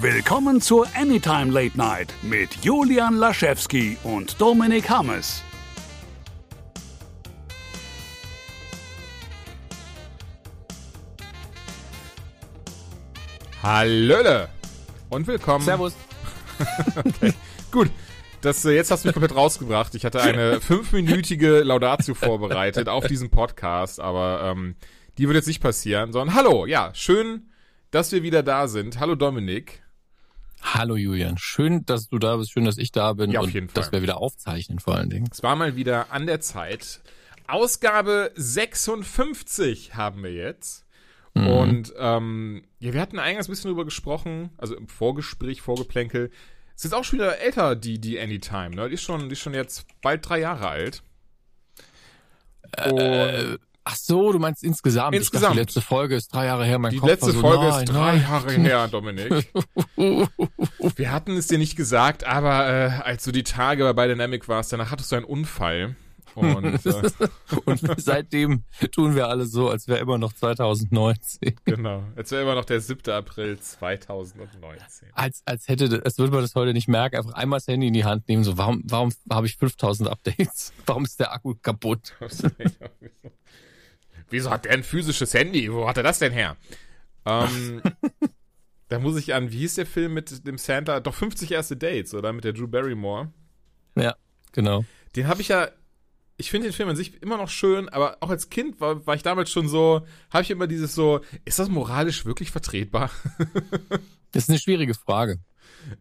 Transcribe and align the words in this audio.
Willkommen 0.00 0.60
zur 0.60 0.88
Anytime 0.96 1.52
Late 1.52 1.78
Night 1.78 2.12
mit 2.20 2.52
Julian 2.62 3.14
Laschewski 3.14 3.96
und 4.02 4.40
Dominik 4.40 4.90
Hammes. 4.90 5.40
Hallöle 13.62 14.48
und 15.10 15.28
willkommen. 15.28 15.64
Servus. 15.64 15.94
okay. 16.96 17.32
Gut. 17.70 17.88
Das, 18.40 18.64
äh, 18.64 18.72
jetzt 18.72 18.90
hast 18.90 19.04
du 19.04 19.08
mich 19.08 19.14
komplett 19.14 19.36
rausgebracht. 19.36 19.94
Ich 19.94 20.04
hatte 20.04 20.20
eine 20.20 20.60
fünfminütige 20.60 21.60
Laudatio 21.60 22.14
vorbereitet 22.14 22.88
auf 22.88 23.06
diesen 23.06 23.30
Podcast, 23.30 24.00
aber 24.00 24.42
ähm, 24.42 24.74
die 25.18 25.28
wird 25.28 25.36
jetzt 25.36 25.46
nicht 25.46 25.62
passieren, 25.62 26.12
sondern 26.12 26.34
hallo, 26.34 26.66
ja, 26.66 26.90
schön, 26.94 27.48
dass 27.92 28.10
wir 28.10 28.24
wieder 28.24 28.42
da 28.42 28.66
sind. 28.66 28.98
Hallo 28.98 29.14
Dominik. 29.14 29.83
Hallo 30.64 30.96
Julian, 30.96 31.36
schön, 31.38 31.84
dass 31.84 32.08
du 32.08 32.18
da 32.18 32.36
bist, 32.36 32.52
schön, 32.52 32.64
dass 32.64 32.78
ich 32.78 32.90
da 32.90 33.12
bin 33.12 33.30
Ja, 33.30 33.40
auf 33.40 33.46
und 33.46 33.54
jeden 33.54 33.68
Fall. 33.68 33.82
dass 33.82 33.92
wir 33.92 34.02
wieder 34.02 34.16
aufzeichnen 34.16 34.78
vor 34.78 34.96
allen 34.96 35.10
Dingen. 35.10 35.28
Es 35.30 35.42
war 35.42 35.54
mal 35.56 35.76
wieder 35.76 36.10
an 36.10 36.26
der 36.26 36.40
Zeit. 36.40 37.00
Ausgabe 37.46 38.32
56 38.34 39.94
haben 39.94 40.22
wir 40.22 40.32
jetzt. 40.32 40.84
Mhm. 41.34 41.46
Und 41.46 41.94
ähm, 41.98 42.64
ja, 42.78 42.92
wir 42.94 43.00
hatten 43.00 43.18
eingangs 43.18 43.48
ein 43.48 43.52
bisschen 43.52 43.68
drüber 43.70 43.84
gesprochen, 43.84 44.50
also 44.56 44.74
im 44.74 44.88
Vorgespräch, 44.88 45.60
Vorgeplänkel. 45.60 46.30
Es 46.76 46.84
ist 46.84 46.94
auch 46.94 47.04
schon 47.04 47.18
wieder 47.18 47.38
älter, 47.38 47.76
die, 47.76 48.00
die 48.00 48.18
Anytime, 48.18 48.70
ne? 48.70 48.88
Die 48.88 48.94
ist 48.94 49.02
schon, 49.02 49.28
die 49.28 49.34
ist 49.34 49.40
schon 49.40 49.54
jetzt 49.54 49.86
bald 50.02 50.28
drei 50.28 50.40
Jahre 50.40 50.68
alt. 50.68 51.02
Und 52.90 52.98
Äh, 52.98 53.58
ach 53.84 53.96
so, 53.96 54.32
du 54.32 54.38
meinst 54.38 54.64
insgesamt. 54.64 55.14
Insgesamt. 55.14 55.44
dachte, 55.44 55.54
die 55.54 55.60
letzte 55.60 55.80
Folge 55.80 56.16
ist 56.16 56.34
drei 56.34 56.46
Jahre 56.46 56.64
her. 56.64 56.78
Mein 56.78 56.92
die 56.92 56.98
Kopf 56.98 57.10
letzte 57.10 57.32
so, 57.32 57.40
Folge 57.40 57.68
nein, 57.68 57.84
ist 57.84 57.92
drei 57.92 58.12
nein. 58.12 58.22
Jahre 58.22 58.52
her, 58.52 58.88
Dominik. 58.88 59.52
Wir 60.96 61.12
hatten 61.12 61.36
es 61.36 61.46
dir 61.46 61.58
nicht 61.58 61.76
gesagt, 61.76 62.24
aber 62.24 62.68
äh, 62.68 62.90
als 63.02 63.24
du 63.24 63.32
die 63.32 63.44
Tage 63.44 63.84
bei 63.84 63.92
Biodynamic 63.92 64.48
warst, 64.48 64.72
danach 64.72 64.90
hattest 64.90 65.12
du 65.12 65.16
einen 65.16 65.24
Unfall. 65.24 65.96
Und 66.34 66.64
äh, 66.86 67.10
Und 67.64 67.80
seitdem 68.00 68.64
tun 68.92 69.14
wir 69.14 69.28
alle 69.28 69.46
so, 69.46 69.70
als 69.70 69.86
wäre 69.88 70.00
immer 70.00 70.18
noch 70.18 70.32
2019. 70.32 71.54
genau, 71.64 72.02
jetzt 72.16 72.32
wäre 72.32 72.42
immer 72.42 72.54
noch 72.54 72.64
der 72.64 72.80
7. 72.80 73.12
April 73.12 73.58
2019. 73.58 75.08
Als, 75.12 75.42
als 75.44 75.68
hätte, 75.68 76.02
als 76.04 76.18
würde 76.18 76.32
man 76.32 76.42
das 76.42 76.54
heute 76.54 76.72
nicht 76.72 76.88
merken. 76.88 77.16
Einfach 77.16 77.34
einmal 77.34 77.58
das 77.58 77.68
Handy 77.68 77.86
in 77.88 77.92
die 77.92 78.04
Hand 78.04 78.28
nehmen. 78.28 78.44
So, 78.44 78.58
warum, 78.58 78.82
warum 78.84 79.12
habe 79.30 79.46
ich 79.46 79.56
5000 79.56 80.08
Updates? 80.08 80.72
Warum 80.86 81.04
ist 81.04 81.20
der 81.20 81.32
Akku 81.32 81.54
kaputt? 81.54 82.14
Wieso 84.30 84.50
hat 84.50 84.64
der 84.64 84.72
ein 84.72 84.82
physisches 84.82 85.34
Handy? 85.34 85.72
Wo 85.72 85.88
hat 85.88 85.96
er 85.96 86.02
das 86.02 86.18
denn 86.18 86.32
her? 86.32 86.56
Ähm, 87.26 87.82
da 88.88 88.98
muss 88.98 89.16
ich 89.16 89.34
an, 89.34 89.52
wie 89.52 89.58
hieß 89.58 89.74
der 89.74 89.86
Film 89.86 90.14
mit 90.14 90.46
dem 90.46 90.58
Santa? 90.58 91.00
Doch 91.00 91.14
50 91.14 91.50
erste 91.52 91.76
Dates, 91.76 92.14
oder? 92.14 92.32
Mit 92.32 92.44
der 92.44 92.52
Drew 92.52 92.66
Barrymore. 92.68 93.32
Ja, 93.96 94.16
genau. 94.52 94.84
Den 95.16 95.28
habe 95.28 95.40
ich 95.40 95.48
ja. 95.48 95.68
Ich 96.36 96.50
finde 96.50 96.66
den 96.66 96.74
Film 96.74 96.88
an 96.88 96.96
sich 96.96 97.22
immer 97.22 97.36
noch 97.36 97.48
schön, 97.48 97.88
aber 97.88 98.16
auch 98.18 98.28
als 98.28 98.50
Kind 98.50 98.80
war, 98.80 99.06
war 99.06 99.14
ich 99.14 99.22
damals 99.22 99.52
schon 99.52 99.68
so, 99.68 100.04
habe 100.30 100.42
ich 100.42 100.50
immer 100.50 100.66
dieses 100.66 100.92
so, 100.92 101.20
ist 101.44 101.60
das 101.60 101.68
moralisch 101.68 102.24
wirklich 102.24 102.50
vertretbar? 102.50 103.10
Das 104.32 104.42
ist 104.42 104.50
eine 104.50 104.58
schwierige 104.58 104.94
Frage. 104.94 105.38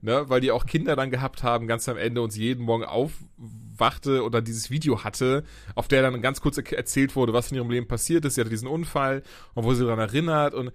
Ne? 0.02 0.30
Weil 0.30 0.42
die 0.42 0.52
auch 0.52 0.66
Kinder 0.66 0.96
dann 0.96 1.12
gehabt 1.12 1.44
haben, 1.44 1.68
ganz 1.68 1.88
am 1.90 1.98
Ende 1.98 2.22
und 2.22 2.32
sie 2.32 2.44
jeden 2.44 2.64
Morgen 2.64 2.84
aufwachte 2.86 4.24
oder 4.24 4.42
dieses 4.42 4.70
Video 4.70 5.04
hatte, 5.04 5.44
auf 5.76 5.88
der 5.88 6.02
dann 6.02 6.22
ganz 6.22 6.42
kurz 6.42 6.58
er- 6.58 6.78
erzählt 6.78 7.16
wurde, 7.16 7.34
was 7.34 7.52
in 7.52 7.58
ihrem 7.58 7.70
Leben 7.70 7.88
passiert 7.88 8.26
ist. 8.26 8.36
Sie 8.36 8.42
hatte 8.42 8.50
diesen 8.50 8.68
Unfall 8.68 9.24
und 9.54 9.64
wo 9.64 9.74
sie 9.74 9.84
daran 9.84 10.00
erinnert 10.00 10.54
und 10.54 10.72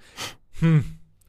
hm, 0.60 0.84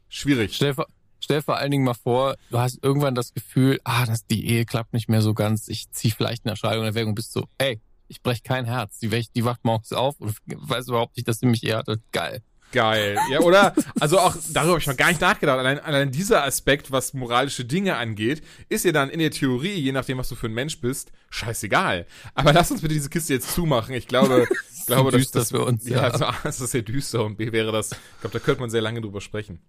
schwierig. 0.08 0.54
Stell, 0.56 0.74
vor- 0.74 0.88
stell 1.20 1.42
vor 1.42 1.56
allen 1.56 1.70
Dingen 1.70 1.84
mal 1.84 1.94
vor, 1.94 2.36
du 2.50 2.58
hast 2.58 2.82
irgendwann 2.82 3.14
das 3.14 3.32
Gefühl, 3.32 3.80
ah, 3.84 4.06
das, 4.06 4.26
die 4.26 4.46
Ehe 4.48 4.64
klappt 4.64 4.92
nicht 4.92 5.08
mehr 5.08 5.22
so 5.22 5.34
ganz, 5.34 5.68
ich 5.68 5.90
ziehe 5.90 6.12
vielleicht 6.14 6.44
eine 6.44 6.52
Entscheidung 6.52 6.82
in 6.82 6.88
Erwägung 6.88 7.14
bist 7.14 7.32
so, 7.32 7.44
ey, 7.58 7.80
ich 8.08 8.22
brech 8.22 8.42
kein 8.42 8.64
Herz. 8.64 8.98
Die, 8.98 9.08
die 9.08 9.44
wacht 9.44 9.64
morgens 9.64 9.92
auf 9.92 10.18
und 10.18 10.36
weiß 10.46 10.88
überhaupt 10.88 11.16
nicht, 11.16 11.28
dass 11.28 11.38
sie 11.38 11.46
mich 11.46 11.62
eher 11.64 11.78
hatte. 11.78 12.00
Geil. 12.10 12.42
Geil. 12.72 13.18
Ja, 13.30 13.40
oder? 13.40 13.74
Also 13.98 14.18
auch 14.18 14.36
darüber 14.52 14.72
habe 14.72 14.80
ich 14.80 14.86
noch 14.86 14.96
gar 14.96 15.08
nicht 15.08 15.20
nachgedacht. 15.20 15.58
Allein, 15.58 15.80
allein 15.80 16.12
dieser 16.12 16.44
Aspekt, 16.44 16.92
was 16.92 17.14
moralische 17.14 17.64
Dinge 17.64 17.96
angeht, 17.96 18.42
ist 18.68 18.84
ja 18.84 18.92
dann 18.92 19.10
in 19.10 19.18
der 19.18 19.30
Theorie, 19.30 19.74
je 19.74 19.92
nachdem, 19.92 20.18
was 20.18 20.28
du 20.28 20.36
für 20.36 20.46
ein 20.46 20.54
Mensch 20.54 20.80
bist, 20.80 21.10
scheißegal. 21.30 22.06
Aber 22.34 22.52
lass 22.52 22.70
uns 22.70 22.80
bitte 22.80 22.94
diese 22.94 23.10
Kiste 23.10 23.34
jetzt 23.34 23.52
zumachen. 23.52 23.94
Ich 23.94 24.06
glaube, 24.06 24.46
ich 24.78 24.86
glaube, 24.86 25.10
dass 25.10 25.30
das 25.30 25.50
für 25.50 25.64
uns, 25.64 25.88
Ja, 25.88 25.98
ja. 25.98 26.10
also 26.10 26.24
A, 26.26 26.34
ist 26.48 26.60
das 26.60 26.70
sehr 26.70 26.82
düster 26.82 27.24
und 27.24 27.36
B 27.36 27.50
wäre 27.52 27.72
das, 27.72 27.92
ich 27.92 28.20
glaube, 28.20 28.38
da 28.38 28.44
könnte 28.44 28.60
man 28.60 28.70
sehr 28.70 28.82
lange 28.82 29.00
drüber 29.00 29.20
sprechen. 29.20 29.60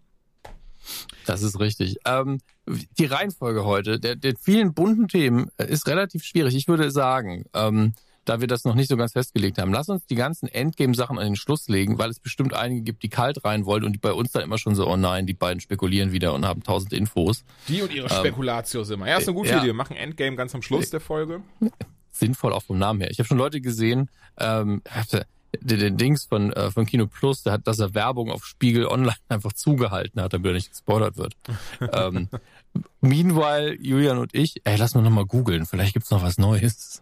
Das 1.25 1.43
ist 1.43 1.59
richtig. 1.59 1.97
Ähm, 2.05 2.39
die 2.97 3.05
Reihenfolge 3.05 3.65
heute, 3.65 3.99
der, 3.99 4.15
der 4.15 4.33
vielen 4.35 4.73
bunten 4.73 5.07
Themen 5.07 5.49
äh, 5.57 5.65
ist 5.65 5.87
relativ 5.87 6.23
schwierig. 6.23 6.55
Ich 6.55 6.67
würde 6.67 6.91
sagen, 6.91 7.45
ähm, 7.53 7.93
da 8.25 8.39
wir 8.39 8.47
das 8.47 8.65
noch 8.65 8.75
nicht 8.75 8.89
so 8.89 8.97
ganz 8.97 9.13
festgelegt 9.13 9.57
haben, 9.57 9.73
lass 9.73 9.89
uns 9.89 10.05
die 10.05 10.15
ganzen 10.15 10.47
Endgame-Sachen 10.47 11.17
an 11.17 11.25
den 11.25 11.35
Schluss 11.35 11.67
legen, 11.67 11.97
weil 11.97 12.09
es 12.09 12.19
bestimmt 12.19 12.53
einige 12.53 12.81
gibt, 12.81 13.03
die 13.03 13.09
kalt 13.09 13.43
rein 13.43 13.65
wollen 13.65 13.83
und 13.83 13.93
die 13.93 13.99
bei 13.99 14.13
uns 14.13 14.31
dann 14.31 14.43
immer 14.43 14.57
schon 14.57 14.75
so, 14.75 14.87
oh 14.87 14.97
nein, 14.97 15.25
die 15.25 15.33
beiden 15.33 15.59
spekulieren 15.59 16.11
wieder 16.11 16.33
und 16.33 16.45
haben 16.45 16.63
tausend 16.63 16.93
Infos. 16.93 17.43
Die 17.67 17.81
und 17.81 17.93
ihre 17.93 18.09
Spekulatius 18.09 18.89
immer. 18.91 19.07
Ja, 19.07 19.17
ist 19.17 19.27
eine 19.27 19.35
gute 19.35 19.49
ja. 19.49 19.57
Idee. 19.57 19.67
Wir 19.67 19.73
machen 19.73 19.95
Endgame 19.95 20.35
ganz 20.35 20.53
am 20.53 20.61
Schluss 20.61 20.89
der 20.89 20.99
Folge. 20.99 21.41
sinnvoll 22.11 22.53
auch 22.53 22.63
vom 22.63 22.77
Namen 22.77 23.01
her. 23.01 23.09
Ich 23.09 23.19
habe 23.19 23.27
schon 23.27 23.37
Leute 23.37 23.61
gesehen, 23.61 24.09
ähm, 24.37 24.81
der 25.59 25.89
Dings 25.91 26.25
von, 26.25 26.53
äh, 26.53 26.71
von 26.71 26.85
Kino 26.85 27.07
Plus, 27.07 27.43
der 27.43 27.53
hat, 27.53 27.67
dass 27.67 27.79
er 27.79 27.93
Werbung 27.93 28.31
auf 28.31 28.45
Spiegel 28.45 28.87
Online 28.87 29.15
einfach 29.29 29.53
zugehalten 29.53 30.21
hat, 30.21 30.33
damit 30.33 30.47
er 30.47 30.53
nicht 30.53 30.69
gespoilert 30.69 31.17
wird. 31.17 31.35
ähm, 31.93 32.29
meanwhile, 33.01 33.75
Julian 33.81 34.17
und 34.17 34.33
ich, 34.33 34.61
ey, 34.63 34.77
lass 34.77 34.95
mal 34.95 35.01
nochmal 35.01 35.25
googeln, 35.25 35.65
vielleicht 35.65 35.93
gibt's 35.93 36.11
noch 36.11 36.23
was 36.23 36.37
Neues. 36.37 37.01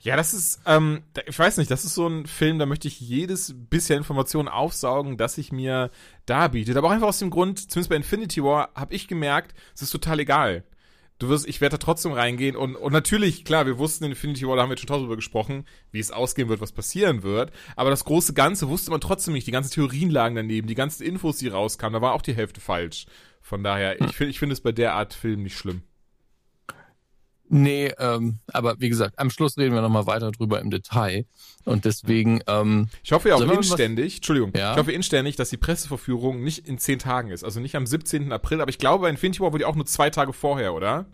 Ja, 0.00 0.16
das 0.16 0.32
ist, 0.34 0.60
ähm, 0.66 1.02
da- 1.14 1.22
ich 1.26 1.38
weiß 1.38 1.56
nicht, 1.56 1.70
das 1.70 1.84
ist 1.84 1.94
so 1.94 2.06
ein 2.06 2.26
Film, 2.26 2.58
da 2.58 2.66
möchte 2.66 2.88
ich 2.88 3.00
jedes 3.00 3.54
bisschen 3.70 3.98
Information 3.98 4.48
aufsaugen, 4.48 5.16
das 5.16 5.34
sich 5.34 5.52
mir 5.52 5.90
darbietet. 6.26 6.76
Aber 6.76 6.88
auch 6.88 6.92
einfach 6.92 7.08
aus 7.08 7.18
dem 7.18 7.30
Grund, 7.30 7.58
zumindest 7.70 7.90
bei 7.90 7.96
Infinity 7.96 8.42
War, 8.42 8.70
habe 8.74 8.94
ich 8.94 9.08
gemerkt, 9.08 9.54
es 9.74 9.82
ist 9.82 9.90
total 9.90 10.20
egal. 10.20 10.64
Du 11.18 11.28
wirst, 11.28 11.46
ich 11.46 11.60
werde 11.60 11.78
da 11.78 11.84
trotzdem 11.84 12.12
reingehen 12.12 12.56
und, 12.56 12.74
und 12.74 12.92
natürlich, 12.92 13.44
klar, 13.44 13.64
wir 13.66 13.78
wussten 13.78 14.04
in 14.04 14.10
Infinity 14.10 14.46
War, 14.46 14.56
da 14.56 14.62
haben 14.62 14.70
wir 14.70 14.74
jetzt 14.74 14.80
schon 14.80 14.88
tausend 14.88 15.04
drüber 15.04 15.16
gesprochen, 15.16 15.66
wie 15.92 16.00
es 16.00 16.10
ausgehen 16.10 16.48
wird, 16.48 16.60
was 16.60 16.72
passieren 16.72 17.22
wird. 17.22 17.52
Aber 17.76 17.90
das 17.90 18.04
große 18.04 18.34
Ganze 18.34 18.68
wusste 18.68 18.90
man 18.90 19.00
trotzdem 19.00 19.34
nicht. 19.34 19.46
Die 19.46 19.52
ganzen 19.52 19.72
Theorien 19.72 20.10
lagen 20.10 20.34
daneben, 20.34 20.66
die 20.66 20.74
ganzen 20.74 21.04
Infos, 21.04 21.36
die 21.38 21.46
rauskamen, 21.48 21.92
da 21.94 22.00
war 22.02 22.14
auch 22.14 22.22
die 22.22 22.34
Hälfte 22.34 22.60
falsch. 22.60 23.06
Von 23.40 23.62
daher, 23.62 24.00
ich 24.00 24.16
finde, 24.16 24.30
ich 24.30 24.38
finde 24.40 24.52
es 24.54 24.60
bei 24.62 24.72
der 24.72 24.94
Art 24.94 25.14
Film 25.14 25.42
nicht 25.44 25.56
schlimm. 25.56 25.82
Nee, 27.54 27.92
ähm, 27.98 28.38
aber 28.50 28.76
wie 28.80 28.88
gesagt, 28.88 29.18
am 29.18 29.28
Schluss 29.28 29.58
reden 29.58 29.74
wir 29.74 29.82
nochmal 29.82 30.06
weiter 30.06 30.30
drüber 30.32 30.60
im 30.62 30.70
Detail. 30.70 31.26
Und 31.66 31.84
deswegen, 31.84 32.40
ähm, 32.46 32.88
Ich 33.04 33.12
hoffe 33.12 33.28
ja 33.28 33.34
auch 33.34 33.42
inständig, 33.42 34.16
Entschuldigung, 34.16 34.52
Ja? 34.56 34.72
ich 34.72 34.78
hoffe 34.78 34.92
inständig, 34.92 35.36
dass 35.36 35.50
die 35.50 35.58
Presseverführung 35.58 36.42
nicht 36.42 36.66
in 36.66 36.78
zehn 36.78 36.98
Tagen 36.98 37.30
ist, 37.30 37.44
also 37.44 37.60
nicht 37.60 37.76
am 37.76 37.86
17. 37.86 38.32
April, 38.32 38.62
aber 38.62 38.70
ich 38.70 38.78
glaube, 38.78 39.02
bei 39.02 39.10
Infinity 39.10 39.40
War 39.40 39.52
wurde 39.52 39.58
die 39.58 39.64
auch 39.66 39.74
nur 39.76 39.84
zwei 39.84 40.08
Tage 40.08 40.32
vorher, 40.32 40.72
oder? 40.72 41.04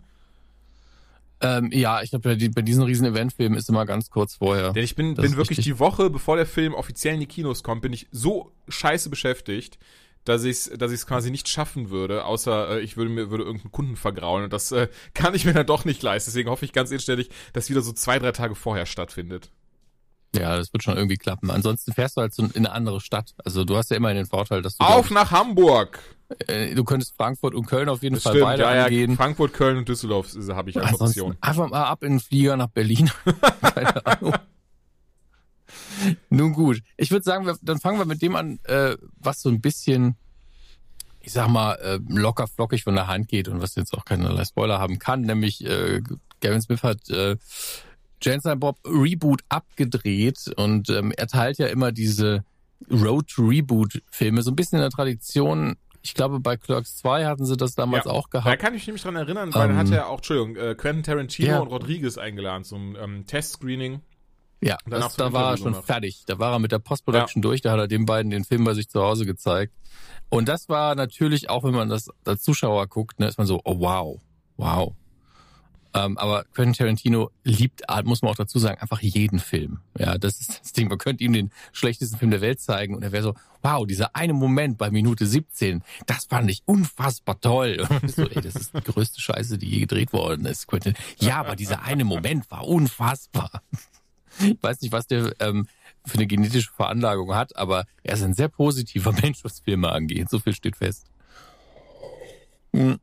ähm, 1.41 1.69
ja, 1.73 2.01
ich 2.01 2.09
glaube, 2.09 2.23
bei, 2.29 2.35
die- 2.35 2.49
bei 2.49 2.61
diesen 2.61 2.83
riesen 2.83 3.05
Eventfilmen 3.05 3.57
ist 3.57 3.69
immer 3.69 3.85
ganz 3.85 4.09
kurz 4.09 4.35
vorher. 4.35 4.73
Denn 4.73 4.83
ich 4.83 4.95
bin, 4.95 5.15
Das 5.15 5.23
bin 5.23 5.37
wirklich 5.37 5.57
richtig. 5.59 5.73
die 5.73 5.79
Woche, 5.79 6.09
bevor 6.09 6.35
der 6.35 6.45
Film 6.45 6.73
offiziell 6.73 7.13
in 7.13 7.19
die 7.21 7.27
Kinos 7.27 7.63
kommt, 7.63 7.81
bin 7.81 7.93
ich 7.93 8.07
so 8.11 8.51
scheiße 8.67 9.09
beschäftigt, 9.09 9.77
dass 10.25 10.43
ich 10.43 10.51
es 10.51 10.71
dass 10.77 10.91
ich's 10.91 11.07
quasi 11.07 11.31
nicht 11.31 11.47
schaffen 11.47 11.89
würde, 11.89 12.25
außer 12.25 12.77
äh, 12.77 12.79
ich 12.81 12.97
würde 12.97 13.11
mir 13.11 13.31
würde 13.31 13.43
irgendeinen 13.43 13.71
Kunden 13.71 13.95
vergraulen 13.95 14.45
und 14.45 14.53
das 14.53 14.71
äh, 14.71 14.87
kann 15.13 15.35
ich 15.35 15.45
mir 15.45 15.53
dann 15.53 15.65
doch 15.65 15.85
nicht 15.85 16.01
leisten. 16.03 16.31
Deswegen 16.31 16.49
hoffe 16.49 16.65
ich 16.65 16.73
ganz 16.73 16.91
inständig, 16.91 17.29
dass 17.53 17.69
wieder 17.69 17.81
so 17.81 17.93
zwei, 17.93 18.19
drei 18.19 18.31
Tage 18.31 18.55
vorher 18.55 18.85
stattfindet. 18.85 19.51
Ja, 20.35 20.55
das 20.55 20.71
wird 20.71 20.83
schon 20.83 20.95
irgendwie 20.95 21.17
klappen. 21.17 21.49
Ansonsten 21.49 21.91
fährst 21.91 22.17
du 22.17 22.21
halt 22.21 22.33
so 22.33 22.43
in 22.43 22.51
eine 22.55 22.71
andere 22.71 23.01
Stadt. 23.01 23.33
Also 23.43 23.65
du 23.65 23.75
hast 23.77 23.89
ja 23.89 23.97
immerhin 23.97 24.17
den 24.17 24.25
Vorteil, 24.27 24.61
dass 24.61 24.77
du 24.77 24.85
Auf 24.85 25.09
nach 25.09 25.31
Hamburg! 25.31 25.99
Äh, 26.47 26.75
du 26.75 26.83
könntest 26.83 27.15
Frankfurt 27.17 27.55
und 27.55 27.65
Köln 27.65 27.89
auf 27.89 28.03
jeden 28.03 28.15
Das 28.15 28.23
Fall 28.23 28.33
stimmt, 28.33 28.45
beide 28.45 28.61
ja, 28.61 28.75
ja, 28.75 28.83
angehen. 28.85 29.15
Frankfurt, 29.15 29.53
Köln 29.53 29.77
und 29.77 29.89
Düsseldorf 29.89 30.27
habe 30.49 30.69
ich 30.69 30.77
als 30.77 30.89
Ansonsten 30.89 31.21
Option. 31.21 31.37
einfach 31.41 31.69
mal 31.69 31.85
ab 31.85 32.03
in 32.03 32.13
den 32.13 32.19
Flieger 32.19 32.55
nach 32.57 32.67
Berlin. 32.67 33.09
Keine 33.61 34.05
Ahnung. 34.05 34.33
Nun 36.29 36.53
gut, 36.53 36.81
ich 36.97 37.11
würde 37.11 37.23
sagen, 37.23 37.45
wir, 37.45 37.57
dann 37.61 37.79
fangen 37.79 37.97
wir 37.99 38.05
mit 38.05 38.21
dem 38.21 38.35
an, 38.35 38.59
äh, 38.63 38.95
was 39.17 39.41
so 39.41 39.49
ein 39.49 39.61
bisschen, 39.61 40.15
ich 41.21 41.31
sag 41.31 41.47
mal, 41.49 41.73
äh, 41.75 41.99
locker 42.07 42.47
flockig 42.47 42.83
von 42.83 42.95
der 42.95 43.07
Hand 43.07 43.27
geht 43.27 43.47
und 43.47 43.61
was 43.61 43.75
jetzt 43.75 43.93
auch 43.93 44.05
keinerlei 44.05 44.45
Spoiler 44.45 44.79
haben 44.79 44.99
kann, 44.99 45.21
nämlich 45.21 45.65
äh, 45.65 46.01
Gavin 46.41 46.61
Smith 46.61 46.83
hat 46.83 47.09
äh, 47.09 47.35
Jensen 48.21 48.59
Bob 48.59 48.77
Reboot 48.85 49.41
abgedreht 49.49 50.51
und 50.57 50.89
ähm, 50.89 51.11
er 51.15 51.27
teilt 51.27 51.57
ja 51.57 51.67
immer 51.67 51.91
diese 51.91 52.43
Road 52.91 53.27
to 53.27 53.43
Reboot 53.47 54.01
Filme, 54.09 54.41
so 54.41 54.51
ein 54.51 54.55
bisschen 54.55 54.77
in 54.77 54.81
der 54.83 54.89
Tradition. 54.91 55.75
Ich 56.01 56.13
glaube, 56.13 56.39
bei 56.39 56.55
Clerks 56.55 56.95
2 56.97 57.25
hatten 57.25 57.45
sie 57.45 57.57
das 57.57 57.75
damals 57.75 58.05
Ja, 58.05 58.11
auch 58.11 58.29
Da 58.29 58.39
gehabt. 58.39 58.61
kann 58.61 58.73
ich 58.73 58.87
mich 58.87 59.01
dran 59.01 59.17
erinnern, 59.17 59.53
weil 59.53 59.69
Ähm, 59.69 59.75
da 59.75 59.81
hat 59.81 59.91
er 59.91 60.07
auch, 60.07 60.17
Entschuldigung, 60.17 60.55
äh, 60.55 60.75
Quentin 60.75 61.03
Tarantino 61.03 61.47
ja. 61.49 61.59
und 61.59 61.67
Rodriguez 61.67 62.17
eingeladen 62.17 62.63
zum 62.63 62.95
ähm, 62.95 63.25
Testscreening. 63.25 63.99
Ja, 64.61 64.77
das, 64.85 65.15
da 65.15 65.31
war 65.31 65.51
er 65.51 65.57
schon 65.57 65.71
gemacht. 65.71 65.85
fertig. 65.85 66.23
Da 66.25 66.37
war 66.37 66.53
er 66.53 66.59
mit 66.59 66.71
der 66.71 66.79
Post-Production 66.79 67.41
durch, 67.41 67.61
da 67.61 67.71
hat 67.71 67.79
er 67.79 67.87
den 67.87 68.05
beiden 68.05 68.29
den 68.29 68.43
Film 68.43 68.65
bei 68.65 68.73
sich 68.73 68.89
zu 68.89 69.01
Hause 69.01 69.25
gezeigt. 69.25 69.73
Und 70.29 70.47
das 70.47 70.69
war 70.69 70.95
natürlich, 70.95 71.49
auch 71.49 71.63
wenn 71.63 71.73
man 71.73 71.89
das 71.89 72.09
als 72.25 72.43
Zuschauer 72.43 72.87
guckt, 72.87 73.19
ne, 73.19 73.27
ist 73.27 73.37
man 73.37 73.47
so, 73.47 73.61
oh 73.63 73.79
wow, 73.79 74.21
wow. 74.57 74.93
Ähm, 75.93 76.17
aber 76.19 76.43
Quentin 76.53 76.73
Tarantino 76.73 77.31
liebt, 77.43 77.89
ah, 77.89 78.03
muss 78.03 78.21
man 78.21 78.31
auch 78.31 78.35
dazu 78.35 78.59
sagen, 78.59 78.79
einfach 78.79 79.01
jeden 79.01 79.39
Film. 79.39 79.79
Ja, 79.97 80.19
das 80.19 80.39
ist 80.39 80.59
das 80.61 80.73
Ding. 80.73 80.87
Man 80.87 80.99
könnte 80.99 81.23
ihm 81.23 81.33
den 81.33 81.51
schlechtesten 81.71 82.17
Film 82.17 82.29
der 82.29 82.41
Welt 82.41 82.59
zeigen 82.59 82.95
und 82.95 83.01
er 83.01 83.11
wäre 83.11 83.23
so, 83.23 83.33
wow, 83.63 83.87
dieser 83.87 84.15
eine 84.15 84.33
Moment 84.33 84.77
bei 84.77 84.91
Minute 84.91 85.25
17, 85.25 85.81
das 86.05 86.25
fand 86.25 86.51
ich 86.51 86.61
unfassbar 86.65 87.41
toll. 87.41 87.87
Und 88.01 88.11
so, 88.11 88.21
ey, 88.21 88.41
das 88.41 88.55
ist 88.55 88.73
die 88.73 88.81
größte 88.81 89.19
Scheiße, 89.19 89.57
die 89.57 89.67
je 89.67 89.79
gedreht 89.81 90.13
worden 90.13 90.45
ist, 90.45 90.67
Quentin. 90.67 90.93
Ja, 91.19 91.37
aber 91.37 91.55
dieser 91.55 91.81
eine 91.81 92.05
Moment 92.05 92.49
war 92.51 92.67
unfassbar. 92.67 93.63
Ich 94.39 94.57
weiß 94.61 94.81
nicht, 94.81 94.91
was 94.91 95.07
der 95.07 95.33
ähm, 95.39 95.67
für 96.05 96.15
eine 96.15 96.27
genetische 96.27 96.71
Veranlagung 96.71 97.35
hat, 97.35 97.55
aber 97.55 97.85
er 98.03 98.15
ist 98.15 98.23
ein 98.23 98.33
sehr 98.33 98.49
positiver 98.49 99.11
Mensch, 99.21 99.43
was 99.43 99.59
Filme 99.59 99.91
angeht. 99.91 100.29
So 100.29 100.39
viel 100.39 100.53
steht 100.53 100.77
fest. 100.77 101.05
Hm. 102.73 102.99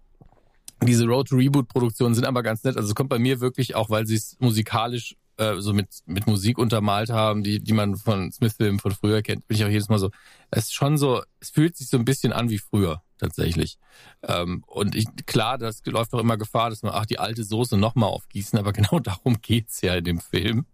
Diese 0.82 1.06
Road 1.06 1.28
to 1.28 1.36
Reboot 1.36 1.68
Produktionen 1.68 2.14
sind 2.14 2.26
aber 2.26 2.42
ganz 2.42 2.62
nett. 2.62 2.76
Also 2.76 2.90
es 2.90 2.94
kommt 2.94 3.08
bei 3.08 3.18
mir 3.18 3.40
wirklich 3.40 3.74
auch, 3.74 3.88
weil 3.88 4.06
sie 4.06 4.16
es 4.16 4.36
musikalisch 4.40 5.16
äh, 5.38 5.56
so 5.56 5.72
mit 5.72 5.88
mit 6.04 6.26
Musik 6.26 6.58
untermalt 6.58 7.10
haben, 7.10 7.42
die 7.42 7.60
die 7.60 7.72
man 7.72 7.96
von 7.96 8.30
Smith-Filmen 8.30 8.78
von 8.78 8.92
früher 8.92 9.22
kennt. 9.22 9.46
Bin 9.48 9.56
ich 9.56 9.64
auch 9.64 9.70
jedes 9.70 9.88
Mal 9.88 9.98
so. 9.98 10.10
Es 10.50 10.64
ist 10.64 10.74
schon 10.74 10.98
so. 10.98 11.22
Es 11.40 11.50
fühlt 11.50 11.76
sich 11.76 11.88
so 11.88 11.96
ein 11.96 12.04
bisschen 12.04 12.32
an 12.32 12.50
wie 12.50 12.58
früher 12.58 13.02
tatsächlich. 13.18 13.78
Ähm, 14.22 14.64
und 14.66 14.94
ich, 14.94 15.06
klar, 15.24 15.56
das 15.56 15.80
läuft 15.86 16.12
doch 16.12 16.20
immer 16.20 16.36
Gefahr, 16.36 16.70
dass 16.70 16.82
man 16.82 16.92
ach 16.94 17.06
die 17.06 17.18
alte 17.18 17.44
Soße 17.44 17.76
nochmal 17.76 18.10
aufgießen. 18.10 18.58
Aber 18.58 18.72
genau 18.74 18.98
darum 18.98 19.40
geht's 19.40 19.80
ja 19.80 19.94
in 19.94 20.04
dem 20.04 20.20
Film. 20.20 20.66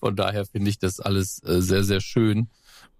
Von 0.00 0.16
daher 0.16 0.46
finde 0.46 0.70
ich 0.70 0.78
das 0.78 1.00
alles 1.00 1.42
äh, 1.44 1.60
sehr 1.60 1.84
sehr 1.84 2.00
schön. 2.00 2.48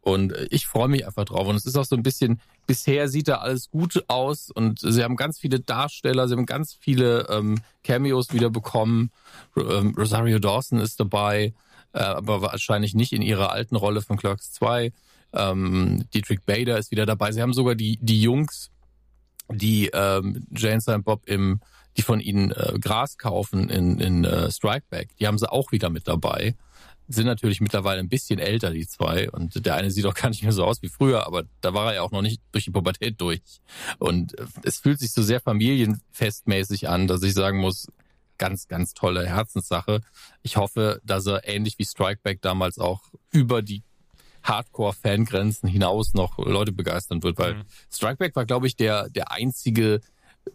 Und 0.05 0.33
äh, 0.33 0.47
ich 0.51 0.67
freue 0.67 0.89
mich 0.89 1.07
einfach 1.07 1.25
drauf. 1.25 1.49
Und 1.49 1.57
es 1.57 1.67
ist 1.67 1.77
auch 1.77 1.85
so 1.85 1.97
ein 1.97 2.03
bisschen, 2.03 2.41
bisher 2.67 3.09
sieht 3.09 3.29
da 3.29 3.37
alles 3.37 3.71
gut 3.71 4.05
aus 4.09 4.51
und 4.51 4.79
sie 4.81 5.03
haben 5.03 5.17
ganz 5.17 5.39
viele 5.39 5.61
Darsteller, 5.61 6.29
sie 6.29 6.35
haben 6.35 6.47
ganz 6.47 6.75
viele 6.79 7.27
ähm, 7.31 7.61
Cameos 7.83 8.33
wieder 8.33 8.51
bekommen. 8.51 9.11
Ähm, 9.57 9.95
Rosario 9.97 10.39
Dawson 10.39 10.79
ist 10.79 11.01
dabei, 11.01 11.55
äh, 11.93 12.01
aber 12.01 12.43
wahrscheinlich 12.43 12.95
nicht 12.95 13.13
in 13.13 13.23
ihrer 13.23 13.51
alten 13.51 13.77
Rolle 13.77 14.03
von 14.03 14.17
Clerks 14.17 14.53
2. 14.53 14.93
Ähm, 15.33 16.05
Dietrich 16.13 16.43
Bader 16.45 16.79
ist 16.79 16.91
wieder 16.91 17.07
dabei. 17.07 17.33
Sie 17.33 17.43
haben 17.43 17.55
sogar 17.55 17.75
die, 17.75 17.99
die 18.01 18.21
Jungs, 18.21 18.71
die 19.51 19.91
ähm, 19.93 20.47
Jane 20.55 20.81
Silent 20.81 21.05
Bob 21.05 21.23
im, 21.27 21.61
die 21.97 22.03
von 22.03 22.21
ihnen 22.21 22.51
äh, 22.51 22.79
Gras 22.81 23.19
kaufen 23.19 23.71
in, 23.71 24.01
in 24.01 24.25
äh, 24.25 24.51
Strikeback, 24.51 25.17
die 25.17 25.27
haben 25.27 25.39
sie 25.39 25.51
auch 25.51 25.73
wieder 25.73 25.91
mit 25.91 26.09
dabei 26.09 26.55
sind 27.09 27.27
natürlich 27.27 27.61
mittlerweile 27.61 28.01
ein 28.01 28.09
bisschen 28.09 28.39
älter, 28.39 28.71
die 28.71 28.87
zwei. 28.87 29.31
Und 29.31 29.67
der 29.67 29.75
eine 29.75 29.91
sieht 29.91 30.07
auch 30.07 30.15
gar 30.15 30.31
nicht 30.31 30.43
mehr 30.43 30.53
so 30.53 30.65
aus 30.65 30.81
wie 30.83 30.89
früher, 30.89 31.27
aber 31.27 31.45
da 31.61 31.75
war 31.75 31.89
er 31.89 31.97
ja 31.97 32.03
auch 32.03 32.13
noch 32.13 32.23
nicht 32.23 32.41
durch 32.53 32.65
die 32.65 32.71
Pubertät 32.71 33.21
durch. 33.21 33.43
Und 33.99 34.39
äh, 34.39 34.47
es 34.63 34.79
fühlt 34.79 34.99
sich 34.99 35.13
so 35.13 35.23
sehr 35.23 35.41
familienfestmäßig 35.41 36.89
an, 36.89 37.07
dass 37.07 37.23
ich 37.23 37.35
sagen 37.35 37.59
muss, 37.59 37.89
ganz, 38.39 38.69
ganz 38.69 38.95
tolle 38.95 39.27
Herzenssache. 39.27 40.01
Ich 40.43 40.57
hoffe, 40.57 41.01
dass 41.05 41.27
er 41.27 41.47
ähnlich 41.47 41.79
wie 41.79 41.85
Strikeback 41.85 42.41
damals 42.41 42.79
auch 42.79 43.03
über 43.31 43.63
die 43.63 43.83
Hardcore-Fangrenzen 44.43 45.69
hinaus 45.69 46.15
noch 46.15 46.39
Leute 46.39 46.73
begeistern 46.73 47.23
wird, 47.23 47.39
weil 47.39 47.55
Mhm. 47.55 47.63
Strikeback 47.91 48.35
war, 48.37 48.45
glaube 48.45 48.67
ich, 48.67 48.77
der, 48.77 49.09
der 49.09 49.31
einzige 49.31 50.01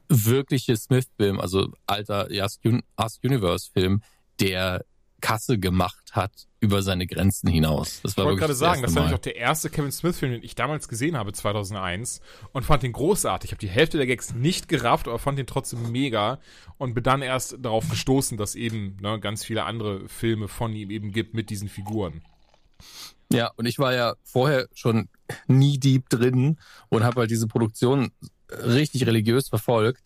wirkliche 0.07 0.75
Smith-Film, 0.75 1.39
also 1.39 1.71
alter 1.87 2.27
Ask 2.41 3.23
Universe-Film, 3.23 4.01
der 4.39 4.83
Kasse 5.21 5.59
gemacht 5.59 6.11
hat 6.13 6.47
über 6.59 6.81
seine 6.81 7.07
Grenzen 7.07 7.49
hinaus. 7.49 8.01
Das 8.01 8.11
Ich 8.11 8.17
war 8.17 8.25
wollte 8.25 8.41
wirklich 8.41 8.47
gerade 8.47 8.53
sagen, 8.55 8.81
das 8.81 8.91
erste 8.91 9.09
war 9.11 9.15
auch 9.15 9.21
der 9.21 9.35
erste 9.35 9.69
Kevin 9.69 9.91
Smith-Film, 9.91 10.31
den 10.33 10.43
ich 10.43 10.55
damals 10.55 10.87
gesehen 10.87 11.17
habe, 11.17 11.33
2001, 11.33 12.21
und 12.51 12.65
fand 12.65 12.83
den 12.83 12.91
großartig. 12.91 13.49
Ich 13.49 13.51
habe 13.51 13.59
die 13.59 13.69
Hälfte 13.69 13.97
der 13.97 14.07
Gags 14.07 14.33
nicht 14.33 14.67
gerafft, 14.67 15.07
aber 15.07 15.19
fand 15.19 15.37
den 15.37 15.47
trotzdem 15.47 15.91
mega 15.91 16.39
und 16.77 16.93
bin 16.93 17.03
dann 17.03 17.21
erst 17.21 17.57
darauf 17.59 17.89
gestoßen, 17.89 18.37
dass 18.37 18.55
eben 18.55 18.97
ne, 19.01 19.19
ganz 19.19 19.43
viele 19.43 19.63
andere 19.63 20.07
Filme 20.07 20.47
von 20.47 20.73
ihm 20.73 20.89
eben 20.89 21.11
gibt 21.11 21.33
mit 21.33 21.49
diesen 21.49 21.69
Figuren. 21.69 22.21
Ja, 23.31 23.51
und 23.57 23.65
ich 23.65 23.77
war 23.77 23.93
ja 23.93 24.15
vorher 24.23 24.67
schon 24.73 25.07
nie 25.47 25.77
deep 25.77 26.09
drin 26.09 26.57
und 26.89 27.03
habe 27.03 27.21
halt 27.21 27.31
diese 27.31 27.47
Produktion 27.47 28.11
richtig 28.49 29.05
religiös 29.05 29.49
verfolgt. 29.49 30.03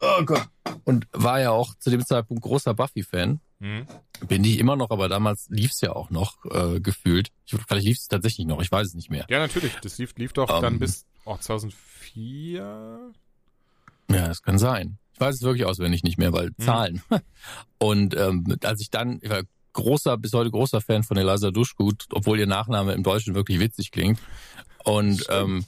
Oh 0.00 0.24
Gott. 0.24 0.48
Und 0.84 1.06
war 1.12 1.40
ja 1.40 1.50
auch 1.50 1.74
zu 1.78 1.90
dem 1.90 2.04
Zeitpunkt 2.04 2.42
großer 2.42 2.74
Buffy-Fan. 2.74 3.40
Mhm. 3.58 3.86
Bin 4.26 4.44
ich 4.44 4.58
immer 4.58 4.76
noch, 4.76 4.90
aber 4.90 5.08
damals 5.08 5.46
lief's 5.48 5.80
ja 5.80 5.92
auch 5.92 6.10
noch 6.10 6.44
äh, 6.50 6.80
gefühlt. 6.80 7.30
Ich, 7.46 7.56
vielleicht 7.66 7.86
lief's 7.86 8.08
tatsächlich 8.08 8.46
noch, 8.46 8.60
ich 8.60 8.70
weiß 8.70 8.86
es 8.86 8.94
nicht 8.94 9.10
mehr. 9.10 9.26
Ja, 9.28 9.38
natürlich. 9.38 9.74
Das 9.82 9.98
lief, 9.98 10.14
lief 10.16 10.32
doch 10.32 10.48
Ähm. 10.48 10.62
dann 10.62 10.78
bis 10.78 11.04
oh, 11.24 11.36
2004. 11.36 13.12
Ja, 14.10 14.28
das 14.28 14.42
kann 14.42 14.58
sein. 14.58 14.98
Ich 15.12 15.20
weiß 15.20 15.34
es 15.34 15.42
wirklich 15.42 15.64
auswendig 15.64 16.04
nicht 16.04 16.18
mehr, 16.18 16.32
weil 16.32 16.54
Zahlen. 16.58 17.02
Und 17.78 18.16
ähm, 18.16 18.56
als 18.62 18.80
ich 18.80 18.90
dann, 18.90 19.18
ich 19.20 19.30
war 19.30 19.42
großer, 19.72 20.16
bis 20.16 20.32
heute 20.32 20.50
großer 20.50 20.80
Fan 20.80 21.02
von 21.02 21.16
Eliza 21.16 21.50
Dushku, 21.50 21.92
obwohl 22.12 22.38
ihr 22.38 22.46
Nachname 22.46 22.92
im 22.92 23.02
Deutschen 23.02 23.34
wirklich 23.34 23.58
witzig 23.58 23.90
klingt. 23.90 24.20
Und 24.84 25.26
ähm, 25.28 25.64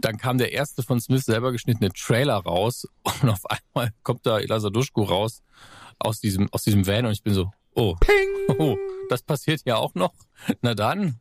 dann 0.00 0.16
kam 0.18 0.38
der 0.38 0.52
erste 0.52 0.82
von 0.82 1.00
Smith 1.00 1.24
selber 1.24 1.52
geschnittene 1.52 1.90
Trailer 1.92 2.36
raus 2.36 2.86
und 3.02 3.28
auf 3.28 3.42
einmal 3.46 3.90
kommt 4.02 4.26
da 4.26 4.38
Eliza 4.38 4.70
Dushku 4.70 5.02
raus 5.02 5.42
aus 5.98 6.20
diesem, 6.20 6.48
aus 6.52 6.62
diesem 6.62 6.86
Van 6.86 7.06
und 7.06 7.12
ich 7.12 7.22
bin 7.22 7.34
so, 7.34 7.50
oh, 7.74 7.96
Ping! 8.00 8.56
oh 8.58 8.76
das 9.08 9.22
passiert 9.22 9.62
ja 9.64 9.76
auch 9.76 9.94
noch. 9.94 10.14
Na 10.62 10.74
dann, 10.74 11.20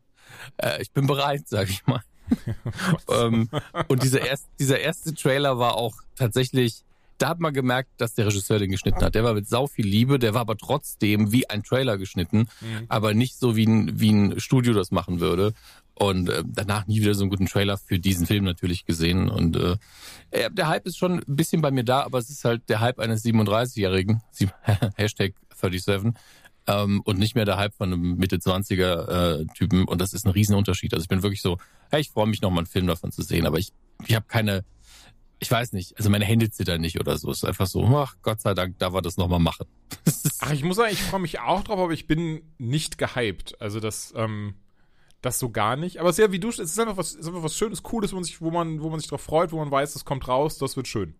äh, 0.58 0.82
ich 0.82 0.92
bin 0.92 1.08
bereit, 1.08 1.44
sag 1.48 1.70
ich 1.70 1.86
mal. 1.86 2.02
ähm, 3.10 3.50
und 3.88 4.04
dieser, 4.04 4.26
erst, 4.26 4.48
dieser 4.60 4.80
erste 4.80 5.14
Trailer 5.14 5.60
war 5.60 5.76
auch 5.76 5.96
tatsächlich, 6.16 6.84
da 7.18 7.30
hat 7.30 7.40
man 7.40 7.54
gemerkt, 7.54 7.90
dass 7.98 8.16
der 8.16 8.26
Regisseur 8.26 8.60
den 8.60 8.72
geschnitten 8.72 9.02
hat. 9.04 9.16
Der 9.16 9.24
war 9.24 9.34
mit 9.34 9.48
sau 9.48 9.68
viel 9.68 9.86
Liebe, 9.86 10.20
der 10.20 10.34
war 10.34 10.42
aber 10.42 10.58
trotzdem 10.58 11.32
wie 11.32 11.50
ein 11.50 11.64
Trailer 11.64 11.98
geschnitten, 11.98 12.48
Mhm. 12.62 12.86
aber 12.90 13.14
nicht 13.14 13.38
so 13.38 13.56
wie 13.56 13.66
ein, 13.66 14.00
wie 14.00 14.12
ein 14.12 14.40
Studio 14.40 14.74
das 14.74 14.92
machen 14.92 15.20
würde. 15.20 15.54
Und 15.96 16.28
äh, 16.30 16.44
danach 16.46 16.88
nie 16.88 17.02
wieder 17.02 17.14
so 17.14 17.22
einen 17.24 17.30
guten 17.30 17.46
Trailer 17.46 17.78
für 17.78 18.00
diesen 18.00 18.26
Film 18.26 18.44
natürlich 18.46 18.86
gesehen. 18.86 19.30
Und 19.30 19.56
äh, 19.56 19.78
der 20.52 20.68
Hype 20.68 20.88
ist 20.88 20.98
schon 20.98 21.20
ein 21.20 21.36
bisschen 21.36 21.62
bei 21.62 21.70
mir 21.72 21.84
da, 21.84 22.02
aber 22.02 22.18
es 22.18 22.30
ist 22.32 22.44
halt 22.46 22.68
der 22.68 22.80
Hype 22.80 23.00
eines 23.00 23.24
37-Jährigen, 23.24 24.22
Sie- 24.32 24.50
Hashtag 24.96 25.34
37, 25.56 26.14
ähm, 26.66 27.02
und 27.06 27.20
nicht 27.20 27.36
mehr 27.36 27.46
der 27.46 27.58
Hype 27.58 27.76
von 27.76 27.94
einem 27.94 28.16
Mitte-20er-Typen. 28.18 29.86
und 29.86 30.02
das 30.02 30.14
ist 30.14 30.26
ein 30.26 30.32
Riesenunterschied. 30.32 30.94
Also 30.94 31.04
ich 31.04 31.10
bin 31.10 31.22
wirklich 31.24 31.42
so, 31.42 31.58
hey, 31.92 32.02
ich 32.02 32.10
freue 32.10 32.28
mich 32.28 32.42
noch 32.42 32.50
mal 32.50 32.60
einen 32.60 32.68
Film 32.68 32.88
davon 32.88 33.12
zu 33.12 33.22
sehen, 33.22 33.46
aber 33.46 33.60
ich, 33.60 33.72
ich 34.08 34.16
habe 34.16 34.26
keine, 34.28 34.66
ich 35.40 35.52
weiß 35.52 35.74
nicht, 35.74 35.98
also 35.98 36.10
meine 36.10 36.26
Hände 36.26 36.50
zittern 36.50 36.82
nicht 36.82 37.00
oder 37.00 37.18
so. 37.18 37.30
Es 37.32 37.38
ist 37.40 37.44
einfach 37.46 37.68
so, 37.68 37.86
ach 37.98 38.16
Gott 38.22 38.42
sei 38.42 38.54
Dank, 38.54 38.80
da 38.80 38.94
wir 38.94 39.02
das 39.02 39.18
noch 39.18 39.28
mal 39.28 39.40
machen. 39.40 39.68
Ach, 40.40 40.52
ich 40.52 40.64
muss 40.64 40.78
sagen, 40.78 40.92
ich 40.92 41.02
freue 41.02 41.20
mich 41.22 41.40
auch 41.40 41.64
drauf, 41.64 41.80
aber 41.80 41.94
ich 41.94 42.08
bin 42.08 42.42
nicht 42.58 42.98
gehypt. 42.98 43.62
Also 43.62 43.80
das, 43.80 44.14
ähm, 44.16 44.56
das 45.24 45.40
so 45.40 45.50
gar 45.50 45.76
nicht. 45.76 46.00
Aber 46.00 46.14
sehr 46.14 46.32
wie 46.32 46.40
du, 46.40 46.50
es 46.50 46.60
ist 46.60 46.80
einfach 46.80 46.98
was, 46.98 47.12
es 47.12 47.22
ist 47.22 47.28
einfach 47.28 47.44
was 47.44 47.56
Schönes, 47.56 47.82
Cooles, 47.82 48.12
wo 48.12 48.18
man 48.18 48.24
sich, 48.24 48.42
wo 48.42 48.52
man, 48.52 48.82
wo 48.82 48.90
man 48.90 49.00
sich 49.00 49.10
drauf 49.10 49.22
freut, 49.22 49.52
wo 49.52 49.58
man 49.58 49.72
weiß, 49.72 49.94
das 49.94 50.06
kommt 50.06 50.28
raus, 50.28 50.58
das 50.58 50.76
wird 50.76 50.88
schön. 50.88 51.16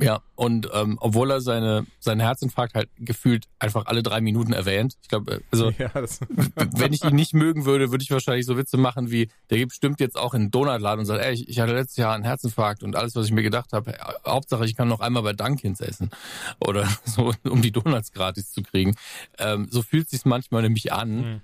Ja, 0.00 0.20
und 0.36 0.68
ähm, 0.72 0.96
obwohl 1.00 1.30
er 1.32 1.40
seine 1.40 1.84
seinen 1.98 2.20
Herzinfarkt 2.20 2.74
halt 2.74 2.88
gefühlt 2.98 3.46
einfach 3.58 3.86
alle 3.86 4.04
drei 4.04 4.20
Minuten 4.20 4.52
erwähnt. 4.52 4.94
Ich 5.02 5.08
glaube, 5.08 5.42
also 5.50 5.70
Ja, 5.78 5.90
wenn 6.76 6.92
ich 6.92 7.02
ihn 7.02 7.16
nicht 7.16 7.34
mögen 7.34 7.64
würde, 7.64 7.90
würde 7.90 8.04
ich 8.04 8.10
wahrscheinlich 8.12 8.46
so 8.46 8.56
Witze 8.56 8.76
machen 8.76 9.10
wie, 9.10 9.28
der 9.50 9.58
geht 9.58 9.68
bestimmt 9.68 9.98
jetzt 9.98 10.16
auch 10.16 10.34
in 10.34 10.42
den 10.42 10.50
Donutladen 10.52 11.00
und 11.00 11.06
sagt, 11.06 11.24
ey, 11.24 11.32
ich, 11.32 11.48
ich 11.48 11.58
hatte 11.58 11.74
letztes 11.74 11.96
Jahr 11.96 12.14
einen 12.14 12.22
Herzinfarkt 12.22 12.84
und 12.84 12.94
alles, 12.94 13.16
was 13.16 13.26
ich 13.26 13.32
mir 13.32 13.42
gedacht 13.42 13.72
habe, 13.72 13.94
äh, 13.94 13.98
Hauptsache 14.24 14.64
ich 14.64 14.76
kann 14.76 14.86
noch 14.86 15.00
einmal 15.00 15.24
bei 15.24 15.32
Dunkins 15.32 15.80
essen. 15.80 16.10
Oder 16.60 16.88
so, 17.04 17.32
um 17.42 17.60
die 17.60 17.72
Donuts 17.72 18.12
gratis 18.12 18.52
zu 18.52 18.62
kriegen. 18.62 18.94
Ähm, 19.38 19.66
so 19.68 19.82
fühlt 19.82 20.08
sich's 20.08 20.24
manchmal 20.24 20.62
nämlich 20.62 20.92
an. 20.92 21.16
Mhm. 21.16 21.40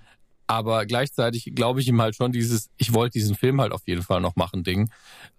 Aber 0.47 0.85
gleichzeitig 0.85 1.51
glaube 1.55 1.81
ich 1.81 1.87
ihm 1.87 2.01
halt 2.01 2.15
schon 2.15 2.31
dieses, 2.31 2.69
ich 2.77 2.93
wollte 2.93 3.13
diesen 3.17 3.35
Film 3.35 3.59
halt 3.61 3.71
auf 3.71 3.81
jeden 3.87 4.03
Fall 4.03 4.21
noch 4.21 4.35
machen, 4.35 4.63
Ding, 4.63 4.89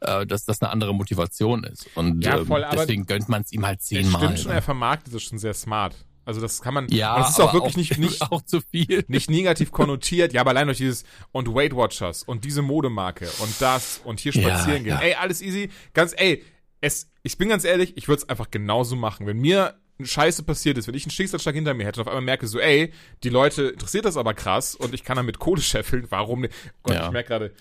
äh, 0.01 0.27
dass 0.27 0.45
das 0.45 0.61
eine 0.61 0.71
andere 0.71 0.95
Motivation 0.95 1.65
ist. 1.65 1.87
Und 1.95 2.25
Ja, 2.25 2.39
ähm, 2.39 2.47
voll, 2.47 2.65
aber 2.65 2.77
deswegen 2.77 3.07
gönnt 3.07 3.29
man 3.29 3.43
es 3.43 3.53
ihm 3.53 3.65
halt 3.67 3.81
es 3.81 3.87
zehnmal. 3.87 4.21
stimmt 4.23 4.39
schon, 4.41 4.49
ne? 4.51 4.55
er 4.57 4.63
vermarktet 4.63 5.15
das 5.15 5.23
schon 5.23 5.39
sehr 5.39 5.55
smart. 5.55 5.95
Also 6.25 6.41
das 6.41 6.61
kann 6.61 6.75
man, 6.75 6.89
Ja, 6.89 7.19
das 7.19 7.31
ist 7.31 7.41
auch 7.41 7.55
wirklich 7.55 7.77
nicht, 7.77 7.99
nicht, 7.99 8.21
auch 8.33 8.43
zu 8.43 8.61
viel. 8.61 9.05
nicht 9.07 9.31
negativ 9.31 9.71
konnotiert, 9.71 10.33
ja, 10.33 10.41
aber 10.41 10.51
allein 10.51 10.67
durch 10.67 10.79
dieses 10.79 11.05
und 11.31 11.55
Weight 11.55 11.77
Watchers 11.77 12.25
und 12.25 12.45
diese 12.45 12.63
Modemarke 12.63 13.29
und 13.39 13.55
das 13.61 14.01
und 14.03 14.19
hier 14.19 14.33
Ja, 14.33 14.41
spazieren 14.51 14.83
gehen. 14.83 14.95
ja. 14.95 15.01
Ey, 15.01 15.15
alles 15.15 15.41
easy. 15.41 15.71
Ganz, 15.95 16.15
ey, 16.17 16.43
es, 16.81 17.09
ich 17.23 17.39
bin 17.39 17.49
ganz 17.49 17.65
ehrlich, 17.65 17.97
ich 17.97 18.09
würde 18.09 18.23
es 18.23 18.29
einfach 18.29 18.51
genauso 18.51 18.97
machen. 18.97 19.27
Wenn 19.29 19.39
mir 19.39 19.75
Scheiße 20.03 20.43
passiert 20.43 20.77
ist, 20.79 20.87
wenn 20.89 20.95
ich 20.95 21.05
einen 21.05 21.11
Schicksalsschlag 21.11 21.55
hinter 21.55 21.73
mir 21.75 21.87
hätte 21.87 22.01
und 22.01 22.07
auf 22.07 22.13
einmal 22.13 22.25
merke 22.25 22.47
so, 22.47 22.59
ey, 22.59 22.93
die 23.23 23.29
Leute 23.31 23.69
interessiert 23.69 24.05
das 24.05 24.17
aber 24.17 24.35
krass 24.35 24.75
und 24.75 24.93
ich 24.95 25.05
kann 25.05 25.17
damit 25.17 25.39
Kohle 25.39 25.63
scheffeln, 25.63 26.07
warum 26.11 26.43
nicht? 26.43 26.55
Gott, 26.83 26.95
Ja. 26.97 27.07
ich 27.07 27.13
merke 27.13 27.29
gerade, 27.29 27.53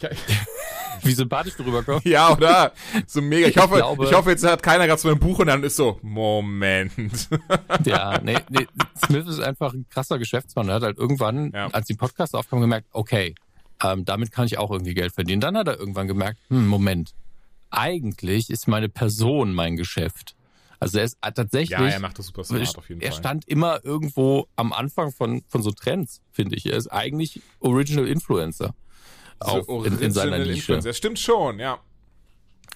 Ja, 0.00 0.08
Wie 1.02 1.12
sympathisch 1.12 1.54
du 1.56 1.62
rüberkommst. 1.64 2.04
ja, 2.06 2.32
oder? 2.32 2.72
So 3.06 3.20
mega. 3.22 3.46
Ich 3.46 3.56
hoffe, 3.56 3.74
ich, 3.76 3.80
glaube- 3.82 4.10
hoffe, 4.16 4.30
jetzt 4.30 4.44
hat 4.44 4.62
keiner 4.62 4.86
gerade 4.86 5.00
so 5.00 5.08
ein 5.08 5.18
Buch 5.18 5.38
und 5.38 5.46
dann 5.48 5.62
ist 5.62 5.76
so, 5.76 5.98
Moment. 6.02 6.92
Ja, 7.84 8.18
nee, 8.22 8.36
nee, 8.48 8.66
Smith 9.04 9.26
ist 9.28 9.40
einfach 9.40 9.72
ein 9.74 9.86
krasser 9.90 10.18
Geschäftsmann. 10.18 10.68
Er 10.68 10.76
hat 10.76 10.82
halt 10.82 10.98
irgendwann, 10.98 11.52
Ja. 11.52 11.68
als 11.68 11.86
die 11.86 11.94
Podcasts 11.94 12.34
aufkamen, 12.34 12.62
gemerkt, 12.62 12.88
okay, 12.92 13.34
ähm, 13.84 14.04
damit 14.04 14.32
kann 14.32 14.46
ich 14.46 14.58
auch 14.58 14.70
irgendwie 14.70 14.94
Geld 14.94 15.12
verdienen. 15.14 15.40
Dann 15.40 15.56
hat 15.56 15.68
er 15.68 15.78
irgendwann 15.78 16.06
gemerkt, 16.08 16.38
hm, 16.48 16.66
Moment, 16.66 17.12
eigentlich 17.70 18.50
ist 18.50 18.66
meine 18.68 18.88
Person 18.88 19.54
mein 19.54 19.76
Geschäft. 19.76 20.34
Also 20.82 20.98
er 20.98 21.04
ist 21.04 21.16
äh, 21.22 21.32
tatsächlich, 21.32 21.70
Ja, 21.70 21.86
er 21.86 22.00
macht 22.00 22.18
das 22.18 22.26
super 22.26 22.44
smart 22.44 22.76
auf 22.76 22.88
jeden 22.88 23.00
er 23.00 23.12
Fall. 23.12 23.18
stand 23.20 23.48
immer 23.48 23.84
irgendwo 23.84 24.48
am 24.56 24.72
Anfang 24.72 25.12
von, 25.12 25.42
von 25.48 25.62
so 25.62 25.70
Trends, 25.70 26.20
finde 26.32 26.56
ich. 26.56 26.66
Er 26.66 26.76
ist 26.76 26.88
eigentlich 26.88 27.40
Original 27.60 28.06
Influencer. 28.08 28.74
Auf, 29.38 29.64
So 29.66 29.84
in, 29.84 29.98
in 29.98 30.12
seiner 30.12 30.38
Nische. 30.38 30.52
Influencer. 30.52 30.88
Das 30.90 30.96
stimmt 30.96 31.18
schon, 31.18 31.58
ja. 31.58 31.78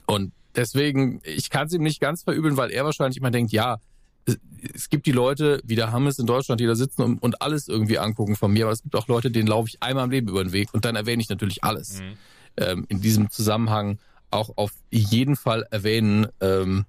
Und 0.06 0.32
deswegen, 0.54 1.20
ich 1.24 1.50
kann 1.50 1.66
es 1.66 1.72
ihm 1.72 1.82
nicht 1.82 2.00
ganz 2.00 2.22
verübeln, 2.22 2.56
weil 2.56 2.70
er 2.70 2.84
wahrscheinlich 2.84 3.18
immer 3.18 3.30
denkt, 3.30 3.52
ja, 3.52 3.78
es, 4.24 4.38
es 4.74 4.88
gibt 4.88 5.06
die 5.06 5.12
Leute, 5.12 5.60
wie 5.64 5.74
der 5.76 5.92
Hammes 5.92 6.18
in 6.18 6.26
Deutschland, 6.26 6.60
die 6.60 6.66
da 6.66 6.74
sitzen 6.74 7.02
und, 7.02 7.18
und 7.22 7.42
alles 7.42 7.68
irgendwie 7.68 7.98
angucken 7.98 8.36
von 8.36 8.52
mir, 8.52 8.64
aber 8.66 8.72
es 8.72 8.82
gibt 8.82 8.94
auch 8.96 9.08
Leute, 9.08 9.30
denen 9.30 9.46
laufe 9.48 9.68
ich 9.68 9.82
einmal 9.82 10.04
im 10.04 10.10
Leben 10.10 10.28
über 10.28 10.42
den 10.44 10.52
Weg 10.52 10.72
und 10.74 10.84
dann 10.84 10.96
erwähne 10.96 11.22
ich 11.22 11.28
natürlich 11.28 11.62
alles. 11.64 12.00
Mhm. 12.00 12.18
Ähm, 12.56 12.86
in 12.88 13.00
diesem 13.00 13.30
Zusammenhang 13.30 13.98
auch 14.30 14.56
auf 14.56 14.72
jeden 14.90 15.36
Fall 15.36 15.66
erwähnen, 15.70 16.26
ähm, 16.40 16.84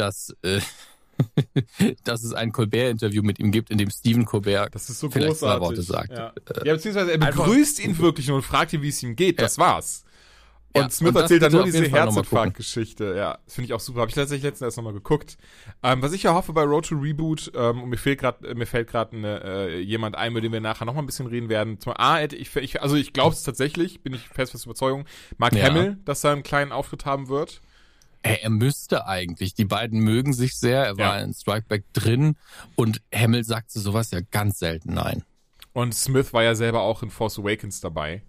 dass, 0.00 0.34
äh, 0.42 0.60
dass 2.04 2.24
es 2.24 2.32
ein 2.32 2.52
Colbert-Interview 2.52 3.22
mit 3.22 3.38
ihm 3.38 3.50
gibt, 3.52 3.70
in 3.70 3.78
dem 3.78 3.90
Stephen 3.90 4.24
Colbert 4.24 4.74
Das 4.74 4.88
ist 4.90 5.00
so 5.00 5.10
vielleicht 5.10 5.36
zwei 5.38 5.56
großartig. 5.58 5.68
Worte 5.68 5.82
sagt. 5.82 6.12
Ja. 6.12 6.32
ja, 6.64 6.72
beziehungsweise 6.74 7.12
er 7.12 7.22
einfach- 7.22 7.44
begrüßt 7.44 7.80
ihn 7.80 7.98
wirklich 7.98 8.28
nur 8.28 8.36
und 8.38 8.42
fragt 8.42 8.72
ihn, 8.72 8.82
wie 8.82 8.88
es 8.88 9.02
ihm 9.02 9.16
geht. 9.16 9.40
Das 9.40 9.58
war's. 9.58 10.04
Und 10.72 10.82
Ja, 10.82 10.90
Smith 10.90 11.16
und 11.16 11.22
erzählt 11.22 11.42
dann 11.42 11.50
nur 11.50 11.64
diese. 11.64 11.84
Herzinfarkt-Geschichte. 11.90 13.14
Ja, 13.16 13.38
das 13.44 13.54
finde 13.54 13.66
ich 13.66 13.72
auch 13.72 13.80
super. 13.80 14.02
Habe 14.02 14.08
ich 14.10 14.14
tatsächlich 14.14 14.44
letztens 14.44 14.66
erst 14.68 14.76
nochmal 14.76 14.92
geguckt. 14.92 15.36
Ähm, 15.82 16.00
was 16.00 16.12
ich 16.12 16.22
ja 16.22 16.32
hoffe 16.32 16.52
bei 16.52 16.62
Road 16.62 16.86
to 16.86 16.94
Reboot, 16.94 17.50
ähm, 17.56 17.82
und 17.82 17.88
mir 17.88 17.96
fehlt 17.96 18.20
gerade, 18.20 18.54
mir 18.54 18.66
fällt 18.66 18.88
gerade 18.88 19.16
äh, 19.44 19.80
jemand 19.80 20.14
ein, 20.14 20.32
mit 20.32 20.44
dem 20.44 20.52
wir 20.52 20.60
nachher 20.60 20.84
nochmal 20.84 21.02
ein 21.02 21.06
bisschen 21.06 21.26
reden 21.26 21.48
werden. 21.48 21.80
Zum 21.80 21.94
A, 21.96 22.18
hätte 22.18 22.36
ich, 22.36 22.54
ich 22.54 22.80
also 22.82 22.94
ich 22.94 23.12
glaube 23.12 23.34
es 23.34 23.42
tatsächlich, 23.42 24.02
bin 24.04 24.14
ich 24.14 24.28
fest 24.28 24.52
fest 24.52 24.64
Überzeugung, 24.64 25.06
Mark 25.38 25.54
Ja. 25.56 25.64
Hamill, 25.64 25.98
dass 26.04 26.22
er 26.22 26.30
einen 26.32 26.44
kleinen 26.44 26.70
Auftritt 26.70 27.04
haben 27.04 27.28
wird. 27.28 27.60
Er 28.22 28.50
müsste 28.50 29.06
eigentlich. 29.06 29.54
Die 29.54 29.64
beiden 29.64 30.00
mögen 30.00 30.32
sich 30.32 30.54
sehr. 30.58 30.84
Er 30.84 30.98
war 30.98 31.18
Ja. 31.18 31.24
in 31.24 31.32
Strikeback 31.32 31.84
drin 31.94 32.36
und 32.76 33.00
Hamill 33.14 33.44
sagt 33.44 33.70
zu 33.70 33.80
sowas 33.80 34.10
ja 34.10 34.20
ganz 34.30 34.58
selten 34.58 34.94
nein. 34.94 35.22
Und 35.72 35.94
Smith 35.94 36.32
war 36.32 36.42
ja 36.42 36.54
selber 36.54 36.82
auch 36.82 37.02
in 37.02 37.10
Force 37.10 37.38
Awakens 37.38 37.80
dabei. 37.80 38.22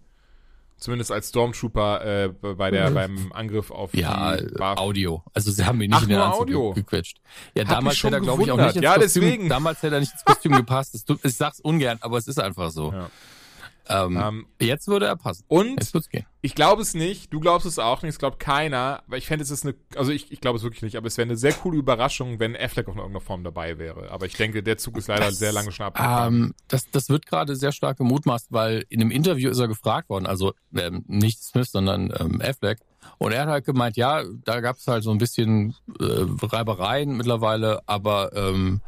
Zumindest 0.77 1.11
als 1.11 1.29
Stormtrooper 1.29 2.23
äh, 2.23 2.29
bei 2.29 2.71
der 2.71 2.89
beim 2.89 3.31
Angriff 3.33 3.69
auf 3.69 3.93
Ja, 3.93 4.37
die 4.37 4.47
Bar 4.55 4.79
Audio. 4.79 5.23
Also 5.33 5.51
sie 5.51 5.63
haben 5.63 5.79
ihn 5.81 5.91
nicht 5.91 5.97
Ach, 5.99 6.03
in 6.03 6.09
den 6.09 6.17
Anzug 6.19 6.41
Audio. 6.41 6.73
ge- 6.73 6.81
gequetscht. 6.83 7.17
Ja, 7.53 7.63
Hab 7.65 7.69
damals 7.75 8.01
hätte 8.01 8.15
er, 8.15 8.21
glaube 8.21 8.41
ich, 8.43 8.51
auch 8.51 8.57
nicht 8.57 8.75
ins 8.77 8.83
Ja, 8.83 8.95
Kostüm. 8.95 9.21
deswegen. 9.21 9.49
Damals 9.49 9.83
hätte 9.83 9.95
er 9.95 9.99
nicht 9.99 10.11
ins 10.13 10.23
Kostüm 10.25 10.53
gepasst. 10.53 10.95
Das 11.07 11.17
ich 11.23 11.35
sag's 11.35 11.59
ungern, 11.59 11.97
aber 12.01 12.17
es 12.17 12.27
ist 12.27 12.39
einfach 12.39 12.71
so. 12.71 12.91
Ja. 12.93 13.09
Ähm, 13.91 14.17
Ähm, 14.17 14.45
jetzt 14.59 14.87
würde 14.87 15.05
er 15.05 15.15
passen. 15.15 15.43
und 15.47 15.79
Jetzt 15.79 15.93
wird's 15.93 16.09
gehen. 16.09 16.25
ich 16.41 16.55
glaube 16.55 16.81
es 16.81 16.93
nicht, 16.93 17.33
du 17.33 17.39
glaubst 17.39 17.65
es 17.65 17.77
auch 17.79 18.01
nicht, 18.01 18.11
es 18.13 18.19
glaubt 18.19 18.39
keiner, 18.39 19.03
aber 19.05 19.17
ich 19.17 19.27
fände 19.27 19.43
es 19.43 19.51
ist 19.51 19.65
eine, 19.65 19.75
also 19.95 20.11
ich, 20.11 20.31
ich 20.31 20.41
glaube 20.41 20.57
es 20.57 20.63
wirklich 20.63 20.81
nicht, 20.81 20.95
aber 20.95 21.07
es 21.07 21.17
wäre 21.17 21.27
eine 21.27 21.35
sehr 21.37 21.53
coole 21.53 21.77
Überraschung, 21.77 22.39
wenn 22.39 22.55
Affleck 22.55 22.87
auch 22.87 22.93
in 22.93 22.99
irgendeiner 22.99 23.25
Form 23.25 23.43
dabei 23.43 23.77
wäre. 23.77 24.09
Aber 24.11 24.25
ich 24.25 24.33
denke, 24.33 24.63
der 24.63 24.77
Zug 24.77 24.97
ist 24.97 25.07
leider 25.07 25.25
Das, 25.25 25.39
sehr 25.39 25.51
lange 25.51 25.71
schon 25.71 25.87
abgefahren. 25.87 26.33
Ähm, 26.33 26.53
das, 26.67 26.89
das 26.91 27.09
wird 27.09 27.25
gerade 27.25 27.55
sehr 27.55 27.71
stark 27.71 27.97
gemutmaßt, 27.97 28.47
weil 28.51 28.85
in 28.89 29.01
einem 29.01 29.11
Interview 29.11 29.49
ist 29.49 29.59
er 29.59 29.67
gefragt 29.67 30.09
worden, 30.09 30.25
also 30.25 30.53
ähm, 30.75 31.03
nicht 31.07 31.43
Smith, 31.43 31.71
sondern 31.71 32.13
ähm, 32.19 32.41
Affleck. 32.41 32.79
Und 33.17 33.31
er 33.31 33.41
hat 33.41 33.49
halt 33.49 33.65
gemeint, 33.65 33.97
ja, 33.97 34.23
da 34.45 34.61
gab 34.61 34.77
es 34.77 34.87
halt 34.87 35.03
so 35.03 35.11
ein 35.11 35.17
bisschen 35.17 35.75
äh, 35.99 36.25
Reibereien 36.43 37.17
mittlerweile, 37.17 37.81
aber 37.87 38.31
ähm, 38.35 38.81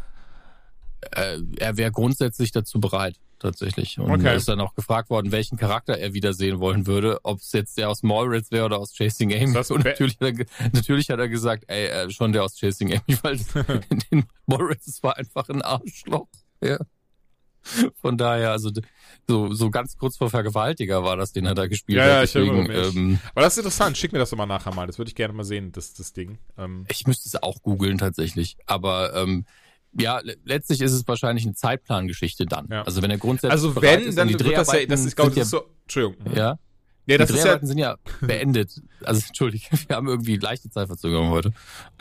äh, 1.12 1.40
er 1.58 1.78
wäre 1.78 1.92
grundsätzlich 1.92 2.52
dazu 2.52 2.80
bereit, 2.80 3.16
tatsächlich. 3.44 4.00
Und 4.00 4.10
Okay. 4.12 4.26
er 4.30 4.34
ist 4.36 4.48
dann 4.48 4.60
auch 4.60 4.74
gefragt 4.74 5.12
worden, 5.12 5.32
welchen 5.32 5.58
Charakter 5.58 5.98
er 6.00 6.14
wiedersehen 6.14 6.60
wollen 6.60 6.88
würde, 6.88 7.20
ob 7.24 7.40
es 7.40 7.52
jetzt 7.52 7.78
der 7.78 7.90
aus 7.92 8.02
Mallrats 8.02 8.50
wäre 8.50 8.66
oder 8.66 8.80
aus 8.80 8.94
Chasing 8.96 9.32
Amy. 9.34 9.54
Das- 9.54 9.70
Und 9.70 9.86
natürlich 9.86 10.18
hat, 10.20 10.40
er, 10.40 10.46
natürlich 10.74 11.10
hat 11.12 11.20
er 11.20 11.30
gesagt, 11.30 11.66
ey, 11.68 11.86
äh, 11.86 12.10
schon 12.10 12.32
der 12.32 12.44
aus 12.44 12.58
Chasing 12.58 12.92
Amy, 12.94 13.18
weil 13.22 13.38
den 14.12 14.26
Mallrats 14.48 15.04
war 15.04 15.16
einfach 15.18 15.48
ein 15.50 15.62
Arschloch. 15.62 16.28
Ja. 16.64 16.80
Von 18.02 18.18
daher, 18.18 18.52
also 18.52 18.72
so, 19.26 19.54
so 19.54 19.70
ganz 19.72 19.96
kurz 19.98 20.18
vor 20.18 20.30
Vergewaltiger 20.30 21.02
war 21.06 21.16
das, 21.16 21.32
den 21.32 21.46
er 21.46 21.56
da 21.56 21.68
gespielt 21.68 21.98
Ja, 22.00 22.04
hat. 22.04 22.10
ja, 22.12 22.24
ich 22.24 22.34
Deswegen, 22.34 22.64
mich. 22.64 22.96
ähm, 22.96 23.20
Aber 23.32 23.42
das 23.42 23.54
ist 23.54 23.60
interessant, 23.60 23.98
schick 23.98 24.12
mir 24.12 24.20
das 24.20 24.32
doch 24.32 24.38
mal 24.38 24.46
nachher 24.46 24.74
mal, 24.76 24.86
das 24.86 24.98
würde 24.98 25.08
ich 25.08 25.16
gerne 25.16 25.34
mal 25.34 25.46
sehen, 25.46 25.72
das, 25.72 25.94
das 25.94 26.12
Ding. 26.12 26.40
Ähm, 26.58 26.86
ich 26.90 27.08
müsste 27.08 27.30
es 27.30 27.42
auch 27.42 27.62
googeln 27.62 27.98
tatsächlich. 27.98 28.58
Aber 28.66 29.16
ähm, 29.16 29.46
ja, 29.98 30.20
le 30.20 30.36
letztlich 30.44 30.82
ist 30.82 30.92
es 30.92 31.08
wahrscheinlich 31.08 31.46
eine 31.46 31.54
Zeitplangeschichte 31.54 32.46
dann. 32.46 32.68
Ja. 32.72 32.84
Also 32.84 33.02
wenn 33.02 33.12
er 33.12 33.18
grundsätzlich 33.18 33.52
also 33.52 33.82
wenn, 33.82 34.16
dann 34.16 34.28
die 34.28 34.34
wird 34.34 34.44
das 34.44 34.50
ja, 34.50 34.64
Dreharbeiten 34.64 34.90
das 34.90 35.06
ist, 35.06 35.16
glaube 35.16 35.32
ich, 35.32 35.38
ist 35.38 35.50
so, 35.50 35.64
Entschuldigung. 35.84 36.36
ja, 36.36 36.58
ja, 37.06 37.18
das 37.18 37.28
die 37.30 37.34
ist 37.34 37.40
ja, 37.40 37.44
Dreharbeiten 37.44 37.68
sind 37.68 37.78
ja 37.78 37.98
beendet. 38.22 38.82
Also 39.04 39.22
entschuldige, 39.28 39.66
wir 39.88 39.96
haben 39.96 40.08
irgendwie 40.08 40.38
leichte 40.38 40.70
Zeitverzögerung 40.70 41.30
heute. 41.30 41.54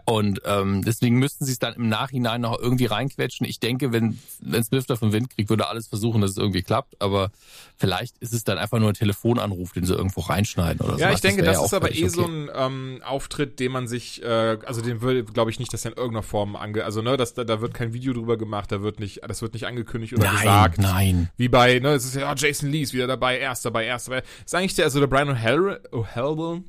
Und 0.04 0.42
ähm, 0.46 0.82
deswegen 0.84 1.18
müssten 1.18 1.44
sie 1.44 1.52
es 1.52 1.58
dann 1.60 1.74
im 1.74 1.88
Nachhinein 1.88 2.40
noch 2.40 2.58
irgendwie 2.58 2.86
reinquetschen. 2.86 3.46
Ich 3.46 3.60
denke, 3.60 3.92
wenn 3.92 4.18
wenn 4.40 4.64
Smith 4.64 4.86
davon 4.86 5.12
Wind 5.12 5.30
kriegt, 5.30 5.48
würde 5.48 5.68
alles 5.68 5.86
versuchen, 5.86 6.20
dass 6.20 6.32
es 6.32 6.36
irgendwie 6.38 6.62
klappt. 6.62 7.00
Aber 7.00 7.30
vielleicht 7.76 8.18
ist 8.18 8.32
es 8.32 8.42
dann 8.42 8.58
einfach 8.58 8.80
nur 8.80 8.90
ein 8.90 8.94
Telefonanruf, 8.94 9.72
den 9.72 9.84
sie 9.84 9.94
irgendwo 9.94 10.20
reinschneiden 10.20 10.80
oder 10.84 10.94
so. 10.94 11.00
Ja, 11.00 11.12
ich 11.12 11.20
denke, 11.20 11.42
wäre 11.42 11.52
das 11.52 11.60
ja 11.60 11.66
ist 11.66 11.74
aber 11.74 11.94
eh 11.94 12.04
okay. 12.04 12.08
so 12.08 12.24
ein 12.24 12.50
ähm, 12.54 13.00
Auftritt, 13.04 13.60
den 13.60 13.72
man 13.72 13.86
sich, 13.88 14.22
äh, 14.22 14.58
also 14.64 14.82
den 14.82 15.02
würde, 15.02 15.24
glaube 15.24 15.50
ich 15.50 15.58
nicht, 15.58 15.72
dass 15.72 15.84
er 15.84 15.92
in 15.92 15.96
irgendeiner 15.96 16.22
Form 16.22 16.56
ange, 16.56 16.84
also 16.84 17.02
ne, 17.02 17.16
dass 17.16 17.34
da, 17.34 17.44
da 17.44 17.60
wird 17.60 17.74
kein 17.74 17.92
Video 17.92 18.12
drüber 18.12 18.36
gemacht, 18.36 18.72
da 18.72 18.82
wird 18.82 19.00
nicht, 19.00 19.20
das 19.26 19.42
wird 19.42 19.54
nicht 19.54 19.66
angekündigt 19.66 20.14
oder 20.14 20.24
Nein, 20.24 20.36
gesagt. 20.36 20.78
nein. 20.78 21.30
Wie 21.36 21.48
bei, 21.48 21.78
ne, 21.78 21.90
es 21.90 22.04
ist 22.04 22.16
ja, 22.16 22.30
oh, 22.30 22.34
Jason 22.36 22.70
Lee 22.70 22.82
ist 22.82 22.92
wieder 22.92 23.06
dabei, 23.06 23.38
erst 23.38 23.64
dabei, 23.64 23.84
erst 23.84 24.08
dabei. 24.08 24.22
Ist 24.44 24.54
eigentlich 24.54 24.74
der, 24.74 24.90
also 24.92 25.00
der 25.00 25.06
Brian 25.06 25.30
O'Halloran, 25.30 25.78
O'Halloran 25.90 26.64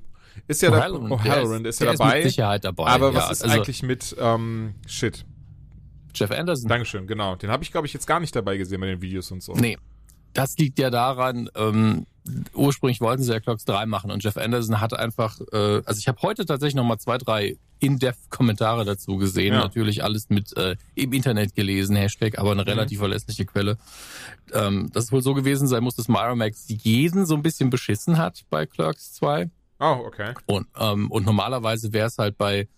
ist 0.47 0.61
ja 0.61 0.71
da, 0.71 0.77
O'Halloran, 0.77 1.11
O'Halloran 1.11 1.59
der 1.63 1.69
ist 1.69 1.79
ja 1.79 1.87
der 1.87 1.97
dabei. 1.97 2.19
Ist 2.19 2.23
mit 2.23 2.33
Sicherheit 2.33 2.63
dabei. 2.63 2.87
aber 2.87 3.09
ja, 3.09 3.15
was 3.15 3.31
ist 3.31 3.43
also 3.43 3.55
eigentlich 3.55 3.83
mit, 3.83 4.15
ähm, 4.19 4.75
shit. 4.87 5.25
Jeff 6.15 6.31
Anderson? 6.31 6.69
Dankeschön, 6.69 7.07
genau. 7.07 7.35
Den 7.35 7.49
habe 7.49 7.63
ich, 7.63 7.71
glaube 7.71 7.87
ich, 7.87 7.93
jetzt 7.93 8.07
gar 8.07 8.19
nicht 8.19 8.35
dabei 8.35 8.57
gesehen 8.57 8.79
bei 8.79 8.87
den 8.87 9.01
Videos 9.01 9.31
und 9.31 9.43
so. 9.43 9.53
Nee. 9.53 9.77
Das 10.33 10.57
liegt 10.57 10.79
ja 10.79 10.89
daran, 10.89 11.49
ähm, 11.55 12.07
ursprünglich 12.53 13.01
wollten 13.01 13.21
sie 13.23 13.31
ja 13.31 13.39
Clocks 13.39 13.65
3 13.65 13.85
machen 13.85 14.09
und 14.09 14.23
Jeff 14.23 14.37
Anderson 14.37 14.79
hatte 14.79 14.97
einfach, 14.97 15.39
äh, 15.51 15.81
also 15.85 15.99
ich 15.99 16.07
habe 16.07 16.19
heute 16.21 16.45
tatsächlich 16.45 16.75
nochmal 16.75 16.97
zwei, 16.97 17.17
drei 17.17 17.57
In-Depth-Kommentare 17.83 18.85
dazu 18.85 19.17
gesehen. 19.17 19.53
Ja. 19.53 19.59
Natürlich 19.59 20.03
alles 20.03 20.29
mit 20.29 20.55
äh, 20.57 20.75
im 20.95 21.13
Internet 21.13 21.53
gelesen, 21.55 21.95
Hashtag, 21.95 22.39
aber 22.39 22.53
Mhm. 22.53 22.61
eine 22.61 22.67
relativ 22.71 22.99
verlässliche 22.99 23.45
Quelle. 23.45 23.77
Ähm, 24.53 24.89
dass 24.93 25.05
es 25.05 25.11
wohl 25.11 25.21
so 25.21 25.33
gewesen 25.33 25.67
sein 25.67 25.83
muss, 25.83 25.95
dass 25.95 26.07
Miramax 26.07 26.65
jeden 26.67 27.25
so 27.25 27.35
ein 27.35 27.41
bisschen 27.43 27.69
beschissen 27.69 28.17
hat 28.17 28.43
bei 28.49 28.65
Clerks 28.65 29.13
2. 29.13 29.49
Oh, 29.79 30.03
okay. 30.05 30.33
Und, 30.45 30.67
ähm, 30.79 31.11
und 31.11 31.25
normalerweise 31.25 31.91
wäre 31.91 32.07
es 32.07 32.17
halt 32.17 32.37
bei, 32.37 32.69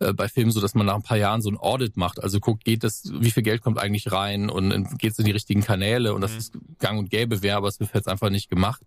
äh, 0.00 0.12
bei 0.12 0.28
Filmen 0.28 0.50
so, 0.50 0.60
dass 0.60 0.74
man 0.74 0.86
nach 0.86 0.96
ein 0.96 1.02
paar 1.02 1.16
Jahren 1.18 1.40
so 1.40 1.50
ein 1.50 1.56
Audit 1.56 1.96
macht. 1.96 2.20
Also 2.20 2.40
guckt, 2.40 2.64
geht 2.64 2.82
das, 2.82 3.04
wie 3.12 3.30
viel 3.30 3.44
Geld 3.44 3.62
kommt 3.62 3.78
eigentlich 3.78 4.10
rein 4.10 4.50
und 4.50 4.98
geht 4.98 5.12
es 5.12 5.18
in 5.20 5.24
die 5.26 5.30
richtigen 5.30 5.62
Kanäle 5.62 6.14
und 6.14 6.20
das 6.20 6.32
Mhm. 6.32 6.38
ist 6.38 6.58
gang 6.80 6.98
und 6.98 7.10
gäbe 7.10 7.42
wäre, 7.42 7.58
aber 7.58 7.68
es 7.68 7.78
wird 7.78 7.94
jetzt 7.94 8.08
einfach 8.08 8.30
nicht 8.30 8.48
gemacht. 8.50 8.82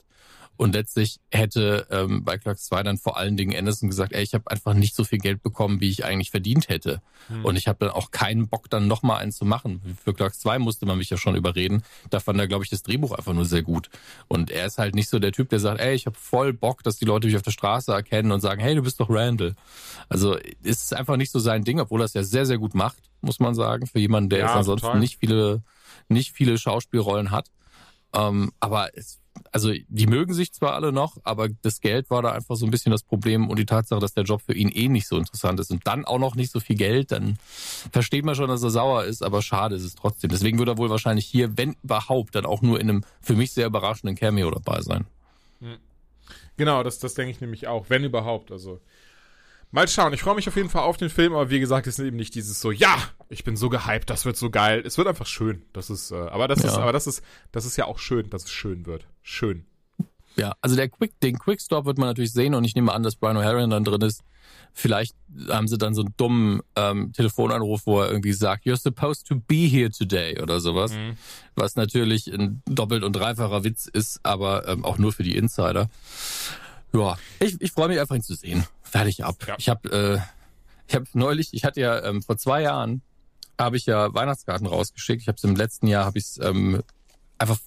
Und 0.57 0.73
letztlich 0.73 1.19
hätte 1.31 1.87
ähm, 1.89 2.23
bei 2.23 2.37
Clerks 2.37 2.65
2 2.65 2.83
dann 2.83 2.97
vor 2.99 3.17
allen 3.17 3.35
Dingen 3.35 3.57
Anderson 3.57 3.89
gesagt, 3.89 4.13
ey, 4.13 4.21
ich 4.21 4.35
habe 4.35 4.49
einfach 4.51 4.75
nicht 4.75 4.95
so 4.95 5.03
viel 5.03 5.17
Geld 5.17 5.41
bekommen, 5.41 5.81
wie 5.81 5.89
ich 5.89 6.05
eigentlich 6.05 6.29
verdient 6.29 6.69
hätte. 6.69 7.01
Hm. 7.27 7.43
Und 7.45 7.55
ich 7.55 7.67
habe 7.67 7.79
dann 7.79 7.89
auch 7.89 8.11
keinen 8.11 8.47
Bock, 8.47 8.69
dann 8.69 8.87
nochmal 8.87 9.21
einen 9.21 9.31
zu 9.31 9.43
machen. 9.43 9.97
Für 10.03 10.13
Clerks 10.13 10.39
2 10.39 10.59
musste 10.59 10.85
man 10.85 10.99
mich 10.99 11.09
ja 11.09 11.17
schon 11.17 11.35
überreden. 11.35 11.83
Da 12.11 12.19
fand 12.19 12.39
er, 12.39 12.47
glaube 12.47 12.63
ich, 12.63 12.69
das 12.69 12.83
Drehbuch 12.83 13.11
einfach 13.13 13.33
nur 13.33 13.45
sehr 13.45 13.63
gut. 13.63 13.89
Und 14.27 14.51
er 14.51 14.67
ist 14.67 14.77
halt 14.77 14.93
nicht 14.93 15.09
so 15.09 15.17
der 15.17 15.31
Typ, 15.31 15.49
der 15.49 15.59
sagt, 15.59 15.79
ey, 15.79 15.95
ich 15.95 16.05
habe 16.05 16.15
voll 16.15 16.53
Bock, 16.53 16.83
dass 16.83 16.97
die 16.97 17.05
Leute 17.05 17.25
mich 17.27 17.35
auf 17.35 17.41
der 17.41 17.51
Straße 17.51 17.91
erkennen 17.91 18.31
und 18.31 18.41
sagen, 18.41 18.61
hey, 18.61 18.75
du 18.75 18.83
bist 18.83 18.99
doch 18.99 19.09
Randall. 19.09 19.55
Also 20.09 20.35
ist 20.61 20.83
es 20.83 20.93
einfach 20.93 21.17
nicht 21.17 21.31
so 21.31 21.39
sein 21.39 21.63
Ding, 21.63 21.79
obwohl 21.79 22.01
er 22.01 22.05
es 22.05 22.13
ja 22.13 22.23
sehr, 22.23 22.45
sehr 22.45 22.59
gut 22.59 22.75
macht, 22.75 23.01
muss 23.21 23.39
man 23.39 23.55
sagen, 23.55 23.87
für 23.87 23.99
jemanden, 23.99 24.29
der 24.29 24.39
Ja, 24.39 24.45
jetzt 24.45 24.55
ansonsten 24.57 24.85
total. 24.85 24.99
nicht 24.99 25.17
viele, 25.17 25.63
nicht 26.07 26.33
viele 26.33 26.57
Schauspielrollen 26.57 27.31
hat. 27.31 27.47
Ähm, 28.13 28.51
aber 28.59 28.89
es, 28.97 29.20
also 29.51 29.71
die 29.87 30.07
mögen 30.07 30.33
sich 30.33 30.53
zwar 30.53 30.73
alle 30.73 30.91
noch, 30.91 31.17
aber 31.23 31.49
das 31.49 31.81
Geld 31.81 32.09
war 32.09 32.21
da 32.21 32.31
einfach 32.31 32.55
so 32.55 32.65
ein 32.65 32.71
bisschen 32.71 32.91
das 32.91 33.03
Problem 33.03 33.49
und 33.49 33.59
die 33.59 33.65
Tatsache, 33.65 33.99
dass 33.99 34.13
der 34.13 34.23
Job 34.23 34.41
für 34.41 34.53
ihn 34.53 34.69
eh 34.69 34.87
nicht 34.87 35.07
so 35.07 35.17
interessant 35.17 35.59
ist 35.59 35.71
und 35.71 35.85
dann 35.85 36.05
auch 36.05 36.19
noch 36.19 36.35
nicht 36.35 36.51
so 36.51 36.59
viel 36.59 36.75
Geld, 36.75 37.11
dann 37.11 37.37
versteht 37.91 38.25
man 38.25 38.35
schon, 38.35 38.49
dass 38.49 38.63
er 38.63 38.69
sauer 38.69 39.05
ist, 39.05 39.23
aber 39.23 39.41
schade 39.41 39.75
ist 39.75 39.83
es 39.83 39.95
trotzdem. 39.95 40.29
Deswegen 40.29 40.57
würde 40.57 40.73
er 40.73 40.77
wohl 40.77 40.89
wahrscheinlich 40.89 41.25
hier, 41.25 41.57
wenn 41.57 41.75
überhaupt, 41.83 42.35
dann 42.35 42.45
auch 42.45 42.61
nur 42.61 42.79
in 42.79 42.89
einem 42.89 43.03
für 43.21 43.35
mich 43.35 43.51
sehr 43.51 43.67
überraschenden 43.67 44.15
Cameo 44.15 44.51
dabei 44.51 44.81
sein. 44.81 45.05
Genau, 46.57 46.83
das, 46.83 46.99
das 46.99 47.13
denke 47.13 47.31
ich 47.31 47.41
nämlich 47.41 47.67
auch, 47.67 47.89
wenn 47.89 48.03
überhaupt. 48.03 48.51
Also 48.51 48.79
mal 49.71 49.87
schauen. 49.87 50.13
Ich 50.13 50.21
freue 50.21 50.35
mich 50.35 50.47
auf 50.47 50.55
jeden 50.55 50.69
Fall 50.69 50.83
auf 50.83 50.97
den 50.97 51.09
Film, 51.09 51.33
aber 51.33 51.49
wie 51.49 51.59
gesagt, 51.59 51.87
es 51.87 51.97
ist 51.99 52.05
eben 52.05 52.17
nicht 52.17 52.35
dieses 52.35 52.61
so, 52.61 52.71
ja, 52.71 52.97
ich 53.29 53.43
bin 53.43 53.55
so 53.55 53.69
gehypt, 53.69 54.09
das 54.09 54.25
wird 54.25 54.37
so 54.37 54.49
geil. 54.49 54.83
Es 54.85 54.97
wird 54.97 55.07
einfach 55.07 55.25
schön. 55.27 55.63
Das 55.73 55.89
ist, 55.89 56.11
äh, 56.11 56.15
aber 56.15 56.47
das 56.47 56.59
ist, 56.59 56.75
Ja. 56.75 56.81
aber 56.81 56.91
das 56.93 57.07
ist, 57.07 57.23
das 57.51 57.65
ist 57.65 57.77
ja 57.77 57.85
auch 57.85 57.99
schön, 57.99 58.29
dass 58.29 58.43
es 58.45 58.51
schön 58.51 58.85
wird. 58.85 59.07
Schön. 59.21 59.65
Ja, 60.37 60.53
also 60.61 60.77
der 60.77 60.87
Quick, 60.87 61.19
den 61.19 61.37
Quickstop 61.37 61.85
wird 61.85 61.97
man 61.97 62.07
natürlich 62.07 62.31
sehen 62.31 62.55
und 62.55 62.63
ich 62.63 62.73
nehme 62.73 62.93
an, 62.93 63.03
dass 63.03 63.17
Brian 63.17 63.35
O'Halloran 63.37 63.69
dann 63.69 63.83
drin 63.83 64.01
ist. 64.01 64.21
Vielleicht 64.73 65.13
haben 65.49 65.67
sie 65.67 65.77
dann 65.77 65.93
so 65.93 66.01
einen 66.01 66.13
dummen 66.15 66.61
ähm, 66.77 67.11
Telefonanruf, 67.11 67.81
wo 67.85 67.99
er 68.01 68.09
irgendwie 68.09 68.31
sagt, 68.31 68.65
You're 68.65 68.77
supposed 68.81 69.27
to 69.27 69.35
be 69.35 69.55
here 69.67 69.89
today 69.89 70.41
oder 70.41 70.61
sowas. 70.61 70.93
Mhm. 70.93 71.17
Was 71.55 71.75
natürlich 71.75 72.27
ein 72.27 72.61
doppelt 72.65 73.03
und 73.03 73.13
dreifacher 73.13 73.65
Witz 73.65 73.87
ist, 73.91 74.21
aber 74.23 74.67
ähm, 74.69 74.85
auch 74.85 74.97
nur 74.97 75.11
für 75.11 75.23
die 75.23 75.35
Insider. 75.35 75.89
Ja, 76.93 77.17
ich, 77.39 77.59
ich 77.61 77.71
freue 77.71 77.87
mich 77.87 77.99
einfach 77.99 78.15
ihn 78.15 78.21
zu 78.23 78.35
sehen. 78.35 78.65
Fertig 78.83 79.23
ab. 79.23 79.35
Ja. 79.47 79.55
Ich 79.57 79.69
habe 79.69 79.89
äh, 79.91 80.19
ich 80.87 80.95
habe 80.95 81.05
neulich, 81.13 81.53
ich 81.53 81.63
hatte 81.63 81.79
ja 81.79 82.03
ähm, 82.03 82.21
vor 82.21 82.37
zwei 82.37 82.61
Jahren 82.61 83.01
habe 83.59 83.77
ich 83.77 83.85
ja 83.85 84.13
Weihnachtskarten 84.13 84.67
rausgeschickt. 84.67 85.21
Ich 85.21 85.27
habe 85.27 85.37
es 85.37 85.43
im 85.43 85.55
letzten 85.55 85.87
Jahr 85.87 86.03
habe 86.05 86.17
ich 86.17 86.25
es 86.25 86.39
ähm, 86.41 86.81
einfach 87.37 87.57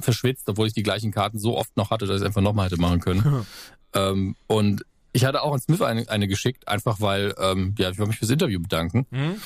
verschwitzt, 0.00 0.48
obwohl 0.48 0.66
ich 0.66 0.72
die 0.74 0.82
gleichen 0.82 1.10
Karten 1.12 1.38
so 1.38 1.56
oft 1.56 1.76
noch 1.76 1.90
hatte, 1.90 2.06
dass 2.06 2.16
ich 2.16 2.22
es 2.22 2.26
einfach 2.26 2.40
nochmal 2.42 2.66
hätte 2.66 2.80
machen 2.80 3.00
können. 3.00 3.46
ähm, 3.94 4.34
und 4.46 4.84
ich 5.12 5.24
hatte 5.26 5.42
auch 5.42 5.52
an 5.52 5.60
Smith 5.60 5.82
eine, 5.82 6.08
eine 6.08 6.26
geschickt, 6.26 6.66
einfach 6.68 7.00
weil 7.00 7.34
ähm, 7.38 7.74
ja 7.78 7.90
ich 7.90 7.98
wollte 7.98 8.08
mich 8.10 8.18
fürs 8.18 8.30
Interview 8.30 8.60
bedanken 8.60 9.06
Mhm. 9.10 9.36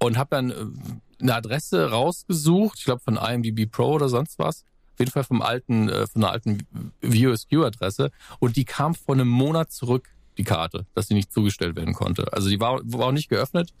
und 0.00 0.16
habe 0.18 0.30
dann 0.30 0.50
äh, 0.50 0.54
eine 1.22 1.34
Adresse 1.34 1.90
rausgesucht, 1.90 2.78
ich 2.78 2.84
glaube 2.84 3.02
von 3.04 3.16
IMDb 3.16 3.70
Pro 3.70 3.92
oder 3.92 4.08
sonst 4.08 4.38
was. 4.38 4.64
Auf 4.96 5.00
jeden 5.00 5.12
Fall 5.12 5.24
vom 5.24 5.42
alten, 5.42 5.90
äh, 5.90 6.06
von 6.06 6.24
einer 6.24 6.32
alten 6.32 6.66
VOSQ-Adresse. 7.02 8.10
Und 8.38 8.56
die 8.56 8.64
kam 8.64 8.94
vor 8.94 9.14
einem 9.14 9.28
Monat 9.28 9.70
zurück, 9.70 10.08
die 10.38 10.44
Karte, 10.44 10.86
dass 10.94 11.08
sie 11.08 11.12
nicht 11.12 11.30
zugestellt 11.30 11.76
werden 11.76 11.92
konnte. 11.92 12.32
Also 12.32 12.48
die 12.48 12.60
war, 12.60 12.80
war 12.82 13.08
auch 13.08 13.12
nicht 13.12 13.28
geöffnet. 13.28 13.74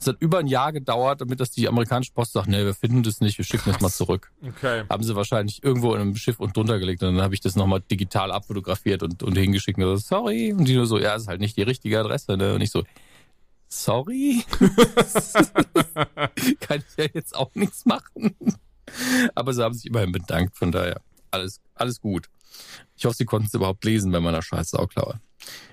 Es 0.00 0.06
hat 0.06 0.16
über 0.20 0.38
ein 0.38 0.46
Jahr 0.46 0.72
gedauert, 0.72 1.20
damit 1.20 1.38
das 1.38 1.50
die 1.50 1.68
amerikanische 1.68 2.14
Post 2.14 2.32
sagt, 2.32 2.48
nee, 2.48 2.64
wir 2.64 2.72
finden 2.72 3.02
das 3.02 3.20
nicht, 3.20 3.36
wir 3.36 3.44
schicken 3.44 3.70
das 3.70 3.82
mal 3.82 3.90
zurück. 3.90 4.32
Okay. 4.42 4.84
Haben 4.88 5.02
sie 5.02 5.14
wahrscheinlich 5.14 5.62
irgendwo 5.62 5.94
in 5.94 6.00
einem 6.00 6.16
Schiff 6.16 6.40
und 6.40 6.56
drunter 6.56 6.78
gelegt 6.78 7.02
und 7.02 7.14
dann 7.14 7.22
habe 7.22 7.34
ich 7.34 7.40
das 7.40 7.56
nochmal 7.56 7.82
digital 7.90 8.32
abfotografiert 8.32 9.02
und, 9.02 9.22
und 9.22 9.36
hingeschickt 9.36 9.78
und 9.78 9.84
so, 9.84 9.96
sorry. 9.96 10.54
Und 10.54 10.66
die 10.66 10.76
nur 10.76 10.86
so, 10.86 10.98
ja, 10.98 11.14
ist 11.14 11.28
halt 11.28 11.40
nicht 11.40 11.58
die 11.58 11.62
richtige 11.62 12.00
Adresse, 12.00 12.38
ne? 12.38 12.54
Und 12.54 12.62
ich 12.62 12.70
so, 12.70 12.84
sorry? 13.68 14.42
Kann 16.60 16.82
ich 16.88 16.96
ja 16.96 17.04
jetzt 17.12 17.36
auch 17.36 17.54
nichts 17.54 17.84
machen. 17.84 18.34
Aber 19.34 19.52
sie 19.52 19.62
haben 19.62 19.74
sich 19.74 19.86
immerhin 19.86 20.12
bedankt, 20.12 20.56
von 20.56 20.72
daher 20.72 21.00
alles, 21.30 21.60
alles 21.74 22.00
gut. 22.00 22.28
Ich 22.96 23.04
hoffe, 23.04 23.16
sie 23.16 23.24
konnten 23.24 23.48
es 23.48 23.54
überhaupt 23.54 23.84
lesen 23.84 24.12
bei 24.12 24.20
meiner 24.20 24.42
scheiß 24.42 24.70
Sauklaue. 24.70 25.20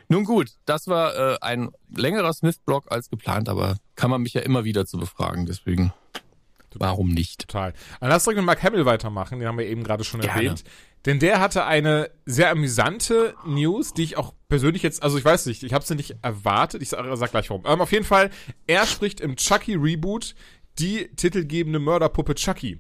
Nun 0.10 0.26
gut, 0.26 0.52
das 0.66 0.88
war 0.88 1.16
äh, 1.16 1.38
ein 1.42 1.70
längerer 1.96 2.34
Smith-Blog 2.34 2.92
als 2.92 3.10
geplant, 3.10 3.48
aber 3.48 3.78
kann 3.96 4.10
man 4.10 4.22
mich 4.22 4.34
ja 4.34 4.42
immer 4.42 4.64
wieder 4.64 4.86
zu 4.86 4.98
befragen, 4.98 5.46
deswegen 5.46 5.94
warum 6.76 7.10
nicht? 7.10 7.48
Total. 7.48 7.74
Dann 8.00 8.10
lass 8.10 8.24
direkt 8.24 8.38
mit 8.38 8.46
Mark 8.46 8.64
Hamill 8.64 8.86
weitermachen, 8.86 9.40
den 9.40 9.48
haben 9.48 9.58
wir 9.58 9.68
eben 9.68 9.84
gerade 9.84 10.04
schon 10.04 10.22
Gerne. 10.22 10.42
erwähnt. 10.42 10.64
Denn 11.06 11.20
der 11.20 11.40
hatte 11.40 11.66
eine 11.66 12.12
sehr 12.26 12.52
amüsante 12.52 13.34
News, 13.46 13.94
die 13.94 14.04
ich 14.04 14.18
auch 14.18 14.34
persönlich 14.50 14.84
jetzt, 14.84 15.02
also 15.02 15.18
ich 15.18 15.26
weiß 15.26 15.48
nicht, 15.48 15.64
ich 15.64 15.74
habe 15.74 15.84
sie 15.84 15.96
nicht 15.96 16.18
erwartet, 16.22 16.82
ich 16.82 16.90
sag, 16.90 17.06
sag 17.18 17.32
gleich 17.32 17.50
warum. 17.50 17.64
Ähm, 17.66 17.82
auf 17.82 17.92
jeden 17.92 18.06
Fall, 18.06 18.30
er 18.68 18.86
spricht 18.86 19.20
im 19.20 19.36
Chucky 19.36 19.76
Reboot 19.76 20.36
die 20.78 21.10
titelgebende 21.16 21.80
Mörderpuppe 21.80 22.36
Chucky. 22.36 22.80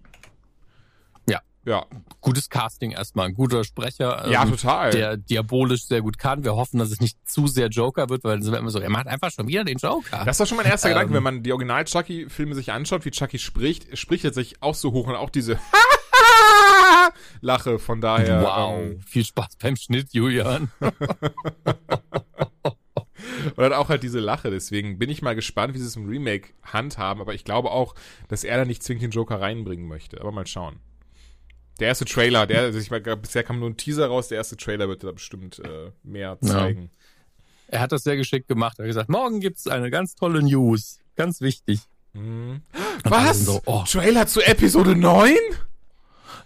Ja. 1.64 1.86
Gutes 2.22 2.50
Casting 2.50 2.92
erstmal, 2.92 3.28
ein 3.28 3.36
guter 3.36 3.64
Sprecher, 3.64 4.28
ja, 4.30 4.44
ähm, 4.44 4.50
total. 4.50 4.92
der 4.92 5.18
diabolisch 5.18 5.86
sehr 5.86 6.02
gut 6.02 6.18
kann. 6.18 6.44
Wir 6.44 6.56
hoffen, 6.56 6.80
dass 6.80 6.90
es 6.92 7.00
nicht 7.00 7.18
zu 7.30 7.46
sehr 7.48 7.68
Joker 7.68 8.10
wird, 8.10 8.24
weil 8.24 8.34
dann 8.34 8.42
sind 8.42 8.52
wir 8.52 8.60
immer 8.60 8.72
so, 8.72 8.80
er 8.80 8.90
macht 8.90 9.06
einfach 9.08 9.30
schon 9.32 9.48
wieder 9.48 9.64
den 9.64 9.78
Joker. 9.78 10.26
Das 10.26 10.40
war 10.40 10.48
schon 10.48 10.58
mein 10.58 10.66
erster 10.66 10.90
Ähm. 10.90 10.96
Gedanke, 10.96 11.14
wenn 11.14 11.24
man 11.24 11.44
die 11.44 11.52
Original-Chucky-Filme 11.52 12.56
sich 12.56 12.72
anschaut, 12.72 13.06
wie 13.06 13.12
Chucky 13.12 13.38
spricht, 13.38 13.96
spricht 13.98 14.26
er 14.26 14.34
sich 14.34 14.62
auch 14.64 14.74
so 14.76 14.92
hoch 14.92 15.08
und 15.08 15.16
auch 15.16 15.30
diese 15.30 15.60
Lache, 17.42 17.78
von 17.80 18.02
daher. 18.02 18.42
wow, 18.42 18.80
Ähm, 18.80 19.00
viel 19.02 19.24
Spaß 19.24 19.58
beim 19.62 19.76
Schnitt, 19.76 20.14
Julian. 20.14 20.72
und 20.80 20.94
dann 23.58 23.74
auch 23.74 23.90
halt 23.90 24.02
diese 24.04 24.20
Lache, 24.20 24.50
deswegen 24.50 24.98
bin 24.98 25.10
ich 25.10 25.22
mal 25.22 25.36
gespannt, 25.36 25.74
wie 25.76 25.80
sie 25.80 25.86
es 25.86 25.96
im 25.96 26.08
Remake 26.08 26.50
handhaben, 26.64 27.22
aber 27.22 27.34
ich 27.34 27.44
glaube 27.44 27.70
auch, 27.72 27.94
dass 28.30 28.44
er 28.44 28.58
da 28.58 28.66
nicht 28.66 28.84
zwingend 28.84 29.04
den 29.04 29.12
Joker 29.12 29.40
reinbringen 29.40 29.88
möchte, 29.88 30.20
aber 30.22 30.32
mal 30.32 30.48
schauen. 30.48 30.80
Der 31.82 31.88
erste 31.88 32.06
Trailer, 32.06 32.46
der, 32.46 32.62
also 32.62 32.78
ich 32.78 32.92
meine, 32.92 33.18
bisher 33.18 33.42
kam 33.42 33.58
nur 33.58 33.68
ein 33.68 33.76
Teaser 33.76 34.06
raus, 34.06 34.28
der 34.28 34.38
erste 34.38 34.56
Trailer 34.56 34.88
wird 34.88 35.04
da 35.04 35.12
bestimmt 35.12 35.58
äh, 35.58 35.90
mehr 36.04 36.38
zeigen. 36.40 36.92
Er 37.66 37.80
hat 37.80 37.92
das 37.92 38.04
sehr 38.04 38.18
geschickt 38.18 38.48
gemacht. 38.48 38.78
Er 38.78 38.84
hat 38.84 38.90
gesagt, 38.90 39.10
morgen 39.10 39.40
gibt's 39.40 39.66
eine 39.66 39.90
ganz 39.90 40.14
tolle 40.14 40.44
News. 40.44 41.00
Ganz 41.16 41.42
wichtig. 41.42 41.80
Mhm. 42.14 42.62
Was? 43.04 43.46
So, 43.46 43.64
oh, 43.66 43.84
Trailer 43.90 44.28
zu 44.28 44.42
Episode 44.42 44.96
9? 44.96 45.36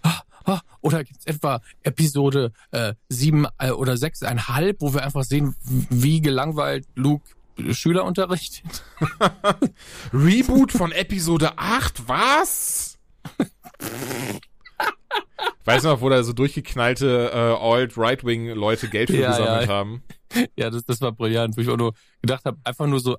ah, 0.02 0.60
oder 0.80 1.04
gibt's 1.04 1.26
etwa 1.26 1.60
Episode 1.82 2.52
äh, 2.70 2.94
sieben 3.10 3.46
äh, 3.58 3.72
oder 3.72 3.98
sechseinhalb, 3.98 4.80
wo 4.80 4.94
wir 4.94 5.04
einfach 5.04 5.24
sehen, 5.24 5.54
wie 5.64 6.22
gelangweilt 6.22 6.86
Luke 6.94 7.26
Schüler 7.72 8.04
unterrichtet? 8.06 8.84
Reboot 10.14 10.72
von 10.72 10.92
Episode 10.92 11.58
8? 11.58 12.08
Was? 12.08 12.96
Weißt 15.64 15.84
du 15.84 15.88
noch, 15.88 16.00
wo 16.00 16.08
da 16.08 16.22
so 16.22 16.32
durchgeknallte 16.32 17.30
äh, 17.32 17.36
Alt-Right-Wing-Leute 17.36 18.88
Geld 18.88 19.10
für 19.10 19.16
Ja, 19.16 19.30
gesammelt 19.36 19.68
ja. 19.68 19.74
haben? 19.74 20.02
Ja, 20.56 20.70
das, 20.70 20.84
das 20.84 21.00
war 21.00 21.12
brillant, 21.12 21.56
wo 21.56 21.60
ich 21.62 21.68
auch 21.68 21.76
nur 21.76 21.94
gedacht 22.20 22.44
habe, 22.44 22.58
einfach 22.64 22.86
nur 22.86 23.00
so, 23.00 23.16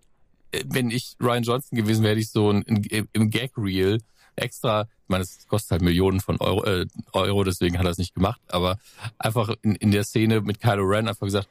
äh, 0.51 0.63
wenn 0.67 0.91
ich 0.91 1.15
Ryan 1.21 1.43
Johnson 1.43 1.77
gewesen 1.77 2.03
wäre, 2.03 2.11
hätte 2.11 2.21
ich 2.21 2.29
so 2.29 2.51
ein, 2.51 2.63
ein, 2.67 3.07
im 3.11 3.29
Gag-Reel 3.29 3.99
extra, 4.35 4.83
ich 4.83 5.09
meine, 5.09 5.23
es 5.23 5.47
kostet 5.47 5.71
halt 5.71 5.81
Millionen 5.81 6.19
von 6.19 6.37
Euro, 6.39 6.63
äh, 6.65 6.85
Euro, 7.13 7.43
deswegen 7.43 7.77
hat 7.79 7.85
er 7.85 7.91
es 7.91 7.97
nicht 7.97 8.13
gemacht, 8.13 8.41
aber 8.49 8.77
einfach 9.17 9.55
in, 9.63 9.75
in 9.75 9.91
der 9.91 10.03
Szene 10.03 10.41
mit 10.41 10.59
Kylo 10.59 10.83
Ren 10.83 11.07
einfach 11.07 11.25
gesagt, 11.25 11.49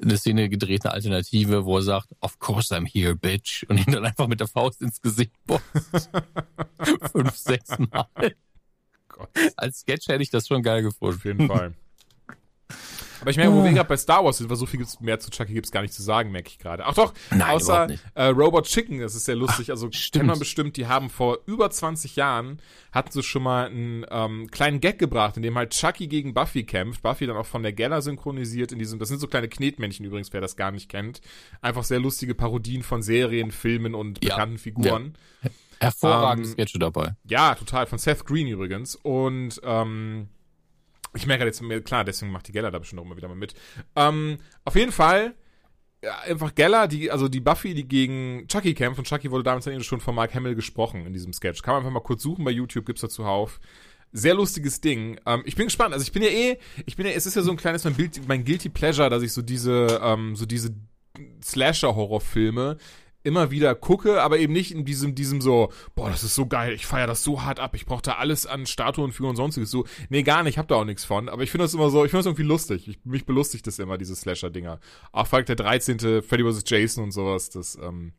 eine 0.00 0.16
Szene 0.16 0.48
gedreht, 0.48 0.84
eine 0.84 0.94
Alternative, 0.94 1.64
wo 1.64 1.78
er 1.78 1.82
sagt, 1.82 2.08
of 2.20 2.38
course 2.38 2.74
I'm 2.74 2.86
here, 2.86 3.16
bitch, 3.16 3.64
und 3.68 3.78
ihn 3.78 3.92
dann 3.92 4.04
einfach 4.04 4.28
mit 4.28 4.40
der 4.40 4.46
Faust 4.46 4.80
ins 4.80 5.00
Gesicht 5.02 5.32
boxt. 5.46 6.10
Fünf, 7.12 7.36
sechs 7.36 7.76
Mal. 7.78 8.06
Gott. 9.18 9.28
Als 9.56 9.80
Sketch 9.80 10.08
hätte 10.08 10.22
ich 10.22 10.30
das 10.30 10.46
schon 10.46 10.62
geil 10.62 10.82
gefunden. 10.82 11.16
Auf 11.16 11.24
jeden 11.24 11.46
Fall. 11.46 11.74
Aber 13.20 13.30
ich 13.30 13.36
merke, 13.36 13.52
wo 13.52 13.64
wir 13.64 13.72
gerade 13.72 13.88
bei 13.88 13.96
Star 13.96 14.24
Wars 14.24 14.38
sind, 14.38 14.48
weil 14.48 14.56
so 14.56 14.64
viel 14.66 14.78
gibt's 14.78 15.00
mehr 15.00 15.18
zu 15.18 15.30
Chucky 15.30 15.52
gibt's 15.52 15.72
gar 15.72 15.82
nicht 15.82 15.92
zu 15.92 16.02
sagen, 16.02 16.30
merke 16.30 16.50
ich 16.50 16.58
gerade. 16.58 16.84
Ach 16.86 16.94
doch, 16.94 17.12
Nein, 17.30 17.42
außer 17.42 17.88
äh, 18.14 18.26
Robot 18.26 18.66
Chicken, 18.66 19.00
das 19.00 19.16
ist 19.16 19.24
sehr 19.24 19.34
lustig. 19.34 19.70
Also 19.70 19.90
stimmt. 19.90 20.12
kennt 20.20 20.26
man 20.28 20.38
bestimmt, 20.38 20.76
die 20.76 20.86
haben 20.86 21.10
vor 21.10 21.38
über 21.46 21.68
20 21.68 22.14
Jahren, 22.14 22.60
hatten 22.92 23.10
sie 23.10 23.24
schon 23.24 23.42
mal 23.42 23.66
einen 23.66 24.06
ähm, 24.10 24.48
kleinen 24.52 24.78
Gag 24.78 25.00
gebracht, 25.00 25.36
in 25.36 25.42
dem 25.42 25.56
halt 25.58 25.70
Chucky 25.72 26.06
gegen 26.06 26.32
Buffy 26.32 26.62
kämpft. 26.62 27.02
Buffy 27.02 27.26
dann 27.26 27.36
auch 27.36 27.46
von 27.46 27.64
der 27.64 27.72
Geller 27.72 28.02
synchronisiert 28.02 28.70
in 28.70 28.78
diesem, 28.78 29.00
das 29.00 29.08
sind 29.08 29.18
so 29.18 29.26
kleine 29.26 29.48
Knetmännchen 29.48 30.06
übrigens, 30.06 30.32
wer 30.32 30.40
das 30.40 30.54
gar 30.54 30.70
nicht 30.70 30.88
kennt. 30.88 31.20
Einfach 31.60 31.82
sehr 31.82 31.98
lustige 31.98 32.36
Parodien 32.36 32.84
von 32.84 33.02
Serien, 33.02 33.50
Filmen 33.50 33.96
und 33.96 34.22
Ja. 34.22 34.30
bekannten 34.36 34.58
Figuren. 34.58 35.14
Hervorragende 35.80 36.48
Ähm, 36.48 36.52
Sketche 36.52 36.78
dabei. 36.78 37.14
Ja, 37.24 37.54
total. 37.54 37.86
Von 37.86 37.98
Seth 37.98 38.24
Green 38.24 38.48
übrigens. 38.48 38.96
Und 38.96 39.60
ähm, 39.62 40.28
ich 41.14 41.26
merke 41.26 41.44
jetzt, 41.44 41.62
klar, 41.84 42.04
deswegen 42.04 42.32
macht 42.32 42.48
die 42.48 42.52
Geller 42.52 42.70
da 42.70 42.78
bestimmt 42.78 43.00
auch 43.00 43.04
immer 43.04 43.16
wieder 43.16 43.28
mal 43.28 43.34
mit. 43.34 43.54
Ähm, 43.96 44.38
auf 44.64 44.76
jeden 44.76 44.92
Fall, 44.92 45.34
ja, 46.02 46.18
einfach 46.20 46.54
Geller, 46.54 46.86
die, 46.88 47.10
also 47.10 47.28
die 47.28 47.40
Buffy, 47.40 47.74
die 47.74 47.86
gegen 47.86 48.46
Chucky 48.48 48.74
kämpft. 48.74 48.98
Und 48.98 49.06
Chucky 49.06 49.30
wurde 49.30 49.44
damals 49.44 49.64
dann 49.64 49.74
eben 49.74 49.84
schon 49.84 50.00
von 50.00 50.14
Mark 50.14 50.34
Hamill 50.34 50.54
gesprochen 50.54 51.06
in 51.06 51.12
diesem 51.12 51.32
Sketch. 51.32 51.62
Kann 51.62 51.74
man 51.74 51.82
einfach 51.82 51.92
mal 51.92 52.00
kurz 52.00 52.22
suchen 52.22 52.44
bei 52.44 52.50
YouTube, 52.50 52.86
gibt's 52.86 53.02
dazu 53.02 53.24
auf. 53.24 53.60
Sehr 54.12 54.34
lustiges 54.34 54.80
Ding. 54.80 55.20
Ähm, 55.26 55.42
ich 55.44 55.54
bin 55.56 55.66
gespannt. 55.66 55.92
Also 55.92 56.02
ich 56.02 56.12
bin 56.12 56.22
ja 56.22 56.28
eh, 56.28 56.58
ich 56.86 56.96
bin 56.96 57.06
ja, 57.06 57.12
es 57.12 57.26
ist 57.26 57.34
ja 57.36 57.42
so 57.42 57.50
ein 57.50 57.56
kleines 57.56 57.84
mein, 57.84 57.94
Bild, 57.94 58.26
mein 58.26 58.44
Guilty 58.44 58.68
Pleasure, 58.68 59.10
dass 59.10 59.22
ich 59.22 59.32
so 59.32 59.42
diese, 59.42 60.00
ähm, 60.02 60.34
so 60.34 60.46
diese 60.46 60.74
Slasher-Horrorfilme 61.42 62.78
immer 63.22 63.50
wieder 63.50 63.74
gucke, 63.74 64.22
aber 64.22 64.38
eben 64.38 64.52
nicht 64.52 64.72
in 64.72 64.84
diesem, 64.84 65.14
diesem 65.14 65.40
so, 65.40 65.72
boah, 65.94 66.10
das 66.10 66.22
ist 66.22 66.34
so 66.34 66.46
geil, 66.46 66.72
ich 66.72 66.86
feiere 66.86 67.06
das 67.06 67.24
so 67.24 67.42
hart 67.42 67.60
ab, 67.60 67.74
ich 67.74 67.84
brauche 67.84 68.02
da 68.02 68.12
alles 68.12 68.46
an 68.46 68.66
Statuen 68.66 69.12
für 69.12 69.26
und 69.26 69.36
sonstiges. 69.36 69.70
So, 69.70 69.86
nee, 70.08 70.22
gar 70.22 70.42
nicht, 70.42 70.54
ich 70.54 70.58
hab 70.58 70.68
da 70.68 70.76
auch 70.76 70.84
nichts 70.84 71.04
von, 71.04 71.28
aber 71.28 71.42
ich 71.42 71.50
finde 71.50 71.64
das 71.64 71.74
immer 71.74 71.90
so, 71.90 72.04
ich 72.04 72.10
finde 72.10 72.20
das 72.20 72.26
irgendwie 72.26 72.44
lustig. 72.44 72.88
Ich, 72.88 73.04
mich 73.04 73.26
belustigt 73.26 73.66
das 73.66 73.78
immer, 73.78 73.98
diese 73.98 74.14
Slasher-Dinger. 74.14 74.80
Auch 75.12 75.26
Falk 75.26 75.46
der 75.46 75.56
13., 75.56 76.22
Freddy 76.22 76.44
vs. 76.44 76.64
Jason 76.66 77.04
und 77.04 77.10
sowas, 77.10 77.50
das 77.50 77.76
ähm, 77.82 78.12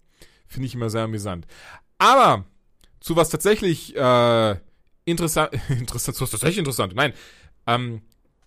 finde 0.47 0.67
ich 0.67 0.75
immer 0.75 0.89
sehr 0.89 1.03
amüsant. 1.03 1.47
Aber 1.97 2.45
zu 2.99 3.15
was 3.15 3.29
tatsächlich 3.29 3.95
äh, 3.95 4.55
interessant, 5.05 5.51
interessant, 5.69 6.17
zu 6.17 6.23
was 6.23 6.31
tatsächlich 6.31 6.59
interessant, 6.59 6.93
nein, 6.95 7.13
ähm, 7.67 8.01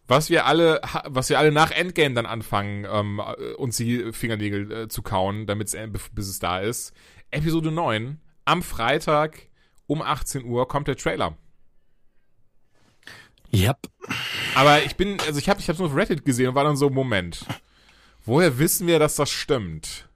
was 0.06 0.30
wir 0.30 0.46
alle, 0.46 0.80
was 1.04 1.28
wir 1.28 1.38
alle 1.38 1.52
nach 1.52 1.70
Endgame 1.70 2.14
dann 2.14 2.26
anfangen, 2.26 2.86
ähm, 2.90 3.20
äh, 3.20 3.52
uns 3.54 3.76
die 3.76 4.12
Fingernägel 4.12 4.72
äh, 4.72 4.88
zu 4.88 5.02
kauen, 5.02 5.46
damit 5.46 5.72
es 5.72 5.92
bis 6.12 6.28
es 6.28 6.38
da 6.38 6.58
ist. 6.58 6.92
Episode 7.30 7.70
9, 7.70 8.20
am 8.44 8.62
Freitag 8.62 9.48
um 9.86 10.02
18 10.02 10.44
Uhr 10.44 10.68
kommt 10.68 10.88
der 10.88 10.96
Trailer. 10.96 11.36
Yep. 13.52 13.78
Aber 14.54 14.82
ich 14.82 14.96
bin, 14.96 15.20
also 15.20 15.38
ich 15.38 15.48
habe 15.48 15.60
ich 15.60 15.68
hab's 15.68 15.78
nur 15.78 15.88
auf 15.88 15.96
Reddit 15.96 16.24
gesehen 16.24 16.48
und 16.48 16.54
war 16.54 16.64
dann 16.64 16.76
so, 16.76 16.90
Moment. 16.90 17.44
Woher 18.24 18.58
wissen 18.58 18.86
wir, 18.86 18.98
dass 18.98 19.16
das 19.16 19.30
stimmt? 19.30 20.08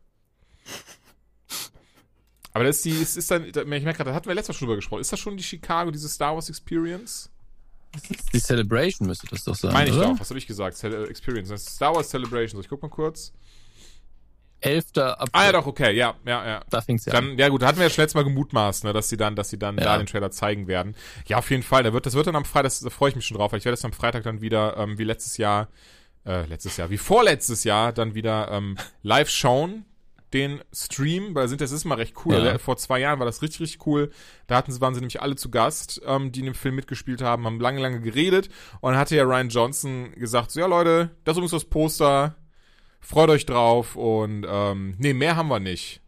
Aber 2.52 2.64
das 2.64 2.76
ist 2.76 2.84
die, 2.86 3.02
es 3.02 3.16
ist 3.16 3.30
dann, 3.30 3.44
ich 3.44 3.54
merke 3.54 3.92
gerade, 3.92 4.10
da 4.10 4.14
hatten 4.14 4.28
wir 4.28 4.34
letztes 4.34 4.54
Mal 4.54 4.58
schon 4.58 4.68
drüber 4.68 4.76
gesprochen. 4.76 5.02
Ist 5.02 5.12
das 5.12 5.20
schon 5.20 5.36
die 5.36 5.42
Chicago, 5.42 5.90
diese 5.90 6.08
Star 6.08 6.34
Wars 6.34 6.48
Experience? 6.48 7.30
Die 8.32 8.40
Celebration 8.40 9.06
müsste 9.08 9.26
das 9.28 9.44
doch 9.44 9.54
sein. 9.54 9.72
Meine 9.72 9.90
ich 9.90 9.96
oder? 9.96 10.06
doch. 10.12 10.20
Was 10.20 10.30
habe 10.30 10.38
ich 10.38 10.46
gesagt? 10.46 10.76
Cele 10.76 11.08
Experience. 11.08 11.48
Das 11.48 11.62
ist 11.62 11.76
Star 11.76 11.94
Wars 11.94 12.08
Celebration. 12.08 12.56
So, 12.58 12.60
ich 12.60 12.68
guck 12.68 12.82
mal 12.82 12.88
kurz. 12.88 13.32
11. 14.60 14.86
April. 14.96 15.28
Ah 15.32 15.44
ja, 15.44 15.52
doch, 15.52 15.66
okay. 15.66 15.92
Ja, 15.94 16.14
ja, 16.24 16.46
ja. 16.46 16.64
Da 16.70 16.80
fing's 16.80 17.04
ja 17.04 17.12
an. 17.12 17.28
Dann, 17.28 17.38
ja 17.38 17.48
gut, 17.48 17.62
da 17.62 17.66
hatten 17.66 17.78
wir 17.78 17.84
ja 17.84 17.90
schon 17.90 18.02
letztes 18.02 18.14
Mal 18.14 18.24
gemutmaßt, 18.24 18.84
ne, 18.84 18.92
dass 18.92 19.08
sie 19.08 19.16
dann, 19.16 19.36
dass 19.36 19.50
sie 19.50 19.58
dann 19.58 19.76
Ja. 19.78 19.84
da 19.84 19.98
den 19.98 20.06
Trailer 20.06 20.30
zeigen 20.30 20.66
werden. 20.66 20.94
Ja, 21.26 21.38
auf 21.38 21.50
jeden 21.50 21.62
Fall. 21.62 21.82
Da 21.82 21.92
wird, 21.92 22.06
das 22.06 22.14
wird 22.14 22.26
dann 22.26 22.36
am 22.36 22.44
Freitag, 22.44 22.64
das, 22.64 22.80
da 22.80 22.90
freue 22.90 23.10
ich 23.10 23.16
mich 23.16 23.26
schon 23.26 23.36
drauf, 23.36 23.52
weil 23.52 23.58
ich 23.58 23.64
werde 23.64 23.76
das 23.76 23.84
am 23.84 23.92
Freitag 23.92 24.24
dann 24.24 24.40
wieder, 24.40 24.76
ähm, 24.78 24.98
wie 24.98 25.04
letztes 25.04 25.36
Jahr, 25.36 25.68
äh, 26.24 26.46
letztes 26.46 26.76
Jahr, 26.78 26.88
wie 26.90 26.98
vorletztes 26.98 27.64
Jahr, 27.64 27.92
dann 27.92 28.14
wieder 28.14 28.50
ähm, 28.50 28.76
live 29.02 29.28
schauen, 29.28 29.84
den 30.32 30.60
Stream, 30.72 31.34
weil 31.34 31.48
sind 31.48 31.60
das 31.60 31.70
ist 31.70 31.84
mal 31.84 31.94
recht 31.94 32.14
cool. 32.24 32.34
Ja. 32.34 32.40
Also, 32.40 32.58
Vor 32.58 32.76
zwei 32.76 33.00
Jahren 33.00 33.18
war 33.18 33.26
das 33.26 33.42
richtig, 33.42 33.60
richtig 33.60 33.86
cool. 33.86 34.10
Da 34.46 34.56
hatten 34.56 34.72
sie, 34.72 34.80
waren 34.80 34.94
sie 34.94 35.00
nämlich 35.00 35.22
alle 35.22 35.36
zu 35.36 35.50
Gast, 35.50 36.00
ähm, 36.06 36.32
die 36.32 36.40
in 36.40 36.46
dem 36.46 36.54
Film 36.54 36.74
mitgespielt 36.74 37.22
haben, 37.22 37.46
haben 37.46 37.60
lange, 37.60 37.80
lange 37.80 38.00
geredet 38.00 38.48
und 38.80 38.92
dann 38.92 39.00
hatte 39.00 39.16
ja 39.16 39.24
Ryan 39.24 39.48
Johnson 39.48 40.12
gesagt, 40.12 40.50
so 40.50 40.60
ja 40.60 40.66
Leute, 40.66 41.10
das 41.24 41.32
ist 41.32 41.38
übrigens 41.38 41.52
das 41.52 41.64
Poster, 41.64 42.36
freut 43.00 43.30
euch 43.30 43.46
drauf 43.46 43.96
und 43.96 44.46
ähm, 44.48 44.94
nee, 44.98 45.14
mehr 45.14 45.36
haben 45.36 45.48
wir 45.48 45.60
nicht. 45.60 46.02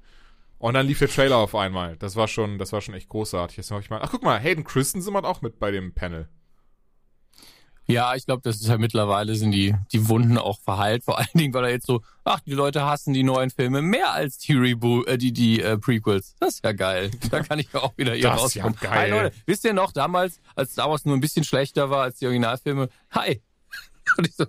Und 0.58 0.74
dann 0.74 0.86
lief 0.86 0.98
der 0.98 1.08
Trailer 1.08 1.36
auf 1.36 1.54
einmal. 1.54 1.96
Das 1.98 2.16
war 2.16 2.26
schon, 2.26 2.58
das 2.58 2.72
war 2.72 2.80
schon 2.80 2.94
echt 2.94 3.08
großartig. 3.08 3.56
Jetzt 3.56 3.70
ich 3.70 3.90
mal, 3.90 4.00
ach 4.02 4.10
guck 4.10 4.24
mal, 4.24 4.40
Hayden 4.40 4.64
Christensen 4.64 5.12
macht 5.12 5.24
auch 5.24 5.40
mit 5.40 5.60
bei 5.60 5.70
dem 5.70 5.94
Panel. 5.94 6.28
Ja, 7.90 8.14
ich 8.14 8.26
glaube, 8.26 8.42
das 8.44 8.56
ist 8.56 8.66
ja 8.68 8.76
mittlerweile 8.76 9.34
sind 9.34 9.50
die, 9.50 9.74
die 9.92 10.08
Wunden 10.10 10.36
auch 10.36 10.60
verheilt. 10.60 11.04
Vor 11.04 11.18
allen 11.18 11.26
Dingen, 11.32 11.54
weil 11.54 11.64
er 11.64 11.70
jetzt 11.70 11.86
so, 11.86 12.02
ach, 12.22 12.40
die 12.40 12.52
Leute 12.52 12.84
hassen 12.84 13.14
die 13.14 13.22
neuen 13.22 13.48
Filme 13.48 13.80
mehr 13.80 14.12
als 14.12 14.36
die 14.36 14.52
Reboot, 14.52 15.06
äh, 15.08 15.16
die, 15.16 15.32
die 15.32 15.62
äh, 15.62 15.78
Prequels. 15.78 16.34
Das 16.38 16.56
ist 16.56 16.64
ja 16.64 16.72
geil. 16.72 17.10
Da 17.30 17.42
kann 17.42 17.58
ich 17.58 17.72
ja 17.72 17.80
auch 17.80 17.96
wieder 17.96 18.12
hier 18.12 18.24
Das 18.24 18.44
ist 18.44 18.54
ja 18.56 18.64
rauskommen. 18.64 18.92
geil. 18.92 19.10
Hi 19.10 19.10
Leute, 19.10 19.36
wisst 19.46 19.64
ihr 19.64 19.72
noch, 19.72 19.92
damals, 19.92 20.38
als 20.54 20.72
Star 20.72 20.90
Wars 20.90 21.06
nur 21.06 21.16
ein 21.16 21.20
bisschen 21.20 21.44
schlechter 21.44 21.88
war 21.88 22.02
als 22.02 22.18
die 22.18 22.26
Originalfilme? 22.26 22.90
Hi. 23.12 23.40
Und 24.18 24.26
ich 24.28 24.36
so, 24.36 24.44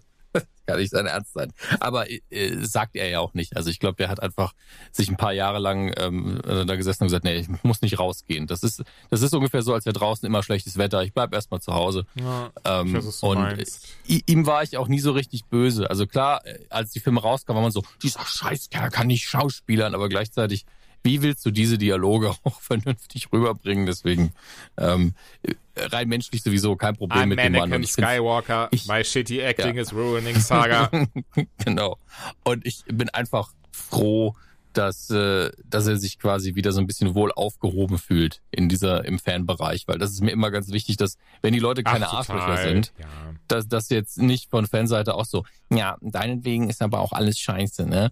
kann 0.69 0.79
nicht 0.79 0.91
sein 0.91 1.05
Ernst 1.05 1.33
sein. 1.33 1.51
Aber 1.79 2.09
äh, 2.09 2.19
sagt 2.61 2.95
er 2.95 3.09
ja 3.09 3.19
auch 3.19 3.33
nicht. 3.33 3.55
Also 3.57 3.69
ich 3.69 3.79
glaube, 3.79 3.95
der 3.95 4.09
hat 4.09 4.21
einfach 4.21 4.53
sich 4.91 5.09
ein 5.09 5.17
paar 5.17 5.33
Jahre 5.33 5.59
lang 5.59 5.93
ähm, 5.97 6.39
äh, 6.47 6.65
da 6.65 6.75
gesessen 6.75 7.03
und 7.03 7.07
gesagt, 7.07 7.23
nee, 7.25 7.35
ich 7.35 7.47
muss 7.63 7.81
nicht 7.81 7.99
rausgehen. 7.99 8.47
Das 8.47 8.63
ist, 8.63 8.83
das 9.09 9.21
ist 9.21 9.33
ungefähr 9.33 9.61
so, 9.61 9.73
als 9.73 9.85
wäre 9.85 9.93
draußen 9.93 10.25
immer 10.25 10.43
schlechtes 10.43 10.77
Wetter. 10.77 11.03
Ich 11.03 11.13
bleib 11.13 11.33
erstmal 11.33 11.61
zu 11.61 11.73
Hause. 11.73 12.05
Ja, 12.15 12.51
Ähm, 12.65 12.93
weiß, 12.93 13.23
und 13.23 13.39
meinst. 13.39 13.87
ihm 14.05 14.45
war 14.45 14.63
ich 14.63 14.77
auch 14.77 14.87
nie 14.87 14.99
so 14.99 15.11
richtig 15.11 15.45
böse. 15.45 15.89
Also 15.89 16.05
klar, 16.07 16.45
äh, 16.45 16.59
als 16.69 16.91
die 16.91 16.99
Filme 16.99 17.21
rauskamen, 17.21 17.57
war 17.57 17.63
man 17.63 17.71
so, 17.71 17.83
dieser 18.01 18.25
Scheißkerl 18.25 18.89
kann 18.89 19.07
nicht 19.07 19.25
schauspielern, 19.27 19.93
aber 19.95 20.09
gleichzeitig, 20.09 20.65
wie 21.03 21.21
willst 21.21 21.45
du 21.45 21.51
diese 21.51 21.77
Dialoge 21.77 22.29
auch 22.43 22.59
vernünftig 22.61 23.31
rüberbringen? 23.31 23.85
Deswegen 23.85 24.33
ähm, 24.77 25.13
äh, 25.43 25.53
rein 25.77 26.07
menschlich 26.09 26.43
sowieso 26.43 26.75
kein 26.75 26.95
Problem 26.95 27.23
I'm 27.23 27.25
mit 27.27 27.39
dem 27.39 27.53
Mann. 27.53 27.81
Ich 27.83 27.91
Skywalker, 27.93 28.67
ich- 28.71 28.87
my 28.87 29.03
shitty 29.03 29.39
acting 29.41 29.75
Ja. 29.75 29.81
is 29.81 29.93
ruining 29.93 30.39
Saga. 30.39 30.89
genau. 31.65 31.97
Und 32.43 32.65
ich 32.65 32.83
bin 32.87 33.09
einfach 33.09 33.51
froh, 33.71 34.35
dass, 34.73 35.09
äh, 35.09 35.49
dass 35.65 35.87
er 35.87 35.97
sich 35.97 36.19
quasi 36.19 36.53
wieder 36.53 36.71
so 36.71 36.79
ein 36.79 36.85
bisschen 36.85 37.15
wohl 37.15 37.31
aufgehoben 37.31 37.97
fühlt 37.97 38.39
in 38.51 38.69
dieser, 38.69 39.03
im 39.03 39.17
Fanbereich, 39.17 39.87
weil 39.87 39.97
das 39.97 40.11
ist 40.11 40.21
mir 40.21 40.29
immer 40.31 40.51
ganz 40.51 40.69
wichtig, 40.69 40.95
dass, 40.97 41.17
wenn 41.41 41.53
die 41.53 41.59
Leute 41.59 41.81
keine 41.83 42.07
Ach. 42.07 42.13
Arschlöcher 42.19 42.57
sind, 42.57 42.93
Ja. 42.99 43.05
dass 43.47 43.67
das 43.67 43.89
jetzt 43.89 44.19
nicht 44.19 44.49
von 44.51 44.67
Fanseite 44.67 45.15
auch 45.15 45.25
so, 45.25 45.43
ja, 45.71 45.97
deinetwegen 46.01 46.69
ist 46.69 46.83
aber 46.83 46.99
auch 46.99 47.13
alles 47.13 47.39
scheiße, 47.39 47.87
ne? 47.87 48.11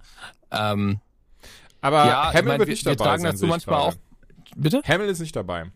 Ähm, 0.49 0.99
Aber 1.81 2.05
ja, 2.05 2.29
ich 2.29 2.35
Hamill 2.37 2.43
mein, 2.49 2.59
wird 2.59 2.67
wir, 2.69 2.73
nicht 2.73 2.85
wir 2.85 2.95
dabei 2.95 3.09
tragen 3.09 3.21
sein, 3.23 3.31
dazu 3.33 3.45
ich 3.45 3.49
manchmal 3.49 3.79
auch. 3.81 3.93
Bitte? 4.55 4.81
Hamill 4.87 5.07
ist 5.09 5.19
nicht 5.19 5.35
dabei. 5.35 5.71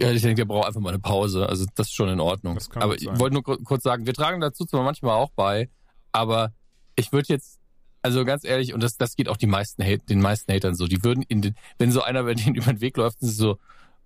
Ja, 0.00 0.10
ich 0.10 0.22
denke, 0.22 0.36
der 0.36 0.44
braucht 0.46 0.66
einfach 0.66 0.80
mal 0.80 0.90
eine 0.90 0.98
Pause. 0.98 1.46
Also 1.48 1.66
das 1.74 1.88
ist 1.88 1.94
schon 1.94 2.08
in 2.08 2.20
Ordnung. 2.20 2.58
Aber 2.76 2.94
ich 2.96 3.06
wollte 3.18 3.34
nur 3.34 3.42
kur- 3.42 3.62
kurz 3.62 3.82
sagen, 3.82 4.06
wir 4.06 4.14
tragen 4.14 4.40
dazu 4.40 4.64
zwar 4.64 4.82
manchmal 4.82 5.14
auch 5.16 5.30
bei, 5.36 5.68
aber 6.12 6.52
ich 6.96 7.12
würde 7.12 7.26
jetzt, 7.28 7.58
also 8.00 8.24
ganz 8.24 8.44
ehrlich, 8.44 8.72
und 8.72 8.82
das, 8.82 8.96
das 8.96 9.14
geht 9.16 9.28
auch 9.28 9.36
die 9.36 9.46
meisten 9.46 9.82
Hate, 9.84 10.04
den 10.06 10.20
meisten 10.22 10.50
Hatern 10.52 10.74
so, 10.74 10.86
die 10.86 11.04
würden 11.04 11.22
in 11.28 11.42
den, 11.42 11.54
wenn 11.78 11.90
so 11.92 12.02
einer 12.02 12.22
bei 12.22 12.32
denen 12.34 12.54
über 12.54 12.72
den 12.72 12.80
Weg 12.80 12.96
läuft, 12.96 13.20
sind 13.20 13.28
sie 13.28 13.34
so, 13.34 13.58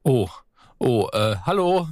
oh, 0.02 0.28
oh, 0.78 1.08
äh, 1.12 1.36
hallo. 1.44 1.86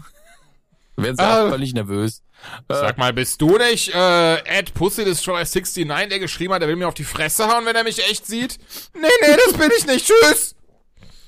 Werden 0.96 1.16
sie 1.16 1.22
Ah. 1.22 1.44
auch 1.44 1.50
völlig 1.50 1.72
nervös. 1.74 2.22
Äh, 2.68 2.75
Sag 2.75 2.99
mal, 2.99 3.12
bist 3.12 3.40
du 3.40 3.59
nicht 3.59 3.92
äh, 3.94 4.37
Ed 4.44 4.75
Pussy 4.75 5.05
Destroyer 5.05 5.44
69, 5.44 6.09
der 6.09 6.18
geschrieben 6.18 6.55
hat, 6.55 6.62
der 6.62 6.68
will 6.68 6.77
mir 6.77 6.88
auf 6.88 6.94
die 6.94 7.05
Fresse 7.05 7.49
hauen, 7.49 7.66
wenn 7.66 7.77
er 7.77 7.85
mich 7.85 7.99
echt 8.09 8.27
sieht? 8.27 8.59
Nee, 8.94 9.09
nee, 9.20 9.37
das 9.44 9.59
bin 9.59 9.70
ich 9.77 9.87
nicht. 9.87 10.07
Tschüss. 10.07 10.55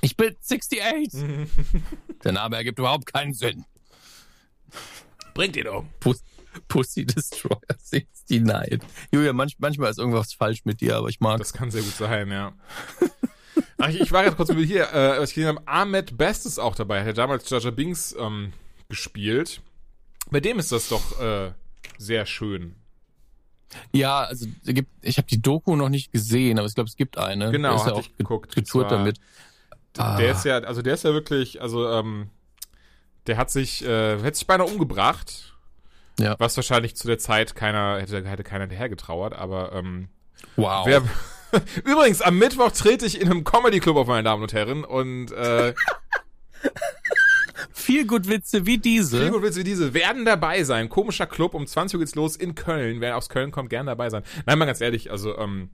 Ich 0.00 0.16
bin 0.16 0.36
68. 0.50 1.12
Der 2.24 2.32
Name 2.32 2.56
ergibt 2.56 2.78
überhaupt 2.78 3.12
keinen 3.12 3.34
Sinn. 3.34 3.64
Bringt 5.34 5.56
ihn 5.56 5.68
um. 5.68 5.88
Pus 6.00 6.22
Pussy 6.66 7.04
Destroyer 7.04 7.60
69. 7.92 8.80
Julia, 9.12 9.32
manch 9.32 9.56
manchmal 9.58 9.90
ist 9.90 9.98
irgendwas 9.98 10.32
falsch 10.32 10.64
mit 10.64 10.80
dir, 10.80 10.96
aber 10.96 11.08
ich 11.08 11.20
mag 11.20 11.38
Das 11.38 11.52
kann 11.52 11.70
sehr 11.70 11.82
gut 11.82 11.94
sein, 11.94 12.30
ja. 12.30 12.52
Ach, 13.78 13.88
ich, 13.88 14.10
war 14.10 14.24
gerade 14.24 14.36
kurz 14.36 14.50
über 14.50 14.60
hier, 14.60 14.92
äh, 14.92 15.20
was 15.20 15.30
ich 15.30 15.36
gesehen 15.36 15.48
habe, 15.48 15.66
Ahmed 15.66 16.16
Best 16.16 16.46
ist 16.46 16.58
auch 16.58 16.74
dabei. 16.74 17.00
Hat 17.00 17.06
ja 17.06 17.12
damals 17.12 17.48
Jaja 17.48 17.70
Binks 17.70 18.14
ähm, 18.18 18.52
gespielt. 18.88 19.60
Bei 20.30 20.40
dem 20.40 20.58
ist 20.58 20.72
das 20.72 20.88
doch 20.88 21.20
äh, 21.20 21.52
sehr 21.98 22.26
schön. 22.26 22.74
Ja, 23.92 24.20
also 24.20 24.46
ich 25.02 25.18
habe 25.18 25.26
die 25.28 25.42
Doku 25.42 25.76
noch 25.76 25.88
nicht 25.90 26.10
gesehen, 26.12 26.58
aber 26.58 26.66
ich 26.68 26.74
glaube, 26.74 26.88
es 26.88 26.96
gibt 26.96 27.18
eine. 27.18 27.50
Genau, 27.50 27.70
Der 27.70 27.76
ist 27.76 27.86
ja 27.86 27.92
auch 27.92 28.00
ich 28.00 28.16
geguckt. 28.16 28.54
getourt 28.54 28.90
damit. 28.90 29.18
Ah. 29.98 30.16
Der 30.16 30.32
ist 30.32 30.44
ja, 30.44 30.58
also 30.58 30.80
der 30.80 30.94
ist 30.94 31.04
ja 31.04 31.12
wirklich, 31.12 31.60
also 31.60 31.88
ähm, 31.90 32.30
der 33.26 33.36
hat 33.36 33.50
sich, 33.50 33.84
äh, 33.84 34.18
hätte 34.22 34.38
sich 34.38 34.46
beinahe 34.46 34.66
umgebracht. 34.66 35.54
Ja. 36.18 36.34
Was 36.38 36.56
wahrscheinlich 36.56 36.96
zu 36.96 37.06
der 37.06 37.18
Zeit 37.18 37.54
keiner, 37.54 37.98
hätte, 38.00 38.24
hätte 38.28 38.42
keiner 38.42 38.62
hinterher 38.64 38.88
getrauert, 38.88 39.34
aber 39.34 39.72
ähm, 39.72 40.08
Wow. 40.56 40.86
wer, 40.86 41.02
Übrigens, 41.84 42.20
am 42.22 42.38
Mittwoch 42.38 42.70
trete 42.72 43.06
ich 43.06 43.20
in 43.20 43.28
einem 43.30 43.44
Comedy-Club 43.44 43.96
auf, 43.96 44.06
meine 44.06 44.22
Damen 44.24 44.42
und 44.42 44.52
Herren, 44.52 44.84
und 44.84 45.32
äh, 45.32 45.74
Viel 47.72 48.06
gut 48.06 48.28
Witze 48.28 48.66
wie 48.66 48.78
diese. 48.78 49.20
Viel 49.20 49.30
gut 49.30 49.42
Witze 49.42 49.60
wie 49.60 49.64
diese 49.64 49.94
werden 49.94 50.24
dabei 50.24 50.64
sein. 50.64 50.88
Komischer 50.88 51.26
Club, 51.26 51.54
um 51.54 51.66
20 51.66 51.96
Uhr 51.96 52.00
geht's 52.00 52.14
los 52.14 52.36
in 52.36 52.54
Köln. 52.54 53.00
Wer 53.00 53.16
aus 53.16 53.28
Köln 53.28 53.50
kommt, 53.50 53.70
gern 53.70 53.86
dabei 53.86 54.10
sein. 54.10 54.22
Nein, 54.46 54.58
mal 54.58 54.66
ganz 54.66 54.80
ehrlich, 54.80 55.10
also, 55.10 55.36
ähm, 55.38 55.70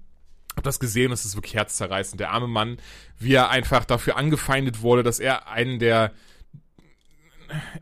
hab 0.57 0.65
das 0.65 0.79
gesehen, 0.79 1.11
das 1.11 1.25
ist 1.25 1.37
wirklich 1.37 1.55
herzzerreißend. 1.55 2.21
Der 2.21 2.31
arme 2.31 2.47
Mann, 2.47 2.79
wie 3.19 3.35
er 3.35 3.51
einfach 3.51 3.85
dafür 3.85 4.17
angefeindet 4.17 4.83
wurde, 4.83 5.03
dass 5.03 5.19
er 5.19 5.49
einen 5.49 5.79
der 5.79 6.13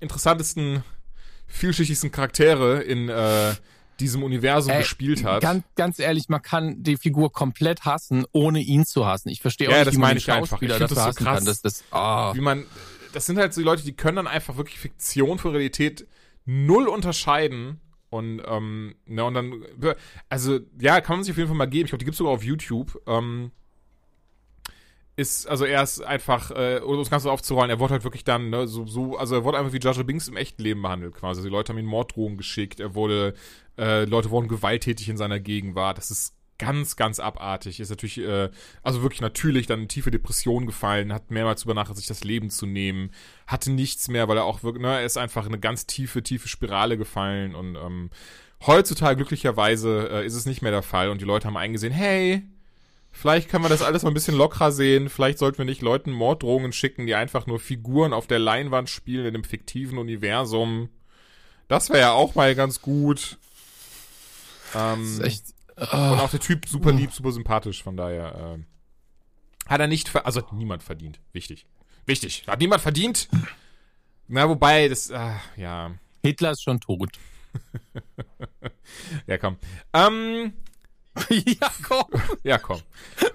interessantesten, 0.01 0.83
vielschichtigsten 1.47 2.11
Charaktere 2.11 2.81
in 2.83 3.09
äh, 3.09 3.55
diesem 4.01 4.23
Universum 4.23 4.73
Ey, 4.73 4.81
gespielt 4.81 5.25
hat. 5.25 5.43
Ganz, 5.43 5.65
ganz 5.77 5.99
ehrlich, 5.99 6.29
man 6.29 6.43
kann 6.43 6.83
die 6.83 6.97
Figur 6.97 7.33
komplett 7.33 7.85
hassen, 7.85 8.25
ohne 8.33 8.61
ihn 8.61 8.85
zu 8.85 9.07
hassen. 9.07 9.29
Ich 9.29 9.41
verstehe 9.41 9.69
auch 9.69 9.73
Ja, 9.73 9.79
nicht, 9.79 9.89
das 9.89 9.95
wie 9.95 9.99
man 9.99 10.09
meine 10.11 10.19
ich 10.19 10.31
einfach. 10.31 10.61
Ich 10.61 10.69
das 10.69 10.91
so 10.91 10.97
hassen 10.97 11.25
krass. 11.25 11.37
kann. 11.37 11.45
Das, 11.45 11.63
das, 11.63 11.85
ah. 11.91 12.35
wie 12.35 12.41
man, 12.41 12.65
das 13.13 13.27
sind 13.27 13.39
halt 13.39 13.55
so 13.55 13.61
die 13.61 13.65
Leute, 13.67 13.85
die 13.85 13.95
können 13.95 14.17
dann 14.17 14.27
einfach 14.27 14.57
wirklich 14.57 14.79
Fiktion 14.79 15.39
von 15.39 15.53
Realität 15.53 16.07
null 16.45 16.89
unterscheiden. 16.89 17.81
Und, 18.11 18.43
ähm, 18.45 18.95
ne, 19.07 19.25
und 19.25 19.35
dann, 19.35 19.65
also, 20.29 20.61
ja, 20.79 21.01
kann 21.01 21.17
man 21.17 21.25
sich 21.25 21.33
auf 21.33 21.39
jeden 21.39 21.49
Fall 21.49 21.57
mal 21.57 21.67
geben. 21.67 21.87
Ich 21.87 21.91
glaube, 21.91 22.01
die 22.01 22.05
gibt's 22.05 22.19
sogar 22.19 22.35
auf 22.35 22.45
YouTube. 22.45 23.01
Ähm, 23.07 23.53
ist, 25.17 25.47
also 25.47 25.65
er 25.65 25.83
ist 25.83 26.01
einfach, 26.01 26.51
äh, 26.51 26.81
um 26.83 26.99
das 26.99 27.11
Ganze 27.11 27.31
aufzurollen, 27.31 27.71
er 27.71 27.79
wurde 27.79 27.93
halt 27.93 28.05
wirklich 28.05 28.25
dann, 28.25 28.51
ne, 28.51 28.67
so, 28.67 28.87
so, 28.87 29.17
also 29.17 29.37
er 29.37 29.45
wurde 29.45 29.59
einfach 29.59 29.73
wie 29.73 29.81
Jaja 29.81 30.03
Binks 30.03 30.29
im 30.29 30.37
echten 30.37 30.63
Leben 30.63 30.83
behandelt, 30.83 31.15
quasi. 31.15 31.41
Also 31.41 31.43
die 31.43 31.53
Leute 31.53 31.73
haben 31.73 31.79
ihm 31.79 31.87
Morddrohungen 31.87 32.39
geschickt, 32.39 32.81
er 32.81 32.95
wurde, 32.95 33.35
äh, 33.79 34.05
Leute 34.05 34.31
wurden 34.31 34.49
gewalttätig 34.49 35.09
in 35.09 35.17
seiner 35.17 35.39
Gegenwart. 35.39 35.99
Das 35.99 36.11
ist 36.11 36.35
ganz, 36.59 36.97
ganz 36.97 37.19
abartig. 37.19 37.81
Ist 37.81 37.91
natürlich, 37.91 38.19
äh, 38.19 38.51
also 38.83 39.03
wirklich 39.03 39.21
natürlich 39.21 39.67
dann 39.67 39.83
in 39.83 39.89
tiefe 39.89 40.11
Depression 40.11 40.67
gefallen, 40.67 41.13
hat 41.13 41.31
mehrmals 41.31 41.65
über 41.65 41.75
nachgedacht, 41.75 41.99
sich 41.99 42.07
das 42.07 42.25
Leben 42.25 42.51
zu 42.51 42.67
nehmen, 42.67 43.11
hatte 43.47 43.71
nichts 43.71 44.09
mehr, 44.09 44.29
weil 44.29 44.37
er 44.37 44.45
auch 44.45 44.63
wirklich, 44.63 44.83
ne, 44.83 44.99
er 45.01 45.05
ist 45.05 45.19
einfach 45.19 45.43
in 45.47 45.53
eine 45.53 45.61
ganz 45.61 45.87
tiefe, 45.87 46.23
tiefe 46.23 46.49
Spirale 46.49 46.97
gefallen 46.97 47.55
und 47.55 47.77
ähm, 47.77 48.11
heutzutage 48.67 49.17
glücklicherweise 49.17 50.09
äh, 50.11 50.27
ist 50.27 50.35
es 50.35 50.47
nicht 50.47 50.63
mehr 50.63 50.71
der 50.71 50.83
Fall 50.83 51.11
und 51.11 51.21
die 51.21 51.27
Leute 51.27 51.49
haben 51.49 51.57
eingesehen, 51.57 51.93
hey, 51.93 52.43
vielleicht 53.11 53.49
kann 53.49 53.63
man 53.63 53.71
das 53.71 53.83
alles 53.83 54.03
mal 54.03 54.11
ein 54.11 54.15
bisschen 54.15 54.37
lockerer 54.37 54.73
sehen, 54.73 55.09
vielleicht 55.09 55.39
sollten 55.39 55.59
wir 55.59 55.65
nicht 55.65 55.83
Leuten 55.83 56.13
Morddrohungen 56.13 56.73
schicken, 56.73 57.07
die 57.07 57.15
einfach 57.15 57.47
nur 57.47 57.59
Figuren 57.59 58.13
auf 58.13 58.27
der 58.27 58.39
Leinwand 58.39 58.89
spielen 58.89 59.27
in 59.27 59.35
einem 59.35 59.45
fiktiven 59.45 59.99
Universum. 59.99 60.89
Das 61.69 61.89
wäre 61.91 62.01
ja 62.01 62.13
auch 62.13 62.35
mal 62.35 62.55
ganz 62.55 62.83
gut. 62.83 63.39
Ähm, 64.75 65.01
Das 65.01 65.11
ist 65.11 65.21
echt, 65.21 65.52
und 65.91 66.21
auch 66.21 66.31
der 66.31 66.41
Typ 66.41 66.69
super 66.69 66.93
lieb, 66.93 67.13
super 67.13 67.33
sympathisch, 67.33 67.83
von 67.83 67.97
daher 67.97 68.35
ähm, 68.39 68.67
hat 69.67 69.81
er 69.81 69.87
nicht, 69.87 70.09
ver 70.09 70.27
also 70.27 70.41
hat 70.41 70.53
niemand 70.53 70.83
verdient. 70.83 71.21
Wichtig. 71.33 71.67
Wichtig. 72.07 72.45
Hat 72.47 72.61
niemand 72.61 72.83
verdient. 72.83 73.29
Na, 74.29 74.49
wobei, 74.49 74.89
das, 74.89 75.11
ah, 75.11 75.41
ja. 75.57 75.93
Hitler 76.23 76.53
ist 76.53 76.63
schon 76.63 76.81
tot. 76.81 77.11
Ja, 79.27 79.39
komm. 79.39 79.57
Ähm, 79.93 80.53
ja, 81.29 81.71
komm. 81.87 82.05
ja, 82.43 82.59
komm. 82.59 82.81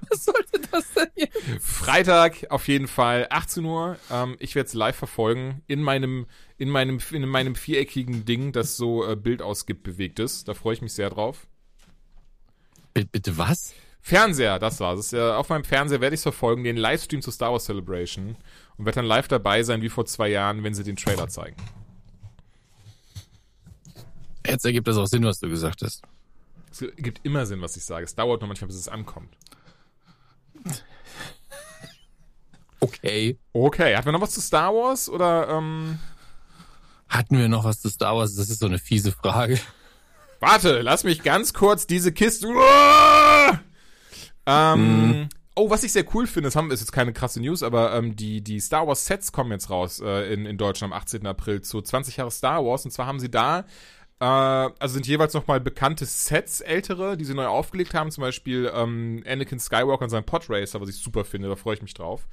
Was 0.10 0.26
sollte 0.26 0.60
das 0.72 0.94
denn 0.94 1.10
jetzt? 1.16 1.38
Freitag 1.62 2.50
auf 2.50 2.68
jeden 2.68 2.88
Fall, 2.88 3.28
18 3.30 3.66
Uhr. 3.66 3.98
Ähm, 4.12 4.36
ich 4.40 4.56
werde 4.56 4.68
es 4.68 4.74
live 4.74 4.96
verfolgen 4.96 5.62
in 5.68 5.82
meinem, 5.82 6.28
in 6.58 6.70
meinem, 6.70 7.00
in 7.12 7.28
meinem 7.28 7.56
viereckigen 7.56 8.26
Ding, 8.26 8.52
das 8.52 8.78
so 8.78 9.08
äh, 9.08 9.16
Bild 9.16 9.42
ausgibt, 9.42 9.84
bewegtes. 9.84 10.44
Da 10.44 10.54
freue 10.54 10.74
ich 10.74 10.82
mich 10.82 10.94
sehr 10.94 11.10
drauf. 11.10 11.48
Bitte 13.06 13.38
was? 13.38 13.74
Fernseher, 14.02 14.60
das 14.60 14.80
war's. 14.80 15.10
Das, 15.10 15.14
äh, 15.14 15.20
auf 15.20 15.50
meinem 15.50 15.64
Fernseher 15.64 16.02
werde 16.02 16.16
ich 16.16 16.22
verfolgen, 16.22 16.64
den 16.64 16.78
Livestream 16.78 17.22
zur 17.22 17.34
Star 17.34 17.52
Wars 17.52 17.66
Celebration 17.66 18.38
und 18.78 18.86
werde 18.86 18.98
dann 18.98 19.06
live 19.06 19.28
dabei 19.28 19.64
sein, 19.64 19.82
wie 19.82 19.90
vor 19.90 20.06
zwei 20.06 20.30
Jahren, 20.30 20.64
wenn 20.64 20.74
sie 20.74 20.84
den 20.84 20.96
Trailer 20.96 21.28
zeigen. 21.28 21.58
Jetzt 24.46 24.66
ergibt 24.66 24.88
das 24.88 24.98
auch 24.98 25.08
Sinn, 25.08 25.26
was 25.26 25.40
du 25.40 25.50
gesagt 25.50 25.82
hast. 25.82 26.04
Es 26.72 26.86
gibt 26.98 27.26
immer 27.26 27.46
Sinn, 27.46 27.62
was 27.62 27.76
ich 27.76 27.84
sage. 27.84 28.06
Es 28.06 28.16
dauert 28.16 28.42
nur 28.42 28.48
manchmal, 28.48 28.68
bis 28.68 28.78
es 28.78 28.88
ankommt. 28.88 29.36
Okay. 32.80 33.38
Okay, 33.52 33.96
hat 33.96 34.06
wir 34.06 34.12
noch 34.12 34.22
was 34.22 34.32
zu 34.32 34.42
Star 34.42 34.74
Wars 34.74 35.10
oder 35.10 35.50
ähm, 35.50 36.00
Hatten 37.10 37.38
wir 37.38 37.48
noch 37.48 37.64
was 37.64 37.82
zu 37.82 37.90
Star 37.90 38.16
Wars? 38.16 38.36
Das 38.36 38.50
ist 38.50 38.60
so 38.60 38.66
eine 38.66 38.80
fiese 38.80 39.12
Frage. 39.12 39.60
Warte, 40.40 40.82
lass 40.82 41.04
mich 41.04 41.24
ganz 41.24 41.54
kurz 41.54 41.88
diese 41.88 42.12
Kiste. 42.12 42.48
Uah! 42.48 43.60
Ähm, 44.46 45.30
Oh, 45.60 45.72
was 45.72 45.84
ich 45.84 45.92
sehr 45.92 46.06
cool 46.14 46.28
finde, 46.28 46.48
das 46.50 46.56
haben, 46.56 46.70
ist 46.70 46.82
jetzt 46.82 46.92
keine 46.92 47.14
krasse 47.14 47.42
News, 47.42 47.64
aber 47.64 47.92
ähm, 47.96 48.16
die, 48.16 48.44
die 48.44 48.60
Star 48.60 48.86
Wars 48.86 49.08
Sets 49.08 49.32
kommen 49.32 49.50
jetzt 49.52 49.72
raus 49.72 50.00
äh, 50.00 50.32
in, 50.32 50.46
in 50.46 50.56
Deutschland 50.60 50.94
am 50.94 51.00
18. 51.00 51.26
April 51.26 51.62
zu 51.62 51.82
20 51.82 52.18
Jahre 52.18 52.30
Star 52.30 52.64
Wars. 52.64 52.86
Und 52.86 52.92
zwar 52.92 53.08
haben 53.08 53.20
sie 53.20 53.32
da, 53.32 53.62
äh, 54.20 54.24
also 54.26 54.94
sind 54.94 55.08
jeweils 55.08 55.34
nochmal 55.34 55.60
bekannte 55.60 56.06
Sets, 56.06 56.62
ältere, 56.62 57.18
die 57.18 57.26
sie 57.26 57.34
neu 57.34 57.48
aufgelegt 57.48 57.96
haben. 57.96 58.12
Zum 58.12 58.22
Beispiel 58.22 58.72
ähm, 58.72 59.24
Anakin 59.28 59.60
Skywalker 59.60 60.04
und 60.04 60.12
sein 60.12 60.24
Podracer, 60.26 60.80
was 60.80 60.90
ich 60.90 60.98
super 60.98 61.26
finde, 61.26 61.50
da 61.50 61.56
freue 61.56 61.74
ich 61.74 61.82
mich 61.82 61.96
drauf. 61.96 62.28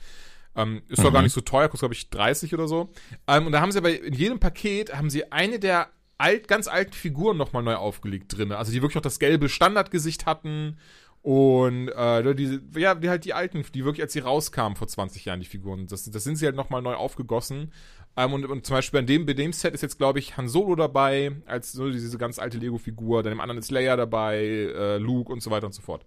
Ähm, 0.54 0.82
ist 0.88 1.02
doch 1.02 1.08
Mhm. 1.08 1.14
gar 1.14 1.22
nicht 1.22 1.32
so 1.32 1.40
teuer, 1.40 1.68
kostet 1.68 1.80
glaube 1.80 1.94
ich 1.94 2.10
30 2.10 2.52
oder 2.52 2.68
so. 2.68 2.90
Ähm, 3.26 3.46
und 3.46 3.52
da 3.52 3.62
haben 3.62 3.72
sie 3.72 3.78
aber 3.78 3.98
in 3.98 4.12
jedem 4.12 4.38
Paket 4.38 4.94
haben 4.94 5.08
sie 5.08 5.32
eine 5.32 5.58
der 5.58 5.88
alt, 6.18 6.48
ganz 6.48 6.68
alten 6.68 6.92
Figuren 6.92 7.37
nochmal 7.37 7.62
neu 7.62 7.77
aufgelegt 7.77 8.37
drin. 8.37 8.53
Also 8.53 8.72
die 8.72 8.81
wirklich 8.83 8.96
noch 8.96 9.03
das 9.03 9.18
gelbe 9.18 9.48
Standardgesicht 9.48 10.27
hatten 10.27 10.79
und 11.24 11.88
äh, 11.88 12.35
die, 12.35 12.61
ja, 12.77 12.94
die 12.94 13.09
halt 13.09 13.24
die 13.24 13.33
alten, 13.33 13.64
die 13.72 13.85
wirklich, 13.87 14.03
als 14.03 14.12
sie 14.12 14.18
rauskamen 14.18 14.77
vor 14.77 14.88
20 14.88 15.24
Jahren, 15.24 15.40
die 15.40 15.46
Figuren, 15.46 15.87
das, 15.87 16.05
das 16.11 16.22
sind 16.22 16.37
sie 16.37 16.44
halt 16.44 16.55
nochmal 16.55 16.83
neu 16.83 16.94
aufgegossen. 16.96 17.72
Ähm, 18.14 18.35
und, 18.35 18.44
und 18.44 18.66
zum 18.66 18.77
Beispiel 18.77 19.00
bei 19.00 19.07
dem, 19.07 19.24
bei 19.24 19.33
dem 19.33 19.55
Set 19.55 19.72
ist 19.72 19.81
jetzt, 19.81 19.96
glaube 19.96 20.18
ich, 20.18 20.37
Han 20.37 20.48
Solo 20.48 20.77
dabei, 20.77 21.33
als 21.46 21.72
so 21.72 21.90
diese 21.90 22.18
ganz 22.18 22.38
alte 22.38 22.59
Lego-Figur, 22.59 23.22
dann 23.22 23.33
im 23.33 23.40
anderen 23.40 23.59
ist 23.59 23.70
Leia 23.70 23.96
dabei, 23.96 24.37
äh, 24.37 24.98
Luke 24.98 25.33
und 25.33 25.42
so 25.42 25.50
weiter 25.50 25.64
und 25.64 25.72
so 25.72 25.81
fort. 25.81 26.05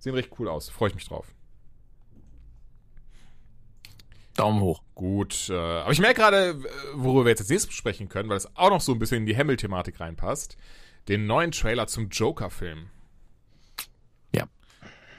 Sehen 0.00 0.14
recht 0.14 0.32
cool 0.40 0.48
aus, 0.48 0.68
freue 0.68 0.88
ich 0.88 0.96
mich 0.96 1.06
drauf. 1.06 1.32
Daumen 4.36 4.60
hoch. 4.60 4.82
Gut, 4.94 5.48
äh, 5.50 5.54
aber 5.54 5.92
ich 5.92 5.98
merke 6.00 6.20
gerade, 6.20 6.50
äh, 6.50 6.54
worüber 6.94 7.24
wir 7.24 7.30
jetzt 7.30 7.40
als 7.40 7.48
nächstes 7.48 7.68
besprechen 7.70 8.08
können, 8.08 8.28
weil 8.28 8.36
es 8.36 8.54
auch 8.56 8.70
noch 8.70 8.80
so 8.80 8.92
ein 8.92 8.98
bisschen 8.98 9.18
in 9.18 9.26
die 9.26 9.36
Hamill-Thematik 9.36 10.00
reinpasst. 10.00 10.56
Den 11.08 11.26
neuen 11.26 11.52
Trailer 11.52 11.86
zum 11.86 12.08
Joker-Film. 12.08 12.86
Ja. 14.34 14.44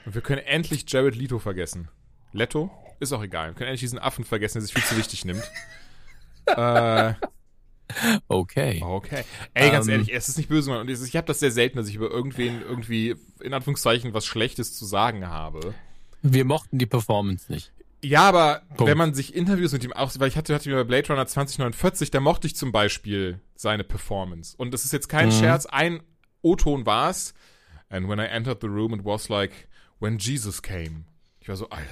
Und 0.06 0.16
wir 0.16 0.22
können 0.22 0.42
endlich 0.42 0.86
Jared 0.88 1.16
Leto 1.16 1.40
vergessen. 1.40 1.90
Leto? 2.34 2.70
Ist 3.00 3.14
auch 3.14 3.24
egal. 3.24 3.50
Wir 3.50 3.54
können 3.54 3.68
endlich 3.70 3.82
diesen 3.82 4.00
Affen 4.00 4.24
vergessen, 4.26 4.56
der 4.60 4.64
sich 4.64 4.74
viel 4.74 4.84
zu 4.84 4.98
wichtig 4.98 5.24
nimmt. 5.26 5.44
äh, 6.48 7.14
Okay. 8.28 8.82
okay. 8.84 9.24
Ey, 9.54 9.72
ganz 9.72 9.88
Ähm. 9.88 9.94
ehrlich, 9.94 10.14
es 10.14 10.28
ist 10.28 10.38
nicht 10.38 10.50
böse, 10.50 10.70
Mann. 10.70 10.82
Und 10.82 10.90
ich 10.90 11.16
habe 11.16 11.28
das 11.28 11.40
sehr 11.40 11.52
selten, 11.52 11.78
dass 11.78 11.88
ich 11.88 11.96
über 11.96 12.10
irgendwen 12.12 12.62
irgendwie, 12.62 13.16
in 13.40 13.54
Anführungszeichen, 13.54 14.14
was 14.14 14.26
Schlechtes 14.26 14.74
zu 14.78 14.86
sagen 14.86 15.28
habe. 15.28 15.74
Wir 16.22 16.46
mochten 16.46 16.78
die 16.80 16.86
Performance 16.86 17.52
nicht. 17.52 17.72
Ja, 18.04 18.22
aber 18.30 18.62
Punkt. 18.76 18.90
wenn 18.92 18.98
man 18.98 19.14
sich 19.14 19.34
Interviews 19.36 19.72
mit 19.72 19.84
ihm 19.84 19.92
auch, 19.94 20.12
weil 20.20 20.28
ich 20.28 20.38
hatte, 20.38 20.54
hatte 20.54 20.70
mir 20.70 20.76
bei 20.76 20.84
Blade 20.84 21.08
Runner 21.10 21.26
2049, 21.26 22.12
da 22.12 22.20
mochte 22.20 22.46
ich 22.48 22.56
zum 22.56 22.72
Beispiel 22.72 23.42
seine 23.56 23.84
Performance. 23.84 24.56
Und 24.58 24.72
das 24.74 24.86
ist 24.86 24.94
jetzt 24.94 25.10
kein 25.10 25.28
Mhm. 25.30 25.32
Scherz, 25.34 25.66
ein 25.66 26.02
O-Ton 26.42 26.86
war's. 26.86 27.34
And 27.90 28.08
when 28.08 28.20
I 28.20 28.26
entered 28.26 28.60
the 28.62 28.68
room, 28.68 28.94
it 28.94 29.04
was 29.04 29.30
like 29.30 29.68
when 30.00 30.18
Jesus 30.20 30.62
came. 30.62 31.06
Ich 31.40 31.50
war 31.50 31.56
so, 31.56 31.70
Alter. 31.70 31.88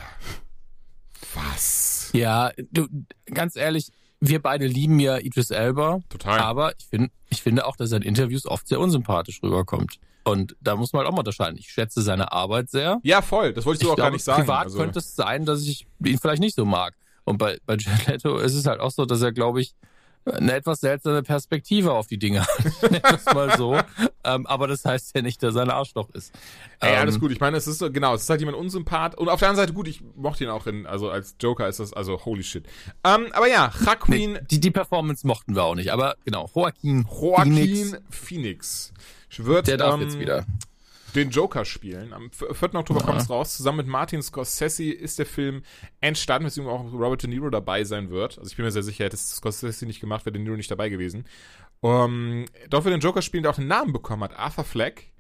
Was? 1.34 2.10
Ja, 2.14 2.52
du, 2.72 2.88
ganz 3.26 3.56
ehrlich, 3.56 3.92
wir 4.28 4.42
beide 4.42 4.68
lieben 4.68 5.00
ja 5.00 5.18
Idris 5.18 5.52
Elba. 5.52 6.00
Total. 6.10 6.40
Aber 6.40 6.74
ich, 6.78 6.86
find, 6.86 7.12
ich 7.30 7.42
finde 7.42 7.66
auch, 7.66 7.76
dass 7.76 7.92
er 7.92 7.98
in 7.98 8.04
Interviews 8.04 8.46
oft 8.46 8.68
sehr 8.68 8.80
unsympathisch 8.80 9.42
rüberkommt. 9.44 10.00
Und 10.24 10.56
da 10.60 10.76
muss 10.76 10.92
man 10.92 11.02
halt 11.02 11.10
auch 11.10 11.14
mal 11.14 11.20
unterscheiden. 11.20 11.58
Ich 11.58 11.68
schätze 11.68 12.02
seine 12.02 12.32
Arbeit 12.32 12.70
sehr. 12.70 13.00
Ja, 13.04 13.22
voll. 13.22 13.54
Das 13.54 13.66
wollte 13.66 13.82
ich 13.82 13.88
so 13.88 13.90
ich 13.90 13.94
auch 13.94 13.98
gar 13.98 14.06
glaube, 14.06 14.16
nicht 14.16 14.24
sagen. 14.24 14.42
privat 14.42 14.66
Also, 14.66 14.78
könnte 14.80 15.00
es 15.00 15.16
sein, 15.16 15.46
dass 15.46 15.62
ich 15.62 15.86
ihn 16.04 16.18
vielleicht 16.18 16.42
nicht 16.42 16.56
so 16.56 16.66
mag. 16.66 16.96
Und 17.26 17.38
bei, 17.38 17.60
bei 17.66 17.76
Jared 17.78 18.08
Leto 18.08 18.38
ist 18.38 18.56
es 18.56 18.66
halt 18.66 18.80
auch 18.80 18.92
so, 18.92 19.06
dass 19.06 19.22
er, 19.22 19.32
glaube 19.32 19.62
ich, 19.62 19.76
eine 20.26 20.54
etwas 20.54 20.80
seltsame 20.80 21.24
Perspektive 21.24 21.92
auf 21.94 22.08
die 22.08 22.18
Dinge 22.18 22.42
hat. 22.42 22.50
Es 23.16 23.26
mal 23.34 23.56
so. 23.58 23.78
ähm, 24.24 24.46
aber 24.48 24.68
das 24.68 24.84
heißt 24.86 25.16
ja 25.16 25.22
nicht, 25.22 25.42
dass 25.44 25.56
er 25.56 25.64
ein 25.64 25.70
Arschloch 25.70 26.10
ist. 26.12 26.34
Ey, 26.80 26.96
alles 26.96 27.16
Ähm, 27.16 27.22
gut. 27.22 27.32
Ich 27.32 27.40
meine, 27.40 27.58
es 27.58 27.68
ist 27.68 27.80
so, 27.80 27.92
genau, 27.92 28.16
es 28.16 28.24
ist 28.24 28.30
halt 28.30 28.40
jemand 28.40 28.58
unsympath. 28.58 29.16
Und 29.16 29.30
auf 29.30 29.40
der 29.40 29.50
anderen 29.50 29.68
Seite, 29.68 29.74
gut, 29.74 29.88
ich 29.88 30.02
mochte 30.16 30.44
ihn 30.44 30.50
auch 30.50 30.66
in, 30.68 30.86
also 30.86 31.10
als 31.10 31.36
Joker 31.40 31.68
ist 31.68 31.80
das, 31.80 31.94
also 31.94 32.24
holy 32.26 32.44
shit. 32.44 32.66
Ähm, 33.04 33.28
aber 33.34 33.48
ja, 33.48 33.72
Joaquin, 33.86 34.34
Nee, 34.34 34.40
die, 34.50 34.60
die 34.60 34.72
Performance 34.72 35.26
mochten 35.28 35.56
wir 35.56 35.64
auch 35.64 35.76
nicht. 35.76 35.92
Aber 35.92 36.16
genau, 36.26 36.50
Joaquin, 36.54 37.06
Joaquin 37.10 37.54
Phoenix, 37.54 38.02
Phoenix, 38.10 38.94
wird 39.38 39.68
der 39.68 39.78
darf 39.78 39.96
ähm, 39.96 40.02
jetzt 40.02 40.20
wieder. 40.20 40.46
Den 41.16 41.30
Joker 41.30 41.66
spielen. 41.66 42.14
Am 42.14 42.30
4. 42.32 42.76
Oktober 42.76 43.00
Ja. 43.00 43.06
kommt 43.06 43.22
es 43.22 43.30
raus. 43.30 43.56
Zusammen 43.58 43.78
mit 43.78 43.88
Martin 43.88 44.22
Scorsese 44.22 44.84
ist 44.92 45.18
der 45.20 45.26
Film 45.26 45.64
entstanden, 46.02 46.48
weswegen 46.48 46.70
auch 46.70 46.92
Robert 46.92 47.24
De 47.24 47.30
Niro 47.30 47.50
dabei 47.50 47.84
sein 47.84 48.10
wird. 48.10 48.38
Also 48.38 48.50
ich 48.50 48.56
bin 48.58 48.66
mir 48.66 48.72
sehr 48.72 48.84
sicher, 48.84 49.06
hätte 49.06 49.16
es 49.16 49.36
Scorsese 49.38 49.86
nicht 49.86 50.02
gemacht, 50.02 50.26
wäre 50.26 50.34
De 50.34 50.42
Niro 50.42 50.56
nicht 50.56 50.70
dabei 50.72 50.90
gewesen. 50.90 51.26
Um, 51.82 52.46
dort 52.70 52.86
wird 52.86 52.94
den 52.94 53.02
Joker 53.02 53.22
spielen, 53.22 53.44
der 53.44 53.52
auch 53.52 53.58
einen 53.58 53.68
Namen 53.68 53.94
bekommen 53.94 54.24
hat, 54.24 54.36
Arthur 54.38 54.64
Fleck. 54.64 55.12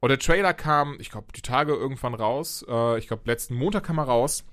Und 0.00 0.10
der 0.10 0.18
Trailer 0.18 0.54
kam, 0.54 0.96
ich 1.00 1.10
glaube, 1.10 1.28
die 1.34 1.42
Tage 1.42 1.72
irgendwann 1.74 2.14
raus. 2.14 2.64
Äh, 2.68 2.98
ich 2.98 3.08
glaube, 3.08 3.22
letzten 3.26 3.54
Montag 3.54 3.84
kam 3.84 3.98
er 3.98 4.04
raus. 4.04 4.44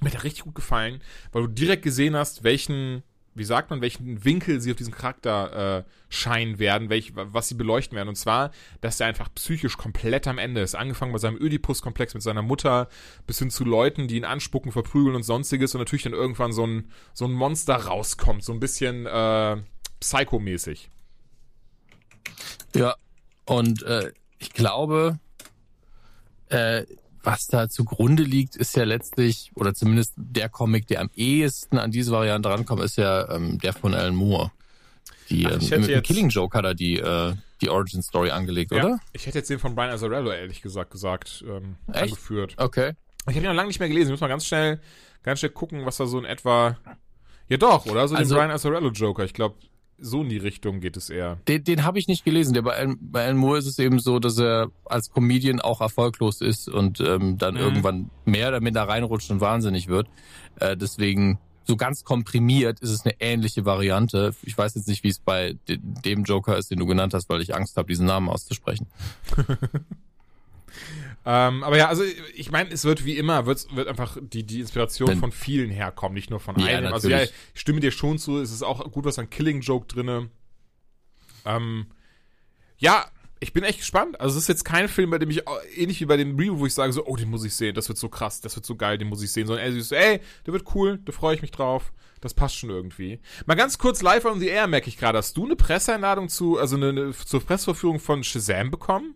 Mir 0.00 0.08
hat 0.10 0.14
er 0.16 0.24
richtig 0.24 0.44
gut 0.44 0.54
gefallen, 0.54 1.02
weil 1.32 1.42
du 1.42 1.48
direkt 1.48 1.82
gesehen 1.82 2.14
hast, 2.16 2.42
welchen, 2.44 3.02
wie 3.40 3.44
sagt 3.44 3.70
man, 3.70 3.80
welchen 3.80 4.22
Winkel 4.22 4.60
sie 4.60 4.70
auf 4.70 4.76
diesen 4.76 4.92
Charakter 4.92 5.78
äh, 5.78 5.84
scheinen 6.10 6.58
werden, 6.58 6.90
welch, 6.90 7.12
was 7.14 7.48
sie 7.48 7.54
beleuchten 7.54 7.96
werden. 7.96 8.10
Und 8.10 8.16
zwar, 8.16 8.50
dass 8.82 9.00
er 9.00 9.06
einfach 9.06 9.32
psychisch 9.34 9.78
komplett 9.78 10.28
am 10.28 10.36
Ende 10.36 10.60
ist. 10.60 10.74
Angefangen 10.74 11.12
bei 11.12 11.18
seinem 11.18 11.40
Oedipus-Komplex 11.40 12.12
mit 12.12 12.22
seiner 12.22 12.42
Mutter, 12.42 12.90
bis 13.26 13.38
hin 13.38 13.50
zu 13.50 13.64
Leuten, 13.64 14.08
die 14.08 14.18
ihn 14.18 14.26
anspucken, 14.26 14.72
verprügeln 14.72 15.16
und 15.16 15.22
sonstiges. 15.22 15.74
Und 15.74 15.80
natürlich 15.80 16.02
dann 16.02 16.12
irgendwann 16.12 16.52
so 16.52 16.66
ein, 16.66 16.90
so 17.14 17.24
ein 17.24 17.32
Monster 17.32 17.76
rauskommt. 17.76 18.44
So 18.44 18.52
ein 18.52 18.60
bisschen 18.60 19.06
äh, 19.06 19.56
psychomäßig. 20.00 20.90
Ja, 22.74 22.94
und 23.46 23.82
äh, 23.84 24.12
ich 24.38 24.52
glaube, 24.52 25.18
äh, 26.50 26.84
was 27.22 27.46
da 27.46 27.68
zugrunde 27.68 28.22
liegt, 28.22 28.56
ist 28.56 28.76
ja 28.76 28.84
letztlich, 28.84 29.50
oder 29.54 29.74
zumindest 29.74 30.14
der 30.16 30.48
Comic, 30.48 30.86
der 30.86 31.00
am 31.00 31.10
ehesten 31.14 31.78
an 31.78 31.90
diese 31.90 32.12
Variante 32.12 32.48
rankommt, 32.48 32.82
ist 32.82 32.96
ja 32.96 33.28
ähm, 33.34 33.58
der 33.58 33.72
von 33.72 33.94
Alan 33.94 34.14
Moore. 34.14 34.50
Die, 35.28 35.46
Ach, 35.46 35.52
ähm, 35.52 35.58
ich 35.60 35.70
hätte 35.70 35.80
mit 35.82 35.90
jetzt- 35.90 36.06
Killing 36.06 36.28
Joke 36.30 36.56
hat 36.56 36.64
er 36.64 36.74
die, 36.74 36.98
äh, 36.98 37.34
die 37.60 37.68
Origin 37.68 38.02
Story 38.02 38.30
angelegt, 38.30 38.72
Ja, 38.72 38.84
oder? 38.84 39.00
ich 39.12 39.26
hätte 39.26 39.38
jetzt 39.38 39.50
den 39.50 39.58
von 39.58 39.74
Brian 39.74 39.90
Azzarello, 39.90 40.30
ehrlich 40.32 40.62
gesagt, 40.62 40.90
gesagt, 40.90 41.44
ähm, 41.46 41.76
Echt? 41.92 42.02
angeführt. 42.04 42.54
Okay. 42.56 42.92
Ich 43.28 43.34
habe 43.34 43.38
ihn 43.40 43.44
noch 43.44 43.54
lange 43.54 43.68
nicht 43.68 43.80
mehr 43.80 43.88
gelesen. 43.88 44.08
Ich 44.08 44.12
muss 44.14 44.20
mal 44.20 44.28
ganz 44.28 44.46
schnell, 44.46 44.80
ganz 45.22 45.40
schnell 45.40 45.52
gucken, 45.52 45.84
was 45.84 45.98
da 45.98 46.06
so 46.06 46.18
in 46.18 46.24
etwa. 46.24 46.78
Ja 47.48 47.56
doch, 47.58 47.84
oder? 47.86 48.08
So 48.08 48.14
Also- 48.16 48.34
den 48.34 48.38
Brian 48.38 48.50
Azzarello 48.50 48.88
Joker. 48.90 49.24
Ich 49.24 49.34
glaube, 49.34 49.56
so 50.00 50.22
in 50.22 50.28
die 50.28 50.38
Richtung 50.38 50.80
geht 50.80 50.96
es 50.96 51.10
eher. 51.10 51.36
Den, 51.48 51.64
den 51.64 51.84
habe 51.84 51.98
ich 51.98 52.08
nicht 52.08 52.24
gelesen. 52.24 52.54
Der 52.54 52.62
bei, 52.62 52.74
Alan, 52.76 52.98
bei 53.00 53.24
Alan 53.24 53.36
Moore 53.36 53.58
ist 53.58 53.66
es 53.66 53.78
eben 53.78 53.98
so, 53.98 54.18
dass 54.18 54.38
er 54.38 54.70
als 54.84 55.10
Comedian 55.10 55.60
auch 55.60 55.80
erfolglos 55.80 56.40
ist 56.40 56.68
und 56.68 57.00
ähm, 57.00 57.38
dann 57.38 57.54
Mhm. 57.54 57.60
irgendwann 57.60 58.10
mehr 58.24 58.48
oder 58.48 58.60
minder 58.60 58.82
reinrutscht 58.88 59.30
und 59.30 59.40
wahnsinnig 59.40 59.88
wird. 59.88 60.08
Äh, 60.58 60.76
deswegen 60.76 61.38
so 61.64 61.76
ganz 61.76 62.02
komprimiert 62.04 62.80
ist 62.80 62.90
es 62.90 63.04
eine 63.04 63.14
ähnliche 63.20 63.64
Variante. 63.64 64.34
Ich 64.42 64.56
weiß 64.58 64.74
jetzt 64.74 64.88
nicht, 64.88 65.04
wie 65.04 65.08
es 65.08 65.20
bei 65.20 65.56
de 65.68 65.78
dem 65.80 66.24
Joker 66.24 66.56
ist, 66.58 66.70
den 66.70 66.78
du 66.80 66.86
genannt 66.86 67.14
hast, 67.14 67.28
weil 67.28 67.42
ich 67.42 67.54
Angst 67.54 67.76
habe, 67.76 67.86
diesen 67.88 68.06
Namen 68.06 68.28
auszusprechen. 68.28 68.86
Ähm, 71.26 71.62
aber 71.64 71.76
ja, 71.76 71.88
also 71.88 72.02
ich 72.34 72.50
meine, 72.50 72.70
es 72.70 72.84
wird 72.84 73.04
wie 73.04 73.16
immer, 73.18 73.44
wird, 73.46 73.66
wird 73.76 73.88
einfach 73.88 74.16
die, 74.20 74.44
die 74.44 74.60
Inspiration 74.60 75.08
Wenn- 75.08 75.18
von 75.18 75.32
vielen 75.32 75.70
herkommen, 75.70 76.14
nicht 76.14 76.30
nur 76.30 76.40
von 76.40 76.58
Ja, 76.58 76.66
einem. 76.78 76.92
Also 76.92 77.08
ja, 77.08 77.18
natürlich. 77.18 77.36
ich 77.54 77.60
stimme 77.60 77.80
dir 77.80 77.90
schon 77.90 78.18
zu, 78.18 78.40
es 78.40 78.50
ist 78.50 78.62
auch 78.62 78.90
gut 78.90 79.04
was 79.04 79.18
an 79.18 79.28
Killing 79.28 79.60
Joke 79.60 79.86
drinne. 79.86 80.30
Ähm, 81.44 81.86
ja, 82.78 83.04
ich 83.38 83.52
bin 83.52 83.64
echt 83.64 83.78
gespannt. 83.78 84.20
Also 84.20 84.36
es 84.36 84.44
ist 84.44 84.48
jetzt 84.48 84.64
kein 84.64 84.88
Film, 84.88 85.10
bei 85.10 85.18
dem 85.18 85.30
ich, 85.30 85.46
auch- 85.46 85.58
ähnlich 85.76 86.00
wie 86.00 86.06
bei 86.06 86.16
dem 86.16 86.36
Review, 86.38 86.58
wo 86.58 86.66
ich 86.66 86.74
sage 86.74 86.92
so, 86.92 87.06
oh, 87.06 87.16
den 87.16 87.28
muss 87.30 87.44
ich 87.44 87.54
sehen, 87.54 87.74
das 87.74 87.88
wird 87.88 87.98
so 87.98 88.08
krass, 88.08 88.40
das 88.40 88.56
wird 88.56 88.64
so 88.66 88.76
geil, 88.76 88.98
den 88.98 89.08
muss 89.08 89.22
ich 89.22 89.30
sehen. 89.32 89.46
Sondern 89.46 89.64
er 89.64 89.82
so, 89.82 89.94
ey, 89.94 90.20
der 90.46 90.52
wird 90.52 90.74
cool, 90.74 90.98
da 91.04 91.12
freue 91.12 91.34
ich 91.34 91.42
mich 91.42 91.50
drauf. 91.50 91.92
Das 92.22 92.34
passt 92.34 92.56
schon 92.56 92.68
irgendwie. 92.68 93.18
Mal 93.46 93.54
ganz 93.54 93.78
kurz 93.78 94.02
live 94.02 94.26
on 94.26 94.40
the 94.40 94.48
air 94.48 94.66
merke 94.66 94.88
ich 94.88 94.98
gerade, 94.98 95.16
hast 95.16 95.36
du 95.38 95.46
eine 95.46 95.56
Presseeinladung 95.56 96.28
zu, 96.28 96.58
also 96.58 96.76
eine, 96.76 96.90
eine 96.90 97.12
zur 97.12 97.40
Presseverführung 97.42 97.98
von 97.98 98.22
Shazam 98.24 98.70
bekommen? 98.70 99.14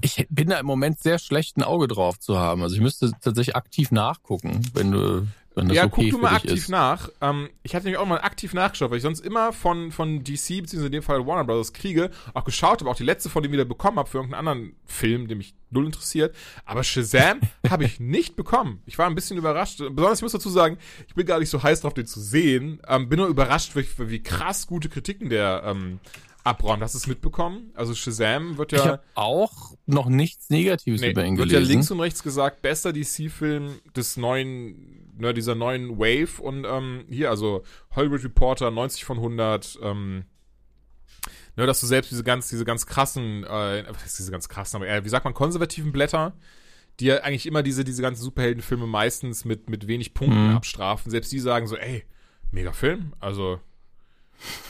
Ich 0.00 0.26
bin 0.30 0.48
da 0.48 0.58
im 0.58 0.66
Moment 0.66 1.00
sehr 1.00 1.18
schlecht 1.18 1.56
ein 1.56 1.62
Auge 1.62 1.88
drauf 1.88 2.18
zu 2.18 2.38
haben. 2.38 2.62
Also 2.62 2.74
ich 2.74 2.80
müsste 2.80 3.12
tatsächlich 3.20 3.56
aktiv 3.56 3.90
nachgucken, 3.90 4.62
wenn 4.74 4.90
du 4.90 5.26
wenn 5.58 5.68
das 5.68 5.76
ja, 5.76 5.84
okay 5.86 6.10
guck 6.10 6.10
du 6.12 6.18
mal 6.18 6.36
aktiv 6.36 6.52
ist. 6.52 6.68
nach. 6.68 7.08
Ähm, 7.20 7.50
ich 7.64 7.74
hatte 7.74 7.86
nämlich 7.86 7.98
auch 7.98 8.06
mal 8.06 8.20
aktiv 8.20 8.54
nachgeschaut, 8.54 8.90
weil 8.90 8.98
ich 8.98 9.02
sonst 9.02 9.18
immer 9.18 9.52
von, 9.52 9.90
von 9.90 10.22
DC, 10.22 10.62
beziehungsweise 10.62 10.86
in 10.86 10.92
dem 10.92 11.02
Fall 11.02 11.26
Warner 11.26 11.42
Brothers 11.42 11.72
kriege, 11.72 12.10
auch 12.32 12.44
geschaut 12.44 12.80
habe, 12.80 12.88
auch 12.88 12.94
die 12.94 13.02
letzte 13.02 13.28
von 13.28 13.42
dem 13.42 13.50
wieder 13.50 13.64
bekommen 13.64 13.98
habe 13.98 14.08
für 14.08 14.18
irgendeinen 14.18 14.48
anderen 14.48 14.76
Film, 14.86 15.26
der 15.26 15.36
mich 15.36 15.54
null 15.70 15.86
interessiert. 15.86 16.34
Aber 16.64 16.84
Shazam 16.84 17.40
habe 17.70 17.84
ich 17.84 17.98
nicht 17.98 18.36
bekommen. 18.36 18.82
Ich 18.86 18.98
war 18.98 19.06
ein 19.06 19.16
bisschen 19.16 19.36
überrascht. 19.36 19.78
Besonders, 19.78 20.20
ich 20.20 20.22
muss 20.22 20.32
dazu 20.32 20.48
sagen, 20.50 20.78
ich 21.08 21.14
bin 21.14 21.26
gar 21.26 21.40
nicht 21.40 21.50
so 21.50 21.60
heiß 21.60 21.80
drauf, 21.80 21.94
den 21.94 22.06
zu 22.06 22.20
sehen. 22.20 22.80
Ähm, 22.86 23.08
bin 23.08 23.18
nur 23.18 23.26
überrascht, 23.26 23.74
wie, 23.74 23.84
wie 23.98 24.22
krass 24.22 24.68
gute 24.68 24.88
Kritiken 24.88 25.28
der 25.28 25.62
ähm, 25.64 25.98
abräumt. 26.48 26.82
Hast 26.82 26.94
du 26.94 26.98
es 26.98 27.06
mitbekommen? 27.06 27.70
Also 27.74 27.94
Shazam 27.94 28.58
wird 28.58 28.72
Ich 28.72 28.78
ja... 28.78 28.86
habe 28.92 29.02
auch 29.14 29.74
noch 29.86 30.08
nichts 30.08 30.50
Negatives 30.50 31.00
Nee, 31.00 31.10
über 31.10 31.24
ihn 31.24 31.36
wird 31.38 31.48
gelesen. 31.48 31.68
ja 31.68 31.72
links 31.74 31.90
und 31.90 32.00
rechts 32.00 32.22
gesagt, 32.22 32.62
bester 32.62 32.92
DC-Film 32.92 33.80
des 33.96 34.16
neuen, 34.16 35.12
ne, 35.18 35.32
dieser 35.34 35.54
neuen 35.54 35.98
Wave 35.98 36.40
und 36.42 36.64
ähm, 36.64 37.04
hier, 37.08 37.30
also 37.30 37.62
Hollywood 37.94 38.24
Reporter 38.24 38.70
90 38.70 39.04
von 39.04 39.18
100, 39.18 39.78
ähm, 39.82 40.24
ne, 41.56 41.66
dass 41.66 41.80
du 41.80 41.86
selbst 41.86 42.10
diese 42.10 42.24
ganz, 42.24 42.48
diese 42.48 42.64
ganz 42.64 42.86
krassen, 42.86 43.44
äh, 43.44 43.84
diese 44.18 44.30
ganz 44.30 44.48
krassen, 44.48 44.76
aber 44.76 44.86
eher, 44.86 45.04
wie 45.04 45.08
sagt 45.08 45.24
man, 45.24 45.34
konservativen 45.34 45.92
Blätter, 45.92 46.34
die 47.00 47.06
ja 47.06 47.18
eigentlich 47.18 47.46
immer 47.46 47.62
diese, 47.62 47.84
diese 47.84 48.02
ganzen 48.02 48.22
Superheldenfilme 48.22 48.86
meistens 48.86 49.44
mit, 49.44 49.70
mit 49.70 49.86
wenig 49.86 50.14
Punkten 50.14 50.48
Mhm. 50.50 50.56
abstrafen, 50.56 51.10
selbst 51.10 51.30
die 51.32 51.38
sagen 51.38 51.66
so, 51.66 51.76
ey, 51.76 52.04
mega 52.50 52.72
Film, 52.72 53.12
also 53.20 53.60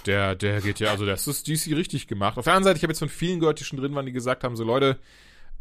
der, 0.06 0.34
der 0.34 0.60
geht 0.60 0.80
ja, 0.80 0.90
also 0.90 1.06
das 1.06 1.26
ist 1.26 1.48
DC 1.48 1.76
richtig 1.76 2.06
gemacht. 2.06 2.38
Auf 2.38 2.44
der 2.44 2.54
anderen 2.54 2.64
Seite, 2.70 2.78
ich 2.78 2.82
habe 2.82 2.92
jetzt 2.92 2.98
von 2.98 3.08
vielen 3.08 3.40
gehört, 3.40 3.60
die 3.60 3.64
schon 3.64 3.78
drin 3.78 3.94
waren, 3.94 4.06
die 4.06 4.12
gesagt 4.12 4.44
haben, 4.44 4.56
so 4.56 4.64
Leute, 4.64 4.98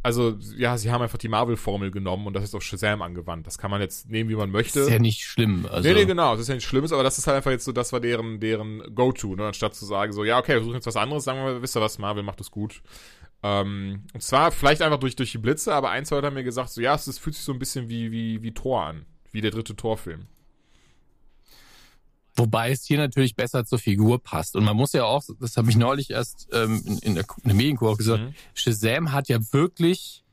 also 0.03 0.37
ja, 0.55 0.77
sie 0.77 0.91
haben 0.91 1.01
einfach 1.01 1.17
die 1.17 1.27
Marvel-Formel 1.27 1.91
genommen 1.91 2.27
und 2.27 2.33
das 2.33 2.43
ist 2.43 2.55
auf 2.55 2.63
Shazam 2.63 3.01
angewandt. 3.01 3.47
Das 3.47 3.57
kann 3.57 3.71
man 3.71 3.81
jetzt 3.81 4.09
nehmen, 4.09 4.29
wie 4.29 4.35
man 4.35 4.51
möchte. 4.51 4.81
ist 4.81 4.89
ja 4.89 4.99
nicht 4.99 5.23
schlimm. 5.23 5.67
Also, 5.69 5.87
nee, 5.87 5.95
nee, 5.95 6.05
genau, 6.05 6.33
das 6.33 6.41
ist 6.41 6.47
ja 6.49 6.55
nicht 6.55 6.65
Schlimmes, 6.65 6.93
aber 6.93 7.03
das 7.03 7.17
ist 7.17 7.27
halt 7.27 7.37
einfach 7.37 7.51
jetzt 7.51 7.65
so, 7.65 7.71
das 7.71 7.91
war 7.91 7.99
deren, 7.99 8.39
deren 8.39 8.95
Go-To, 8.95 9.35
ne? 9.35 9.47
Anstatt 9.47 9.75
zu 9.75 9.85
sagen, 9.85 10.13
so, 10.13 10.23
ja, 10.23 10.37
okay, 10.37 10.53
wir 10.53 10.59
versuchen 10.59 10.75
jetzt 10.75 10.87
was 10.87 10.95
anderes, 10.95 11.23
sagen 11.23 11.39
wir 11.39 11.53
mal, 11.53 11.61
wisst 11.61 11.75
ihr 11.75 11.81
was, 11.81 11.97
Marvel 11.97 12.23
macht 12.23 12.39
das 12.39 12.51
gut. 12.51 12.81
Ähm, 13.43 14.03
und 14.13 14.21
zwar 14.21 14.51
vielleicht 14.51 14.81
einfach 14.81 14.99
durch, 14.99 15.15
durch 15.15 15.31
die 15.31 15.37
Blitze, 15.37 15.73
aber 15.73 15.89
ein, 15.89 16.05
zwei 16.05 16.15
Leute 16.15 16.27
haben 16.27 16.33
mir 16.35 16.43
gesagt, 16.43 16.69
so, 16.69 16.81
ja, 16.81 16.95
es, 16.95 17.07
es 17.07 17.19
fühlt 17.19 17.35
sich 17.35 17.43
so 17.43 17.51
ein 17.51 17.59
bisschen 17.59 17.89
wie, 17.89 18.11
wie, 18.11 18.41
wie 18.41 18.53
Tor 18.53 18.83
an. 18.83 19.05
Wie 19.31 19.41
der 19.41 19.51
dritte 19.51 19.75
Torfilm. 19.75 20.27
Wobei 22.37 22.71
es 22.71 22.85
hier 22.85 22.97
natürlich 22.99 23.35
besser 23.35 23.65
zur 23.65 23.79
Figur 23.79 24.21
passt. 24.21 24.55
Und 24.55 24.63
man 24.63 24.77
muss 24.77 24.93
ja 24.93 25.03
auch, 25.05 25.23
das 25.39 25.57
habe 25.57 25.69
ich 25.69 25.75
neulich 25.75 26.11
erst 26.11 26.47
ähm, 26.53 26.81
in, 26.85 26.97
in 26.99 27.15
der, 27.15 27.25
in 27.43 27.49
der 27.49 27.55
Medienkur 27.55 27.89
auch 27.91 27.97
gesagt, 27.97 28.23
Mhm. 28.23 28.33
Shazam 28.53 29.11
hat 29.11 29.27
ja 29.27 29.39
wirklich, 29.51 30.23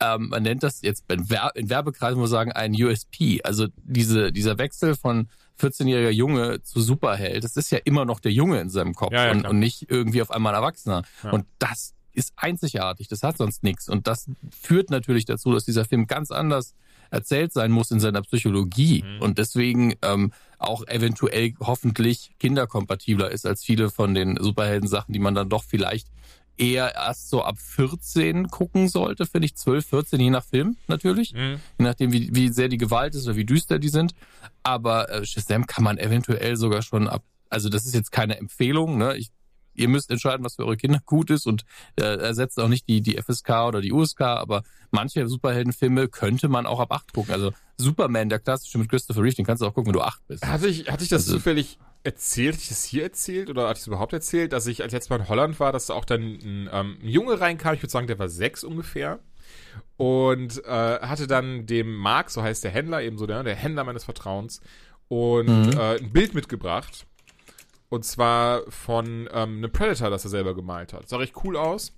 ähm, 0.00 0.28
man 0.30 0.42
nennt 0.42 0.62
das 0.64 0.82
jetzt 0.82 1.04
in, 1.10 1.30
Wer 1.30 1.52
in 1.54 1.70
Werbekreisen 1.70 2.18
muss 2.18 2.30
man 2.30 2.38
sagen, 2.38 2.52
ein 2.52 2.74
USP. 2.74 3.40
Also 3.44 3.68
diese, 3.76 4.32
dieser 4.32 4.58
Wechsel 4.58 4.96
von 4.96 5.28
14-jähriger 5.60 6.10
Junge 6.10 6.62
zu 6.64 6.80
Superheld, 6.80 7.44
das 7.44 7.56
ist 7.56 7.70
ja 7.70 7.78
immer 7.84 8.04
noch 8.04 8.18
der 8.18 8.32
Junge 8.32 8.60
in 8.60 8.68
seinem 8.68 8.94
Kopf 8.94 9.12
Ja, 9.12 9.26
ja, 9.26 9.30
und, 9.32 9.46
und 9.46 9.58
nicht 9.60 9.86
irgendwie 9.88 10.20
auf 10.22 10.32
einmal 10.32 10.54
ein 10.54 10.60
Erwachsener. 10.60 11.02
Ja. 11.22 11.30
Und 11.30 11.46
das 11.60 11.94
ist 12.14 12.32
einzigartig, 12.36 13.06
das 13.08 13.22
hat 13.22 13.38
sonst 13.38 13.62
nichts. 13.62 13.88
Und 13.88 14.06
das 14.08 14.26
führt 14.50 14.90
natürlich 14.90 15.24
dazu, 15.24 15.52
dass 15.52 15.64
dieser 15.64 15.84
Film 15.84 16.06
ganz 16.08 16.30
anders 16.30 16.74
erzählt 17.10 17.52
sein 17.52 17.70
muss 17.70 17.90
in 17.90 18.00
seiner 18.00 18.22
Psychologie 18.22 19.02
Mhm. 19.04 19.20
und 19.22 19.38
deswegen 19.38 19.94
ähm, 20.02 20.32
auch 20.62 20.86
eventuell 20.86 21.54
hoffentlich 21.60 22.32
kinderkompatibler 22.38 23.30
ist 23.30 23.46
als 23.46 23.64
viele 23.64 23.90
von 23.90 24.14
den 24.14 24.36
Superhelden-Sachen, 24.40 25.12
die 25.12 25.18
man 25.18 25.34
dann 25.34 25.48
doch 25.48 25.64
vielleicht 25.64 26.08
eher 26.58 26.94
erst 26.94 27.30
so 27.30 27.42
ab 27.42 27.58
14 27.58 28.48
gucken 28.48 28.88
sollte, 28.88 29.24
finde 29.26 29.46
ich 29.46 29.56
12, 29.56 29.86
14, 29.86 30.20
je 30.20 30.30
nach 30.30 30.44
Film 30.44 30.76
natürlich, 30.86 31.32
Mhm. 31.32 31.60
je 31.78 31.84
nachdem 31.84 32.12
wie, 32.12 32.28
wie 32.34 32.48
sehr 32.50 32.68
die 32.68 32.76
Gewalt 32.78 33.14
ist 33.14 33.26
oder 33.26 33.36
wie 33.36 33.44
düster 33.46 33.78
die 33.78 33.88
sind. 33.88 34.14
Aber 34.62 35.08
äh, 35.10 35.24
Shazam 35.24 35.66
kann 35.66 35.82
man 35.84 35.98
eventuell 35.98 36.56
sogar 36.56 36.82
schon 36.82 37.08
ab, 37.08 37.24
also 37.48 37.68
das 37.68 37.86
ist 37.86 37.94
jetzt 37.94 38.12
keine 38.12 38.36
Empfehlung, 38.38 38.98
ne? 38.98 39.16
Ich, 39.16 39.28
ihr 39.74 39.88
müsst 39.88 40.10
entscheiden, 40.10 40.44
was 40.44 40.56
für 40.56 40.64
eure 40.64 40.76
Kinder 40.76 41.00
gut 41.06 41.30
ist 41.30 41.46
und 41.46 41.64
äh, 41.96 42.02
ersetzt 42.02 42.58
auch 42.60 42.68
nicht 42.68 42.88
die, 42.88 43.00
die 43.00 43.16
FSK 43.20 43.50
oder 43.68 43.80
die 43.80 43.92
USK, 43.92 44.20
aber 44.22 44.62
manche 44.90 45.26
Superheldenfilme 45.26 46.08
könnte 46.08 46.48
man 46.48 46.66
auch 46.66 46.80
ab 46.80 46.92
8 46.92 47.12
gucken. 47.12 47.32
Also 47.32 47.52
Superman, 47.78 48.28
der 48.28 48.38
klassische 48.38 48.78
mit 48.78 48.88
Christopher 48.88 49.22
Reeve, 49.22 49.34
den 49.36 49.44
kannst 49.46 49.62
du 49.62 49.66
auch 49.66 49.74
gucken, 49.74 49.88
wenn 49.92 49.98
du 50.00 50.02
8 50.04 50.26
bist. 50.28 50.46
Hatte 50.46 50.68
ich, 50.68 50.88
hatte 50.90 51.02
ich 51.04 51.10
das 51.10 51.22
Also- 51.22 51.34
zufällig 51.36 51.78
erzählt? 52.04 52.54
Hatte 52.54 52.62
ich 52.62 52.68
das 52.68 52.84
hier 52.84 53.02
erzählt 53.04 53.48
oder 53.50 53.62
hatte 53.68 53.78
ich 53.78 53.82
es 53.82 53.86
überhaupt 53.86 54.12
erzählt, 54.12 54.52
dass 54.52 54.66
ich 54.66 54.82
als 54.82 54.92
ich 54.92 54.96
jetzt 54.96 55.08
mal 55.10 55.20
in 55.20 55.28
Holland 55.28 55.58
war, 55.60 55.72
dass 55.72 55.86
da 55.86 55.94
auch 55.94 56.04
dann 56.04 56.20
ein, 56.22 56.68
ähm, 56.72 56.98
ein 57.02 57.08
Junge 57.08 57.40
reinkam, 57.40 57.74
ich 57.74 57.82
würde 57.82 57.90
sagen, 57.92 58.06
der 58.08 58.18
war 58.18 58.28
sechs 58.28 58.64
ungefähr. 58.64 59.20
Und 59.96 60.64
äh, 60.64 60.68
hatte 61.00 61.26
dann 61.26 61.66
dem 61.66 61.94
Mark, 61.94 62.30
so 62.30 62.42
heißt 62.42 62.64
der 62.64 62.70
Händler, 62.70 63.02
eben 63.02 63.18
so 63.18 63.26
der, 63.26 63.42
der 63.42 63.54
Händler 63.54 63.84
meines 63.84 64.04
Vertrauens, 64.04 64.60
und 65.08 65.46
Mhm. 65.48 65.72
äh, 65.78 65.98
ein 65.98 66.10
Bild 66.12 66.34
mitgebracht. 66.34 67.06
Und 67.92 68.06
zwar 68.06 68.62
von 68.70 69.28
ähm, 69.34 69.58
einem 69.58 69.70
Predator, 69.70 70.08
das 70.08 70.24
er 70.24 70.30
selber 70.30 70.54
gemalt 70.54 70.94
hat. 70.94 71.10
Sah 71.10 71.18
recht 71.18 71.34
cool 71.44 71.58
aus. 71.58 71.94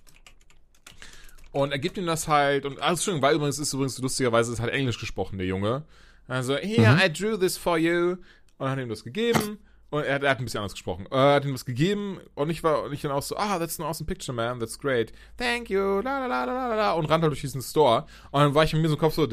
Und 1.52 1.70
er 1.70 1.78
gibt 1.78 1.96
ihm 1.96 2.04
das 2.04 2.26
halt, 2.26 2.66
und 2.66 2.80
alles 2.80 3.04
schön, 3.04 3.22
weil 3.22 3.37
übrigens 3.37 3.61
ist 3.61 3.72
übrigens 3.72 4.00
lustigerweise 4.00 4.52
ist 4.52 4.59
halt 4.59 4.72
Englisch 4.72 4.98
gesprochen, 4.98 5.38
der 5.38 5.46
Junge. 5.46 5.85
Also, 6.26 6.57
here, 6.57 6.98
I 7.00 7.12
drew 7.12 7.37
this 7.37 7.57
for 7.57 7.78
you. 7.78 8.16
Und 8.59 8.68
hat 8.68 8.78
ihm 8.80 8.88
das 8.88 9.04
gegeben. 9.04 9.59
Und 9.94 10.02
er, 10.02 10.20
er 10.20 10.30
hat 10.30 10.38
ein 10.40 10.44
bisschen 10.44 10.59
anders 10.59 10.72
gesprochen. 10.72 11.07
Äh, 11.12 11.14
Er 11.14 11.35
hat 11.37 11.44
ihm 11.44 11.52
das 11.52 11.64
gegeben 11.64 12.18
und 12.35 12.50
ich 12.50 12.64
war 12.64 12.83
und 12.83 12.92
ich 12.92 13.02
dann 13.02 13.12
auch 13.12 13.22
so, 13.22 13.37
ah, 13.37 13.61
that's 13.61 13.78
an 13.78 13.87
awesome 13.87 14.09
picture, 14.09 14.35
man, 14.35 14.59
that's 14.59 14.76
great. 14.76 15.12
Thank 15.37 15.70
you, 15.70 16.00
la 16.00 16.18
la 16.18 16.26
la 16.26 16.44
la 16.44 16.66
la 16.66 16.74
la 16.74 16.92
und 16.94 17.04
rannte 17.04 17.26
halt 17.26 17.30
durch 17.30 17.42
diesen 17.42 17.62
Store. 17.62 18.04
Und 18.33 18.40
dann 18.40 18.54
war 18.57 18.64
ich 18.64 18.72
mit 18.72 18.83
mir 18.83 18.88
so 18.88 18.94
im 18.94 19.00
Kopf 19.00 19.14
so, 19.14 19.22
und 19.22 19.33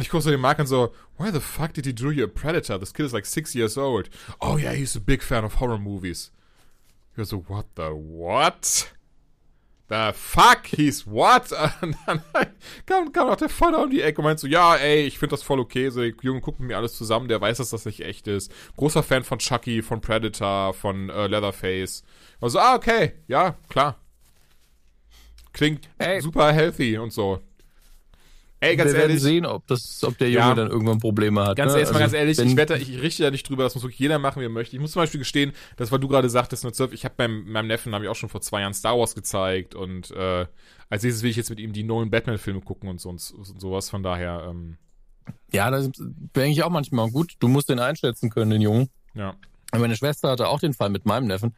ich 0.00 0.08
gucke 0.08 0.22
so 0.22 0.30
den 0.30 0.40
Mark 0.40 0.58
an 0.58 0.66
so, 0.66 0.94
why 1.18 1.30
the 1.30 1.40
fuck 1.40 1.74
did 1.74 1.84
he 1.84 1.94
draw 1.94 2.10
you 2.10 2.24
a 2.24 2.28
predator? 2.28 2.78
This 2.80 2.94
kid 2.94 3.04
is 3.04 3.12
like 3.12 3.26
six 3.26 3.54
years 3.54 3.76
old. 3.76 4.08
Oh 4.40 4.56
yeah, 4.56 4.72
he's 4.72 4.96
a 4.96 5.00
big 5.00 5.22
fan 5.22 5.44
of 5.44 5.60
horror 5.60 5.78
movies. 5.78 6.32
Ich 7.12 7.18
war 7.18 7.26
so, 7.26 7.44
what 7.46 7.66
the 7.76 7.90
what? 7.92 8.90
The 9.88 10.12
fuck, 10.12 10.66
he's 10.66 11.06
what? 11.06 11.52
Und 11.80 11.96
dann 12.06 12.22
kam, 12.86 13.12
kam 13.12 13.28
auch 13.28 13.36
der 13.36 13.48
Vater 13.48 13.84
um 13.84 13.90
die 13.90 14.02
Ecke 14.02 14.20
und 14.20 14.24
meinte 14.24 14.40
so, 14.40 14.48
ja, 14.48 14.74
ey, 14.74 15.02
ich 15.02 15.18
finde 15.18 15.34
das 15.34 15.44
voll 15.44 15.60
okay. 15.60 15.90
So, 15.90 16.02
Junge 16.02 16.40
guckt 16.40 16.58
mit 16.58 16.68
mir 16.68 16.76
alles 16.76 16.96
zusammen, 16.96 17.28
der 17.28 17.40
weiß, 17.40 17.58
dass 17.58 17.70
das 17.70 17.84
nicht 17.84 18.00
echt 18.00 18.26
ist. 18.26 18.50
Großer 18.76 19.04
Fan 19.04 19.22
von 19.22 19.38
Chucky, 19.38 19.82
von 19.82 20.00
Predator, 20.00 20.74
von 20.74 21.08
äh, 21.08 21.28
Leatherface. 21.28 22.02
Also, 22.40 22.58
ah, 22.58 22.74
okay, 22.74 23.12
ja, 23.28 23.54
klar. 23.68 23.96
Klingt 25.52 25.88
Ey. 25.98 26.20
super 26.20 26.52
healthy 26.52 26.98
und 26.98 27.12
so. 27.12 27.40
Ey, 28.60 28.74
ganz 28.76 28.90
Wir 28.92 28.98
werden 28.98 29.10
ehrlich. 29.10 29.22
sehen, 29.22 29.44
ob 29.44 29.66
das, 29.66 30.02
ob 30.02 30.16
der 30.16 30.30
Junge 30.30 30.46
Ja. 30.46 30.54
dann 30.54 30.70
irgendwann 30.70 30.98
Probleme 30.98 31.44
hat. 31.44 31.56
Ganz 31.56 31.74
ne? 31.74 31.80
erstmal 31.80 32.02
Also, 32.02 32.16
ganz 32.16 32.20
ehrlich, 32.36 32.38
ich 32.50 32.56
wette, 32.56 32.76
ich 32.76 33.02
richte 33.02 33.22
da 33.22 33.30
nicht 33.30 33.46
drüber, 33.48 33.64
das 33.64 33.74
muss 33.74 33.84
wirklich 33.84 33.98
jeder 33.98 34.18
machen, 34.18 34.40
wie 34.40 34.46
er 34.46 34.50
möchte. 34.50 34.74
Ich 34.76 34.80
muss 34.80 34.92
zum 34.92 35.02
Beispiel 35.02 35.18
gestehen, 35.18 35.52
das, 35.76 35.92
was 35.92 36.00
du 36.00 36.08
gerade 36.08 36.30
sagtest, 36.30 36.62
nur 36.64 36.72
Surf, 36.72 36.92
ich 36.92 37.04
habe 37.04 37.14
beim 37.18 37.44
meinem 37.50 37.66
Neffen, 37.66 37.94
habe 37.94 38.04
ich 38.04 38.10
auch 38.10 38.16
schon 38.16 38.30
vor 38.30 38.40
zwei 38.40 38.62
Jahren 38.62 38.72
Star 38.72 38.98
Wars 38.98 39.14
gezeigt 39.14 39.74
und 39.74 40.10
äh, 40.12 40.46
als 40.88 41.02
nächstes 41.02 41.22
will 41.22 41.30
ich 41.30 41.36
jetzt 41.36 41.50
mit 41.50 41.60
ihm 41.60 41.72
die 41.74 41.82
neuen 41.84 42.10
Batman-Filme 42.10 42.60
gucken 42.62 42.88
und, 42.88 42.98
so, 43.00 43.10
und, 43.10 43.20
so- 43.20 43.36
und 43.36 43.60
sowas, 43.60 43.90
von 43.90 44.02
daher, 44.02 44.46
ähm, 44.48 44.78
Ja, 45.52 45.70
das 45.70 45.90
denke 45.94 46.50
ich 46.52 46.62
auch 46.62 46.70
manchmal 46.70 47.10
gut. 47.10 47.34
Du 47.40 47.48
musst 47.48 47.68
den 47.68 47.78
einschätzen 47.78 48.30
können, 48.30 48.50
den 48.50 48.62
Jungen. 48.62 48.88
ja. 49.14 49.34
Und 49.72 49.80
Meine 49.80 49.96
Schwester 49.96 50.30
hatte 50.30 50.48
auch 50.48 50.60
den 50.60 50.72
Fall 50.72 50.88
mit 50.90 51.04
meinem 51.06 51.26
Neffen, 51.26 51.54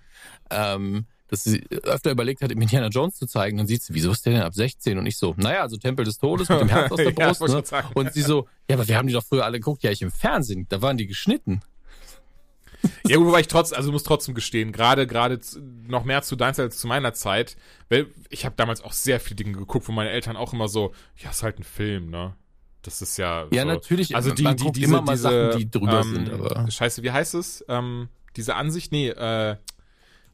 ähm, 0.51 1.05
dass 1.29 1.45
sie 1.45 1.65
öfter 1.85 2.11
überlegt 2.11 2.43
hat, 2.43 2.51
Indiana 2.51 2.89
Jones 2.89 3.17
zu 3.17 3.27
zeigen. 3.27 3.57
Dann 3.59 3.67
sieht 3.67 3.83
sie, 3.83 3.95
wieso 3.95 4.11
ist 4.13 4.25
der 4.27 4.33
denn 4.35 4.43
ab 4.43 4.55
16? 4.55 4.99
Und 4.99 5.07
ich 5.07 5.17
so, 5.19 5.35
naja, 5.37 5.61
also 5.63 5.77
Tempel 5.77 6.05
des 6.05 6.19
Todes 6.19 6.49
mit 6.49 6.61
dem 6.61 6.69
Herz 6.69 6.91
aus 6.91 6.97
der 6.97 7.13
Ja, 7.19 7.27
Brust. 7.29 7.41
wollte 7.41 7.75
ne? 7.75 7.83
Und 7.95 8.13
sie 8.13 8.23
so, 8.23 8.49
ja, 8.69 8.77
aber 8.77 8.89
wir 8.89 8.97
haben 8.97 9.07
die 9.07 9.13
doch 9.15 9.25
früher 9.25 9.45
alle 9.45 9.59
geguckt, 9.61 9.83
ja, 9.83 9.91
ich 9.91 10.03
im 10.03 10.11
Fernsehen, 10.11 10.67
da 10.69 10.81
waren 10.83 10.97
die 10.97 11.07
geschnitten. 11.07 11.61
Ja, 13.07 13.17
gut, 13.17 13.27
wobei 13.27 13.41
ich 13.41 13.49
trotz, 13.49 13.73
also 13.73 13.91
muss 13.91 14.05
trotzdem 14.05 14.35
gestehen, 14.37 14.71
gerade 14.71 15.07
gerade 15.09 15.41
noch 15.89 16.05
mehr 16.05 16.23
zu 16.23 16.37
deiner 16.37 16.55
Zeit 16.55 16.65
als 16.67 16.79
zu 16.79 16.87
meiner 16.87 17.13
Zeit, 17.13 17.57
weil 17.89 18.07
ich 18.31 18.45
habe 18.45 18.55
damals 18.57 18.83
auch 18.83 18.93
sehr 18.93 19.19
viele 19.19 19.35
Dinge 19.37 19.53
geguckt, 19.59 19.89
wo 19.89 19.93
meine 19.93 20.11
Eltern 20.11 20.37
auch 20.37 20.53
immer 20.53 20.69
so, 20.69 20.93
ja, 21.17 21.31
ist 21.31 21.43
halt 21.43 21.59
ein 21.59 21.65
Film, 21.65 22.09
ne? 22.11 22.37
Das 22.83 23.03
ist 23.03 23.17
ja 23.17 23.47
Ja, 23.51 23.63
so. 23.63 23.69
natürlich, 23.69 24.15
Also 24.15 24.31
die, 24.33 24.45
die 24.55 24.71
diese, 24.71 24.87
immer 24.87 25.03
mal 25.03 25.13
diese, 25.15 25.23
Sachen, 25.51 25.59
die 25.59 25.71
drüber 25.71 26.01
ähm, 26.03 26.15
sind, 26.15 26.31
aber- 26.33 26.71
Scheiße, 26.71 27.03
wie 27.03 27.11
heißt 27.11 27.35
es? 27.35 27.65
Ähm, 27.69 28.09
diese 28.37 28.55
Ansicht, 28.55 28.93
nee, 28.93 29.09
äh, 29.09 29.57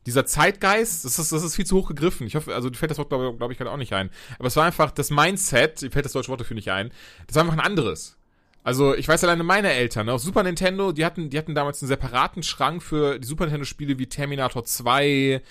dieser 0.07 0.27
Zeitgeist, 0.27 1.05
das 1.05 1.19
ist, 1.19 1.33
das 1.33 1.43
ist 1.43 1.57
viel 1.57 1.67
zu 1.67 1.77
hoch 1.77 1.89
gegriffen. 1.89 2.27
Ich 2.27 2.37
hoffe, 2.37 2.55
also 2.55 2.71
fällt 2.73 2.91
das 2.91 2.99
Wort, 2.99 3.09
glaube 3.09 3.37
glaub 3.37 3.51
ich, 3.51 3.59
gerade 3.59 3.71
auch 3.71 3.77
nicht 3.77 3.93
ein. 3.93 4.11
Aber 4.39 4.49
es 4.49 4.57
war 4.57 4.65
einfach 4.65 4.91
das 4.91 5.11
Mindset, 5.11 5.81
fällt 5.81 6.05
das 6.05 6.13
deutsche 6.13 6.29
Wort 6.29 6.41
dafür 6.41 6.55
nicht 6.55 6.71
ein, 6.71 6.91
das 7.27 7.37
war 7.37 7.43
einfach 7.43 7.55
ein 7.55 7.65
anderes. 7.65 8.17
Also, 8.63 8.95
ich 8.95 9.07
weiß 9.07 9.23
alleine 9.25 9.43
meine 9.43 9.71
Eltern, 9.71 10.07
ne, 10.07 10.15
auf 10.15 10.23
Super 10.23 10.43
Nintendo, 10.43 10.93
die 10.93 11.05
hatten, 11.05 11.29
die 11.29 11.37
hatten 11.37 11.55
damals 11.55 11.83
einen 11.83 11.89
separaten 11.89 12.43
Schrank 12.43 12.83
für 12.83 13.19
die 13.19 13.27
Super 13.27 13.45
Nintendo-Spiele 13.45 13.99
wie 13.99 14.07
Terminator 14.07 14.65
2, 14.65 15.43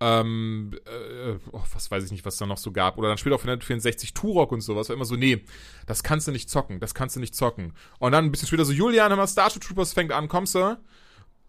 ähm, 0.00 0.70
äh, 0.86 1.34
oh, 1.52 1.62
was 1.74 1.90
weiß 1.90 2.02
ich 2.04 2.10
nicht, 2.10 2.24
was 2.24 2.36
da 2.36 2.46
noch 2.46 2.56
so 2.56 2.72
gab. 2.72 2.96
Oder 2.96 3.08
dann 3.08 3.18
später 3.18 3.36
auf 3.36 3.44
Nintendo 3.44 3.64
64 3.64 4.14
Turok 4.14 4.50
und 4.52 4.62
sowas. 4.62 4.88
War 4.88 4.96
immer 4.96 5.04
so, 5.04 5.16
nee, 5.16 5.44
das 5.86 6.02
kannst 6.02 6.26
du 6.26 6.32
nicht 6.32 6.50
zocken, 6.50 6.80
das 6.80 6.94
kannst 6.94 7.14
du 7.14 7.20
nicht 7.20 7.36
zocken. 7.36 7.74
Und 7.98 8.12
dann 8.12 8.24
ein 8.24 8.30
bisschen 8.32 8.48
später 8.48 8.64
so, 8.64 8.72
Julian, 8.72 9.10
hör 9.10 9.16
mal, 9.16 9.28
Starship 9.28 9.62
Troopers 9.62 9.92
fängt 9.92 10.10
an, 10.10 10.28
kommst 10.28 10.54
du? 10.54 10.78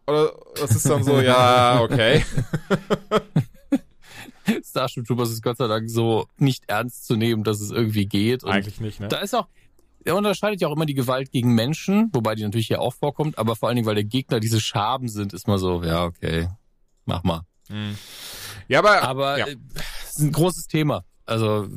Oder 0.05 0.33
das 0.55 0.75
ist 0.75 0.89
dann 0.89 1.03
so, 1.03 1.21
ja, 1.21 1.81
okay. 1.81 2.25
Starship 4.63 5.05
Troopers 5.05 5.29
ist 5.29 5.41
Gott 5.41 5.57
sei 5.57 5.67
Dank 5.67 5.89
so 5.89 6.27
nicht 6.37 6.63
ernst 6.67 7.05
zu 7.05 7.15
nehmen, 7.15 7.43
dass 7.43 7.61
es 7.61 7.71
irgendwie 7.71 8.05
geht. 8.05 8.43
Und 8.43 8.51
Eigentlich 8.51 8.81
nicht, 8.81 8.99
ne? 8.99 9.07
da 9.07 9.19
ist 9.19 9.33
auch, 9.33 9.47
er 10.03 10.15
unterscheidet 10.15 10.59
ja 10.59 10.67
auch 10.67 10.75
immer 10.75 10.85
die 10.85 10.93
Gewalt 10.93 11.31
gegen 11.31 11.55
Menschen, 11.55 12.09
wobei 12.11 12.35
die 12.35 12.43
natürlich 12.43 12.67
hier 12.67 12.81
auch 12.81 12.93
vorkommt, 12.93 13.37
aber 13.37 13.55
vor 13.55 13.69
allen 13.69 13.77
Dingen, 13.77 13.87
weil 13.87 13.95
der 13.95 14.03
Gegner 14.03 14.41
diese 14.41 14.59
Schaben 14.59 15.07
sind, 15.07 15.33
ist 15.33 15.47
mal 15.47 15.57
so, 15.57 15.83
ja, 15.83 16.03
okay, 16.03 16.49
mach 17.05 17.23
mal. 17.23 17.43
Mhm. 17.69 17.97
Ja, 18.67 18.79
aber, 18.79 19.01
Aber 19.03 19.37
ja. 19.37 19.47
äh, 19.47 19.57
es 20.03 20.17
ist 20.17 20.19
ein 20.19 20.31
großes 20.31 20.67
Thema. 20.67 21.05
Also 21.25 21.67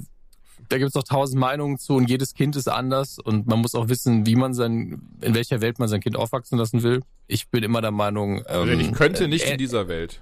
da 0.69 0.79
gibt 0.79 0.89
es 0.89 0.95
noch 0.95 1.05
tausend 1.05 1.41
Meinungen 1.41 1.79
zu 1.79 1.95
und 1.95 2.09
jedes 2.09 2.35
Kind 2.35 2.57
ist 2.57 2.69
anders 2.69 3.19
und 3.19 3.47
man 3.47 3.61
muss 3.61 3.75
auch 3.75 3.89
wissen, 3.89 4.27
wie 4.27 4.37
man 4.37 4.55
sein, 4.55 5.03
in 5.21 5.35
welcher 5.35 5.61
Welt 5.61 5.79
man 5.79 5.89
sein 5.89 6.01
Kind 6.01 6.17
aufwachsen 6.17 6.59
lassen 6.59 6.83
will. 6.83 7.03
Ich 7.27 7.49
bin 7.49 7.63
immer 7.63 7.81
der 7.81 7.91
Meinung, 7.91 8.45
also 8.47 8.71
ähm, 8.71 8.81
ich 8.81 8.93
könnte 8.93 9.29
nicht 9.29 9.47
äh, 9.47 9.53
in 9.53 9.59
dieser 9.59 9.89
Welt. 9.89 10.21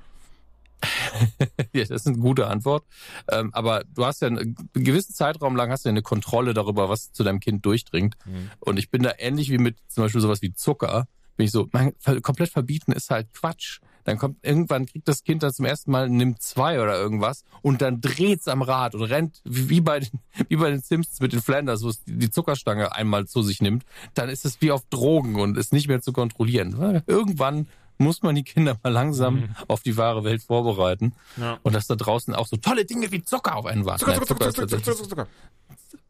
ja, 1.72 1.84
das 1.84 1.90
ist 1.90 2.06
eine 2.06 2.18
gute 2.18 2.46
Antwort. 2.46 2.84
Ähm, 3.30 3.50
aber 3.52 3.84
du 3.94 4.04
hast 4.04 4.22
ja 4.22 4.28
einen, 4.28 4.56
einen 4.74 4.84
gewissen 4.84 5.14
Zeitraum 5.14 5.56
lang 5.56 5.70
hast 5.70 5.84
du 5.84 5.88
ja 5.88 5.92
eine 5.92 6.02
Kontrolle 6.02 6.54
darüber, 6.54 6.88
was 6.88 7.12
zu 7.12 7.24
deinem 7.24 7.40
Kind 7.40 7.64
durchdringt. 7.64 8.16
Mhm. 8.24 8.50
Und 8.60 8.78
ich 8.78 8.90
bin 8.90 9.02
da 9.02 9.12
ähnlich 9.18 9.50
wie 9.50 9.58
mit 9.58 9.76
zum 9.88 10.04
Beispiel 10.04 10.20
sowas 10.20 10.42
wie 10.42 10.52
Zucker. 10.52 11.06
Bin 11.36 11.46
ich 11.46 11.52
so, 11.52 11.68
mein, 11.72 11.94
komplett 12.22 12.50
verbieten 12.50 12.92
ist 12.92 13.10
halt 13.10 13.32
Quatsch. 13.32 13.80
Dann 14.04 14.18
kommt 14.18 14.36
irgendwann 14.42 14.86
kriegt 14.86 15.08
das 15.08 15.24
Kind 15.24 15.42
dann 15.42 15.52
zum 15.52 15.64
ersten 15.64 15.90
Mal 15.90 16.08
nimmt 16.08 16.40
zwei 16.42 16.80
oder 16.80 16.96
irgendwas 16.98 17.44
und 17.62 17.82
dann 17.82 18.00
dreht's 18.00 18.48
am 18.48 18.62
Rad 18.62 18.94
und 18.94 19.02
rennt 19.02 19.40
wie, 19.44 19.80
bei 19.80 20.00
den 20.00 20.20
wie 20.48 20.56
bei 20.56 20.70
den 20.70 20.80
Simpsons 20.82 21.20
mit 21.20 21.32
den 21.32 21.40
Flanders, 21.42 21.82
wo 21.82 21.88
es 21.88 22.02
die 22.04 22.30
Zuckerstange 22.30 22.94
einmal 22.94 23.26
zu 23.26 23.42
sich 23.42 23.60
nimmt. 23.62 23.84
Dann 24.14 24.28
ist 24.28 24.44
es 24.44 24.60
wie 24.60 24.70
auf 24.70 24.82
Drogen 24.90 25.36
und 25.40 25.56
ist 25.56 25.72
nicht 25.72 25.88
mehr 25.88 26.02
zu 26.02 26.12
kontrollieren. 26.12 27.02
Irgendwann 27.06 27.66
muss 27.96 28.22
man 28.22 28.34
die 28.34 28.42
Kinder 28.42 28.76
mal 28.82 28.90
langsam 28.92 29.34
Mhm. 29.36 29.48
auf 29.68 29.82
die 29.82 29.96
wahre 29.96 30.24
Welt 30.24 30.42
vorbereiten. 30.42 31.12
Ja. 31.36 31.58
Und 31.62 31.74
dass 31.74 31.86
da 31.86 31.94
draußen 31.94 32.34
auch 32.34 32.46
so 32.46 32.56
tolle 32.56 32.84
Dinge 32.84 33.12
wie 33.12 33.22
Zucker 33.22 33.56
auf 33.56 33.66
einen 33.66 33.84
warten. 33.86 34.00
Zucker, 34.00 34.16
Nein, 34.16 34.26
Zucker, 34.26 34.50
Zucker, 34.52 34.66
ist 34.66 34.70
Zucker, 34.70 34.82
Zucker, 34.82 34.96
Zucker, 34.96 35.08
Zucker. 35.08 35.26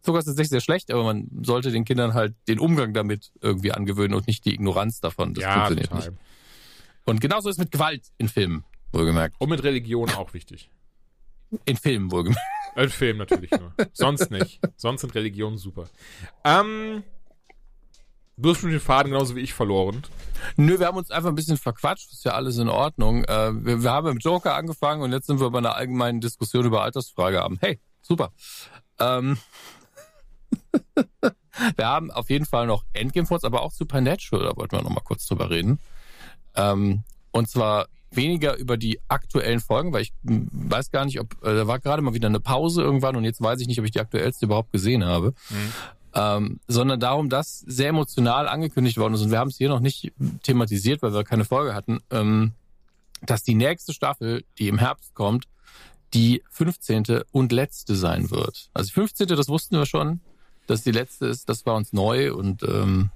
Zucker 0.03 0.19
ist 0.19 0.25
tatsächlich 0.25 0.51
sehr 0.51 0.61
schlecht, 0.61 0.91
aber 0.91 1.05
man 1.05 1.29
sollte 1.43 1.71
den 1.71 1.85
Kindern 1.85 2.15
halt 2.15 2.35
den 2.49 2.59
Umgang 2.59 2.93
damit 2.95 3.33
irgendwie 3.41 3.73
angewöhnen 3.73 4.15
und 4.15 4.27
nicht 4.27 4.45
die 4.47 4.55
Ignoranz 4.55 5.01
davon. 5.01 5.35
Das 5.35 5.43
Ja, 5.43 5.53
funktioniert 5.55 5.91
total. 5.91 6.09
nicht. 6.11 6.21
Und 7.05 7.21
genauso 7.21 7.49
ist 7.49 7.59
mit 7.59 7.71
Gewalt 7.71 8.07
in 8.19 8.29
Filmen, 8.29 8.65
wohlgemerkt. 8.93 9.37
Und 9.39 9.51
mit 9.51 9.63
Religion 9.63 10.11
auch 10.11 10.33
wichtig. 10.35 10.71
In 11.67 11.77
Filmen, 11.77 12.11
wohlgemerkt. 12.11 12.41
Ein 12.75 12.89
Film 12.89 13.19
natürlich 13.19 13.51
nur. 13.53 13.73
Sonst 13.93 14.31
nicht. 14.31 14.61
Sonst 14.77 15.03
sind 15.03 15.15
Religionen 15.15 15.59
super. 15.59 15.89
Ähm, 16.43 17.05
du 18.37 18.51
hast 18.51 18.61
schon 18.61 18.71
den 18.71 18.81
Faden 18.81 19.13
genauso 19.13 19.37
wie 19.37 19.41
ich 19.41 19.55
verloren. 19.55 20.03
Nö, 20.57 20.79
wir 20.79 20.87
haben 20.87 20.97
uns 20.97 21.11
einfach 21.11 21.29
ein 21.29 21.37
bisschen 21.37 21.57
verquatscht, 21.57 22.13
ist 22.13 22.25
ja 22.25 22.33
alles 22.33 22.59
in 22.59 22.69
Ordnung. 22.69 23.25
Äh, 23.25 23.65
wir, 23.65 23.83
wir 23.83 23.91
haben 23.91 24.15
mit 24.15 24.25
Joker 24.25 24.55
angefangen 24.55 25.03
und 25.03 25.13
jetzt 25.13 25.27
sind 25.27 25.41
wir 25.41 25.51
bei 25.51 25.59
einer 25.59 25.77
allgemeinen 25.77 26.21
Diskussion 26.21 26.65
über 26.65 26.83
Altersfrage 26.83 27.43
am. 27.43 27.59
Hey, 27.61 27.79
super. 28.03 28.33
Ähm, 28.99 29.39
wir 31.77 31.87
haben 31.87 32.11
auf 32.11 32.29
jeden 32.31 32.47
Fall 32.47 32.67
noch 32.67 32.85
Endgame 32.93 33.27
vor 33.27 33.37
uns, 33.37 33.45
aber 33.45 33.63
auch 33.63 33.73
Supernatural, 33.73 34.45
da 34.45 34.57
wollten 34.57 34.77
wir 34.77 34.83
noch 34.83 34.91
mal 34.91 35.01
kurz 35.01 35.27
drüber 35.27 35.51
reden. 35.51 35.79
Ähm, 36.57 37.03
und 37.33 37.49
zwar 37.49 37.87
weniger 38.17 38.57
über 38.57 38.77
die 38.77 39.01
aktuellen 39.09 39.61
Folgen, 39.61 39.93
weil 39.93 40.03
ich 40.03 40.13
weiß 40.23 40.91
gar 40.91 41.05
nicht, 41.05 41.21
ob, 41.21 41.35
äh, 41.43 41.55
da 41.55 41.67
war 41.67 41.79
gerade 41.81 42.03
mal 42.03 42.15
wieder 42.15 42.29
eine 42.29 42.41
Pause 42.41 42.83
irgendwann 42.83 43.17
und 43.17 43.25
jetzt 43.25 43.41
weiß 43.41 43.61
ich 43.61 43.67
nicht, 43.67 43.79
ob 43.79 43.85
ich 43.85 43.91
die 43.91 44.01
aktuellste 44.01 44.47
überhaupt 44.47 44.73
gesehen 44.73 45.05
habe. 45.05 45.35
Ähm, 46.17 46.61
sondern 46.69 47.01
darum, 47.01 47.29
dass 47.29 47.59
sehr 47.61 47.89
emotional 47.89 48.47
angekündigt 48.47 48.99
worden 48.99 49.15
ist 49.15 49.23
und 49.23 49.33
wir 49.33 49.39
haben 49.39 49.51
es 49.51 49.57
hier 49.57 49.69
noch 49.69 49.81
nicht 49.81 50.13
thematisiert, 50.45 51.03
weil 51.03 51.13
wir 51.13 51.25
keine 51.25 51.45
Folge 51.45 51.75
hatten, 51.75 52.01
ähm, 52.11 52.53
dass 53.23 53.43
die 53.43 53.57
nächste 53.57 53.93
Staffel, 53.93 54.45
die 54.59 54.69
im 54.69 54.79
Herbst 54.79 55.15
kommt, 55.15 55.47
die 56.13 56.43
15. 56.51 57.23
und 57.33 57.51
letzte 57.51 57.97
sein 57.97 58.31
wird. 58.31 58.71
Also 58.75 58.89
die 58.89 58.95
15. 58.95 59.27
das 59.29 59.49
wussten 59.49 59.77
wir 59.77 59.87
schon, 59.87 60.21
dass 60.69 60.83
die 60.83 60.93
letzte 60.93 61.27
ist, 61.27 61.49
das 61.49 61.67
war 61.67 61.75
uns 61.75 61.93
neu 61.93 62.33
und 62.33 62.63
ähm, 62.63 63.11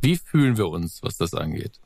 wie 0.00 0.16
fühlen 0.16 0.56
wir 0.56 0.68
uns, 0.68 1.02
was 1.02 1.18
das 1.18 1.34
angeht? 1.34 1.80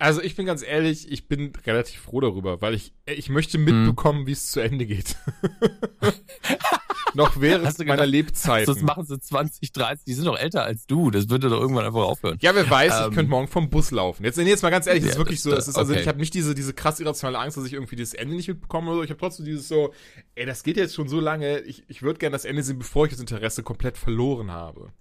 Also 0.00 0.22
ich 0.22 0.34
bin 0.34 0.46
ganz 0.46 0.62
ehrlich, 0.62 1.12
ich 1.12 1.28
bin 1.28 1.52
relativ 1.66 2.00
froh 2.00 2.20
darüber, 2.20 2.60
weil 2.62 2.74
ich, 2.74 2.94
ich 3.06 3.28
möchte 3.28 3.58
mitbekommen, 3.58 4.26
wie 4.26 4.32
es 4.32 4.50
zu 4.50 4.60
Ende 4.60 4.86
geht. 4.86 5.14
Noch 7.14 7.40
während 7.40 7.76
meiner 7.86 8.06
Lebzeiten. 8.06 8.66
Sonst 8.66 8.82
machen 8.82 9.04
sie 9.04 9.18
20, 9.20 9.72
30, 9.72 10.04
die 10.04 10.14
sind 10.14 10.26
doch 10.26 10.38
älter 10.38 10.62
als 10.62 10.86
du, 10.86 11.10
das 11.10 11.28
würde 11.28 11.48
doch 11.48 11.60
irgendwann 11.60 11.84
einfach 11.84 12.02
aufhören. 12.04 12.38
Ja, 12.40 12.54
wer 12.54 12.70
weiß, 12.70 12.92
ich 13.00 13.06
Ähm, 13.08 13.12
könnte 13.14 13.30
morgen 13.30 13.48
vom 13.48 13.68
Bus 13.68 13.90
laufen. 13.90 14.24
Jetzt, 14.24 14.38
nee, 14.38 14.44
jetzt 14.44 14.62
mal 14.62 14.70
ganz 14.70 14.86
ehrlich, 14.86 15.04
Ja, 15.04 15.10
ist 15.10 15.18
wirklich 15.18 15.42
das- 15.42 15.52
so, 15.52 15.52
es 15.52 15.68
ist 15.68 15.76
also, 15.76 15.92
okay. 15.92 16.02
ich 16.02 16.08
habe 16.08 16.18
nicht 16.18 16.32
diese, 16.34 16.54
diese 16.54 16.72
krass 16.72 17.00
irrationale 17.00 17.38
Angst, 17.40 17.56
dass 17.56 17.64
ich 17.66 17.72
irgendwie 17.72 17.96
das 17.96 18.14
Ende 18.14 18.36
nicht 18.36 18.48
mitbekomme 18.48 18.88
oder 18.90 18.98
so. 18.98 19.02
Ich 19.04 19.10
habe 19.10 19.18
trotzdem 19.18 19.44
dieses 19.44 19.66
so, 19.68 19.92
ey, 20.36 20.46
das 20.46 20.62
geht 20.62 20.76
jetzt 20.76 20.94
schon 20.94 21.08
so 21.08 21.18
lange, 21.20 21.58
ich, 21.60 21.84
ich 21.88 22.02
würde 22.02 22.18
gerne 22.20 22.32
das 22.32 22.44
Ende 22.44 22.62
sehen, 22.62 22.78
bevor 22.78 23.06
ich 23.06 23.10
das 23.12 23.20
Interesse 23.20 23.62
komplett 23.64 23.98
verloren 23.98 24.50
habe. 24.52 24.92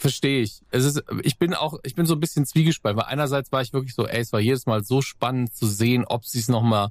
Verstehe 0.00 0.40
ich. 0.40 0.62
Es 0.70 0.86
ist, 0.86 1.02
ich 1.22 1.38
bin 1.38 1.52
auch, 1.52 1.78
ich 1.82 1.94
bin 1.94 2.06
so 2.06 2.14
ein 2.14 2.20
bisschen 2.20 2.46
zwiegespalten, 2.46 2.98
weil 2.98 3.08
einerseits 3.08 3.52
war 3.52 3.60
ich 3.60 3.74
wirklich 3.74 3.94
so, 3.94 4.06
ey, 4.06 4.20
es 4.20 4.32
war 4.32 4.40
jedes 4.40 4.64
Mal 4.64 4.82
so 4.82 5.02
spannend 5.02 5.54
zu 5.54 5.66
sehen, 5.66 6.06
ob 6.06 6.24
sie 6.24 6.38
es 6.38 6.48
nochmal 6.48 6.88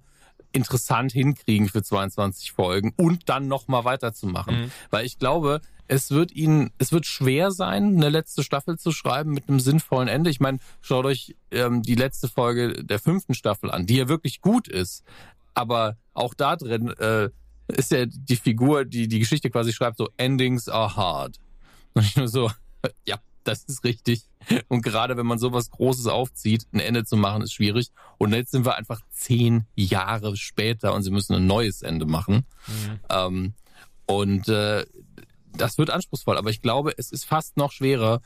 interessant 0.51 1.12
hinkriegen 1.12 1.70
für 1.70 1.82
22 1.82 2.51
Folgen 2.51 2.93
und 2.97 3.28
dann 3.28 3.47
nochmal 3.47 3.84
weiterzumachen. 3.84 4.62
Mhm. 4.62 4.72
Weil 4.91 5.07
ich 5.07 5.18
glaube, 5.18 5.62
es 5.88 6.12
wird 6.12 6.32
ihnen, 6.36 6.70
es 6.78 6.91
wird 6.91 7.07
schwer 7.07 7.49
sein, 7.49 7.95
eine 7.95 8.10
letzte 8.10 8.43
Staffel 8.43 8.78
zu 8.78 8.91
schreiben 8.91 9.32
mit 9.32 9.49
einem 9.49 9.60
sinnvollen 9.60 10.07
Ende. 10.07 10.30
Ich 10.30 10.39
meine, 10.39 10.60
schaut 10.80 11.05
euch 11.05 11.36
ähm, 11.49 11.82
die 11.82 11.95
letzte 11.95 12.28
Folge 12.28 12.84
der 12.84 12.99
fünften 12.99 13.34
Staffel 13.34 13.72
an, 13.72 13.88
die 13.88 13.95
ja 13.95 14.07
wirklich 14.07 14.41
gut 14.41 14.68
ist. 14.68 15.03
Aber 15.55 15.97
auch 16.14 16.36
da 16.36 16.57
drin 16.57 16.89
äh, 16.99 17.30
ist 17.70 17.89
ja 17.89 18.05
die 18.05 18.36
Figur, 18.36 18.86
die 18.86 19.07
die 19.07 19.18
Geschichte 19.18 19.49
quasi 19.49 19.74
schreibt, 19.74 19.97
so 19.97 20.10
Endings 20.18 20.70
are 20.70 20.95
hard. 20.95 21.38
Und 21.95 22.05
ich 22.05 22.16
nur 22.16 22.28
so, 22.28 22.51
ja, 23.05 23.17
das 23.43 23.63
ist 23.63 23.84
richtig. 23.84 24.23
Und 24.67 24.82
gerade 24.84 25.17
wenn 25.17 25.25
man 25.25 25.39
sowas 25.39 25.69
Großes 25.71 26.07
aufzieht, 26.07 26.65
ein 26.73 26.80
Ende 26.80 27.03
zu 27.05 27.17
machen, 27.17 27.41
ist 27.41 27.53
schwierig. 27.53 27.89
Und 28.17 28.34
jetzt 28.34 28.51
sind 28.51 28.65
wir 28.65 28.75
einfach 28.75 29.01
zehn 29.11 29.65
Jahre 29.75 30.36
später 30.38 30.93
und 30.93 31.03
sie 31.03 31.11
müssen 31.11 31.34
ein 31.36 31.47
neues 31.47 31.82
Ende 31.82 32.05
machen. 32.05 32.45
Ähm, 33.09 33.53
und 34.05 34.47
äh, 34.49 34.86
das 35.53 35.77
wird 35.77 35.89
anspruchsvoll. 35.89 36.38
Aber 36.38 36.49
ich 36.49 36.61
glaube, 36.61 36.93
es 36.97 37.11
ist 37.11 37.25
fast 37.25 37.57
noch 37.57 37.71
schwerer, 37.71 38.21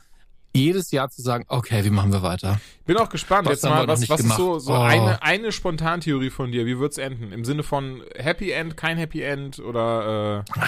jedes 0.56 0.92
Jahr 0.92 1.10
zu 1.10 1.20
sagen, 1.20 1.44
okay, 1.48 1.84
wie 1.84 1.90
machen 1.90 2.12
wir 2.12 2.22
weiter? 2.22 2.60
Bin 2.86 2.96
auch 2.96 3.08
gespannt. 3.08 3.46
Was 3.46 3.62
Jetzt 3.62 3.64
mal, 3.64 3.88
was, 3.88 4.08
was 4.08 4.20
ist 4.20 4.36
so, 4.36 4.60
so 4.60 4.72
Oh. 4.72 4.76
eine, 4.80 5.20
eine 5.22 5.50
Spontantheorie 5.50 6.30
von 6.30 6.52
dir? 6.52 6.64
Wie 6.64 6.78
wird's 6.78 6.96
enden? 6.96 7.32
Im 7.32 7.44
Sinne 7.44 7.64
von 7.64 8.02
Happy 8.14 8.52
End, 8.52 8.76
kein 8.76 8.96
Happy 8.96 9.20
End 9.22 9.58
oder 9.58 10.44
äh, 10.48 10.60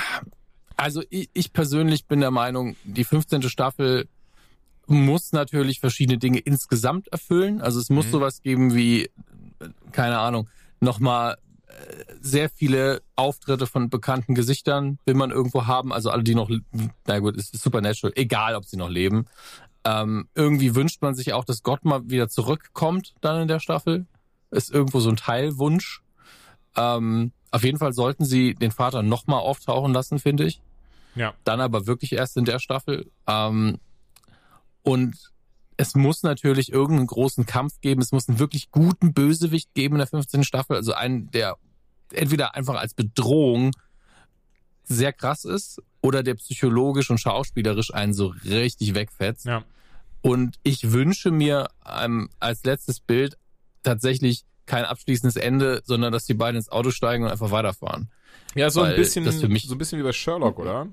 Also 0.77 1.03
ich, 1.11 1.31
ich 1.33 1.53
persönlich 1.53 2.07
bin 2.07 2.21
der 2.21 2.31
Meinung, 2.31 2.77
die 2.85 3.05
15. 3.05 3.43
Staffel 3.49 4.09
muss 4.87 5.33
natürlich 5.33 5.81
verschiedene 5.81 6.19
Dinge 6.19 6.39
insgesamt 6.39 7.09
erfüllen. 7.09 7.61
Also 7.61 7.81
es 7.81 7.91
muss 7.91 8.07
Mhm. 8.07 8.11
sowas 8.11 8.43
geben 8.43 8.75
wie, 8.75 9.11
keine 9.93 10.19
Ahnung, 10.19 10.49
nochmal 10.81 11.39
äh, 11.67 11.73
sehr 12.21 12.49
viele 12.51 13.03
Auftritte 13.17 13.67
von 13.67 13.91
bekannten 13.91 14.35
Gesichtern 14.35 14.99
will 15.07 15.15
man 15.15 15.31
irgendwo 15.31 15.67
haben. 15.67 15.93
Also 15.93 16.11
alle, 16.11 16.23
die 16.23 16.35
noch, 16.35 16.51
na 17.07 17.19
gut, 17.19 17.37
es 17.37 17.51
ist 17.51 17.63
Supernatural, 17.65 18.13
egal 18.17 18.55
ob 18.55 18.65
sie 18.65 18.77
noch 18.77 18.91
leben. 18.91 19.27
Ähm, 19.85 20.29
irgendwie 20.35 20.75
wünscht 20.75 21.01
man 21.03 21.15
sich 21.15 21.33
auch, 21.33 21.45
dass 21.45 21.63
Gott 21.63 21.85
mal 21.85 22.09
wieder 22.11 22.29
zurückkommt 22.29 23.15
dann 23.21 23.43
in 23.43 23.49
der 23.49 23.61
Staffel. 23.61 24.07
Ist 24.51 24.71
irgendwo 24.71 25.01
so 25.01 25.09
ein 25.09 25.17
Teilwunsch. 25.17 26.03
Ähm, 26.77 27.33
auf 27.51 27.65
jeden 27.65 27.79
Fall 27.79 27.93
sollten 27.93 28.25
sie 28.25 28.55
den 28.55 28.71
Vater 28.71 29.03
nochmal 29.03 29.41
auftauchen 29.41 29.93
lassen, 29.93 30.19
finde 30.19 30.45
ich 30.45 30.61
ja. 31.17 31.35
dann 31.45 31.61
aber 31.61 31.87
wirklich 31.87 32.13
erst 32.13 32.37
in 32.37 32.45
der 32.45 32.59
Staffel. 32.61 33.11
Ähm, 33.27 33.79
und 34.83 35.17
es 35.77 35.95
muss 35.95 36.23
natürlich 36.23 36.73
irgendeinen 36.73 37.09
großen 37.09 37.45
Kampf 37.45 37.81
geben. 37.81 38.01
Es 38.01 38.13
muss 38.13 38.29
einen 38.29 38.39
wirklich 38.39 38.71
guten 38.71 39.13
Bösewicht 39.13 39.75
geben 39.75 39.97
in 39.97 39.99
der 39.99 40.07
15. 40.07 40.45
Staffel. 40.45 40.77
Also 40.77 40.93
einen, 40.95 41.31
der 41.33 41.57
entweder 42.13 42.55
einfach 42.55 42.77
als 42.77 42.95
Bedrohung 42.95 43.73
sehr 44.85 45.13
krass 45.13 45.45
ist 45.45 45.83
oder 46.01 46.23
der 46.23 46.35
psychologisch 46.35 47.11
und 47.11 47.19
schauspielerisch 47.19 47.93
einen 47.93 48.15
so 48.15 48.33
richtig 48.45 48.95
wegfetzt. 48.95 49.47
Ja. 49.47 49.65
Und 50.23 50.57
ich 50.63 50.93
wünsche 50.93 51.31
mir 51.31 51.69
ähm, 51.85 52.31
als 52.39 52.65
letztes 52.65 53.01
Bild 53.01 53.37
tatsächlich 53.83 54.45
kein 54.67 54.85
abschließendes 54.85 55.37
Ende, 55.37 55.83
sondern 55.85 56.13
dass 56.13 56.25
die 56.25 56.35
beiden 56.35 56.57
ins 56.57 56.69
Auto 56.69 56.91
steigen 56.91 57.25
und 57.25 57.31
einfach 57.31 57.51
weiterfahren. 57.51 58.09
Ja, 58.55 58.71
so 58.71 58.81
ein 58.83 58.91
Weil 58.91 58.97
bisschen, 58.97 59.25
das 59.25 59.41
für 59.41 59.49
mich- 59.49 59.67
so 59.67 59.75
ein 59.75 59.79
bisschen 59.79 59.99
wie 59.99 60.03
bei 60.03 60.13
Sherlock, 60.13 60.59
oder? 60.59 60.89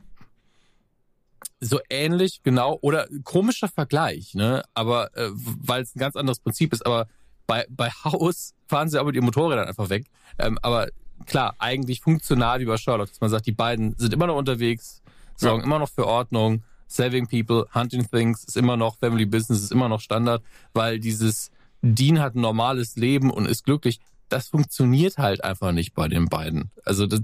So 1.63 1.79
ähnlich, 1.89 2.41
genau, 2.43 2.77
oder 2.81 3.07
komischer 3.23 3.67
Vergleich, 3.67 4.33
ne? 4.35 4.63
Aber 4.73 5.15
äh, 5.17 5.29
weil 5.33 5.83
es 5.83 5.95
ein 5.95 5.99
ganz 5.99 6.15
anderes 6.15 6.39
Prinzip 6.39 6.73
ist, 6.73 6.85
aber 6.85 7.07
bei, 7.47 7.65
bei 7.69 7.89
Haus 8.03 8.53
fahren 8.67 8.89
sie 8.89 8.99
aber 8.99 9.07
mit 9.07 9.15
ihren 9.15 9.25
Motorrädern 9.25 9.67
einfach 9.67 9.89
weg. 9.89 10.05
Ähm, 10.39 10.57
aber 10.61 10.89
klar, 11.25 11.55
eigentlich 11.59 12.01
funktional 12.01 12.59
wie 12.59 12.65
bei 12.65 12.77
Sherlock, 12.77 13.09
dass 13.09 13.21
man 13.21 13.29
sagt, 13.29 13.45
die 13.45 13.51
beiden 13.51 13.95
sind 13.97 14.13
immer 14.13 14.27
noch 14.27 14.37
unterwegs, 14.37 15.01
sorgen 15.37 15.59
Ja. 15.61 15.65
immer 15.65 15.79
noch 15.79 15.89
für 15.89 16.05
Ordnung, 16.07 16.63
saving 16.87 17.27
people, 17.27 17.65
hunting 17.73 18.07
things 18.09 18.43
ist 18.43 18.57
immer 18.57 18.77
noch 18.77 18.97
Family 18.99 19.25
Business, 19.25 19.63
ist 19.63 19.71
immer 19.71 19.89
noch 19.89 20.01
Standard, 20.01 20.43
weil 20.73 20.99
dieses 20.99 21.49
Dean 21.81 22.19
hat 22.19 22.35
ein 22.35 22.41
normales 22.41 22.95
Leben 22.95 23.29
und 23.31 23.45
ist 23.45 23.63
glücklich. 23.65 23.99
das 24.29 24.47
funktioniert 24.47 25.17
halt 25.19 25.43
einfach 25.43 25.71
nicht 25.73 25.93
bei 25.93 26.07
den 26.07 26.25
beiden. 26.27 26.71
Also 26.85 27.05
das, 27.05 27.21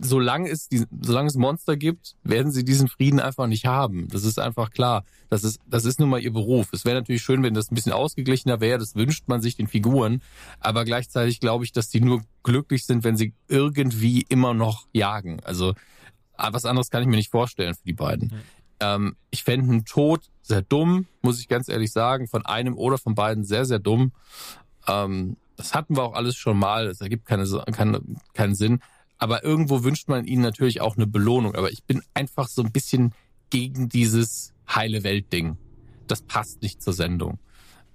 solange 0.00 0.48
es, 0.50 0.68
die, 0.68 0.84
solange 1.00 1.28
es 1.28 1.36
Monster 1.36 1.76
gibt, 1.76 2.16
werden 2.22 2.50
sie 2.50 2.64
diesen 2.64 2.88
Frieden 2.88 3.20
einfach 3.20 3.46
nicht 3.46 3.66
haben. 3.66 4.08
Das 4.08 4.24
ist 4.24 4.38
einfach 4.38 4.70
klar. 4.70 5.04
Das 5.30 5.44
ist, 5.44 5.60
das 5.66 5.84
ist 5.84 6.00
nun 6.00 6.10
mal 6.10 6.20
ihr 6.20 6.32
Beruf. 6.32 6.68
Es 6.72 6.84
wäre 6.84 6.96
natürlich 6.96 7.22
schön, 7.22 7.42
wenn 7.42 7.54
das 7.54 7.70
ein 7.70 7.74
bisschen 7.74 7.92
ausgeglichener 7.92 8.60
wäre. 8.60 8.78
Das 8.78 8.96
wünscht 8.96 9.28
man 9.28 9.40
sich 9.40 9.56
den 9.56 9.68
Figuren. 9.68 10.22
Aber 10.60 10.84
gleichzeitig 10.84 11.40
glaube 11.40 11.64
ich, 11.64 11.72
dass 11.72 11.88
die 11.88 12.00
nur 12.00 12.22
glücklich 12.42 12.84
sind, 12.84 13.04
wenn 13.04 13.16
sie 13.16 13.32
irgendwie 13.48 14.24
immer 14.28 14.54
noch 14.54 14.86
jagen. 14.92 15.40
Also 15.44 15.74
ah, 16.36 16.52
was 16.52 16.64
anderes 16.64 16.90
kann 16.90 17.02
ich 17.02 17.08
mir 17.08 17.16
nicht 17.16 17.30
vorstellen 17.30 17.74
für 17.74 17.84
die 17.84 17.92
beiden. 17.92 18.28
Mhm. 18.28 18.40
Ähm, 18.80 19.16
ich 19.30 19.44
fände 19.44 19.70
einen 19.70 19.84
Tod 19.84 20.30
sehr 20.42 20.62
dumm, 20.62 21.06
muss 21.22 21.40
ich 21.40 21.48
ganz 21.48 21.68
ehrlich 21.68 21.92
sagen. 21.92 22.28
Von 22.28 22.44
einem 22.44 22.76
oder 22.76 22.98
von 22.98 23.14
beiden 23.14 23.44
sehr, 23.44 23.64
sehr 23.64 23.78
dumm. 23.78 24.12
Ähm, 24.86 25.36
das 25.56 25.74
hatten 25.74 25.96
wir 25.96 26.02
auch 26.02 26.14
alles 26.14 26.36
schon 26.36 26.58
mal. 26.58 26.86
Es 26.86 27.00
ergibt 27.00 27.24
keine, 27.24 27.46
keine, 27.72 28.02
keinen 28.34 28.54
Sinn. 28.54 28.80
Aber 29.18 29.44
irgendwo 29.44 29.82
wünscht 29.82 30.08
man 30.08 30.26
ihnen 30.26 30.42
natürlich 30.42 30.80
auch 30.80 30.96
eine 30.96 31.06
Belohnung. 31.06 31.54
Aber 31.54 31.70
ich 31.70 31.84
bin 31.84 32.02
einfach 32.14 32.48
so 32.48 32.62
ein 32.62 32.72
bisschen 32.72 33.12
gegen 33.50 33.88
dieses 33.88 34.52
heile 34.68 35.04
Welt-Ding. 35.04 35.56
Das 36.06 36.22
passt 36.22 36.62
nicht 36.62 36.82
zur 36.82 36.92
Sendung. 36.92 37.38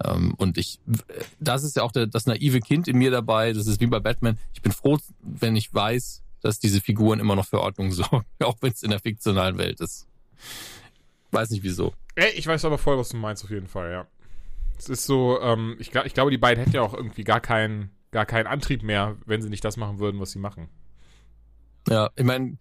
Ähm, 0.03 0.33
und 0.37 0.57
ich, 0.57 0.79
das 1.39 1.63
ist 1.63 1.75
ja 1.75 1.83
auch 1.83 1.91
der, 1.91 2.07
das 2.07 2.25
naive 2.25 2.59
Kind 2.59 2.87
in 2.87 2.97
mir 2.97 3.11
dabei. 3.11 3.53
Das 3.53 3.67
ist 3.67 3.79
wie 3.81 3.87
bei 3.87 3.99
Batman. 3.99 4.37
Ich 4.53 4.61
bin 4.61 4.71
froh, 4.71 4.97
wenn 5.19 5.55
ich 5.55 5.73
weiß, 5.73 6.23
dass 6.41 6.59
diese 6.59 6.81
Figuren 6.81 7.19
immer 7.19 7.35
noch 7.35 7.45
für 7.45 7.61
Ordnung 7.61 7.91
sorgen, 7.91 8.25
auch 8.39 8.57
wenn 8.61 8.71
es 8.71 8.83
in 8.83 8.89
der 8.89 8.99
fiktionalen 8.99 9.57
Welt 9.57 9.79
ist. 9.79 10.07
Weiß 11.31 11.49
nicht 11.51 11.63
wieso. 11.63 11.93
Ey, 12.15 12.31
ich 12.31 12.47
weiß 12.47 12.65
aber 12.65 12.77
voll, 12.77 12.97
was 12.97 13.09
du 13.09 13.17
meinst, 13.17 13.43
auf 13.43 13.51
jeden 13.51 13.67
Fall, 13.67 13.91
ja. 13.91 14.07
Es 14.77 14.89
ist 14.89 15.05
so, 15.05 15.39
ähm, 15.41 15.77
ich, 15.79 15.93
ich 15.93 16.13
glaube, 16.13 16.31
die 16.31 16.37
beiden 16.37 16.63
hätten 16.63 16.75
ja 16.75 16.81
auch 16.81 16.93
irgendwie 16.93 17.23
gar 17.23 17.39
keinen, 17.39 17.91
gar 18.09 18.25
keinen 18.25 18.47
Antrieb 18.47 18.83
mehr, 18.83 19.15
wenn 19.25 19.41
sie 19.41 19.49
nicht 19.49 19.63
das 19.63 19.77
machen 19.77 19.99
würden, 19.99 20.19
was 20.19 20.31
sie 20.31 20.39
machen. 20.39 20.67
Ja, 21.89 22.09
ich 22.15 22.23
meine, 22.23 22.57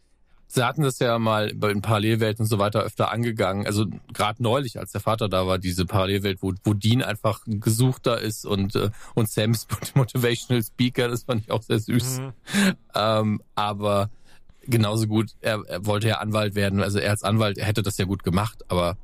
sie 0.50 0.64
hatten 0.64 0.82
das 0.82 0.98
ja 0.98 1.18
mal 1.18 1.52
bei 1.54 1.68
den 1.68 1.80
Parallelwelten 1.80 2.44
und 2.44 2.48
so 2.48 2.58
weiter 2.58 2.82
öfter 2.82 3.10
angegangen. 3.10 3.66
Also 3.66 3.86
gerade 4.12 4.42
neulich, 4.42 4.78
als 4.78 4.92
der 4.92 5.00
Vater 5.00 5.28
da 5.28 5.46
war, 5.46 5.58
diese 5.58 5.86
Parallelwelt, 5.86 6.42
wo, 6.42 6.52
wo 6.64 6.74
Dean 6.74 7.02
einfach 7.02 7.42
gesuchter 7.46 8.20
ist 8.20 8.44
und, 8.44 8.74
äh, 8.74 8.90
und 9.14 9.30
Sam's 9.30 9.68
Motivational 9.94 10.62
Speaker, 10.62 11.08
das 11.08 11.24
fand 11.24 11.42
ich 11.42 11.50
auch 11.50 11.62
sehr 11.62 11.78
süß. 11.78 12.20
Mhm. 12.20 12.32
Ähm, 12.94 13.42
aber 13.54 14.10
genauso 14.62 15.06
gut, 15.06 15.30
er, 15.40 15.62
er 15.66 15.86
wollte 15.86 16.08
ja 16.08 16.18
Anwalt 16.18 16.54
werden. 16.56 16.82
Also 16.82 16.98
er 16.98 17.10
als 17.10 17.22
Anwalt, 17.22 17.56
er 17.56 17.66
hätte 17.66 17.82
das 17.82 17.96
ja 17.98 18.04
gut 18.04 18.24
gemacht, 18.24 18.64
aber 18.68 18.96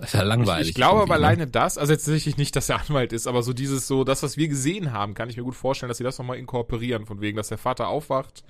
ist 0.00 0.14
ja 0.14 0.22
langweilig. 0.22 0.62
Ich, 0.62 0.68
ich 0.70 0.74
glaube 0.74 1.02
aber 1.02 1.18
ne? 1.18 1.26
alleine 1.26 1.46
das, 1.46 1.78
also 1.78 1.92
jetzt 1.92 2.06
tatsächlich 2.06 2.38
nicht, 2.38 2.56
dass 2.56 2.68
er 2.68 2.80
Anwalt 2.80 3.12
ist, 3.12 3.28
aber 3.28 3.42
so 3.42 3.52
dieses 3.52 3.86
so, 3.86 4.04
das, 4.04 4.22
was 4.22 4.36
wir 4.36 4.48
gesehen 4.48 4.92
haben, 4.92 5.14
kann 5.14 5.28
ich 5.28 5.36
mir 5.36 5.42
gut 5.44 5.54
vorstellen, 5.54 5.88
dass 5.88 5.98
sie 5.98 6.04
das 6.04 6.18
nochmal 6.18 6.38
inkorporieren, 6.38 7.06
von 7.06 7.20
wegen, 7.20 7.36
dass 7.36 7.48
der 7.48 7.58
Vater 7.58 7.88
aufwacht, 7.88 8.42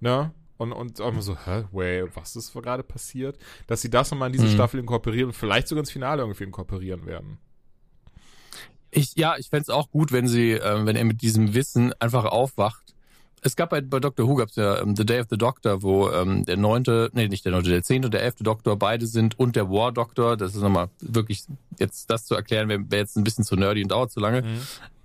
ne? 0.00 0.32
Und, 0.60 0.72
und 0.72 1.00
auch 1.00 1.08
immer 1.08 1.22
so, 1.22 1.38
hä, 1.38 1.64
wait, 1.72 2.14
was 2.14 2.36
ist 2.36 2.52
gerade 2.52 2.82
passiert? 2.82 3.38
Dass 3.66 3.80
sie 3.80 3.88
das 3.88 4.10
nochmal 4.10 4.28
in 4.28 4.34
diese 4.34 4.44
mhm. 4.44 4.52
Staffel 4.52 4.78
inkorporieren 4.78 5.28
und 5.28 5.32
vielleicht 5.32 5.68
sogar 5.68 5.80
ins 5.80 5.90
Finale 5.90 6.20
irgendwie 6.20 6.44
inkorporieren 6.44 7.06
werden. 7.06 7.38
Ich, 8.90 9.16
ja, 9.16 9.38
ich 9.38 9.48
fände 9.48 9.72
auch 9.72 9.90
gut, 9.90 10.12
wenn 10.12 10.28
sie, 10.28 10.52
äh, 10.52 10.84
wenn 10.84 10.96
er 10.96 11.06
mit 11.06 11.22
diesem 11.22 11.54
Wissen 11.54 11.94
einfach 11.98 12.26
aufwacht. 12.26 12.94
Es 13.40 13.56
gab 13.56 13.70
bei, 13.70 13.80
bei 13.80 14.00
Doctor 14.00 14.28
Who 14.28 14.34
gab's 14.34 14.56
ja 14.56 14.82
um, 14.82 14.94
The 14.96 15.06
Day 15.06 15.20
of 15.20 15.28
the 15.30 15.38
Doctor, 15.38 15.82
wo 15.82 16.10
ähm, 16.10 16.44
der 16.44 16.58
neunte, 16.58 17.08
nee, 17.14 17.26
nicht 17.26 17.46
der 17.46 17.52
neunte, 17.52 17.70
der 17.70 17.82
zehnte 17.82 18.08
und 18.08 18.12
der 18.12 18.22
elfte 18.22 18.44
Doktor 18.44 18.76
beide 18.76 19.06
sind 19.06 19.38
und 19.38 19.56
der 19.56 19.70
War 19.70 19.92
Doctor. 19.92 20.36
Das 20.36 20.54
ist 20.54 20.60
nochmal 20.60 20.90
wirklich, 21.00 21.44
jetzt 21.78 22.10
das 22.10 22.26
zu 22.26 22.34
erklären, 22.34 22.68
wäre 22.68 22.84
wär 22.90 22.98
jetzt 22.98 23.16
ein 23.16 23.24
bisschen 23.24 23.44
zu 23.44 23.56
nerdy 23.56 23.82
und 23.82 23.92
dauert 23.92 24.12
zu 24.12 24.20
lange. 24.20 24.42
Mhm. 24.42 24.60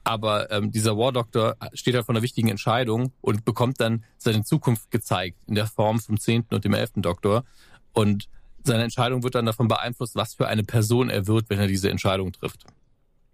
Aber 0.06 0.52
ähm, 0.52 0.72
dieser 0.72 0.98
War 0.98 1.12
Doctor 1.12 1.58
steht 1.74 1.96
halt 1.96 2.06
vor 2.06 2.14
einer 2.14 2.22
wichtigen 2.22 2.48
Entscheidung 2.48 3.12
und 3.22 3.44
bekommt 3.44 3.82
dann 3.82 4.04
seine 4.18 4.44
Zukunft 4.44 4.92
gezeigt 4.92 5.38
in 5.48 5.56
der 5.56 5.66
Form 5.66 6.00
vom 6.00 6.20
zehnten 6.20 6.54
und 6.54 6.64
dem 6.64 6.74
elften 6.74 7.02
Doktor. 7.02 7.44
Und 7.92 8.30
seine 8.64 8.84
Entscheidung 8.84 9.24
wird 9.24 9.36
dann 9.36 9.48
davon 9.48 9.68
beeinflusst, 9.68 10.16
was 10.16 10.36
für 10.36 10.48
eine 10.48 10.64
Person 10.64 11.10
er 11.10 11.26
wird, 11.26 11.50
wenn 11.50 11.60
er 11.60 11.68
diese 11.68 11.90
Entscheidung 11.90 12.32
trifft. 12.32 12.66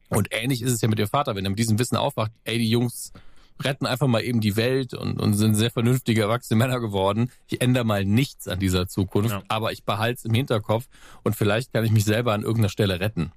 Und 0.09 0.30
ähnlich 0.32 0.61
ist 0.61 0.72
es 0.72 0.82
ja 0.82 0.88
mit 0.88 0.97
dem 0.97 1.07
Vater, 1.07 1.36
wenn 1.36 1.45
er 1.45 1.49
mit 1.49 1.59
diesem 1.59 1.78
Wissen 1.78 1.97
aufwacht, 1.97 2.32
ey, 2.45 2.57
die 2.57 2.69
Jungs 2.69 3.11
retten 3.63 3.86
einfach 3.86 4.07
mal 4.07 4.24
eben 4.24 4.41
die 4.41 4.55
Welt 4.55 4.93
und, 4.93 5.19
und 5.19 5.34
sind 5.34 5.55
sehr 5.55 5.72
vernünftige, 5.72 6.22
erwachsene 6.22 6.57
Männer 6.57 6.80
geworden. 6.80 7.32
Ich 7.47 7.61
ändere 7.61 7.84
mal 7.84 8.05
nichts 8.05 8.47
an 8.47 8.59
dieser 8.59 8.88
Zukunft, 8.88 9.32
ja. 9.32 9.43
aber 9.49 9.72
ich 9.72 9.84
behalte 9.84 10.19
es 10.19 10.26
im 10.26 10.34
Hinterkopf 10.34 10.88
und 11.24 11.36
vielleicht 11.36 11.74
kann 11.74 11.84
ich 11.84 11.91
mich 11.91 12.05
selber 12.05 12.34
an 12.34 12.41
irgendeiner 12.41 12.69
Stelle 12.69 12.99
retten. 12.99 13.32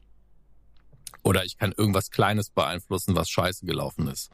Oder 1.25 1.45
ich 1.45 1.57
kann 1.57 1.73
irgendwas 1.77 2.11
Kleines 2.11 2.51
beeinflussen, 2.51 3.17
was 3.17 3.29
scheiße 3.31 3.67
gelaufen 3.67 4.07
ist. 4.09 4.31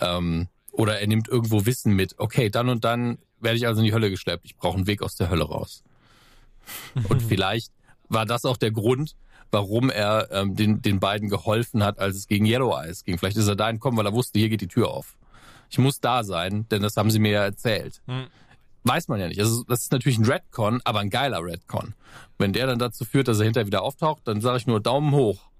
Ähm, 0.00 0.48
oder 0.72 0.98
er 0.98 1.06
nimmt 1.06 1.28
irgendwo 1.28 1.66
Wissen 1.66 1.94
mit. 1.94 2.18
Okay, 2.18 2.50
dann 2.50 2.68
und 2.68 2.82
dann 2.84 3.18
werde 3.38 3.58
ich 3.58 3.66
also 3.66 3.80
in 3.80 3.86
die 3.86 3.92
Hölle 3.92 4.10
geschleppt. 4.10 4.44
Ich 4.46 4.56
brauche 4.56 4.76
einen 4.76 4.86
Weg 4.86 5.02
aus 5.02 5.16
der 5.16 5.28
Hölle 5.28 5.44
raus. 5.44 5.84
und 7.08 7.22
vielleicht 7.22 7.72
war 8.08 8.24
das 8.24 8.44
auch 8.44 8.56
der 8.56 8.72
Grund, 8.72 9.16
warum 9.50 9.90
er 9.90 10.28
ähm, 10.32 10.56
den, 10.56 10.80
den 10.80 10.98
beiden 10.98 11.28
geholfen 11.28 11.84
hat, 11.84 11.98
als 11.98 12.16
es 12.16 12.26
gegen 12.26 12.46
Yellow 12.46 12.74
Eyes 12.74 13.04
ging. 13.04 13.18
Vielleicht 13.18 13.36
ist 13.36 13.46
er 13.46 13.54
da 13.54 13.68
entkommen, 13.68 13.98
weil 13.98 14.06
er 14.06 14.14
wusste, 14.14 14.38
hier 14.38 14.48
geht 14.48 14.62
die 14.62 14.68
Tür 14.68 14.88
auf. 14.88 15.16
Ich 15.70 15.78
muss 15.78 16.00
da 16.00 16.24
sein, 16.24 16.66
denn 16.70 16.82
das 16.82 16.96
haben 16.96 17.10
sie 17.10 17.18
mir 17.18 17.32
ja 17.32 17.44
erzählt. 17.44 18.00
Hm. 18.06 18.26
Weiß 18.84 19.08
man 19.08 19.20
ja 19.20 19.28
nicht. 19.28 19.40
Also 19.40 19.62
das 19.64 19.82
ist 19.82 19.92
natürlich 19.92 20.18
ein 20.18 20.24
Redcon, 20.24 20.80
aber 20.84 21.00
ein 21.00 21.10
geiler 21.10 21.42
Redcon. 21.42 21.94
Wenn 22.38 22.52
der 22.52 22.66
dann 22.66 22.78
dazu 22.78 23.04
führt, 23.04 23.28
dass 23.28 23.38
er 23.38 23.44
hinterher 23.44 23.66
wieder 23.66 23.82
auftaucht, 23.82 24.22
dann 24.24 24.40
sage 24.40 24.56
ich 24.56 24.66
nur 24.66 24.80
Daumen 24.80 25.12
hoch 25.12 25.50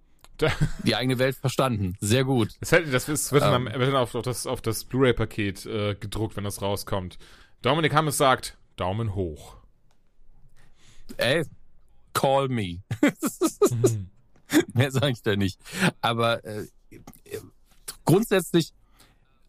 die 0.84 0.94
eigene 0.96 1.18
Welt 1.18 1.36
verstanden. 1.36 1.96
Sehr 2.00 2.24
gut. 2.24 2.54
Das, 2.60 2.72
hätte, 2.72 2.90
das 2.90 3.08
wird 3.08 3.42
dann, 3.42 3.66
ähm, 3.66 3.72
wird 3.72 3.88
dann 3.88 3.96
auf, 3.96 4.14
auf, 4.14 4.22
das, 4.22 4.46
auf 4.46 4.60
das 4.60 4.84
Blu-ray-Paket 4.84 5.66
äh, 5.66 5.94
gedruckt, 5.94 6.36
wenn 6.36 6.44
das 6.44 6.62
rauskommt. 6.62 7.18
Dominik 7.62 7.94
Hammes 7.94 8.16
sagt, 8.16 8.56
Daumen 8.76 9.14
hoch. 9.14 9.56
Ey, 11.16 11.44
call 12.12 12.48
me. 12.48 12.82
mhm. 13.70 14.10
Mehr 14.74 14.90
sage 14.90 15.10
ich 15.10 15.22
da 15.22 15.36
nicht. 15.36 15.58
Aber 16.00 16.44
äh, 16.44 16.66
grundsätzlich 18.04 18.72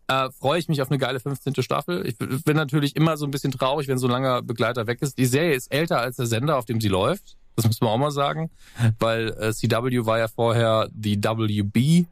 äh, 0.08 0.30
freue 0.32 0.60
ich 0.60 0.68
mich 0.68 0.82
auf 0.82 0.90
eine 0.90 0.98
geile 0.98 1.20
15. 1.20 1.56
Staffel. 1.64 2.06
Ich 2.06 2.18
bin 2.18 2.56
natürlich 2.56 2.96
immer 2.96 3.18
so 3.18 3.26
ein 3.26 3.32
bisschen 3.32 3.52
traurig, 3.52 3.88
wenn 3.88 3.98
so 3.98 4.08
ein 4.08 4.12
langer 4.12 4.42
Begleiter 4.42 4.88
weg 4.88 5.02
ist. 5.02 5.18
Die 5.18 5.26
Serie 5.26 5.56
ist 5.56 5.72
älter 5.72 6.00
als 6.00 6.18
der 6.18 6.28
Sender, 6.28 6.58
auf 6.58 6.66
dem 6.66 6.80
sie 6.80 6.90
läuft. 6.90 7.38
Das 7.56 7.66
muss 7.66 7.82
man 7.82 7.90
auch 7.90 7.98
mal 7.98 8.12
sagen, 8.12 8.50
weil 9.00 9.30
äh, 9.40 9.54
CW 9.54 10.06
war 10.06 10.20
ja 10.20 10.28
vorher 10.28 10.90
die 10.92 11.24
WB. 11.24 12.06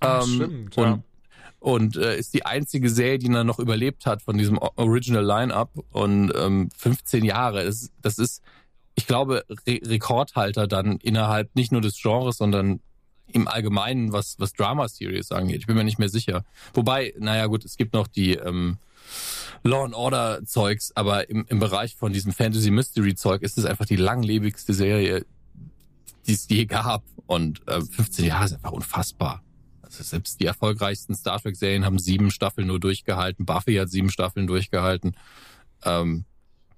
Ähm, 0.00 0.22
stimmt, 0.22 0.76
und, 0.78 0.84
ja. 0.84 1.02
und 1.58 1.96
äh, 1.96 2.18
ist 2.18 2.34
die 2.34 2.44
einzige 2.44 2.90
Serie, 2.90 3.18
die 3.18 3.28
dann 3.28 3.46
noch 3.46 3.58
überlebt 3.58 4.06
hat 4.06 4.22
von 4.22 4.36
diesem 4.36 4.58
Original 4.58 5.24
Line-Up. 5.24 5.70
Und 5.90 6.32
ähm, 6.36 6.68
15 6.76 7.24
Jahre, 7.24 7.64
das, 7.64 7.90
das 8.02 8.18
ist, 8.18 8.42
ich 8.94 9.06
glaube, 9.06 9.44
Re 9.66 9.80
Rekordhalter 9.82 10.66
dann 10.66 10.98
innerhalb 10.98 11.54
nicht 11.54 11.72
nur 11.72 11.80
des 11.80 12.00
Genres, 12.00 12.36
sondern 12.36 12.80
im 13.32 13.48
Allgemeinen, 13.48 14.12
was, 14.12 14.36
was 14.38 14.52
Drama-Series 14.52 15.32
angeht. 15.32 15.60
Ich 15.60 15.66
bin 15.66 15.76
mir 15.76 15.84
nicht 15.84 15.98
mehr 15.98 16.08
sicher. 16.08 16.44
Wobei, 16.74 17.14
naja 17.18 17.46
gut, 17.46 17.64
es 17.64 17.76
gibt 17.76 17.92
noch 17.92 18.06
die 18.06 18.34
ähm, 18.34 18.78
Law 19.62 19.84
and 19.84 19.94
Order 19.94 20.44
Zeugs, 20.44 20.92
aber 20.94 21.28
im, 21.28 21.44
im 21.48 21.58
Bereich 21.58 21.96
von 21.96 22.12
diesem 22.12 22.32
Fantasy 22.32 22.70
Mystery 22.70 23.14
Zeug 23.14 23.42
ist 23.42 23.58
es 23.58 23.64
einfach 23.64 23.86
die 23.86 23.96
langlebigste 23.96 24.74
Serie, 24.74 25.26
die 26.26 26.32
es 26.32 26.48
je 26.48 26.66
gab. 26.66 27.04
Und 27.26 27.66
äh, 27.68 27.80
15 27.80 28.24
Jahre 28.24 28.46
ist 28.46 28.54
einfach 28.54 28.72
unfassbar. 28.72 29.42
Also 29.82 30.02
selbst 30.02 30.40
die 30.40 30.46
erfolgreichsten 30.46 31.14
Star 31.14 31.40
Trek 31.40 31.56
Serien 31.56 31.84
haben 31.84 31.98
sieben 31.98 32.30
Staffeln 32.30 32.66
nur 32.66 32.80
durchgehalten. 32.80 33.46
Buffy 33.46 33.74
hat 33.76 33.90
sieben 33.90 34.10
Staffeln 34.10 34.46
durchgehalten. 34.46 35.16
Ähm, 35.84 36.24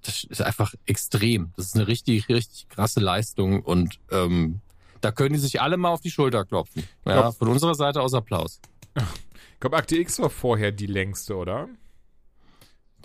das 0.01 0.23
ist 0.23 0.41
einfach 0.41 0.73
extrem. 0.85 1.51
Das 1.55 1.67
ist 1.67 1.75
eine 1.75 1.87
richtig, 1.87 2.29
richtig 2.29 2.69
krasse 2.69 2.99
Leistung 2.99 3.61
und 3.61 3.99
ähm, 4.11 4.61
da 5.01 5.11
können 5.11 5.33
die 5.33 5.39
sich 5.39 5.61
alle 5.61 5.77
mal 5.77 5.89
auf 5.89 6.01
die 6.01 6.11
Schulter 6.11 6.45
klopfen. 6.45 6.83
Ja, 7.05 7.31
von 7.31 7.47
unserer 7.47 7.75
Seite 7.75 8.01
aus 8.01 8.13
Applaus. 8.13 8.61
Ich 8.95 9.59
glaube, 9.59 9.77
Akte 9.77 9.97
X 9.97 10.19
war 10.19 10.29
vorher 10.29 10.71
die 10.71 10.87
längste, 10.87 11.35
oder? 11.35 11.69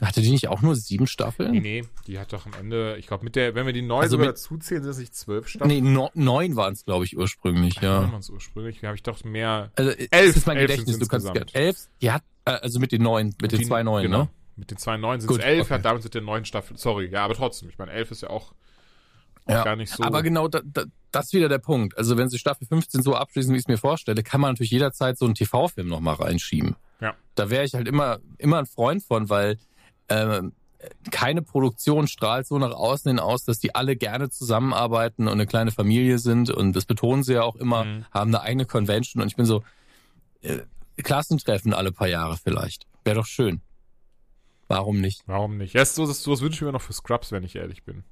Hatte 0.02 0.20
die 0.20 0.30
nicht 0.30 0.48
auch 0.48 0.62
nur 0.62 0.76
sieben 0.76 1.06
Staffeln? 1.06 1.52
Nee, 1.52 1.60
nee, 1.60 1.84
die 2.06 2.18
hat 2.18 2.32
doch 2.32 2.46
am 2.46 2.52
Ende, 2.60 2.96
ich 2.98 3.06
glaube, 3.06 3.24
mit 3.24 3.36
der, 3.36 3.54
wenn 3.54 3.66
wir 3.66 3.72
die 3.72 3.82
neun 3.82 4.02
also 4.02 4.16
sogar 4.16 4.26
dazuzählen, 4.26 4.82
sind 4.82 4.90
es 4.90 4.98
nicht 4.98 5.14
zwölf 5.14 5.48
Staffeln. 5.48 5.68
Nee, 5.68 5.80
no, 5.80 6.10
neun 6.14 6.56
waren 6.56 6.74
es, 6.74 6.84
glaube 6.84 7.04
ich, 7.04 7.16
ursprünglich, 7.16 7.76
ja. 7.80 8.00
Neun 8.00 8.12
waren 8.12 8.20
es 8.20 8.30
ursprünglich, 8.30 8.82
habe 8.84 8.94
ich 8.94 9.02
doch 9.02 9.24
mehr. 9.24 9.70
Also, 9.76 9.92
elf 10.10 10.36
ist 10.36 10.46
mein 10.46 10.58
elf 10.58 10.70
Gedächtnis, 10.70 10.98
du 10.98 11.06
kannst 11.06 11.30
elf, 11.54 11.76
die 12.02 12.10
hat, 12.10 12.22
äh, 12.44 12.50
also 12.50 12.78
mit 12.78 12.92
den 12.92 13.02
neun, 13.02 13.34
mit 13.40 13.52
den, 13.52 13.60
den 13.60 13.68
zwei 13.68 13.82
neuen, 13.82 14.04
genau. 14.04 14.24
ne? 14.24 14.28
Mit 14.56 14.70
den 14.70 14.78
zwei 14.78 14.96
neuen 14.96 15.20
sind 15.20 15.30
es 15.30 15.38
elf, 15.38 15.62
okay. 15.62 15.74
ja, 15.74 15.78
damit 15.78 16.02
sind 16.02 16.14
der 16.14 16.22
neun 16.22 16.44
Staffel, 16.44 16.76
sorry, 16.76 17.08
ja, 17.10 17.24
aber 17.24 17.34
trotzdem, 17.34 17.68
ich 17.68 17.78
meine, 17.78 17.92
elf 17.92 18.10
ist 18.10 18.22
ja 18.22 18.30
auch, 18.30 18.52
auch 19.46 19.52
ja, 19.52 19.64
gar 19.64 19.76
nicht 19.76 19.92
so. 19.92 20.02
Aber 20.02 20.22
genau, 20.22 20.48
da, 20.48 20.60
da, 20.64 20.84
das 21.16 21.26
ist 21.26 21.32
wieder 21.32 21.48
der 21.48 21.58
Punkt. 21.58 21.96
Also 21.96 22.16
wenn 22.16 22.28
sie 22.28 22.38
Staffel 22.38 22.66
15 22.66 23.02
so 23.02 23.14
abschließen, 23.14 23.52
wie 23.52 23.56
ich 23.56 23.64
es 23.64 23.68
mir 23.68 23.78
vorstelle, 23.78 24.22
kann 24.22 24.40
man 24.40 24.52
natürlich 24.52 24.70
jederzeit 24.70 25.16
so 25.18 25.24
einen 25.24 25.34
TV-Film 25.34 25.88
nochmal 25.88 26.16
reinschieben. 26.16 26.76
Ja. 27.00 27.14
Da 27.34 27.50
wäre 27.50 27.64
ich 27.64 27.74
halt 27.74 27.88
immer, 27.88 28.18
immer 28.38 28.58
ein 28.58 28.66
Freund 28.66 29.02
von, 29.02 29.28
weil, 29.28 29.58
ähm, 30.08 30.52
keine 31.10 31.42
Produktion 31.42 32.06
strahlt 32.06 32.46
so 32.46 32.58
nach 32.58 32.72
außen 32.72 33.08
hin 33.08 33.18
aus, 33.18 33.44
dass 33.44 33.58
die 33.58 33.74
alle 33.74 33.96
gerne 33.96 34.30
zusammenarbeiten 34.30 35.26
und 35.26 35.34
eine 35.34 35.46
kleine 35.46 35.72
Familie 35.72 36.18
sind 36.18 36.50
und 36.50 36.74
das 36.74 36.84
betonen 36.84 37.22
sie 37.22 37.34
ja 37.34 37.42
auch 37.42 37.56
immer, 37.56 37.84
mhm. 37.84 38.04
haben 38.12 38.34
eine 38.34 38.42
eigene 38.42 38.66
Convention 38.66 39.22
und 39.22 39.28
ich 39.28 39.36
bin 39.36 39.46
so, 39.46 39.64
äh, 40.42 40.58
Klassentreffen 41.02 41.74
alle 41.74 41.92
paar 41.92 42.08
Jahre 42.08 42.38
vielleicht. 42.42 42.86
Wäre 43.04 43.16
doch 43.16 43.26
schön. 43.26 43.60
Warum 44.68 45.00
nicht? 45.00 45.22
Warum 45.26 45.58
nicht? 45.58 45.74
Ja, 45.74 45.84
so, 45.84 46.06
das, 46.06 46.22
sowas 46.22 46.40
wünsche 46.40 46.56
ich 46.56 46.62
mir 46.62 46.72
noch 46.72 46.82
für 46.82 46.92
Scrubs, 46.92 47.32
wenn 47.32 47.44
ich 47.44 47.56
ehrlich 47.56 47.84
bin. 47.84 48.04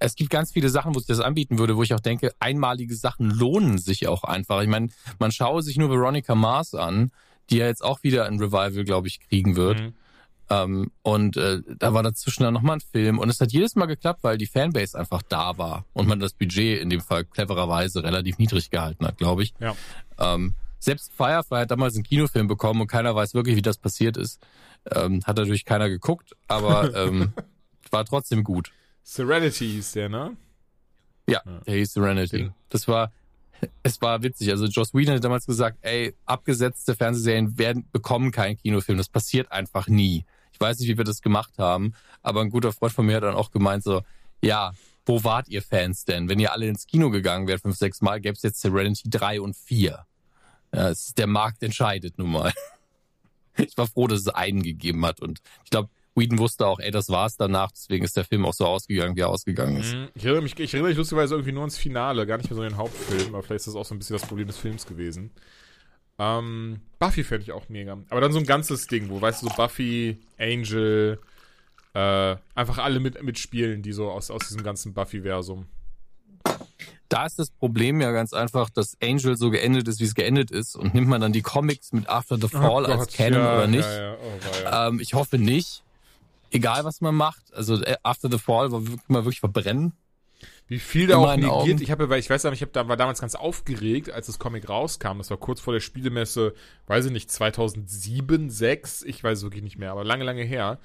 Es 0.00 0.14
gibt 0.14 0.30
ganz 0.30 0.52
viele 0.52 0.68
Sachen, 0.68 0.94
wo 0.94 0.98
sich 1.00 1.08
das 1.08 1.20
anbieten 1.20 1.58
würde, 1.58 1.76
wo 1.76 1.82
ich 1.82 1.92
auch 1.92 2.00
denke, 2.00 2.32
einmalige 2.38 2.94
Sachen 2.94 3.30
lohnen 3.30 3.78
sich 3.78 4.06
auch 4.08 4.24
einfach. 4.24 4.62
Ich 4.62 4.68
meine, 4.68 4.88
man 5.18 5.32
schaue 5.32 5.62
sich 5.62 5.76
nur 5.76 5.90
Veronica 5.90 6.34
Mars 6.34 6.74
an, 6.74 7.10
die 7.50 7.58
ja 7.58 7.66
jetzt 7.66 7.84
auch 7.84 8.02
wieder 8.02 8.26
ein 8.26 8.38
Revival, 8.38 8.84
glaube 8.84 9.08
ich, 9.08 9.20
kriegen 9.20 9.56
wird. 9.56 9.80
Mhm. 9.80 9.94
Ähm, 10.50 10.90
und 11.02 11.36
äh, 11.36 11.60
da 11.78 11.92
war 11.92 12.02
dazwischen 12.02 12.42
dann 12.42 12.54
nochmal 12.54 12.76
ein 12.76 12.80
Film. 12.80 13.18
Und 13.18 13.28
es 13.28 13.40
hat 13.40 13.52
jedes 13.52 13.74
Mal 13.76 13.86
geklappt, 13.86 14.20
weil 14.22 14.38
die 14.38 14.46
Fanbase 14.46 14.98
einfach 14.98 15.22
da 15.22 15.58
war 15.58 15.84
und 15.92 16.08
man 16.08 16.20
das 16.20 16.32
Budget 16.32 16.80
in 16.80 16.88
dem 16.88 17.00
Fall 17.00 17.24
clevererweise 17.24 18.02
relativ 18.02 18.38
niedrig 18.38 18.70
gehalten 18.70 19.06
hat, 19.06 19.18
glaube 19.18 19.42
ich. 19.42 19.52
Ja. 19.60 19.76
Ähm, 20.18 20.54
selbst 20.78 21.12
Firefly 21.12 21.60
hat 21.60 21.70
damals 21.70 21.94
einen 21.94 22.04
Kinofilm 22.04 22.46
bekommen 22.46 22.80
und 22.80 22.86
keiner 22.86 23.14
weiß 23.14 23.34
wirklich, 23.34 23.56
wie 23.56 23.62
das 23.62 23.78
passiert 23.78 24.16
ist. 24.16 24.40
Ähm, 24.90 25.22
hat 25.26 25.36
natürlich 25.36 25.64
keiner 25.64 25.88
geguckt, 25.88 26.34
aber 26.46 26.94
ähm, 27.06 27.32
war 27.90 28.04
trotzdem 28.04 28.44
gut. 28.44 28.72
Serenity 29.02 29.66
hieß 29.66 29.92
der, 29.92 30.08
ne? 30.08 30.36
Ja, 31.28 31.42
der 31.66 31.74
hieß 31.74 31.92
Serenity. 31.92 32.50
Das 32.70 32.88
war, 32.88 33.12
es 33.82 34.00
war 34.00 34.22
witzig. 34.22 34.50
Also 34.50 34.66
Joss 34.66 34.94
Whedon 34.94 35.16
hat 35.16 35.24
damals 35.24 35.46
gesagt, 35.46 35.78
ey, 35.82 36.14
abgesetzte 36.26 36.94
Fernsehserien 36.94 37.58
werden, 37.58 37.88
bekommen 37.92 38.30
keinen 38.30 38.56
Kinofilm. 38.56 38.98
Das 38.98 39.08
passiert 39.08 39.50
einfach 39.52 39.88
nie. 39.88 40.24
Ich 40.52 40.60
weiß 40.60 40.78
nicht, 40.78 40.88
wie 40.88 40.98
wir 40.98 41.04
das 41.04 41.22
gemacht 41.22 41.54
haben, 41.58 41.94
aber 42.22 42.40
ein 42.40 42.50
guter 42.50 42.72
Freund 42.72 42.92
von 42.92 43.06
mir 43.06 43.16
hat 43.16 43.22
dann 43.22 43.34
auch 43.34 43.50
gemeint 43.50 43.84
so, 43.84 44.02
ja, 44.42 44.72
wo 45.06 45.24
wart 45.24 45.48
ihr 45.48 45.62
Fans 45.62 46.04
denn? 46.04 46.28
Wenn 46.28 46.38
ihr 46.38 46.52
alle 46.52 46.68
ins 46.68 46.86
Kino 46.86 47.10
gegangen 47.10 47.46
wärt, 47.46 47.62
fünf, 47.62 47.76
sechs 47.76 48.00
Mal, 48.02 48.20
gäbe 48.20 48.34
es 48.34 48.42
jetzt 48.42 48.60
Serenity 48.60 49.08
3 49.08 49.40
und 49.40 49.56
4. 49.56 50.04
Ja, 50.74 50.92
der 51.16 51.26
Markt 51.26 51.62
entscheidet 51.62 52.18
nun 52.18 52.32
mal. 52.32 52.52
Ich 53.60 53.76
war 53.76 53.88
froh, 53.88 54.06
dass 54.06 54.20
es 54.20 54.28
einen 54.28 54.62
gegeben 54.62 55.04
hat 55.04 55.20
und 55.20 55.40
ich 55.64 55.70
glaube, 55.70 55.88
Whedon 56.18 56.38
wusste 56.38 56.66
auch, 56.66 56.80
ey, 56.80 56.90
das 56.90 57.08
war's 57.08 57.36
danach, 57.36 57.70
deswegen 57.72 58.04
ist 58.04 58.16
der 58.16 58.24
Film 58.24 58.44
auch 58.44 58.54
so 58.54 58.66
ausgegangen, 58.66 59.16
wie 59.16 59.20
er 59.20 59.28
ausgegangen 59.28 59.76
ist. 59.76 59.94
Mhm. 59.94 60.08
Ich 60.14 60.24
erinnere 60.24 60.42
mich, 60.42 60.58
ich 60.58 60.72
erinnere 60.72 60.90
mich 60.90 60.98
lustigerweise 60.98 61.34
irgendwie 61.34 61.52
nur 61.52 61.62
ans 61.62 61.78
Finale, 61.78 62.26
gar 62.26 62.36
nicht 62.38 62.50
mehr 62.50 62.56
so 62.56 62.62
an 62.62 62.68
den 62.68 62.76
Hauptfilm, 62.76 63.34
aber 63.34 63.42
vielleicht 63.42 63.60
ist 63.60 63.68
das 63.68 63.76
auch 63.76 63.84
so 63.84 63.94
ein 63.94 63.98
bisschen 63.98 64.16
das 64.16 64.26
Problem 64.26 64.46
des 64.46 64.56
Films 64.56 64.86
gewesen. 64.86 65.30
Ähm, 66.18 66.80
Buffy 66.98 67.22
fände 67.22 67.44
ich 67.44 67.52
auch 67.52 67.68
mega. 67.68 67.98
Aber 68.10 68.20
dann 68.20 68.32
so 68.32 68.38
ein 68.38 68.46
ganzes 68.46 68.86
Ding, 68.88 69.08
wo, 69.08 69.20
weißt 69.20 69.42
du, 69.42 69.48
so 69.48 69.54
Buffy, 69.54 70.18
Angel, 70.38 71.20
äh, 71.94 72.36
einfach 72.54 72.78
alle 72.78 73.00
mit, 73.00 73.22
mitspielen, 73.22 73.82
die 73.82 73.92
so 73.92 74.10
aus, 74.10 74.30
aus 74.30 74.48
diesem 74.48 74.62
ganzen 74.62 74.94
Buffy-Versum 74.94 75.66
da 77.08 77.24
ist 77.24 77.38
das 77.38 77.50
Problem 77.50 78.00
ja 78.00 78.12
ganz 78.12 78.32
einfach, 78.32 78.70
dass 78.70 78.96
Angel 79.02 79.36
so 79.36 79.50
geendet 79.50 79.88
ist, 79.88 80.00
wie 80.00 80.04
es 80.04 80.14
geendet 80.14 80.50
ist. 80.50 80.76
Und 80.76 80.94
nimmt 80.94 81.08
man 81.08 81.20
dann 81.20 81.32
die 81.32 81.42
Comics 81.42 81.92
mit 81.92 82.08
After 82.08 82.36
the 82.36 82.44
oh 82.44 82.48
Fall 82.48 82.84
oh 82.84 82.92
als 82.92 83.12
Canon 83.12 83.40
ja, 83.40 83.54
oder 83.54 83.66
nicht? 83.66 83.88
Ja, 83.88 84.02
ja. 84.02 84.16
Oh, 84.16 84.88
ähm, 84.88 85.00
ich 85.00 85.14
hoffe 85.14 85.38
nicht. 85.38 85.82
Egal, 86.50 86.84
was 86.84 87.00
man 87.00 87.14
macht. 87.14 87.52
Also 87.54 87.82
äh, 87.82 87.96
After 88.02 88.30
the 88.30 88.38
Fall 88.38 88.72
war 88.72 88.86
wirklich 88.86 89.08
mal 89.08 89.24
wirklich 89.24 89.40
verbrennen. 89.40 89.92
Wie 90.68 90.78
viel 90.78 91.06
da 91.06 91.16
auch 91.16 91.34
negiert. 91.34 91.50
Augen. 91.50 91.82
Ich 91.82 91.90
habe, 91.90 92.10
weil 92.10 92.20
ich 92.20 92.28
weiß 92.28 92.44
nicht, 92.44 92.54
ich 92.54 92.60
habe 92.62 92.72
da 92.72 92.86
war 92.88 92.96
damals 92.96 93.20
ganz 93.20 93.34
aufgeregt, 93.34 94.10
als 94.10 94.26
das 94.26 94.38
Comic 94.38 94.68
rauskam. 94.68 95.18
Das 95.18 95.30
war 95.30 95.38
kurz 95.38 95.60
vor 95.60 95.72
der 95.72 95.80
Spielemesse, 95.80 96.54
weiß 96.86 97.06
ich 97.06 97.12
nicht, 97.12 97.30
2007, 97.30 98.50
6, 98.50 99.02
ich 99.02 99.24
weiß 99.24 99.42
wirklich 99.42 99.62
nicht 99.62 99.78
mehr, 99.78 99.90
aber 99.90 100.04
lange, 100.04 100.24
lange 100.24 100.42
her. 100.42 100.78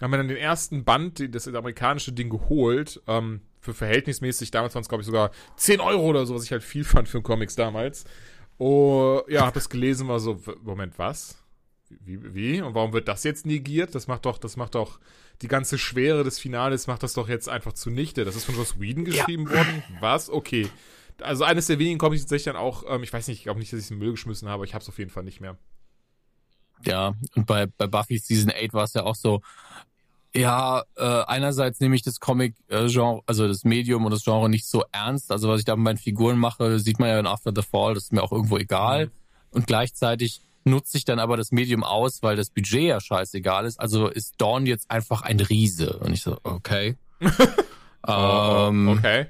Haben 0.00 0.10
wir 0.10 0.16
dann 0.16 0.28
den 0.28 0.38
ersten 0.38 0.84
Band, 0.84 1.34
das 1.34 1.46
amerikanische 1.48 2.12
Ding 2.12 2.30
geholt. 2.30 3.00
Ähm, 3.06 3.42
für 3.60 3.74
verhältnismäßig, 3.74 4.50
damals 4.50 4.74
waren 4.74 4.82
es 4.82 4.88
glaube 4.88 5.02
ich 5.02 5.06
sogar 5.06 5.30
10 5.56 5.80
Euro 5.80 6.06
oder 6.06 6.24
so, 6.24 6.34
was 6.34 6.44
ich 6.44 6.52
halt 6.52 6.62
viel 6.62 6.84
fand 6.84 7.08
für 7.08 7.20
Comics 7.20 7.56
damals. 7.56 8.04
Oh, 8.58 9.20
ja, 9.28 9.44
hab 9.44 9.54
das 9.54 9.68
gelesen, 9.68 10.08
war 10.08 10.18
so, 10.18 10.40
Moment, 10.62 10.98
was? 10.98 11.36
Wie, 11.88 12.34
wie? 12.34 12.62
Und 12.62 12.74
warum 12.74 12.92
wird 12.92 13.08
das 13.08 13.24
jetzt 13.24 13.46
negiert? 13.46 13.94
Das 13.94 14.06
macht 14.06 14.26
doch, 14.26 14.38
das 14.38 14.56
macht 14.56 14.74
doch 14.74 14.98
die 15.42 15.48
ganze 15.48 15.78
Schwere 15.78 16.24
des 16.24 16.38
Finales 16.38 16.86
macht 16.86 17.02
das 17.02 17.12
doch 17.12 17.28
jetzt 17.28 17.48
einfach 17.48 17.72
zunichte. 17.74 18.24
Das 18.24 18.36
ist 18.36 18.44
von 18.44 18.54
Joss 18.54 18.80
Whedon 18.80 19.04
geschrieben 19.04 19.46
ja. 19.48 19.56
worden. 19.56 19.82
Was? 20.00 20.30
Okay. 20.30 20.68
Also 21.20 21.44
eines 21.44 21.66
der 21.66 21.78
wenigen 21.78 21.98
Comics 21.98 22.22
tatsächlich 22.22 22.52
dann 22.52 22.56
auch, 22.56 22.84
ähm, 22.88 23.02
ich 23.02 23.12
weiß 23.12 23.28
nicht, 23.28 23.38
ich 23.38 23.44
glaube 23.44 23.60
nicht, 23.60 23.72
dass 23.72 23.78
ich 23.78 23.86
es 23.86 23.90
in 23.90 23.96
den 23.96 24.04
Müll 24.04 24.12
geschmissen 24.12 24.48
habe, 24.48 24.56
aber 24.56 24.64
ich 24.64 24.74
habe 24.74 24.82
es 24.82 24.88
auf 24.88 24.98
jeden 24.98 25.10
Fall 25.10 25.24
nicht 25.24 25.40
mehr. 25.40 25.56
Ja, 26.84 27.14
und 27.34 27.46
bei, 27.46 27.66
bei 27.66 27.86
Buffy 27.86 28.18
Season 28.18 28.50
8 28.50 28.74
war 28.74 28.84
es 28.84 28.94
ja 28.94 29.04
auch 29.04 29.14
so, 29.14 29.40
ja, 30.34 30.84
äh, 30.96 31.22
einerseits 31.26 31.80
nehme 31.80 31.96
ich 31.96 32.02
das 32.02 32.20
Comic-Genre, 32.20 33.22
also 33.24 33.48
das 33.48 33.64
Medium 33.64 34.04
und 34.04 34.10
das 34.10 34.24
Genre 34.24 34.50
nicht 34.50 34.66
so 34.66 34.84
ernst. 34.92 35.32
Also 35.32 35.48
was 35.48 35.60
ich 35.60 35.64
da 35.64 35.74
mit 35.76 35.84
meinen 35.84 35.96
Figuren 35.96 36.38
mache, 36.38 36.78
sieht 36.78 36.98
man 36.98 37.08
ja 37.08 37.18
in 37.18 37.26
After 37.26 37.52
the 37.54 37.62
Fall, 37.62 37.94
das 37.94 38.04
ist 38.04 38.12
mir 38.12 38.22
auch 38.22 38.32
irgendwo 38.32 38.58
egal. 38.58 39.06
Mhm. 39.06 39.10
Und 39.50 39.66
gleichzeitig 39.66 40.42
nutze 40.66 40.98
ich 40.98 41.04
dann 41.04 41.18
aber 41.18 41.36
das 41.36 41.52
Medium 41.52 41.84
aus, 41.84 42.22
weil 42.22 42.36
das 42.36 42.50
Budget 42.50 42.82
ja 42.82 43.00
scheißegal 43.00 43.64
ist. 43.64 43.80
Also 43.80 44.08
ist 44.08 44.34
Dawn 44.38 44.66
jetzt 44.66 44.90
einfach 44.90 45.22
ein 45.22 45.40
Riese. 45.40 45.98
Und 45.98 46.12
ich 46.12 46.22
so, 46.22 46.38
okay. 46.42 46.96
ähm, 48.06 48.88
okay. 48.88 49.26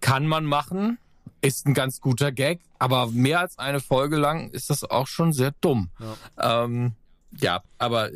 Kann 0.00 0.26
man 0.26 0.44
machen, 0.44 0.98
ist 1.40 1.66
ein 1.66 1.74
ganz 1.74 2.00
guter 2.00 2.32
Gag, 2.32 2.60
aber 2.78 3.08
mehr 3.08 3.40
als 3.40 3.58
eine 3.58 3.80
Folge 3.80 4.16
lang 4.16 4.50
ist 4.50 4.70
das 4.70 4.84
auch 4.84 5.06
schon 5.06 5.32
sehr 5.32 5.52
dumm. 5.60 5.90
Ja, 6.38 6.64
ähm, 6.64 6.92
ja 7.38 7.62
aber 7.78 8.10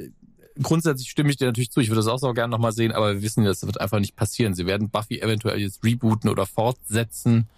grundsätzlich 0.61 1.11
stimme 1.11 1.31
ich 1.31 1.37
dir 1.37 1.47
natürlich 1.47 1.71
zu. 1.71 1.81
Ich 1.81 1.89
würde 1.89 2.01
das 2.01 2.09
auch 2.09 2.19
so 2.19 2.33
gerne 2.33 2.51
nochmal 2.51 2.73
sehen, 2.73 2.93
aber 2.93 3.15
wir 3.15 3.23
wissen, 3.23 3.45
das 3.45 3.65
wird 3.67 3.81
einfach 3.81 3.99
nicht 3.99 4.17
passieren. 4.17 4.55
Sie 4.55 4.67
werden 4.67 4.91
Buffy 4.91 5.21
eventuell 5.21 5.61
jetzt 5.61 5.85
rebooten 5.85 6.31
oder 6.31 6.47
fortsetzen. 6.47 7.49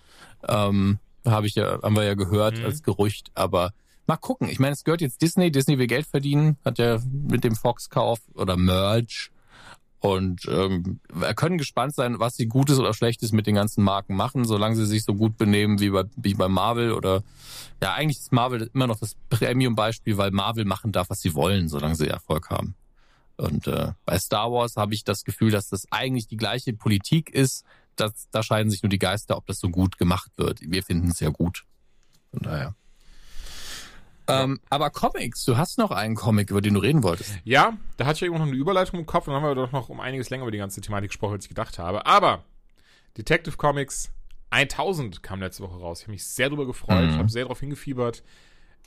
Ähm, 0.46 0.98
habe 1.26 1.46
ich 1.46 1.54
ja, 1.54 1.80
haben 1.82 1.96
wir 1.96 2.04
ja 2.04 2.14
gehört 2.14 2.58
mhm. 2.58 2.66
als 2.66 2.82
Gerücht, 2.82 3.30
aber 3.34 3.72
mal 4.06 4.16
gucken. 4.16 4.48
Ich 4.48 4.58
meine, 4.58 4.72
es 4.72 4.84
gehört 4.84 5.00
jetzt 5.00 5.22
Disney. 5.22 5.50
Disney 5.50 5.78
will 5.78 5.86
Geld 5.86 6.06
verdienen, 6.06 6.58
hat 6.64 6.78
ja 6.78 6.98
mit 7.10 7.44
dem 7.44 7.54
Fox-Kauf 7.54 8.20
oder 8.34 8.56
Merge. 8.56 9.30
Und 10.04 10.46
ähm, 10.48 11.00
wir 11.10 11.32
können 11.32 11.56
gespannt 11.56 11.94
sein, 11.94 12.18
was 12.18 12.36
sie 12.36 12.46
Gutes 12.46 12.78
oder 12.78 12.92
Schlechtes 12.92 13.32
mit 13.32 13.46
den 13.46 13.54
ganzen 13.54 13.82
Marken 13.82 14.14
machen, 14.14 14.44
solange 14.44 14.76
sie 14.76 14.84
sich 14.84 15.02
so 15.02 15.14
gut 15.14 15.38
benehmen 15.38 15.80
wie 15.80 15.88
bei, 15.88 16.04
wie 16.16 16.34
bei 16.34 16.46
Marvel 16.46 16.92
oder 16.92 17.22
ja, 17.82 17.94
eigentlich 17.94 18.18
ist 18.18 18.30
Marvel 18.30 18.70
immer 18.74 18.86
noch 18.86 18.98
das 18.98 19.16
Premium-Beispiel, 19.30 20.18
weil 20.18 20.30
Marvel 20.30 20.66
machen 20.66 20.92
darf, 20.92 21.08
was 21.08 21.20
sie 21.20 21.34
wollen, 21.34 21.68
solange 21.68 21.94
sie 21.94 22.06
Erfolg 22.06 22.50
haben. 22.50 22.74
Und 23.38 23.66
äh, 23.66 23.92
bei 24.04 24.18
Star 24.18 24.52
Wars 24.52 24.76
habe 24.76 24.92
ich 24.92 25.04
das 25.04 25.24
Gefühl, 25.24 25.50
dass 25.50 25.70
das 25.70 25.90
eigentlich 25.90 26.28
die 26.28 26.36
gleiche 26.36 26.74
Politik 26.74 27.30
ist. 27.30 27.64
Das, 27.96 28.28
da 28.30 28.42
scheiden 28.42 28.70
sich 28.70 28.82
nur 28.82 28.90
die 28.90 28.98
Geister, 28.98 29.38
ob 29.38 29.46
das 29.46 29.58
so 29.58 29.70
gut 29.70 29.96
gemacht 29.96 30.32
wird. 30.36 30.60
Wir 30.60 30.82
finden 30.82 31.08
es 31.08 31.20
ja 31.20 31.30
gut. 31.30 31.64
Von 32.30 32.42
daher. 32.42 32.74
Ähm, 34.26 34.60
aber 34.70 34.90
Comics, 34.90 35.44
du 35.44 35.56
hast 35.56 35.78
noch 35.78 35.90
einen 35.90 36.14
Comic, 36.14 36.50
über 36.50 36.62
den 36.62 36.74
du 36.74 36.80
reden 36.80 37.02
wolltest. 37.02 37.32
Ja, 37.44 37.76
da 37.96 38.06
hatte 38.06 38.16
ich 38.16 38.22
irgendwo 38.22 38.42
noch 38.42 38.50
eine 38.50 38.56
Überleitung 38.56 39.00
im 39.00 39.06
Kopf 39.06 39.26
und 39.26 39.34
dann 39.34 39.42
haben 39.42 39.50
wir 39.50 39.54
doch 39.54 39.72
noch 39.72 39.88
um 39.88 40.00
einiges 40.00 40.30
länger 40.30 40.44
über 40.44 40.50
die 40.50 40.58
ganze 40.58 40.80
Thematik 40.80 41.10
gesprochen, 41.10 41.34
als 41.34 41.44
ich 41.44 41.50
gedacht 41.50 41.78
habe. 41.78 42.06
Aber 42.06 42.44
Detective 43.16 43.56
Comics 43.56 44.10
1000 44.50 45.22
kam 45.22 45.40
letzte 45.40 45.62
Woche 45.62 45.78
raus. 45.78 46.00
Ich 46.00 46.04
habe 46.04 46.12
mich 46.12 46.24
sehr 46.24 46.48
darüber 46.48 46.66
gefreut, 46.66 47.10
mhm. 47.10 47.18
habe 47.18 47.28
sehr 47.28 47.44
darauf 47.44 47.60
hingefiebert. 47.60 48.22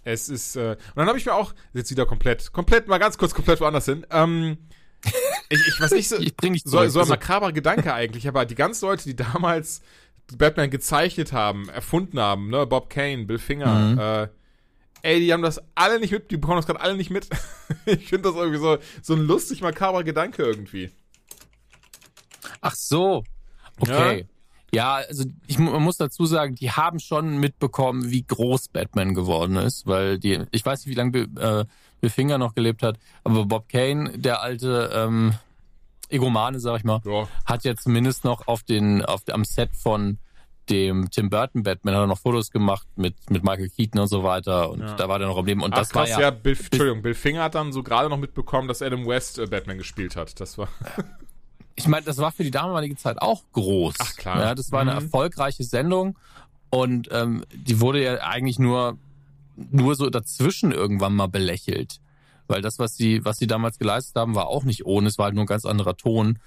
Es 0.03 0.29
ist, 0.29 0.55
äh, 0.55 0.71
und 0.71 0.95
dann 0.95 1.07
habe 1.07 1.17
ich 1.17 1.25
mir 1.25 1.33
auch, 1.33 1.53
jetzt 1.73 1.91
wieder 1.91 2.05
komplett, 2.05 2.53
komplett, 2.53 2.87
mal 2.87 2.97
ganz 2.97 3.17
kurz 3.17 3.33
komplett 3.33 3.59
woanders 3.59 3.85
hin. 3.85 4.07
Ähm, 4.09 4.57
ich, 5.49 5.59
ich 5.67 5.79
weiß 5.79 5.91
nicht, 5.91 6.07
so, 6.07 6.17
ich 6.17 6.35
bring 6.35 6.53
dich 6.53 6.63
so, 6.63 6.87
so 6.87 7.01
ein 7.01 7.07
makaber 7.07 7.51
Gedanke 7.51 7.93
eigentlich, 7.93 8.27
aber 8.27 8.45
die 8.45 8.55
ganzen 8.55 8.85
Leute, 8.85 9.03
die 9.03 9.15
damals 9.15 9.81
Batman 10.35 10.69
gezeichnet 10.69 11.33
haben, 11.33 11.69
erfunden 11.69 12.19
haben, 12.19 12.49
ne, 12.49 12.65
Bob 12.65 12.89
Kane, 12.89 13.25
Bill 13.25 13.39
Finger, 13.39 13.73
mhm. 13.73 13.99
äh, 13.99 14.27
ey, 15.01 15.19
die 15.19 15.31
haben 15.33 15.41
das 15.41 15.61
alle 15.75 15.99
nicht 15.99 16.11
mit, 16.11 16.31
die 16.31 16.37
bekommen 16.37 16.57
das 16.57 16.65
gerade 16.65 16.81
alle 16.81 16.95
nicht 16.95 17.09
mit. 17.09 17.27
ich 17.85 18.07
finde 18.07 18.29
das 18.29 18.35
irgendwie 18.35 18.59
so, 18.59 18.77
so 19.01 19.13
ein 19.13 19.21
lustig 19.21 19.61
makaber 19.61 20.03
Gedanke 20.03 20.43
irgendwie. 20.43 20.91
Ach 22.61 22.75
so. 22.75 23.23
Okay. 23.79 24.19
Ja? 24.19 24.25
Ja, 24.73 24.95
also 24.95 25.23
ich 25.47 25.59
man 25.59 25.81
muss 25.81 25.95
dazu 25.95 26.25
sagen, 26.25 26.55
die 26.55 26.71
haben 26.71 26.99
schon 26.99 27.37
mitbekommen, 27.37 28.11
wie 28.11 28.23
groß 28.23 28.67
Batman 28.67 29.13
geworden 29.13 29.55
ist, 29.55 29.87
weil 29.87 30.19
die, 30.19 30.43
ich 30.51 30.65
weiß 30.65 30.85
nicht, 30.85 30.91
wie 30.93 30.97
lange 30.97 31.19
äh, 31.19 31.65
Bill 32.01 32.09
Finger 32.09 32.37
noch 32.37 32.53
gelebt 32.53 32.83
hat, 32.83 32.99
aber 33.23 33.45
Bob 33.45 33.69
Kane, 33.69 34.17
der 34.19 34.41
alte 34.41 34.91
ähm, 34.93 35.33
Egomane, 36.09 36.59
sag 36.59 36.77
ich 36.77 36.83
mal, 36.83 37.01
ja. 37.05 37.27
hat 37.45 37.63
ja 37.63 37.75
zumindest 37.75 38.25
noch 38.25 38.47
auf 38.47 38.63
den, 38.63 39.03
auf 39.05 39.21
am 39.31 39.45
Set 39.45 39.69
von 39.73 40.19
dem 40.69 41.09
Tim 41.09 41.29
Burton 41.29 41.63
Batman 41.63 41.95
hat 41.95 42.03
er 42.03 42.07
noch 42.07 42.19
Fotos 42.19 42.51
gemacht 42.51 42.87
mit 42.95 43.15
mit 43.29 43.43
Michael 43.43 43.69
Keaton 43.69 44.01
und 44.01 44.07
so 44.07 44.23
weiter 44.23 44.69
und 44.69 44.81
ja. 44.81 44.95
da 44.95 45.09
war 45.09 45.19
der 45.19 45.27
noch 45.27 45.37
am 45.37 45.45
Leben 45.45 45.61
und 45.61 45.73
Ach, 45.73 45.79
das 45.79 45.89
krass, 45.89 46.11
war 46.11 46.19
ja, 46.19 46.27
ja 46.27 46.31
Bill, 46.31 46.57
Entschuldigung, 46.57 47.01
Bill 47.01 47.13
Finger 47.13 47.43
hat 47.43 47.55
dann 47.55 47.71
so 47.71 47.83
gerade 47.83 48.09
noch 48.09 48.17
mitbekommen, 48.17 48.67
dass 48.67 48.81
Adam 48.81 49.05
West 49.05 49.39
äh, 49.39 49.47
Batman 49.47 49.77
gespielt 49.77 50.15
hat. 50.15 50.39
Das 50.39 50.57
war 50.57 50.67
ich 51.75 51.87
meine, 51.87 52.05
das 52.05 52.17
war 52.17 52.31
für 52.31 52.43
die 52.43 52.51
damalige 52.51 52.95
Zeit 52.95 53.21
auch 53.21 53.43
groß. 53.53 53.95
Ach 53.99 54.15
klar. 54.15 54.39
Ja, 54.39 54.55
das 54.55 54.71
war 54.71 54.81
eine 54.81 54.91
mhm. 54.91 54.97
erfolgreiche 54.97 55.63
Sendung 55.63 56.17
und 56.69 57.09
ähm, 57.11 57.45
die 57.53 57.79
wurde 57.79 58.03
ja 58.03 58.15
eigentlich 58.21 58.59
nur 58.59 58.97
nur 59.55 59.95
so 59.95 60.09
dazwischen 60.09 60.71
irgendwann 60.71 61.15
mal 61.15 61.27
belächelt, 61.27 61.99
weil 62.47 62.61
das, 62.61 62.79
was 62.79 62.95
sie 62.95 63.23
was 63.25 63.37
sie 63.37 63.47
damals 63.47 63.79
geleistet 63.79 64.15
haben, 64.15 64.35
war 64.35 64.47
auch 64.47 64.63
nicht 64.63 64.85
ohne. 64.85 65.07
Es 65.07 65.17
war 65.17 65.25
halt 65.25 65.35
nur 65.35 65.43
ein 65.43 65.47
ganz 65.47 65.65
anderer 65.65 65.97
Ton 65.97 66.39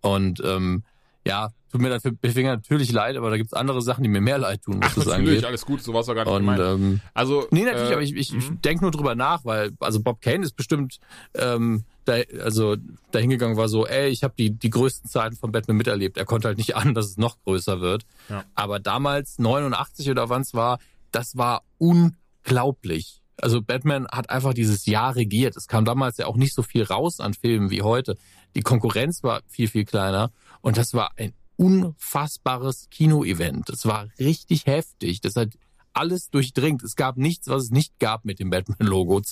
und 0.00 0.40
ähm, 0.44 0.84
ja, 1.26 1.50
tut 1.70 1.80
mir 1.80 1.90
dafür 1.90 2.12
Finger 2.24 2.56
natürlich 2.56 2.92
leid, 2.92 3.16
aber 3.16 3.30
da 3.30 3.36
gibt's 3.36 3.52
andere 3.52 3.82
Sachen, 3.82 4.02
die 4.02 4.08
mir 4.08 4.20
mehr 4.20 4.38
leid 4.38 4.62
tun, 4.62 4.80
was 4.80 4.92
Ach, 4.92 4.94
das 4.94 5.06
natürlich, 5.06 5.28
angeht. 5.30 5.44
alles 5.44 5.66
gut, 5.66 5.82
so 5.82 5.92
war 5.92 6.00
es 6.00 6.06
gar 6.06 6.14
nicht 6.14 6.26
Und 6.26 6.40
gemeint. 6.40 6.60
ähm, 6.60 7.00
Also, 7.14 7.46
nee, 7.50 7.64
natürlich, 7.64 7.90
äh, 7.90 7.94
aber 7.94 8.02
ich, 8.02 8.14
ich, 8.14 8.34
ich 8.34 8.50
mhm. 8.50 8.62
denke 8.62 8.84
nur 8.84 8.90
drüber 8.92 9.14
nach, 9.14 9.44
weil 9.44 9.72
also 9.80 10.00
Bob 10.00 10.20
Kane 10.20 10.44
ist 10.44 10.56
bestimmt 10.56 10.98
ähm, 11.34 11.84
da, 12.04 12.18
also 12.42 12.76
da 13.10 13.18
hingegangen 13.18 13.56
war 13.56 13.68
so, 13.68 13.86
ey, 13.86 14.08
ich 14.08 14.22
habe 14.22 14.34
die 14.38 14.50
die 14.50 14.70
größten 14.70 15.10
Zeiten 15.10 15.36
von 15.36 15.50
Batman 15.52 15.76
miterlebt. 15.76 16.16
Er 16.16 16.24
konnte 16.24 16.48
halt 16.48 16.58
nicht 16.58 16.76
an, 16.76 16.94
dass 16.94 17.06
es 17.06 17.16
noch 17.16 17.36
größer 17.44 17.80
wird. 17.80 18.04
Ja. 18.28 18.44
Aber 18.54 18.78
damals 18.78 19.38
89 19.38 20.10
oder 20.10 20.28
wann 20.28 20.42
es 20.42 20.54
war, 20.54 20.78
das 21.10 21.36
war 21.36 21.62
unglaublich. 21.78 23.22
Also 23.38 23.60
Batman 23.60 24.06
hat 24.10 24.30
einfach 24.30 24.54
dieses 24.54 24.86
Jahr 24.86 25.14
regiert. 25.14 25.56
Es 25.56 25.66
kam 25.66 25.84
damals 25.84 26.16
ja 26.16 26.26
auch 26.26 26.36
nicht 26.36 26.54
so 26.54 26.62
viel 26.62 26.84
raus 26.84 27.20
an 27.20 27.34
Filmen 27.34 27.70
wie 27.70 27.82
heute. 27.82 28.16
Die 28.54 28.62
Konkurrenz 28.62 29.22
war 29.22 29.42
viel, 29.46 29.68
viel 29.68 29.84
kleiner. 29.84 30.30
Und 30.66 30.76
das 30.78 30.94
war 30.94 31.12
ein 31.16 31.32
unfassbares 31.54 32.88
Kinoevent. 32.90 33.70
Es 33.70 33.86
war 33.86 34.08
richtig 34.18 34.66
heftig. 34.66 35.20
Das 35.20 35.36
hat 35.36 35.50
alles 35.92 36.28
durchdringt. 36.28 36.82
Es 36.82 36.96
gab 36.96 37.18
nichts, 37.18 37.46
was 37.46 37.62
es 37.62 37.70
nicht 37.70 38.00
gab 38.00 38.24
mit 38.24 38.40
dem 38.40 38.50
Batman-Logo. 38.50 39.22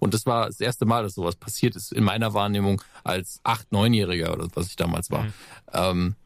Und 0.00 0.14
das 0.14 0.26
war 0.26 0.46
das 0.46 0.58
erste 0.58 0.86
Mal, 0.86 1.04
dass 1.04 1.14
sowas 1.14 1.36
passiert 1.36 1.76
ist 1.76 1.92
in 1.92 2.02
meiner 2.02 2.34
Wahrnehmung 2.34 2.82
als 3.04 3.38
acht, 3.44 3.70
neunjähriger 3.70 4.32
oder 4.32 4.48
was 4.54 4.66
ich 4.66 4.74
damals 4.74 5.12
war. 5.12 5.22
Mhm. 5.22 5.32
Ähm, 5.72 6.16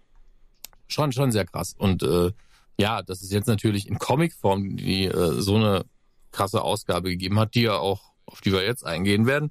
schon, 0.88 1.12
schon 1.12 1.30
sehr 1.30 1.44
krass. 1.44 1.74
Und 1.76 2.02
äh, 2.02 2.32
ja, 2.78 3.02
dass 3.02 3.20
es 3.20 3.30
jetzt 3.30 3.48
natürlich 3.48 3.86
in 3.86 3.98
Comicform 3.98 4.78
die 4.78 5.04
äh, 5.04 5.42
so 5.42 5.56
eine 5.56 5.84
krasse 6.32 6.62
Ausgabe 6.62 7.10
gegeben 7.10 7.38
hat, 7.38 7.54
die 7.54 7.64
ja 7.64 7.76
auch, 7.76 8.14
auf 8.24 8.40
die 8.40 8.50
wir 8.50 8.64
jetzt 8.64 8.86
eingehen 8.86 9.26
werden, 9.26 9.50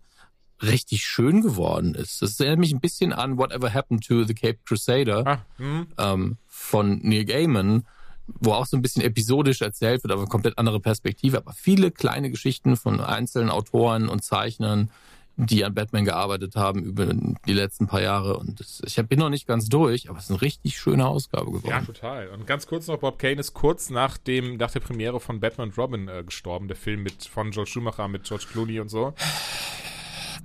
richtig 0.63 1.03
schön 1.05 1.41
geworden 1.41 1.93
ist. 1.95 2.21
Das 2.21 2.39
erinnert 2.39 2.59
mich 2.59 2.73
ein 2.73 2.79
bisschen 2.79 3.13
an 3.13 3.37
Whatever 3.37 3.73
Happened 3.73 4.05
to 4.07 4.23
the 4.23 4.33
Cape 4.33 4.59
Crusader 4.65 5.25
Ah, 5.27 5.45
hm. 5.57 5.87
ähm, 5.97 6.37
von 6.47 6.99
Neil 7.03 7.25
Gaiman, 7.25 7.85
wo 8.27 8.53
auch 8.53 8.65
so 8.65 8.77
ein 8.77 8.81
bisschen 8.81 9.03
episodisch 9.03 9.61
erzählt 9.61 10.03
wird, 10.03 10.11
aber 10.11 10.21
eine 10.21 10.29
komplett 10.29 10.57
andere 10.57 10.79
Perspektive. 10.79 11.37
Aber 11.37 11.53
viele 11.53 11.91
kleine 11.91 12.29
Geschichten 12.31 12.77
von 12.77 12.99
einzelnen 13.01 13.49
Autoren 13.49 14.07
und 14.07 14.23
Zeichnern, 14.23 14.89
die 15.35 15.65
an 15.65 15.73
Batman 15.73 16.05
gearbeitet 16.05 16.55
haben 16.55 16.83
über 16.83 17.07
die 17.07 17.53
letzten 17.53 17.87
paar 17.87 18.01
Jahre. 18.03 18.37
Und 18.37 18.59
das, 18.59 18.81
ich 18.85 18.95
bin 19.07 19.17
noch 19.17 19.29
nicht 19.29 19.47
ganz 19.47 19.67
durch, 19.67 20.07
aber 20.09 20.19
es 20.19 20.25
ist 20.25 20.29
eine 20.29 20.41
richtig 20.43 20.77
schöne 20.77 21.07
Ausgabe 21.07 21.51
Ja, 21.51 21.57
geworden. 21.79 21.85
total. 21.87 22.27
Und 22.27 22.45
ganz 22.45 22.67
kurz 22.67 22.85
noch, 22.87 22.97
Bob 22.99 23.17
Kane 23.17 23.39
ist 23.39 23.53
kurz 23.55 23.89
nach 23.89 24.17
dem, 24.19 24.57
nach 24.57 24.69
der 24.71 24.79
Premiere 24.79 25.19
von 25.19 25.39
Batman 25.39 25.69
und 25.69 25.77
Robin 25.77 26.07
äh, 26.07 26.23
gestorben, 26.23 26.67
der 26.67 26.77
Film 26.77 27.01
mit 27.01 27.25
von 27.25 27.49
George 27.49 27.71
Schumacher 27.71 28.07
mit 28.07 28.25
George 28.25 28.45
Clooney 28.51 28.79
und 28.79 28.89
so. 28.89 29.13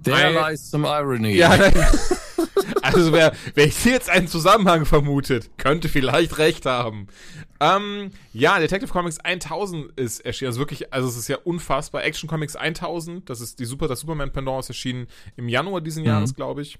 There 0.02 0.32
lies 0.32 0.70
some 0.70 0.86
irony. 0.86 1.36
Ja, 1.36 1.50
also 2.82 3.12
wer, 3.12 3.32
wer 3.54 3.66
hier 3.66 3.92
jetzt 3.92 4.10
einen 4.10 4.28
Zusammenhang 4.28 4.86
vermutet, 4.86 5.50
könnte 5.58 5.88
vielleicht 5.88 6.38
recht 6.38 6.66
haben. 6.66 7.08
Ähm, 7.60 8.10
ja, 8.32 8.58
Detective 8.58 8.92
Comics 8.92 9.18
1000 9.18 9.92
ist 9.98 10.20
erschienen. 10.20 10.48
Also 10.48 10.60
wirklich, 10.60 10.92
also 10.92 11.08
es 11.08 11.16
ist 11.16 11.28
ja 11.28 11.38
unfassbar. 11.38 12.04
Action 12.04 12.28
Comics 12.28 12.56
1000, 12.56 13.28
das 13.28 13.40
ist 13.40 13.58
die 13.58 13.64
Super, 13.64 13.88
das 13.88 14.00
Superman 14.00 14.32
Pendant 14.32 14.60
ist 14.60 14.70
erschienen 14.70 15.08
im 15.36 15.48
Januar 15.48 15.80
diesen 15.80 16.04
Jahres, 16.04 16.34
glaube 16.34 16.62
ich. 16.62 16.78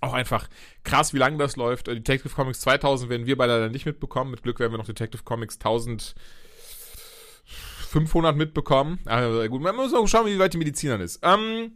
Auch 0.00 0.14
einfach 0.14 0.48
krass, 0.82 1.12
wie 1.12 1.18
lange 1.18 1.36
das 1.38 1.56
läuft. 1.56 1.88
Äh, 1.88 1.94
Detective 1.94 2.34
Comics 2.34 2.60
2000 2.60 3.10
werden 3.10 3.26
wir 3.26 3.36
beide 3.36 3.52
leider 3.52 3.68
nicht 3.68 3.86
mitbekommen. 3.86 4.30
Mit 4.30 4.42
Glück 4.42 4.58
werden 4.58 4.72
wir 4.72 4.78
noch 4.78 4.86
Detective 4.86 5.22
Comics 5.24 5.56
1500 5.56 8.36
mitbekommen. 8.36 8.98
Also 9.04 9.46
gut, 9.48 9.62
man 9.62 9.76
muss 9.76 9.94
auch 9.94 10.08
schauen, 10.08 10.26
wie 10.26 10.38
weit 10.38 10.54
die 10.54 10.58
Medizinern 10.58 11.00
ist. 11.00 11.20
Ähm, 11.22 11.72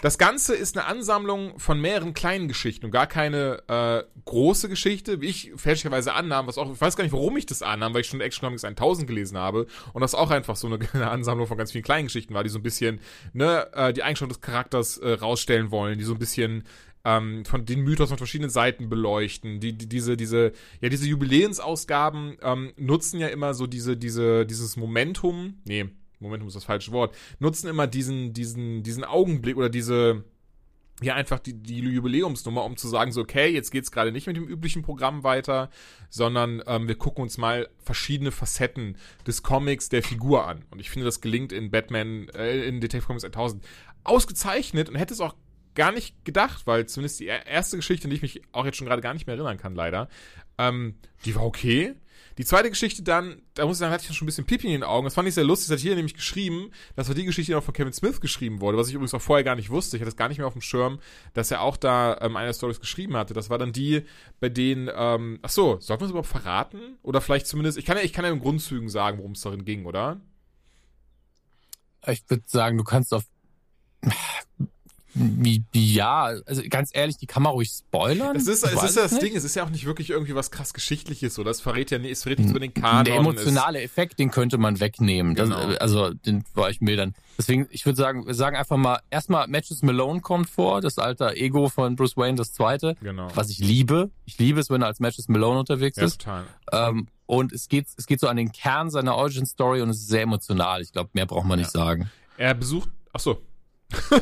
das 0.00 0.16
Ganze 0.16 0.54
ist 0.54 0.76
eine 0.76 0.86
Ansammlung 0.86 1.58
von 1.58 1.80
mehreren 1.80 2.14
kleinen 2.14 2.46
Geschichten 2.46 2.86
und 2.86 2.92
gar 2.92 3.08
keine 3.08 3.62
äh, 3.66 4.04
große 4.24 4.68
Geschichte, 4.68 5.20
wie 5.20 5.26
ich 5.26 5.52
fälschlicherweise 5.56 6.14
annahm, 6.14 6.46
was 6.46 6.56
auch, 6.56 6.72
ich 6.72 6.80
weiß 6.80 6.96
gar 6.96 7.02
nicht, 7.02 7.12
warum 7.12 7.36
ich 7.36 7.46
das 7.46 7.62
annahm, 7.62 7.94
weil 7.94 8.02
ich 8.02 8.06
schon 8.06 8.20
Action 8.20 8.46
Comics 8.46 8.64
1000 8.64 9.08
gelesen 9.08 9.36
habe 9.36 9.66
und 9.92 10.00
das 10.00 10.14
auch 10.14 10.30
einfach 10.30 10.54
so 10.56 10.68
eine, 10.68 10.78
eine 10.92 11.10
Ansammlung 11.10 11.48
von 11.48 11.58
ganz 11.58 11.72
vielen 11.72 11.84
kleinen 11.84 12.06
Geschichten 12.06 12.34
war, 12.34 12.44
die 12.44 12.50
so 12.50 12.58
ein 12.58 12.62
bisschen, 12.62 13.00
ne, 13.32 13.68
äh, 13.72 13.92
die 13.92 14.04
Eigenschaften 14.04 14.32
des 14.32 14.40
Charakters 14.40 14.98
äh, 14.98 15.12
rausstellen 15.14 15.70
wollen, 15.72 15.98
die 15.98 16.04
so 16.04 16.12
ein 16.12 16.18
bisschen 16.18 16.64
ähm, 17.04 17.44
von 17.44 17.64
den 17.64 17.80
Mythos 17.80 18.08
von 18.10 18.18
verschiedenen 18.18 18.50
Seiten 18.50 18.88
beleuchten. 18.88 19.60
Die, 19.60 19.76
die, 19.76 19.88
diese, 19.88 20.16
diese, 20.16 20.52
ja, 20.80 20.88
diese 20.88 21.06
Jubiläumsausgaben 21.06 22.36
ähm, 22.42 22.72
nutzen 22.76 23.18
ja 23.18 23.28
immer 23.28 23.54
so 23.54 23.66
diese, 23.66 23.96
diese, 23.96 24.46
dieses 24.46 24.76
Momentum, 24.76 25.58
nee, 25.64 25.88
Momentum 26.20 26.48
ist 26.48 26.54
das 26.56 26.64
falsche 26.64 26.92
Wort, 26.92 27.16
nutzen 27.38 27.68
immer 27.68 27.86
diesen, 27.86 28.32
diesen, 28.32 28.82
diesen 28.82 29.04
Augenblick 29.04 29.56
oder 29.56 29.68
diese, 29.68 30.24
ja, 31.00 31.14
einfach 31.14 31.38
die, 31.38 31.54
die 31.54 31.78
Jubiläumsnummer, 31.78 32.64
um 32.64 32.76
zu 32.76 32.88
sagen, 32.88 33.12
so, 33.12 33.20
okay, 33.20 33.48
jetzt 33.48 33.70
geht's 33.70 33.92
gerade 33.92 34.10
nicht 34.10 34.26
mit 34.26 34.36
dem 34.36 34.48
üblichen 34.48 34.82
Programm 34.82 35.22
weiter, 35.22 35.70
sondern 36.10 36.60
ähm, 36.66 36.88
wir 36.88 36.96
gucken 36.96 37.22
uns 37.22 37.38
mal 37.38 37.68
verschiedene 37.78 38.32
Facetten 38.32 38.96
des 39.26 39.42
Comics 39.44 39.88
der 39.88 40.02
Figur 40.02 40.46
an. 40.46 40.64
Und 40.70 40.80
ich 40.80 40.90
finde, 40.90 41.04
das 41.06 41.20
gelingt 41.20 41.52
in 41.52 41.70
Batman, 41.70 42.28
äh, 42.30 42.64
in 42.66 42.80
Detective 42.80 43.06
Comics 43.06 43.24
1000 43.24 43.64
ausgezeichnet 44.02 44.88
und 44.88 44.96
hätte 44.96 45.14
es 45.14 45.20
auch 45.20 45.34
gar 45.74 45.92
nicht 45.92 46.24
gedacht, 46.24 46.66
weil 46.66 46.86
zumindest 46.86 47.20
die 47.20 47.26
er- 47.28 47.46
erste 47.46 47.76
Geschichte, 47.76 48.06
an 48.06 48.10
die 48.10 48.16
ich 48.16 48.22
mich 48.22 48.42
auch 48.50 48.64
jetzt 48.64 48.76
schon 48.76 48.86
gerade 48.86 49.02
gar 49.02 49.14
nicht 49.14 49.26
mehr 49.28 49.36
erinnern 49.36 49.58
kann, 49.58 49.76
leider, 49.76 50.08
ähm, 50.58 50.96
die 51.24 51.36
war 51.36 51.44
okay. 51.44 51.94
Die 52.38 52.44
zweite 52.44 52.70
Geschichte 52.70 53.02
dann, 53.02 53.42
da 53.54 53.66
muss 53.66 53.76
ich 53.76 53.78
sagen, 53.80 53.92
hatte 53.92 54.06
ich 54.08 54.16
schon 54.16 54.24
ein 54.24 54.26
bisschen 54.26 54.46
Pipi 54.46 54.68
in 54.68 54.72
den 54.72 54.84
Augen. 54.84 55.04
Das 55.04 55.14
fand 55.14 55.26
ich 55.26 55.34
sehr 55.34 55.42
lustig. 55.42 55.68
Das 55.68 55.78
hat 55.78 55.82
hier 55.82 55.96
nämlich 55.96 56.14
geschrieben, 56.14 56.70
das 56.94 57.08
war 57.08 57.16
die 57.16 57.24
Geschichte, 57.24 57.50
die 57.50 57.56
auch 57.56 57.64
von 57.64 57.74
Kevin 57.74 57.92
Smith 57.92 58.20
geschrieben 58.20 58.60
wurde, 58.60 58.78
was 58.78 58.88
ich 58.88 58.94
übrigens 58.94 59.12
auch 59.12 59.20
vorher 59.20 59.42
gar 59.42 59.56
nicht 59.56 59.70
wusste. 59.70 59.96
Ich 59.96 60.00
hatte 60.00 60.10
es 60.10 60.16
gar 60.16 60.28
nicht 60.28 60.38
mehr 60.38 60.46
auf 60.46 60.52
dem 60.52 60.62
Schirm, 60.62 61.00
dass 61.34 61.50
er 61.50 61.62
auch 61.62 61.76
da 61.76 62.16
ähm, 62.20 62.36
eine 62.36 62.46
der 62.46 62.54
Stories 62.54 62.78
geschrieben 62.78 63.16
hatte. 63.16 63.34
Das 63.34 63.50
war 63.50 63.58
dann 63.58 63.72
die, 63.72 64.04
bei 64.38 64.48
denen, 64.48 64.88
ähm, 64.94 65.40
ach 65.42 65.50
so, 65.50 65.80
sollten 65.80 66.02
wir 66.02 66.06
es 66.06 66.10
überhaupt 66.10 66.28
verraten? 66.28 66.96
Oder 67.02 67.20
vielleicht 67.20 67.48
zumindest, 67.48 67.76
ich 67.76 67.84
kann 67.84 67.96
ja, 67.96 68.04
ich 68.04 68.12
kann 68.12 68.24
ja 68.24 68.30
in 68.30 68.38
Grundzügen 68.38 68.88
sagen, 68.88 69.18
worum 69.18 69.32
es 69.32 69.40
darin 69.40 69.64
ging, 69.64 69.84
oder? 69.84 70.20
Ich 72.06 72.22
würde 72.28 72.44
sagen, 72.46 72.78
du 72.78 72.84
kannst 72.84 73.12
auf 73.12 73.24
ja, 75.74 76.32
also 76.46 76.62
ganz 76.68 76.90
ehrlich, 76.92 77.16
die 77.16 77.26
kann 77.26 77.42
man 77.42 77.52
ruhig 77.52 77.70
spoilern. 77.70 78.36
Es 78.36 78.46
ist, 78.46 78.64
es 78.64 78.72
ist 78.82 78.96
ja 78.96 79.02
das 79.02 79.12
nicht. 79.12 79.22
Ding, 79.22 79.36
es 79.36 79.44
ist 79.44 79.54
ja 79.56 79.64
auch 79.64 79.70
nicht 79.70 79.84
wirklich 79.86 80.10
irgendwie 80.10 80.34
was 80.34 80.50
krass 80.50 80.72
Geschichtliches, 80.72 81.38
oder? 81.38 81.50
Es 81.50 81.60
verrät 81.60 81.90
ja 81.90 81.98
nicht, 81.98 82.12
es 82.12 82.22
verrät 82.22 82.38
nichts 82.38 82.50
über 82.52 82.60
den 82.60 82.74
Kanon. 82.74 83.04
Der 83.04 83.16
emotionale 83.16 83.80
Effekt, 83.82 84.18
den 84.18 84.30
könnte 84.30 84.58
man 84.58 84.80
wegnehmen. 84.80 85.34
Das, 85.34 85.48
Genau. 85.48 85.76
also, 85.78 86.12
den 86.14 86.44
war 86.54 86.70
ich 86.70 86.80
mildern. 86.80 87.14
Deswegen, 87.36 87.68
ich 87.70 87.86
würde 87.86 87.96
sagen, 87.96 88.26
wir 88.26 88.34
sagen 88.34 88.56
einfach 88.56 88.76
mal, 88.76 89.00
erstmal 89.10 89.46
Matches 89.48 89.82
Malone 89.82 90.20
kommt 90.20 90.50
vor, 90.50 90.80
das 90.80 90.98
alter 90.98 91.36
Ego 91.36 91.68
von 91.68 91.94
Bruce 91.96 92.16
Wayne, 92.16 92.36
das 92.36 92.52
zweite. 92.52 92.96
Genau. 93.00 93.28
Was 93.34 93.48
ich 93.50 93.58
liebe. 93.58 94.10
Ich 94.24 94.38
liebe 94.38 94.58
es, 94.60 94.70
wenn 94.70 94.82
er 94.82 94.88
als 94.88 94.98
Matches 95.00 95.28
Malone 95.28 95.60
unterwegs 95.60 95.96
Ja, 95.98 96.04
ist. 96.04 96.20
total. 96.20 96.44
Ähm, 96.72 97.06
und 97.26 97.52
es 97.52 97.68
geht, 97.68 97.86
es 97.96 98.06
geht 98.06 98.20
so 98.20 98.26
an 98.28 98.36
den 98.36 98.50
Kern 98.52 98.90
seiner 98.90 99.14
Origin 99.14 99.46
Story 99.46 99.82
und 99.82 99.90
es 99.90 99.98
ist 99.98 100.08
sehr 100.08 100.22
emotional. 100.22 100.80
Ich 100.82 100.92
glaube, 100.92 101.10
mehr 101.12 101.26
braucht 101.26 101.46
man 101.46 101.58
nicht 101.58 101.70
sagen. 101.70 102.10
Er 102.36 102.54
besucht, 102.54 102.88
ach 103.12 103.20
so, 103.20 103.40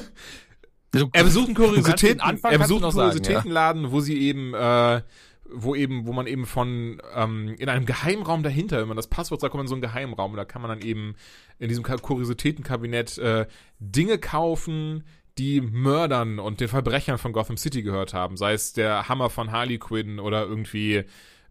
Du- 0.92 1.08
Er 1.12 1.24
besucht 1.24 1.46
einen 1.46 1.54
Kuriositäten, 1.56 2.20
Anfang 2.20 2.52
er 2.52 2.58
besucht 2.58 2.82
einen 2.82 2.92
Kuriositätenladen, 2.92 3.90
wo 3.92 4.00
sie 4.00 4.18
eben, 4.20 4.54
äh, 4.54 5.02
wo 5.50 5.74
eben, 5.74 6.06
wo 6.06 6.12
man 6.12 6.26
eben 6.26 6.46
von 6.46 7.00
ähm, 7.14 7.54
in 7.58 7.68
einem 7.68 7.84
Geheimraum 7.86 8.42
dahinter, 8.42 8.80
wenn 8.80 8.88
man 8.88 8.96
das 8.96 9.08
Passwort 9.08 9.40
sagt, 9.40 9.52
kommt 9.52 9.60
man 9.60 9.66
in 9.66 9.68
so 9.68 9.74
einen 9.74 9.82
Geheimraum 9.82 10.32
und 10.32 10.36
da 10.36 10.44
kann 10.44 10.62
man 10.62 10.70
dann 10.70 10.80
eben 10.86 11.14
in 11.58 11.68
diesem 11.68 11.84
Ka- 11.84 11.96
Kuriositätenkabinett 11.98 13.18
äh, 13.18 13.46
Dinge 13.78 14.18
kaufen, 14.18 15.04
die 15.38 15.60
Mördern 15.60 16.38
und 16.38 16.60
den 16.60 16.68
Verbrechern 16.68 17.18
von 17.18 17.32
Gotham 17.32 17.56
City 17.58 17.82
gehört 17.82 18.14
haben, 18.14 18.36
sei 18.36 18.54
es 18.54 18.72
der 18.72 19.08
Hammer 19.08 19.28
von 19.30 19.52
Harley 19.52 19.78
Quinn 19.78 20.18
oder 20.18 20.44
irgendwie 20.46 21.04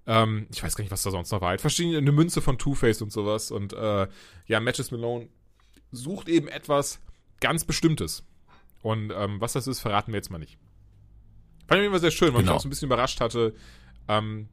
ähm, 0.07 0.47
ich 0.51 0.61
weiß 0.63 0.75
gar 0.75 0.83
nicht, 0.83 0.91
was 0.91 1.01
da 1.03 1.09
sonst 1.11 1.31
noch 1.31 1.41
war. 1.41 1.49
Halt 1.49 1.61
verschiedene 1.61 1.97
eine 1.97 2.11
Münze 2.11 2.41
von 2.41 2.57
Two-Face 2.59 3.01
und 3.01 3.11
sowas 3.11 3.49
und 3.51 3.73
äh, 3.73 4.07
ja, 4.47 4.59
Matches 4.59 4.91
Malone 4.91 5.27
sucht 5.91 6.29
eben 6.29 6.47
etwas 6.47 6.99
ganz 7.39 7.63
Bestimmtes. 7.65 8.23
Und 8.85 9.11
ähm, 9.17 9.41
was 9.41 9.53
das 9.53 9.65
ist, 9.65 9.79
verraten 9.79 10.11
wir 10.11 10.17
jetzt 10.17 10.29
mal 10.29 10.37
nicht. 10.37 10.59
Fand 11.67 11.81
ich 11.81 11.87
immer 11.87 11.97
sehr 11.97 12.11
schön, 12.11 12.35
weil 12.35 12.41
Genau. 12.41 12.51
mich 12.51 12.57
auch 12.57 12.61
so 12.61 12.67
ein 12.67 12.69
bisschen 12.69 12.85
überrascht 12.85 13.19
hatte, 13.19 13.55
ähm, 14.07 14.47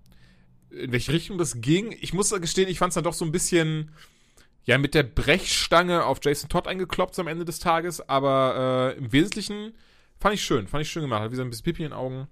in 0.71 0.91
welche 0.91 1.13
Richtung 1.13 1.37
das 1.37 1.61
ging. 1.61 1.95
Ich 2.01 2.15
muss 2.15 2.31
gestehen, 2.31 2.67
ich 2.71 2.79
fand 2.79 2.93
es 2.93 2.95
dann 2.95 3.05
doch 3.05 3.13
so 3.13 3.27
ein 3.27 3.31
bisschen, 3.31 3.91
ja, 4.65 4.79
mit 4.79 4.95
der 4.95 5.03
Brechstange 5.03 6.07
auf 6.07 6.19
Jason 6.23 6.49
Todd 6.49 6.67
eingekloppt 6.67 7.19
am 7.19 7.27
Ende 7.27 7.45
des 7.45 7.59
Tages, 7.59 8.09
aber 8.09 8.95
äh, 8.97 8.99
im 8.99 9.13
Wesentlichen 9.13 9.75
fand 10.19 10.35
ich 10.37 10.43
schön, 10.43 10.67
fand 10.67 10.81
ich 10.81 10.91
schön 10.91 11.03
gemacht. 11.03 11.21
Hat 11.21 11.31
wie 11.31 11.37
so 11.37 11.43
ein 11.43 11.51
bisschen 11.51 11.65
Pipi 11.65 11.83
in 11.83 11.91
den 11.91 11.99
Augen. 11.99 12.27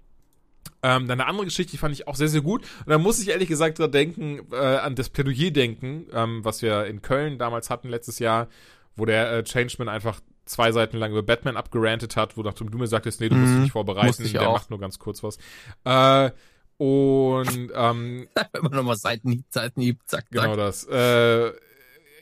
Ähm, 0.82 1.06
dann 1.06 1.20
eine 1.20 1.26
andere 1.26 1.44
Geschichte, 1.44 1.72
die 1.72 1.76
fand 1.76 1.92
ich 1.94 2.08
auch 2.08 2.16
sehr, 2.16 2.28
sehr 2.28 2.40
gut. 2.40 2.62
Und 2.62 2.88
da 2.88 2.96
muss 2.96 3.20
ich 3.20 3.28
ehrlich 3.28 3.48
gesagt 3.50 3.78
dran 3.78 3.92
denken, 3.92 4.40
äh, 4.52 4.56
an 4.56 4.94
das 4.94 5.10
Plädoyer 5.10 5.50
denken, 5.50 6.06
ähm, 6.14 6.42
was 6.46 6.62
wir 6.62 6.86
in 6.86 7.02
Köln 7.02 7.36
damals 7.38 7.68
hatten 7.68 7.90
letztes 7.90 8.20
Jahr, 8.20 8.48
wo 8.96 9.04
der 9.04 9.30
äh, 9.32 9.44
Changeman 9.44 9.90
einfach 9.90 10.18
zwei 10.50 10.72
Seiten 10.72 10.96
lang 10.98 11.12
über 11.12 11.22
Batman 11.22 11.56
abgerantet 11.56 12.16
hat, 12.16 12.36
wo 12.36 12.42
nachdem 12.42 12.70
du 12.70 12.78
mir 12.78 12.86
sagtest, 12.86 13.20
nee, 13.20 13.28
du 13.28 13.36
musst 13.36 13.52
dich 13.54 13.58
Mhm, 13.58 13.62
nicht 13.64 13.72
vorbereiten, 13.72 14.22
der 14.32 14.48
auch. 14.48 14.54
macht 14.54 14.70
nur 14.70 14.80
ganz 14.80 14.98
kurz 14.98 15.22
was. 15.22 15.38
Äh, 15.84 16.30
und 16.78 17.70
ähm, 17.74 18.28
Immer 18.58 18.70
nochmal 18.70 18.96
Seitenhieb, 18.96 19.44
Seitenhieb, 19.50 20.00
zack, 20.06 20.24
zack. 20.24 20.30
Genau 20.30 20.56
das. 20.56 20.84
Äh, 20.86 21.52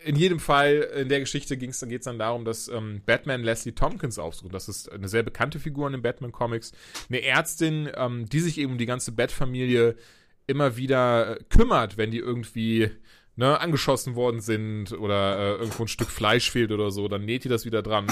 in 0.04 0.16
jedem 0.16 0.40
Fall, 0.40 0.88
in 0.96 1.08
der 1.08 1.20
Geschichte 1.20 1.56
ging's, 1.56 1.80
dann 1.80 1.88
geht 1.88 2.00
es 2.00 2.04
dann 2.06 2.18
darum, 2.18 2.44
dass 2.44 2.68
ähm, 2.68 3.02
Batman 3.04 3.42
Leslie 3.42 3.74
Tompkins 3.74 4.18
aufsucht. 4.18 4.54
Das 4.54 4.68
ist 4.68 4.90
eine 4.90 5.08
sehr 5.08 5.22
bekannte 5.22 5.58
Figur 5.58 5.86
in 5.86 5.92
den 5.92 6.02
Batman-Comics. 6.02 6.72
Eine 7.08 7.22
Ärztin, 7.22 7.90
ähm, 7.94 8.26
die 8.28 8.40
sich 8.40 8.58
eben 8.58 8.72
um 8.72 8.78
die 8.78 8.86
ganze 8.86 9.12
Bat-Familie 9.12 9.96
immer 10.46 10.76
wieder 10.76 11.36
äh, 11.40 11.44
kümmert, 11.50 11.96
wenn 11.96 12.10
die 12.10 12.18
irgendwie 12.18 12.90
ne, 13.38 13.60
angeschossen 13.60 14.16
worden 14.16 14.40
sind 14.40 14.92
oder 14.92 15.38
äh, 15.38 15.52
irgendwo 15.58 15.84
ein 15.84 15.88
Stück 15.88 16.10
Fleisch 16.10 16.50
fehlt 16.50 16.72
oder 16.72 16.90
so, 16.90 17.06
dann 17.06 17.24
näht 17.24 17.44
die 17.44 17.48
das 17.48 17.64
wieder 17.64 17.82
dran. 17.82 18.08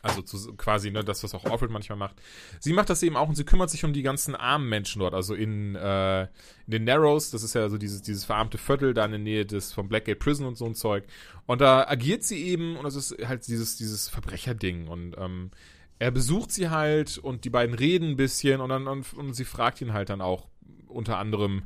Also 0.00 0.22
zu, 0.22 0.54
quasi, 0.54 0.92
ne, 0.92 1.02
das, 1.02 1.24
was 1.24 1.34
auch 1.34 1.44
Alfred 1.44 1.72
manchmal 1.72 1.98
macht. 1.98 2.14
Sie 2.60 2.72
macht 2.72 2.88
das 2.88 3.02
eben 3.02 3.16
auch 3.16 3.28
und 3.28 3.34
sie 3.34 3.44
kümmert 3.44 3.68
sich 3.68 3.84
um 3.84 3.92
die 3.92 4.02
ganzen 4.02 4.36
armen 4.36 4.68
Menschen 4.68 5.00
dort, 5.00 5.12
also 5.12 5.34
in, 5.34 5.74
äh, 5.74 6.22
in 6.22 6.28
den 6.68 6.84
Narrows, 6.84 7.32
das 7.32 7.42
ist 7.42 7.54
ja 7.54 7.68
so 7.68 7.78
dieses, 7.78 8.02
dieses 8.02 8.24
verarmte 8.24 8.58
Viertel 8.58 8.94
da 8.94 9.04
in 9.04 9.10
der 9.10 9.20
Nähe 9.20 9.44
des 9.44 9.72
vom 9.72 9.88
Blackgate 9.88 10.20
Prison 10.20 10.46
und 10.46 10.56
so 10.56 10.66
ein 10.66 10.76
Zeug. 10.76 11.04
Und 11.46 11.60
da 11.60 11.88
agiert 11.88 12.22
sie 12.22 12.44
eben 12.44 12.76
und 12.76 12.84
das 12.84 12.94
ist 12.94 13.26
halt 13.26 13.48
dieses, 13.48 13.76
dieses 13.76 14.08
Verbrecherding 14.08 14.86
und 14.86 15.16
ähm, 15.18 15.50
er 15.98 16.12
besucht 16.12 16.52
sie 16.52 16.68
halt 16.68 17.18
und 17.18 17.44
die 17.44 17.50
beiden 17.50 17.74
reden 17.74 18.10
ein 18.10 18.16
bisschen 18.16 18.60
und 18.60 18.68
dann 18.68 18.86
und, 18.86 19.12
und 19.14 19.34
sie 19.34 19.44
fragt 19.44 19.80
ihn 19.80 19.92
halt 19.92 20.10
dann 20.10 20.20
auch 20.20 20.46
unter 20.86 21.18
anderem, 21.18 21.64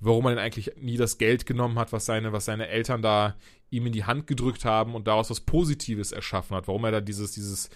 warum 0.00 0.26
er 0.26 0.30
denn 0.30 0.38
eigentlich 0.38 0.72
nie 0.80 0.96
das 0.96 1.18
Geld 1.18 1.46
genommen 1.46 1.78
hat, 1.78 1.92
was 1.92 2.06
seine, 2.06 2.32
was 2.32 2.46
seine 2.46 2.68
Eltern 2.68 3.02
da 3.02 3.36
ihm 3.70 3.86
in 3.86 3.92
die 3.92 4.04
Hand 4.04 4.26
gedrückt 4.26 4.64
haben 4.64 4.94
und 4.94 5.06
daraus 5.06 5.30
was 5.30 5.40
Positives 5.40 6.12
erschaffen 6.12 6.56
hat, 6.56 6.66
warum 6.66 6.84
er 6.84 6.90
da 6.90 7.00
dieses, 7.00 7.32
dieses 7.32 7.70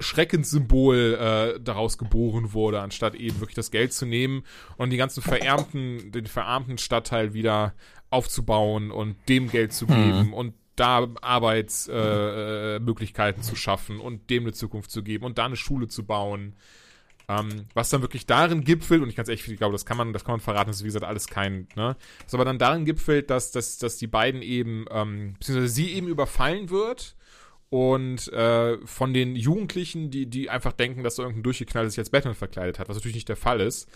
Schreckenssymbol 0.00 1.14
äh, 1.14 1.60
daraus 1.60 1.98
geboren 1.98 2.52
wurde, 2.52 2.80
anstatt 2.80 3.14
eben 3.14 3.40
wirklich 3.40 3.54
das 3.54 3.70
Geld 3.70 3.92
zu 3.92 4.06
nehmen 4.06 4.44
und 4.76 4.90
die 4.90 4.96
ganzen 4.96 5.22
verärmten, 5.22 6.10
den 6.12 6.26
verarmten 6.26 6.78
Stadtteil 6.78 7.34
wieder 7.34 7.74
aufzubauen 8.10 8.90
und 8.90 9.16
dem 9.28 9.50
Geld 9.50 9.72
zu 9.72 9.86
geben 9.86 10.28
mhm. 10.28 10.34
und 10.34 10.54
da 10.76 11.06
Arbeitsmöglichkeiten 11.20 13.42
äh, 13.42 13.44
zu 13.44 13.56
schaffen 13.56 14.00
und 14.00 14.30
dem 14.30 14.44
eine 14.44 14.52
Zukunft 14.52 14.90
zu 14.90 15.02
geben 15.02 15.24
und 15.24 15.38
da 15.38 15.46
eine 15.46 15.56
Schule 15.56 15.88
zu 15.88 16.04
bauen. 16.04 16.54
Ähm, 17.28 17.66
was 17.74 17.90
dann 17.90 18.02
wirklich 18.02 18.26
darin 18.26 18.64
gipfelt, 18.64 19.02
und 19.02 19.08
ich 19.08 19.16
ganz 19.16 19.28
ehrlich, 19.28 19.46
ich 19.46 19.56
glaube, 19.56 19.72
das 19.72 19.86
kann 19.86 19.96
man, 19.96 20.12
das 20.12 20.24
kann 20.24 20.32
man 20.32 20.40
verraten, 20.40 20.68
das 20.68 20.78
ist 20.78 20.82
wie 20.82 20.88
gesagt 20.88 21.04
alles 21.04 21.28
kein, 21.28 21.68
ne? 21.76 21.96
Was 22.24 22.34
aber 22.34 22.44
dann 22.44 22.58
darin 22.58 22.84
gipfelt, 22.84 23.30
dass, 23.30 23.52
dass, 23.52 23.78
dass 23.78 23.96
die 23.96 24.06
beiden 24.08 24.42
eben, 24.42 24.86
ähm, 24.90 25.34
beziehungsweise 25.38 25.72
sie 25.72 25.92
eben 25.92 26.08
überfallen 26.08 26.70
wird 26.70 27.16
und 27.70 28.30
äh, 28.32 28.76
von 28.86 29.14
den 29.14 29.34
Jugendlichen, 29.36 30.10
die, 30.10 30.26
die 30.26 30.50
einfach 30.50 30.72
denken, 30.72 31.02
dass 31.02 31.16
so 31.16 31.22
irgendein 31.22 31.44
durchgeknalltes 31.44 31.96
jetzt 31.96 32.12
Batman 32.12 32.34
verkleidet 32.34 32.78
hat, 32.78 32.88
was 32.88 32.96
natürlich 32.96 33.14
nicht 33.14 33.28
der 33.28 33.36
Fall 33.36 33.60
ist. 33.60 33.88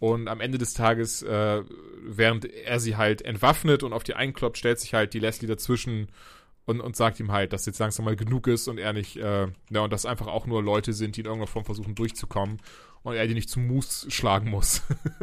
Und 0.00 0.28
am 0.28 0.40
Ende 0.40 0.58
des 0.58 0.74
Tages, 0.74 1.22
äh, 1.22 1.62
während 2.02 2.44
er 2.44 2.78
sie 2.78 2.96
halt 2.96 3.20
entwaffnet 3.22 3.82
und 3.82 3.92
auf 3.92 4.04
die 4.04 4.14
einkloppt, 4.14 4.56
stellt 4.56 4.78
sich 4.78 4.94
halt 4.94 5.12
die 5.12 5.18
Leslie 5.18 5.48
dazwischen 5.48 6.08
und, 6.68 6.82
und 6.82 6.96
sagt 6.96 7.18
ihm 7.18 7.32
halt, 7.32 7.54
dass 7.54 7.64
jetzt 7.64 7.78
langsam 7.78 8.04
mal 8.04 8.14
genug 8.14 8.46
ist 8.46 8.68
und 8.68 8.76
er 8.76 8.92
nicht, 8.92 9.16
äh, 9.16 9.48
ja, 9.70 9.80
und 9.80 9.90
dass 9.90 10.04
einfach 10.04 10.26
auch 10.26 10.46
nur 10.46 10.62
Leute 10.62 10.92
sind, 10.92 11.16
die 11.16 11.20
in 11.20 11.26
irgendeiner 11.26 11.50
Form 11.50 11.64
versuchen 11.64 11.94
durchzukommen 11.94 12.58
und 13.02 13.14
er 13.14 13.26
die 13.26 13.32
nicht 13.32 13.48
zum 13.48 13.66
Mus 13.66 14.06
schlagen 14.10 14.50
muss. 14.50 14.82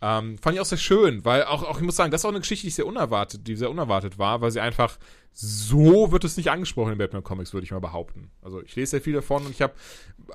ähm, 0.00 0.38
fand 0.38 0.54
ich 0.54 0.60
auch 0.62 0.64
sehr 0.64 0.78
schön, 0.78 1.26
weil 1.26 1.44
auch, 1.44 1.62
auch, 1.62 1.76
ich 1.76 1.84
muss 1.84 1.96
sagen, 1.96 2.10
das 2.10 2.22
ist 2.22 2.24
auch 2.24 2.30
eine 2.30 2.40
Geschichte, 2.40 2.66
die 2.66 2.70
sehr 2.70 2.86
unerwartet, 2.86 3.46
die 3.46 3.54
sehr 3.54 3.70
unerwartet 3.70 4.18
war, 4.18 4.40
weil 4.40 4.50
sie 4.50 4.60
einfach 4.60 4.96
so 5.32 6.10
wird 6.10 6.24
es 6.24 6.38
nicht 6.38 6.50
angesprochen 6.50 6.92
in 6.92 6.98
Batman 6.98 7.22
Comics, 7.22 7.52
würde 7.52 7.64
ich 7.64 7.70
mal 7.70 7.80
behaupten. 7.80 8.30
Also 8.40 8.62
ich 8.62 8.74
lese 8.76 8.92
sehr 8.92 9.02
viel 9.02 9.12
davon 9.12 9.44
und 9.44 9.50
ich 9.50 9.60
habe 9.60 9.74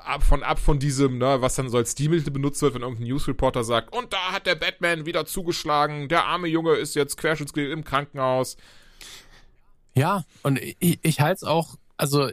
ab 0.03 0.21
von 0.21 0.43
ab 0.43 0.59
von 0.59 0.78
diesem, 0.78 1.17
ne, 1.17 1.41
was 1.41 1.55
dann 1.55 1.69
so 1.69 1.78
als 1.78 1.93
Stilmittel 1.93 2.32
benutzt 2.32 2.61
wird, 2.61 2.76
wenn 2.76 2.84
irgendein 2.84 3.07
Newsreporter 3.07 3.63
sagt, 3.63 3.95
und 3.95 4.13
da 4.13 4.32
hat 4.32 4.45
der 4.45 4.55
Batman 4.55 5.07
wieder 5.07 5.26
zugeschlagen, 5.26 6.09
der 6.09 6.26
arme 6.26 6.47
Junge 6.47 6.73
ist 6.73 6.93
jetzt 6.93 7.17
querschnittsgelähmt 7.17 7.73
im 7.73 7.84
Krankenhaus. 7.84 8.55
Ja, 9.96 10.24
und 10.43 10.60
ich, 10.80 11.00
ich 11.02 11.22
halte 11.22 11.36
es 11.36 11.43
auch, 11.43 11.76
also 11.98 12.30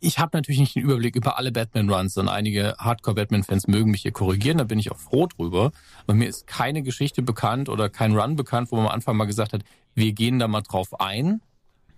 ich 0.00 0.18
habe 0.18 0.36
natürlich 0.36 0.60
nicht 0.60 0.74
den 0.74 0.82
Überblick 0.82 1.14
über 1.16 1.38
alle 1.38 1.52
Batman-Runs 1.52 2.16
und 2.16 2.28
einige 2.28 2.74
Hardcore-Batman-Fans 2.78 3.68
mögen 3.68 3.90
mich 3.90 4.02
hier 4.02 4.12
korrigieren, 4.12 4.58
da 4.58 4.64
bin 4.64 4.78
ich 4.78 4.90
auch 4.90 4.98
froh 4.98 5.26
drüber. 5.26 5.72
Aber 6.04 6.14
mir 6.14 6.28
ist 6.28 6.46
keine 6.46 6.82
Geschichte 6.82 7.22
bekannt 7.22 7.68
oder 7.68 7.88
kein 7.88 8.16
Run 8.16 8.36
bekannt, 8.36 8.72
wo 8.72 8.76
man 8.76 8.86
am 8.86 8.92
Anfang 8.92 9.16
mal 9.16 9.26
gesagt 9.26 9.52
hat, 9.52 9.62
wir 9.94 10.12
gehen 10.12 10.38
da 10.38 10.48
mal 10.48 10.62
drauf 10.62 11.00
ein, 11.00 11.40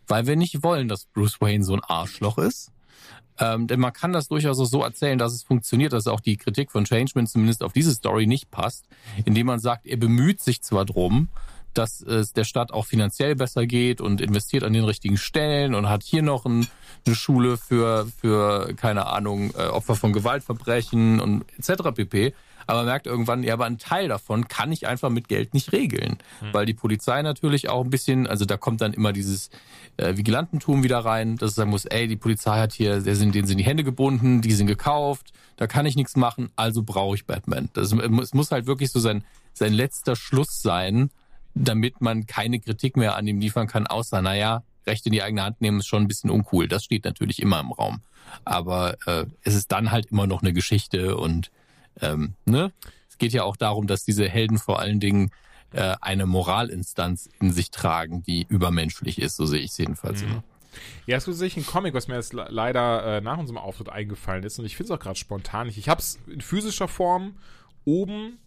weil 0.08 0.26
wir 0.26 0.36
nicht 0.36 0.62
wollen, 0.62 0.88
dass 0.88 1.06
Bruce 1.06 1.40
Wayne 1.40 1.64
so 1.64 1.74
ein 1.74 1.84
Arschloch 1.84 2.38
ist. 2.38 2.72
Ähm, 3.38 3.66
denn 3.66 3.80
man 3.80 3.92
kann 3.92 4.12
das 4.12 4.28
durchaus 4.28 4.60
auch 4.60 4.66
so 4.66 4.82
erzählen, 4.82 5.18
dass 5.18 5.32
es 5.32 5.42
funktioniert, 5.42 5.94
dass 5.94 6.06
auch 6.06 6.20
die 6.20 6.36
Kritik 6.36 6.70
von 6.70 6.84
Changeman 6.84 7.26
zumindest 7.26 7.62
auf 7.62 7.72
diese 7.72 7.94
Story 7.94 8.26
nicht 8.26 8.50
passt, 8.50 8.86
indem 9.24 9.46
man 9.46 9.60
sagt, 9.60 9.86
er 9.86 9.96
bemüht 9.96 10.40
sich 10.40 10.60
zwar 10.62 10.84
drum, 10.84 11.28
dass 11.74 12.00
es 12.00 12.32
der 12.32 12.44
Stadt 12.44 12.72
auch 12.72 12.86
finanziell 12.86 13.34
besser 13.36 13.66
geht 13.66 14.00
und 14.00 14.20
investiert 14.20 14.64
an 14.64 14.72
den 14.72 14.84
richtigen 14.84 15.16
Stellen 15.16 15.74
und 15.74 15.88
hat 15.88 16.02
hier 16.02 16.22
noch 16.22 16.44
ein, 16.44 16.66
eine 17.06 17.14
Schule 17.14 17.56
für, 17.56 18.06
für, 18.20 18.74
keine 18.74 19.06
Ahnung, 19.06 19.52
äh, 19.56 19.66
Opfer 19.66 19.94
von 19.94 20.12
Gewaltverbrechen 20.12 21.20
und 21.20 21.44
etc. 21.58 21.94
pp. 21.94 22.34
Aber 22.66 22.84
merkt 22.84 23.06
irgendwann, 23.06 23.42
ja, 23.42 23.54
aber 23.54 23.64
ein 23.64 23.78
Teil 23.78 24.06
davon 24.06 24.46
kann 24.46 24.70
ich 24.70 24.86
einfach 24.86 25.10
mit 25.10 25.28
Geld 25.28 25.54
nicht 25.54 25.72
regeln. 25.72 26.18
Hm. 26.38 26.52
Weil 26.52 26.66
die 26.66 26.74
Polizei 26.74 27.20
natürlich 27.22 27.68
auch 27.68 27.82
ein 27.82 27.90
bisschen, 27.90 28.26
also 28.26 28.44
da 28.44 28.56
kommt 28.56 28.80
dann 28.80 28.92
immer 28.92 29.12
dieses 29.12 29.50
äh, 29.96 30.16
Vigilantentum 30.16 30.82
wieder 30.82 30.98
rein, 30.98 31.36
dass 31.36 31.50
es 31.50 31.56
sagen 31.56 31.70
muss, 31.70 31.84
ey, 31.84 32.06
die 32.06 32.16
Polizei 32.16 32.58
hat 32.58 32.72
hier, 32.72 33.00
der 33.00 33.16
sind, 33.16 33.34
denen 33.34 33.48
sind 33.48 33.58
die 33.58 33.64
Hände 33.64 33.82
gebunden, 33.82 34.40
die 34.40 34.52
sind 34.52 34.66
gekauft, 34.66 35.32
da 35.56 35.66
kann 35.66 35.84
ich 35.84 35.96
nichts 35.96 36.16
machen, 36.16 36.50
also 36.54 36.82
brauche 36.82 37.16
ich 37.16 37.26
Batman. 37.26 37.70
Das, 37.72 37.92
es 37.92 38.34
muss 38.34 38.50
halt 38.50 38.66
wirklich 38.66 38.90
so 38.90 39.00
sein, 39.00 39.24
sein 39.52 39.72
letzter 39.72 40.16
Schluss 40.16 40.62
sein, 40.62 41.10
damit 41.54 42.00
man 42.00 42.26
keine 42.26 42.60
Kritik 42.60 42.96
mehr 42.96 43.16
an 43.16 43.26
ihm 43.26 43.40
liefern 43.40 43.66
kann, 43.66 43.86
außer, 43.86 44.22
naja, 44.22 44.62
Recht 44.86 45.06
in 45.06 45.12
die 45.12 45.22
eigene 45.22 45.42
Hand 45.42 45.60
nehmen 45.60 45.80
ist 45.80 45.86
schon 45.86 46.02
ein 46.02 46.08
bisschen 46.08 46.30
uncool. 46.30 46.66
Das 46.66 46.84
steht 46.84 47.04
natürlich 47.04 47.40
immer 47.40 47.60
im 47.60 47.72
Raum. 47.72 48.00
Aber 48.44 48.96
äh, 49.06 49.26
es 49.42 49.54
ist 49.54 49.72
dann 49.72 49.90
halt 49.90 50.06
immer 50.06 50.26
noch 50.26 50.42
eine 50.42 50.52
Geschichte 50.52 51.16
und 51.16 51.50
ähm, 52.00 52.34
ne? 52.44 52.72
Es 53.08 53.18
geht 53.18 53.32
ja 53.32 53.44
auch 53.44 53.56
darum, 53.56 53.86
dass 53.86 54.04
diese 54.04 54.28
Helden 54.28 54.56
vor 54.56 54.78
allen 54.78 54.98
Dingen 54.98 55.30
äh, 55.72 55.96
eine 56.00 56.26
Moralinstanz 56.26 57.28
in 57.40 57.52
sich 57.52 57.70
tragen, 57.70 58.22
die 58.22 58.46
übermenschlich 58.48 59.20
ist, 59.20 59.36
so 59.36 59.44
sehe 59.44 59.60
ich 59.60 59.72
es 59.72 59.78
jedenfalls 59.78 60.22
mhm. 60.22 60.30
immer. 60.30 60.44
Ja, 61.06 61.16
es 61.16 61.24
ist 61.24 61.34
tatsächlich 61.34 61.66
ein 61.66 61.70
Comic, 61.70 61.94
was 61.94 62.08
mir 62.08 62.14
jetzt 62.14 62.32
leider 62.32 63.18
äh, 63.18 63.20
nach 63.20 63.38
unserem 63.38 63.58
Auftritt 63.58 63.88
eingefallen 63.88 64.44
ist 64.44 64.58
und 64.58 64.64
ich 64.64 64.76
finde 64.76 64.92
es 64.92 64.98
auch 64.98 65.02
gerade 65.02 65.18
spontan 65.18 65.66
nicht. 65.66 65.78
Ich 65.78 65.88
habe 65.88 66.00
es 66.00 66.18
in 66.26 66.40
physischer 66.40 66.88
Form 66.88 67.36
oben 67.84 68.38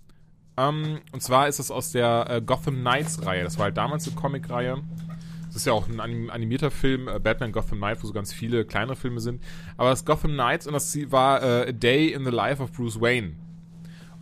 ähm, 0.57 0.99
und 1.11 1.21
zwar 1.21 1.47
ist 1.47 1.59
es 1.59 1.71
aus 1.71 1.91
der 1.91 2.27
äh, 2.29 2.41
Gotham 2.41 2.75
Knights 2.81 3.25
Reihe. 3.25 3.43
Das 3.43 3.57
war 3.57 3.65
halt 3.65 3.77
damals 3.77 4.07
eine 4.07 4.15
Comic-Reihe. 4.15 4.81
Das 5.47 5.57
ist 5.57 5.65
ja 5.65 5.73
auch 5.73 5.87
ein 5.87 5.99
animierter 6.29 6.71
Film, 6.71 7.07
äh, 7.07 7.19
Batman 7.19 7.51
Gotham 7.51 7.77
Knight, 7.77 8.01
wo 8.01 8.07
so 8.07 8.13
ganz 8.13 8.33
viele 8.33 8.65
kleinere 8.65 8.95
Filme 8.95 9.19
sind. 9.19 9.41
Aber 9.77 9.89
das 9.89 10.05
Gotham 10.05 10.31
Knights 10.31 10.65
und 10.67 10.73
das 10.73 10.95
war 11.11 11.43
äh, 11.43 11.69
A 11.69 11.71
Day 11.71 12.11
in 12.11 12.25
the 12.25 12.31
Life 12.31 12.61
of 12.61 12.71
Bruce 12.71 12.99
Wayne. 12.99 13.33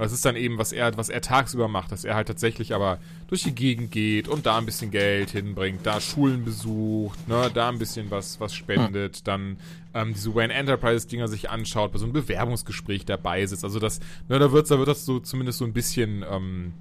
Das 0.01 0.13
ist 0.13 0.25
dann 0.25 0.35
eben, 0.35 0.57
was 0.57 0.71
er, 0.71 0.97
was 0.97 1.09
er 1.09 1.21
tagsüber 1.21 1.67
macht, 1.67 1.91
dass 1.91 2.03
er 2.03 2.15
halt 2.15 2.27
tatsächlich 2.27 2.73
aber 2.73 2.97
durch 3.27 3.43
die 3.43 3.53
Gegend 3.53 3.91
geht 3.91 4.27
und 4.27 4.47
da 4.47 4.57
ein 4.57 4.65
bisschen 4.65 4.89
Geld 4.89 5.29
hinbringt, 5.29 5.85
da 5.85 6.01
Schulen 6.01 6.43
besucht, 6.43 7.27
ne, 7.27 7.51
da 7.53 7.69
ein 7.69 7.77
bisschen 7.77 8.09
was, 8.09 8.39
was 8.39 8.55
spendet, 8.55 9.17
hm. 9.17 9.23
dann 9.25 9.57
ähm, 9.93 10.13
diese 10.13 10.33
Wayne 10.33 10.53
Enterprise-Dinger 10.53 11.27
sich 11.27 11.51
anschaut, 11.51 11.91
bei 11.91 11.99
so 11.99 12.05
einem 12.05 12.13
Bewerbungsgespräch 12.13 13.05
dabei 13.05 13.45
sitzt. 13.45 13.63
Also 13.63 13.77
das, 13.79 13.99
ne, 14.27 14.39
da 14.39 14.51
wird, 14.51 14.71
da 14.71 14.79
wird 14.79 14.87
das 14.87 15.05
so 15.05 15.19
zumindest 15.19 15.59
so 15.59 15.65
ein 15.65 15.73
bisschen 15.73 16.25
ähm, 16.27 16.73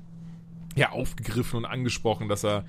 ja, 0.74 0.92
aufgegriffen 0.92 1.58
und 1.58 1.64
angesprochen, 1.66 2.28
dass 2.28 2.42
er 2.42 2.64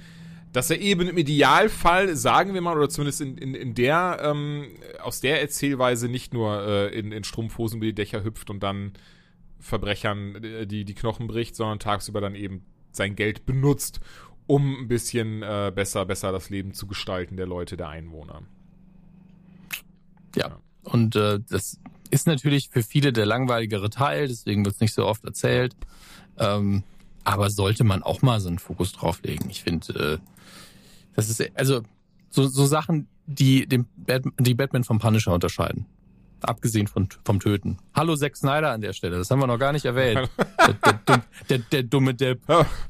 dass 0.52 0.70
er 0.70 0.82
eben 0.82 1.08
im 1.08 1.18
Idealfall, 1.18 2.14
sagen 2.18 2.54
wir 2.54 2.60
mal, 2.60 2.76
oder 2.76 2.90
zumindest 2.90 3.22
in, 3.22 3.38
in, 3.38 3.56
in 3.56 3.74
der, 3.74 4.20
ähm, 4.22 4.66
aus 5.02 5.22
der 5.22 5.40
Erzählweise 5.40 6.10
nicht 6.10 6.34
nur 6.34 6.62
äh, 6.68 6.88
in, 6.88 7.14
in 7.14 7.24
Strumpfhosen 7.24 7.78
über 7.78 7.86
die 7.86 7.96
Dächer 7.96 8.26
hüpft 8.26 8.50
und 8.50 8.62
dann 8.62 8.92
Verbrechern 9.62 10.44
äh, 10.44 10.68
die, 10.68 10.86
die 10.86 10.94
Knochen 10.94 11.28
bricht, 11.28 11.56
sondern 11.56 11.80
tagsüber 11.80 12.22
dann 12.22 12.36
eben 12.36 12.66
sein 12.92 13.16
Geld 13.16 13.46
benutzt, 13.46 14.00
um 14.48 14.82
ein 14.82 14.88
bisschen 14.88 15.44
äh, 15.44 15.72
besser, 15.74 16.06
besser 16.06 16.32
das 16.32 16.50
Leben 16.50 16.74
zu 16.74 16.88
gestalten 16.88 17.38
der 17.38 17.48
Leute, 17.48 17.78
der 17.78 17.90
Einwohner. 17.90 18.42
Ja, 20.36 20.50
ja. 20.50 20.60
und 20.84 21.16
äh, 21.16 21.40
das 21.50 21.80
ist 22.10 22.28
natürlich 22.28 22.70
für 22.70 22.84
viele 22.84 23.14
der 23.14 23.26
langweiligere 23.26 23.90
Teil, 23.90 24.28
deswegen 24.28 24.66
wird 24.66 24.76
es 24.76 24.82
nicht 24.82 24.94
so 24.94 25.06
oft 25.06 25.24
erzählt. 25.24 25.76
Ähm, 26.38 26.84
aber 27.24 27.50
sollte 27.50 27.84
man 27.84 28.04
auch 28.04 28.22
mal 28.22 28.40
so 28.40 28.50
einen 28.50 28.60
Fokus 28.60 28.94
drauflegen. 28.94 29.50
Ich 29.50 29.64
finde, 29.64 29.94
äh, 29.94 30.18
das 31.16 31.30
ist 31.30 31.42
also 31.56 31.84
so, 32.30 32.48
so 32.48 32.66
Sachen, 32.66 33.08
die 33.28 33.68
den 33.68 33.86
Batman, 33.96 34.34
die 34.40 34.56
Batman 34.56 34.84
vom 34.84 35.00
Punisher 35.00 35.34
unterscheiden. 35.34 35.86
Abgesehen 36.44 36.88
von, 36.88 37.08
vom 37.24 37.40
Töten. 37.40 37.78
Hallo 37.94 38.16
Zack 38.16 38.36
Snyder 38.36 38.72
an 38.72 38.82
der 38.82 38.94
Stelle, 38.94 39.18
das 39.18 39.30
haben 39.30 39.40
wir 39.40 39.48
noch 39.48 39.60
gar 39.60 39.72
nicht 39.72 39.86
erwähnt. 39.86 40.30
der, 40.86 40.94
der, 41.08 41.22
der, 41.50 41.58
der, 41.60 41.84
dumme 41.84 42.14
Depp. 42.14 42.42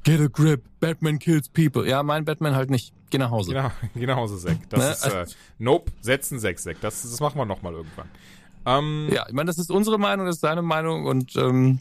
Get 0.03 0.21
a 0.21 0.27
grip, 0.27 0.63
Batman 0.79 1.19
kills 1.19 1.49
people. 1.49 1.87
Ja, 1.87 2.03
mein 2.03 2.25
Batman 2.25 2.55
halt 2.55 2.69
nicht. 2.69 2.93
Geh 3.09 3.17
nach 3.17 3.31
Hause. 3.31 3.51
Genau, 3.53 3.71
geh 3.95 4.05
nach 4.05 4.15
Hause, 4.15 4.37
Zack. 4.37 4.57
Das 4.69 5.03
ne? 5.03 5.21
ist, 5.25 5.31
äh, 5.31 5.35
nope, 5.59 5.91
setzen 6.01 6.39
Zack, 6.39 6.59
Zack. 6.59 6.77
Das, 6.81 7.01
das 7.01 7.19
machen 7.19 7.37
wir 7.37 7.45
nochmal 7.45 7.73
irgendwann. 7.73 8.09
Ähm, 8.65 9.09
ja, 9.11 9.25
ich 9.27 9.33
meine, 9.33 9.47
das 9.47 9.57
ist 9.57 9.71
unsere 9.71 9.97
Meinung, 9.97 10.27
das 10.27 10.35
ist 10.35 10.43
deine 10.43 10.61
Meinung 10.61 11.05
und 11.05 11.35
ähm, 11.35 11.79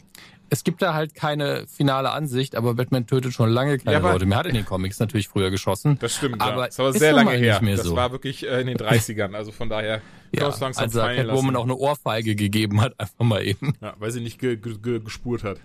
es 0.53 0.65
gibt 0.65 0.81
da 0.81 0.93
halt 0.93 1.15
keine 1.15 1.65
finale 1.67 2.11
Ansicht, 2.11 2.55
aber 2.55 2.73
Batman 2.73 3.07
tötet 3.07 3.31
schon 3.33 3.49
lange 3.49 3.77
keine 3.77 3.93
Ja, 3.93 3.97
aber- 3.99 4.11
Leute. 4.11 4.25
Mir 4.25 4.35
hat 4.35 4.45
in 4.47 4.53
den 4.53 4.65
Comics 4.65 4.99
natürlich 4.99 5.29
früher 5.29 5.49
geschossen. 5.49 5.97
Das 6.01 6.13
stimmt, 6.17 6.41
Aber 6.41 6.63
ja. 6.63 6.67
Das 6.67 6.77
ist 6.95 6.99
sehr 6.99 7.13
lange 7.13 7.31
her. 7.31 7.53
nicht 7.53 7.61
mehr 7.61 7.77
das 7.77 7.85
so. 7.85 7.95
war 7.95 8.11
wirklich 8.11 8.45
äh, 8.45 8.59
in 8.59 8.67
den 8.67 8.77
30ern, 8.77 9.33
also 9.33 9.51
von 9.53 9.69
daher 9.69 10.01
Ja, 10.33 10.45
als 10.47 10.61
er 10.61 10.71
Catwoman 11.15 11.55
auch 11.55 11.63
eine 11.63 11.75
Ohrfeige 11.75 12.35
gegeben 12.35 12.81
hat, 12.81 12.93
einfach 12.99 13.23
mal 13.23 13.41
eben. 13.45 13.73
Ja, 13.81 13.93
weil 13.97 14.11
sie 14.11 14.19
nicht 14.19 14.39
ge 14.39 14.57
ge 14.57 14.75
ge 14.77 14.99
gespurt 14.99 15.43
hat. 15.45 15.57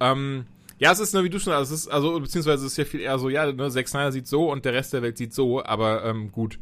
Ähm, 0.00 0.44
ja, 0.78 0.90
es 0.90 0.98
ist 0.98 1.14
nur 1.14 1.22
wie 1.22 1.30
du 1.30 1.38
schon, 1.38 1.52
ist, 1.62 1.86
also, 1.88 2.18
beziehungsweise 2.18 2.66
es 2.66 2.72
ist 2.72 2.76
ja 2.78 2.84
viel 2.84 3.00
eher 3.00 3.16
so, 3.20 3.28
ja, 3.28 3.50
ne, 3.52 3.70
Zack 3.70 3.86
Snyder 3.86 4.10
sieht 4.10 4.26
so 4.26 4.50
und 4.50 4.64
der 4.64 4.72
Rest 4.72 4.92
der 4.92 5.02
Welt 5.02 5.16
sieht 5.16 5.32
so, 5.32 5.64
aber 5.64 6.04
ähm, 6.04 6.32
gut. 6.32 6.58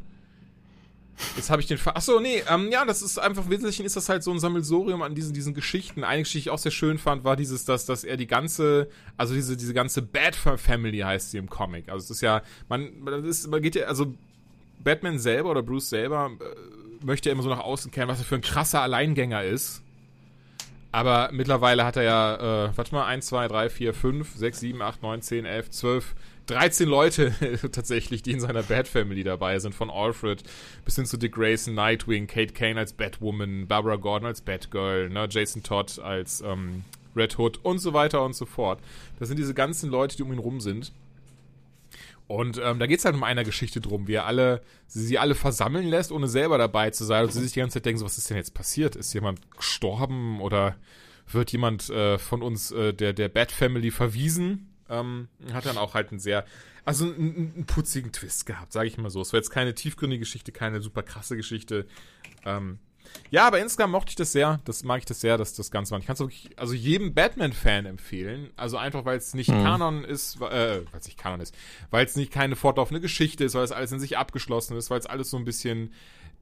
Jetzt 1.36 1.50
habe 1.50 1.60
ich 1.60 1.68
den 1.68 1.78
Fa 1.78 1.92
Achso, 1.92 2.20
nee, 2.20 2.42
ähm, 2.48 2.70
ja, 2.70 2.84
das 2.84 3.02
ist 3.02 3.18
einfach, 3.18 3.44
im 3.44 3.50
Wesentlichen 3.50 3.84
ist 3.84 3.96
das 3.96 4.08
halt 4.08 4.22
so 4.22 4.30
ein 4.30 4.38
Sammelsurium 4.38 5.02
an 5.02 5.14
diesen, 5.14 5.32
diesen 5.32 5.54
Geschichten. 5.54 6.04
Eine 6.04 6.22
Geschichte, 6.22 6.38
die 6.38 6.48
ich 6.48 6.50
auch 6.50 6.58
sehr 6.58 6.72
schön 6.72 6.98
fand, 6.98 7.24
war 7.24 7.36
dieses, 7.36 7.64
dass, 7.64 7.86
dass 7.86 8.04
er 8.04 8.16
die 8.16 8.26
ganze, 8.26 8.88
also 9.16 9.34
diese, 9.34 9.56
diese 9.56 9.74
ganze 9.74 10.02
Bad 10.02 10.34
Family 10.34 10.98
heißt 10.98 11.30
sie 11.30 11.38
im 11.38 11.48
Comic. 11.48 11.88
Also 11.88 12.04
es 12.04 12.10
ist 12.10 12.20
ja, 12.20 12.42
man, 12.68 12.90
man, 13.00 13.24
ist, 13.24 13.48
man 13.48 13.62
geht 13.62 13.74
ja, 13.74 13.86
also 13.86 14.14
Batman 14.82 15.18
selber 15.18 15.50
oder 15.50 15.62
Bruce 15.62 15.90
selber 15.90 16.30
äh, 16.40 17.04
möchte 17.04 17.28
ja 17.28 17.32
immer 17.32 17.42
so 17.42 17.48
nach 17.48 17.60
außen 17.60 17.90
kehren, 17.90 18.08
was 18.08 18.18
er 18.18 18.24
für 18.24 18.34
ein 18.34 18.40
krasser 18.40 18.82
Alleingänger 18.82 19.44
ist. 19.44 19.82
Aber 20.92 21.30
mittlerweile 21.32 21.84
hat 21.84 21.96
er 21.96 22.02
ja, 22.02 22.66
äh, 22.66 22.76
warte 22.76 22.94
mal, 22.94 23.06
1, 23.06 23.26
2, 23.26 23.48
3, 23.48 23.70
4, 23.70 23.94
5, 23.94 24.34
6, 24.34 24.60
7, 24.60 24.82
8, 24.82 25.02
9, 25.02 25.22
10, 25.22 25.44
11, 25.44 25.70
12, 25.70 26.14
13 26.50 26.88
Leute 26.88 27.32
tatsächlich, 27.72 28.22
die 28.22 28.32
in 28.32 28.40
seiner 28.40 28.62
Bat 28.62 28.88
Family 28.88 29.22
dabei 29.22 29.58
sind. 29.58 29.74
Von 29.74 29.90
Alfred 29.90 30.42
bis 30.84 30.96
hin 30.96 31.06
zu 31.06 31.16
Dick 31.16 31.32
Grayson, 31.32 31.74
Nightwing, 31.74 32.26
Kate 32.26 32.52
Kane 32.52 32.78
als 32.78 32.92
Batwoman, 32.92 33.66
Barbara 33.66 33.96
Gordon 33.96 34.26
als 34.26 34.40
Batgirl, 34.40 35.08
ne, 35.08 35.28
Jason 35.30 35.62
Todd 35.62 35.98
als 36.00 36.40
ähm, 36.40 36.84
Red 37.14 37.38
Hood 37.38 37.60
und 37.62 37.78
so 37.78 37.92
weiter 37.92 38.24
und 38.24 38.34
so 38.34 38.46
fort. 38.46 38.80
Das 39.18 39.28
sind 39.28 39.38
diese 39.38 39.54
ganzen 39.54 39.90
Leute, 39.90 40.16
die 40.16 40.22
um 40.22 40.32
ihn 40.32 40.38
rum 40.38 40.60
sind. 40.60 40.92
Und 42.26 42.60
ähm, 42.62 42.78
da 42.78 42.86
geht's 42.86 43.04
halt 43.04 43.16
um 43.16 43.24
einer 43.24 43.42
Geschichte 43.42 43.80
drum, 43.80 44.06
wie 44.06 44.14
er 44.14 44.26
alle, 44.26 44.62
sie, 44.86 45.04
sie 45.04 45.18
alle 45.18 45.34
versammeln 45.34 45.88
lässt, 45.88 46.12
ohne 46.12 46.28
selber 46.28 46.58
dabei 46.58 46.90
zu 46.90 47.04
sein. 47.04 47.24
Und 47.24 47.32
sie 47.32 47.40
sich 47.42 47.52
die 47.52 47.60
ganze 47.60 47.74
Zeit 47.74 47.86
denken, 47.86 47.98
so, 47.98 48.04
was 48.04 48.18
ist 48.18 48.30
denn 48.30 48.36
jetzt 48.36 48.54
passiert? 48.54 48.94
Ist 48.94 49.12
jemand 49.12 49.40
gestorben 49.56 50.40
oder 50.40 50.76
wird 51.28 51.50
jemand 51.50 51.90
äh, 51.90 52.18
von 52.18 52.42
uns 52.42 52.70
äh, 52.70 52.94
der, 52.94 53.12
der 53.12 53.28
Bat 53.28 53.50
Family 53.50 53.90
verwiesen? 53.90 54.69
Ähm, 54.90 55.28
hat 55.52 55.66
dann 55.66 55.78
auch 55.78 55.94
halt 55.94 56.10
einen 56.10 56.20
sehr, 56.20 56.44
also 56.84 57.04
einen, 57.04 57.52
einen 57.54 57.66
putzigen 57.66 58.12
Twist 58.12 58.46
gehabt, 58.46 58.72
sage 58.72 58.88
ich 58.88 58.98
mal 58.98 59.10
so. 59.10 59.20
Es 59.20 59.32
war 59.32 59.38
jetzt 59.38 59.50
keine 59.50 59.74
tiefgründige 59.74 60.20
Geschichte, 60.20 60.52
keine 60.52 60.82
super 60.82 61.02
krasse 61.02 61.36
Geschichte. 61.36 61.86
Ähm, 62.44 62.78
ja, 63.30 63.46
aber 63.46 63.60
insgesamt 63.60 63.92
mochte 63.92 64.10
ich 64.10 64.16
das 64.16 64.32
sehr. 64.32 64.60
Das 64.64 64.82
mag 64.82 64.98
ich 64.98 65.04
das 65.04 65.20
sehr, 65.20 65.38
dass 65.38 65.54
das 65.54 65.70
Ganze 65.70 65.92
war. 65.92 65.98
Ich 66.00 66.06
kann 66.06 66.14
es 66.14 66.20
wirklich, 66.20 66.50
also 66.58 66.74
jedem 66.74 67.14
Batman-Fan 67.14 67.86
empfehlen. 67.86 68.50
Also 68.56 68.76
einfach, 68.76 69.04
weil 69.04 69.18
es 69.18 69.34
nicht 69.34 69.48
Kanon 69.48 70.04
ist, 70.04 70.36
äh, 70.40 70.82
weil 70.90 71.00
es 71.00 71.06
nicht 71.06 71.18
Kanon 71.18 71.40
ist, 71.40 71.54
weil 71.90 72.04
es 72.04 72.16
nicht 72.16 72.32
keine 72.32 72.56
fortlaufende 72.56 73.00
Geschichte 73.00 73.44
ist, 73.44 73.54
weil 73.54 73.64
es 73.64 73.72
alles 73.72 73.92
in 73.92 74.00
sich 74.00 74.18
abgeschlossen 74.18 74.76
ist, 74.76 74.90
weil 74.90 74.98
es 74.98 75.06
alles 75.06 75.30
so 75.30 75.36
ein 75.36 75.44
bisschen 75.44 75.92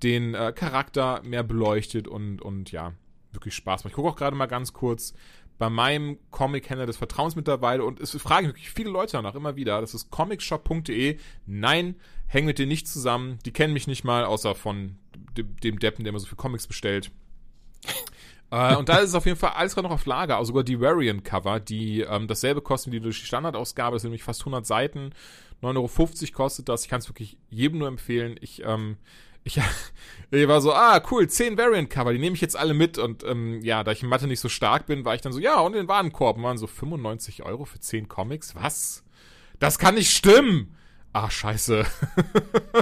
den 0.03 0.35
äh, 0.35 0.53
Charakter 0.53 1.23
mehr 1.25 1.43
beleuchtet 1.43 2.09
und, 2.09 2.41
und 2.41 2.73
ja, 2.73 2.93
wirklich 3.33 3.55
Spaß 3.55 3.85
macht. 3.85 3.93
Ich 3.93 3.97
gucke 3.97 4.09
auch 4.09 4.17
gerade 4.17 4.37
mal 4.37 4.47
ganz 4.47 4.73
kurz 4.73 5.15
bei 5.59 5.69
meinem 5.69 6.19
Comic-Händler 6.31 6.87
des 6.87 6.97
Vertrauens 6.97 7.35
mittlerweile 7.35 7.85
und 7.85 8.01
es 8.01 8.13
fragen 8.13 8.47
wirklich 8.47 8.71
viele 8.71 8.91
Leute 8.91 9.13
danach 9.13 9.35
immer 9.35 9.57
wieder. 9.57 9.81
Das 9.81 9.93
ist 9.93 10.11
comicshop.de. 10.11 11.19
Nein, 11.47 11.97
hängen 12.27 12.47
mit 12.47 12.59
denen 12.59 12.69
nicht 12.69 12.87
zusammen. 12.87 13.39
Die 13.45 13.53
kennen 13.53 13.73
mich 13.73 13.89
nicht 13.89 14.05
mal, 14.05 14.25
außer 14.25 14.55
von 14.55 14.97
dem, 15.37 15.57
dem 15.57 15.79
Deppen, 15.79 16.05
der 16.05 16.11
immer 16.11 16.21
so 16.21 16.27
viel 16.27 16.37
Comics 16.37 16.69
bestellt. 16.69 17.11
äh, 18.51 18.77
und 18.77 18.89
da 18.89 18.99
ist 18.99 19.11
es 19.11 19.15
auf 19.15 19.27
jeden 19.27 19.39
Fall 19.39 19.51
alles 19.51 19.75
gerade 19.75 19.89
noch 19.89 19.95
auf 19.95 20.07
Lager, 20.07 20.37
also 20.37 20.49
sogar 20.49 20.63
die 20.63 20.81
Variant-Cover, 20.81 21.59
die 21.59 22.03
ähm, 22.03 22.29
dasselbe 22.29 22.63
kosten 22.63 22.93
wie 22.93 23.01
durch 23.01 23.21
die 23.21 23.27
Standardausgabe, 23.27 23.97
das 23.97 24.03
sind 24.03 24.11
nämlich 24.11 24.25
fast 24.25 24.43
100 24.43 24.65
Seiten. 24.65 25.11
9,50 25.63 25.75
Euro 25.75 26.33
kostet 26.33 26.69
das. 26.69 26.85
Ich 26.85 26.89
kann 26.89 27.01
es 27.01 27.09
wirklich 27.09 27.37
jedem 27.51 27.79
nur 27.79 27.89
empfehlen. 27.89 28.37
Ich, 28.41 28.63
ähm, 28.65 28.97
ich, 29.49 29.61
ich 30.31 30.49
war 30.49 30.61
so, 30.61 30.73
ah, 30.73 31.03
cool, 31.11 31.29
10 31.29 31.59
Variant-Cover, 31.59 32.13
die 32.13 32.19
nehme 32.19 32.35
ich 32.35 32.41
jetzt 32.41 32.57
alle 32.57 32.75
mit. 32.75 32.99
Und 32.99 33.25
ähm, 33.25 33.61
ja, 33.63 33.83
da 33.83 33.93
ich 33.93 34.03
in 34.03 34.09
Mathe 34.09 34.27
nicht 34.27 34.41
so 34.41 34.49
stark 34.49 34.87
bin, 34.87 35.05
war 35.05 35.15
ich 35.15 35.21
dann 35.21 35.33
so, 35.33 35.41
ja, 35.41 35.61
und 35.61 35.73
den 35.73 35.89
Warenkorb 35.89 36.37
und 36.37 36.43
waren 36.43 36.59
so 36.59 36.67
95 36.67 37.43
Euro 37.43 37.65
für 37.65 37.81
10 37.81 38.09
Comics? 38.09 38.55
Was? 38.55 39.05
Das 39.59 39.79
kann 39.79 39.95
nicht 39.95 40.11
stimmen! 40.11 40.75
Ah, 41.13 41.31
scheiße. 41.31 41.87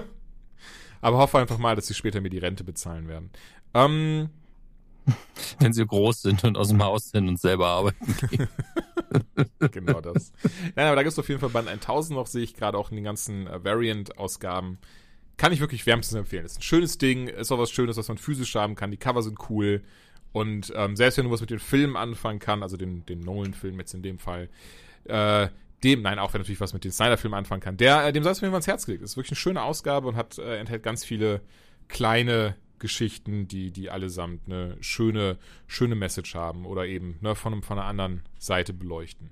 Aber 1.00 1.18
hoffe 1.18 1.38
einfach 1.38 1.58
mal, 1.58 1.76
dass 1.76 1.86
sie 1.86 1.94
später 1.94 2.20
mir 2.20 2.30
die 2.30 2.38
Rente 2.38 2.64
bezahlen 2.64 3.06
werden. 3.06 3.30
Ähm, 3.72 4.30
Wenn 5.60 5.72
sie 5.72 5.86
groß 5.86 6.22
sind 6.22 6.42
und 6.42 6.58
aus 6.58 6.68
dem 6.68 6.82
Haus 6.82 7.10
sind 7.10 7.28
und 7.28 7.40
selber 7.40 7.68
arbeiten 7.68 8.28
gehen. 8.28 8.48
genau 9.70 10.00
das. 10.00 10.32
Nein, 10.74 10.86
aber 10.86 10.96
da 10.96 11.02
gibt 11.04 11.12
es 11.12 11.18
auf 11.18 11.28
jeden 11.28 11.40
Fall 11.40 11.50
Band 11.50 11.68
1000 11.68 12.18
noch, 12.18 12.26
sehe 12.26 12.42
ich 12.42 12.54
gerade 12.54 12.76
auch 12.76 12.90
in 12.90 12.96
den 12.96 13.04
ganzen 13.04 13.46
äh, 13.46 13.62
Variant-Ausgaben. 13.62 14.78
Kann 15.36 15.52
ich 15.52 15.60
wirklich 15.60 15.84
wärmstens 15.86 16.18
empfehlen. 16.18 16.46
Ist 16.46 16.58
ein 16.58 16.62
schönes 16.62 16.98
Ding, 16.98 17.28
ist 17.28 17.52
auch 17.52 17.58
was 17.58 17.70
Schönes, 17.70 17.96
was 17.96 18.08
man 18.08 18.18
physisch 18.18 18.54
haben 18.54 18.74
kann. 18.74 18.90
Die 18.90 18.96
Cover 18.96 19.22
sind 19.22 19.38
cool. 19.50 19.82
Und 20.32 20.72
ähm, 20.74 20.96
selbst 20.96 21.18
wenn 21.18 21.26
du 21.26 21.30
was 21.30 21.40
mit 21.40 21.50
den 21.50 21.58
Filmen 21.58 21.96
anfangen 21.96 22.38
kann, 22.38 22.62
also 22.62 22.76
den, 22.76 23.04
den 23.06 23.20
Nolan-Film 23.20 23.78
jetzt 23.78 23.94
in 23.94 24.02
dem 24.02 24.18
Fall, 24.18 24.48
äh, 25.04 25.48
dem, 25.82 26.02
nein, 26.02 26.18
auch 26.18 26.32
wenn 26.32 26.40
natürlich 26.40 26.60
was 26.60 26.72
mit 26.72 26.84
den 26.84 26.92
Snyder-Filmen 26.92 27.36
anfangen 27.36 27.60
kann, 27.60 27.76
der, 27.76 28.06
äh, 28.06 28.12
dem 28.12 28.22
sei 28.22 28.30
es 28.30 28.42
mir 28.42 28.48
ans 28.48 28.66
Herz 28.66 28.86
gelegt. 28.86 29.02
Ist 29.02 29.16
wirklich 29.16 29.32
eine 29.32 29.36
schöne 29.36 29.62
Ausgabe 29.62 30.08
und 30.08 30.16
hat, 30.16 30.38
äh, 30.38 30.58
enthält 30.58 30.82
ganz 30.82 31.04
viele 31.04 31.42
kleine 31.88 32.56
Geschichten, 32.78 33.48
die, 33.48 33.70
die 33.70 33.90
allesamt 33.90 34.42
eine 34.46 34.76
schöne, 34.80 35.38
schöne 35.66 35.94
Message 35.94 36.34
haben 36.34 36.66
oder 36.66 36.86
eben 36.86 37.18
ne, 37.20 37.34
von, 37.34 37.62
von 37.62 37.78
einer 37.78 37.88
anderen 37.88 38.22
Seite 38.38 38.72
beleuchten. 38.72 39.30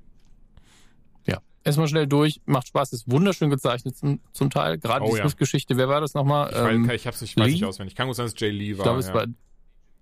Erstmal 1.65 1.89
schnell 1.89 2.07
durch. 2.07 2.41
Macht 2.45 2.69
Spaß, 2.69 2.93
ist 2.93 3.11
wunderschön 3.11 3.49
gezeichnet 3.51 3.97
zum, 3.97 4.21
zum 4.33 4.51
Teil. 4.51 4.77
Gerade 4.79 5.05
Oh 5.05 5.11
die 5.11 5.17
ja. 5.17 5.23
Swift-Geschichte, 5.23 5.77
wer 5.79 5.89
war 5.89 6.01
das 6.03 6.13
nochmal? 6.15 6.51
Ich, 6.51 6.57
Ähm, 6.59 6.87
weiß, 6.87 6.95
ich 7.01 7.07
hab's 7.07 7.21
nicht, 7.23 7.31
ich 7.31 7.43
weiß 7.43 7.51
nicht 7.53 7.65
auswendig. 7.65 7.95
Kann 7.95 8.07
gut 8.07 8.17
sein, 8.17 8.27
dass 8.27 8.35
Jay 8.39 8.51
Lee 8.51 8.73
war. 8.73 8.79
ich 8.79 8.83
glaube, 8.83 9.01
es 9.01 9.09
ja. 9.09 9.15
war. 9.15 9.27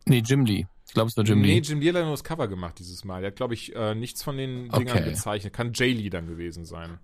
Nee, 0.07 0.23
Jim 0.27 0.45
Lee. 0.45 0.67
Ich 0.89 0.93
glaube, 0.95 1.09
es 1.09 1.17
war 1.17 1.25
Jim 1.25 1.41
nee, 1.41 1.55
Lee. 1.55 1.61
Jim 1.61 1.81
Lee 1.81 1.89
hat 1.93 2.03
nur 2.03 2.11
das 2.11 2.25
Cover 2.25 2.49
gemacht 2.49 2.79
dieses 2.81 3.05
Mal. 3.05 3.21
Der 3.23 3.29
hat, 3.31 3.37
glaube 3.37 3.55
ich, 3.55 3.75
äh, 3.77 3.95
nichts 3.95 4.23
von 4.25 4.37
den 4.37 4.69
Dingern 4.71 4.99
Okay. 4.99 5.11
gezeichnet. 5.11 5.53
Kann 5.53 5.73
Jay 5.73 5.93
Lee 5.93 6.11
dann 6.11 6.27
gewesen 6.27 6.65
sein. 6.65 6.99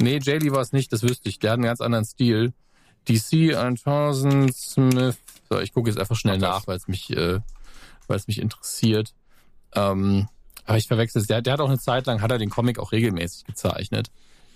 Nee, 0.00 0.18
Jay 0.22 0.38
Lee 0.38 0.50
war 0.52 0.60
es 0.62 0.72
nicht, 0.72 0.90
das 0.92 1.02
wüsste 1.02 1.28
ich. 1.28 1.38
Der 1.38 1.50
hat 1.50 1.56
einen 1.58 1.64
ganz 1.64 1.80
anderen 1.82 2.06
Stil. 2.06 2.54
DC 3.06 3.54
1000 3.54 4.54
Smith. 4.54 5.18
So, 5.50 5.60
ich 5.60 5.72
gucke 5.72 5.90
jetzt 5.90 5.98
einfach 5.98 6.16
schnell 6.16 6.38
das. 6.38 6.48
nach, 6.48 6.66
weil 6.66 6.76
es 6.78 6.88
mich, 6.88 7.10
äh, 7.10 7.40
weil 8.06 8.16
es 8.16 8.26
mich 8.26 8.40
interessiert. 8.40 9.14
Ähm, 9.74 10.28
aber 10.68 10.76
ich 10.76 10.86
verwechsel 10.86 11.22
es. 11.22 11.26
Der, 11.26 11.40
der 11.40 11.54
hat 11.54 11.60
auch 11.60 11.68
eine 11.68 11.78
Zeit 11.78 12.06
lang, 12.06 12.20
hat 12.20 12.30
er 12.30 12.36
den 12.36 12.50
Comic 12.50 12.78
auch 12.78 12.92
regelmäßig 12.92 13.46
gezeichnet. 13.46 14.10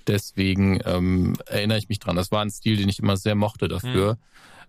Deswegen 0.06 0.78
ähm, 0.84 1.36
erinnere 1.46 1.78
ich 1.78 1.88
mich 1.88 2.00
dran. 2.00 2.16
Das 2.16 2.30
war 2.30 2.42
ein 2.42 2.50
Stil, 2.50 2.76
den 2.76 2.88
ich 2.88 2.98
immer 2.98 3.16
sehr 3.16 3.34
mochte 3.34 3.66
dafür. 3.66 4.18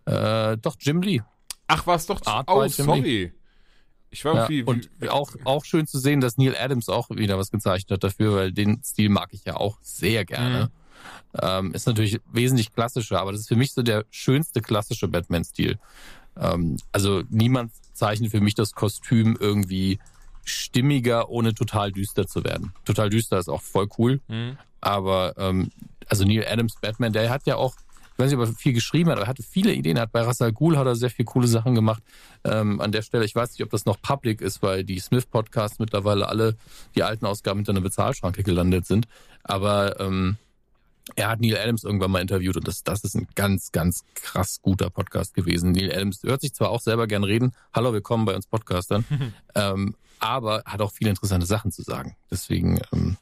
Hm. 0.08 0.14
Äh, 0.14 0.58
doch, 0.58 0.78
Jim 0.80 1.02
Lee. 1.02 1.22
Ach, 1.68 1.86
was 1.86 2.06
doch. 2.06 2.26
Art 2.26 2.50
oh, 2.50 2.66
sorry. 2.70 3.34
Ich 4.10 4.24
war 4.24 4.50
Ja, 4.50 4.64
und 4.66 4.90
wie- 5.00 5.10
auch, 5.10 5.32
auch 5.44 5.66
schön 5.66 5.86
zu 5.86 6.00
sehen, 6.00 6.22
dass 6.22 6.38
Neil 6.38 6.56
Adams 6.56 6.88
auch 6.88 7.10
wieder 7.10 7.38
was 7.38 7.52
gezeichnet 7.52 7.92
hat 7.92 8.04
dafür, 8.06 8.36
weil 8.36 8.52
den 8.54 8.82
Stil 8.82 9.10
mag 9.10 9.30
ich 9.34 9.44
ja 9.44 9.58
auch 9.58 9.80
sehr 9.82 10.24
gerne. 10.24 10.72
Ähm, 11.42 11.74
ist 11.74 11.88
natürlich 11.88 12.22
wesentlich 12.32 12.74
klassischer, 12.74 13.20
aber 13.20 13.34
das 13.34 13.42
ist 13.42 13.48
für 13.50 13.58
mich 13.58 13.74
so 13.74 13.82
der 13.82 14.06
schönste 14.12 14.62
klassische 14.62 15.10
Batman-Stil. 15.10 15.78
Ähm, 16.38 16.78
also 16.94 17.24
niemand 17.30 17.74
zeichnet 17.92 18.32
für 18.32 18.40
mich 18.40 18.56
das 18.56 18.74
Kostüm 18.74 19.36
irgendwie 19.40 20.00
stimmiger, 20.44 21.30
ohne 21.30 21.54
total 21.54 21.92
düster 21.92 22.28
zu 22.28 22.44
werden. 22.44 22.74
Total 22.86 23.10
düster 23.10 23.40
ist 23.40 23.50
auch 23.50 23.62
voll 23.62 23.88
cool, 23.98 24.22
Hm. 24.28 24.58
aber 24.82 25.34
ähm, 25.38 25.70
also 26.08 26.24
Neil 26.26 26.46
Adams 26.48 26.76
Batman, 26.82 27.14
der 27.14 27.30
hat 27.30 27.46
ja 27.46 27.56
auch, 27.56 27.76
ich 28.14 28.20
weiß 28.20 28.30
nicht, 28.32 28.40
ob 28.40 28.46
er 28.48 28.54
viel 28.54 28.74
geschrieben 28.74 29.10
hat, 29.10 29.18
aber 29.18 29.26
er 29.26 29.30
hatte 29.30 29.42
viele 29.44 29.74
Ideen. 29.74 29.98
Er 29.98 30.04
hat 30.04 30.12
bei 30.12 30.22
Rassal 30.22 30.52
Ghul 30.52 30.78
hat 30.78 30.86
er 30.86 30.96
sehr 30.96 31.10
viele 31.10 31.26
coole 31.26 31.48
Sachen 31.48 31.74
gemacht. 31.76 32.04
Ähm, 32.44 32.80
an 32.82 32.92
der 32.92 33.02
Stelle, 33.02 33.26
ich 33.26 33.34
weiß 33.34 33.52
nicht, 33.52 33.64
ob 33.64 33.72
das 33.72 33.86
noch 33.86 34.00
public 34.02 34.42
ist, 34.42 34.62
weil 34.62 34.84
die 34.84 35.00
Smith-Podcasts 35.00 35.80
mittlerweile 35.80 36.28
alle 36.28 36.56
die 36.96 37.04
alten 37.04 37.26
Ausgaben 37.26 37.60
hinter 37.60 37.72
einer 37.72 37.82
Bezahlschranke 37.82 38.44
gelandet 38.44 38.86
sind. 38.86 39.08
Aber 39.44 40.00
ähm, 40.00 40.38
er 41.16 41.30
hat 41.30 41.42
Neil 41.42 41.58
Adams 41.58 41.84
irgendwann 41.84 42.12
mal 42.12 42.22
interviewt 42.22 42.56
und 42.56 42.68
das, 42.68 42.84
das 42.84 43.04
ist 43.04 43.16
ein 43.16 43.28
ganz, 43.36 43.72
ganz 43.72 44.04
krass 44.14 44.60
guter 44.62 44.90
Podcast 44.90 45.34
gewesen. 45.34 45.72
Neil 45.72 45.92
Adams 45.92 46.22
hört 46.24 46.42
sich 46.42 46.54
zwar 46.54 46.70
auch 46.70 46.82
selber 46.82 47.08
gern 47.08 47.24
reden, 47.24 47.54
hallo, 47.74 47.92
willkommen 47.94 48.26
bei 48.26 48.36
uns 48.36 48.48
Podcastern, 48.48 49.06
ähm, 49.56 49.96
aber 50.24 50.64
hat 50.66 50.82
auch 50.82 50.92
viele 50.92 51.10
interessante 51.10 51.46
Sachen 51.46 51.72
zu 51.72 51.82
sagen. 51.84 52.16
Deswegen 52.32 52.80
ähm, 52.92 53.18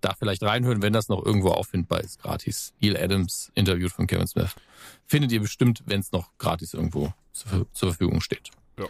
da 0.00 0.14
vielleicht 0.18 0.42
reinhören, 0.42 0.82
wenn 0.82 0.92
das 0.92 1.08
noch 1.08 1.24
irgendwo 1.24 1.50
auffindbar 1.50 2.00
ist, 2.00 2.20
gratis. 2.20 2.72
Neil 2.80 2.96
Adams 2.96 3.50
interviewt 3.54 3.92
von 3.92 4.06
Kevin 4.06 4.26
Smith. 4.26 4.54
Findet 5.06 5.32
ihr 5.32 5.40
bestimmt, 5.40 5.82
wenn 5.86 6.00
es 6.00 6.12
noch 6.12 6.30
gratis 6.38 6.74
irgendwo 6.74 7.12
zur, 7.32 7.66
zur 7.72 7.90
Verfügung 7.90 8.20
steht. 8.20 8.50
Ja. 8.78 8.86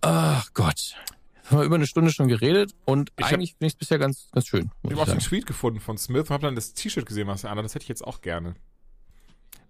Ach 0.00 0.52
Gott. 0.54 0.94
Jetzt 1.36 1.50
haben 1.50 1.58
wir 1.58 1.64
über 1.64 1.76
eine 1.76 1.86
Stunde 1.86 2.12
schon 2.12 2.28
geredet 2.28 2.74
und 2.84 3.10
Ich 3.16 3.24
eigentlich 3.24 3.52
finde 3.52 3.66
ich 3.66 3.72
es 3.72 3.78
bisher 3.78 3.98
ganz, 3.98 4.28
ganz 4.32 4.46
schön. 4.46 4.70
Ich 4.82 4.90
habe 4.90 5.02
auch 5.02 5.06
den. 5.06 5.18
Tweet 5.18 5.46
gefunden 5.46 5.80
von 5.80 5.96
Smith 5.96 6.24
und 6.24 6.30
habe 6.30 6.42
dann 6.46 6.54
das 6.54 6.74
T-Shirt 6.74 7.06
gesehen, 7.06 7.26
was 7.26 7.44
er 7.44 7.50
anhat. 7.50 7.64
Das 7.64 7.74
hätte 7.74 7.84
ich 7.84 7.88
jetzt 7.88 8.06
auch 8.06 8.20
gerne. 8.20 8.54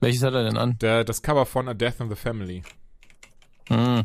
Welches 0.00 0.22
hat 0.22 0.34
er 0.34 0.44
denn 0.44 0.56
an? 0.56 0.78
Der, 0.78 1.04
das 1.04 1.22
Cover 1.22 1.46
von 1.46 1.68
A 1.68 1.74
Death 1.74 2.00
in 2.00 2.08
the 2.08 2.16
Family. 2.16 2.62
Hm. 3.68 4.04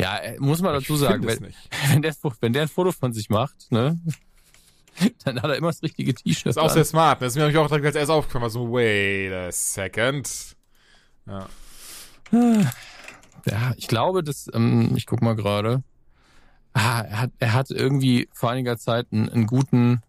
Ja, 0.00 0.20
muss 0.38 0.60
man 0.62 0.72
dazu 0.72 0.96
sagen, 0.96 1.26
wenn, 1.26 1.40
wenn, 1.90 2.02
der, 2.02 2.14
wenn 2.40 2.52
der 2.52 2.62
ein 2.62 2.68
Foto 2.68 2.92
von 2.92 3.12
sich 3.12 3.28
macht, 3.30 3.70
ne, 3.70 3.98
dann 5.24 5.36
hat 5.42 5.50
er 5.50 5.56
immer 5.56 5.68
das 5.68 5.82
richtige 5.82 6.14
T-Shirt. 6.14 6.46
Das 6.46 6.56
ist 6.56 6.58
auch 6.62 6.68
an. 6.68 6.74
sehr 6.74 6.84
smart. 6.84 7.22
Das 7.22 7.28
ist 7.32 7.36
mir 7.36 7.42
nämlich 7.42 7.58
auch 7.58 7.68
direkt 7.68 7.86
als 7.86 7.96
erstes 7.96 8.10
aufgefallen. 8.14 8.50
so, 8.50 8.72
wait 8.72 9.32
a 9.32 9.50
second. 9.52 10.56
Ja. 11.26 11.46
Ja, 13.46 13.72
ich 13.78 13.88
glaube, 13.88 14.22
dass, 14.22 14.50
ähm, 14.52 14.92
ich 14.96 15.06
guck 15.06 15.22
mal 15.22 15.34
gerade. 15.34 15.82
Ah, 16.74 17.00
er 17.00 17.20
hat, 17.22 17.30
er 17.38 17.52
hat 17.54 17.70
irgendwie 17.70 18.28
vor 18.34 18.50
einiger 18.50 18.76
Zeit 18.76 19.06
einen, 19.12 19.30
einen 19.30 19.46
guten, 19.46 20.02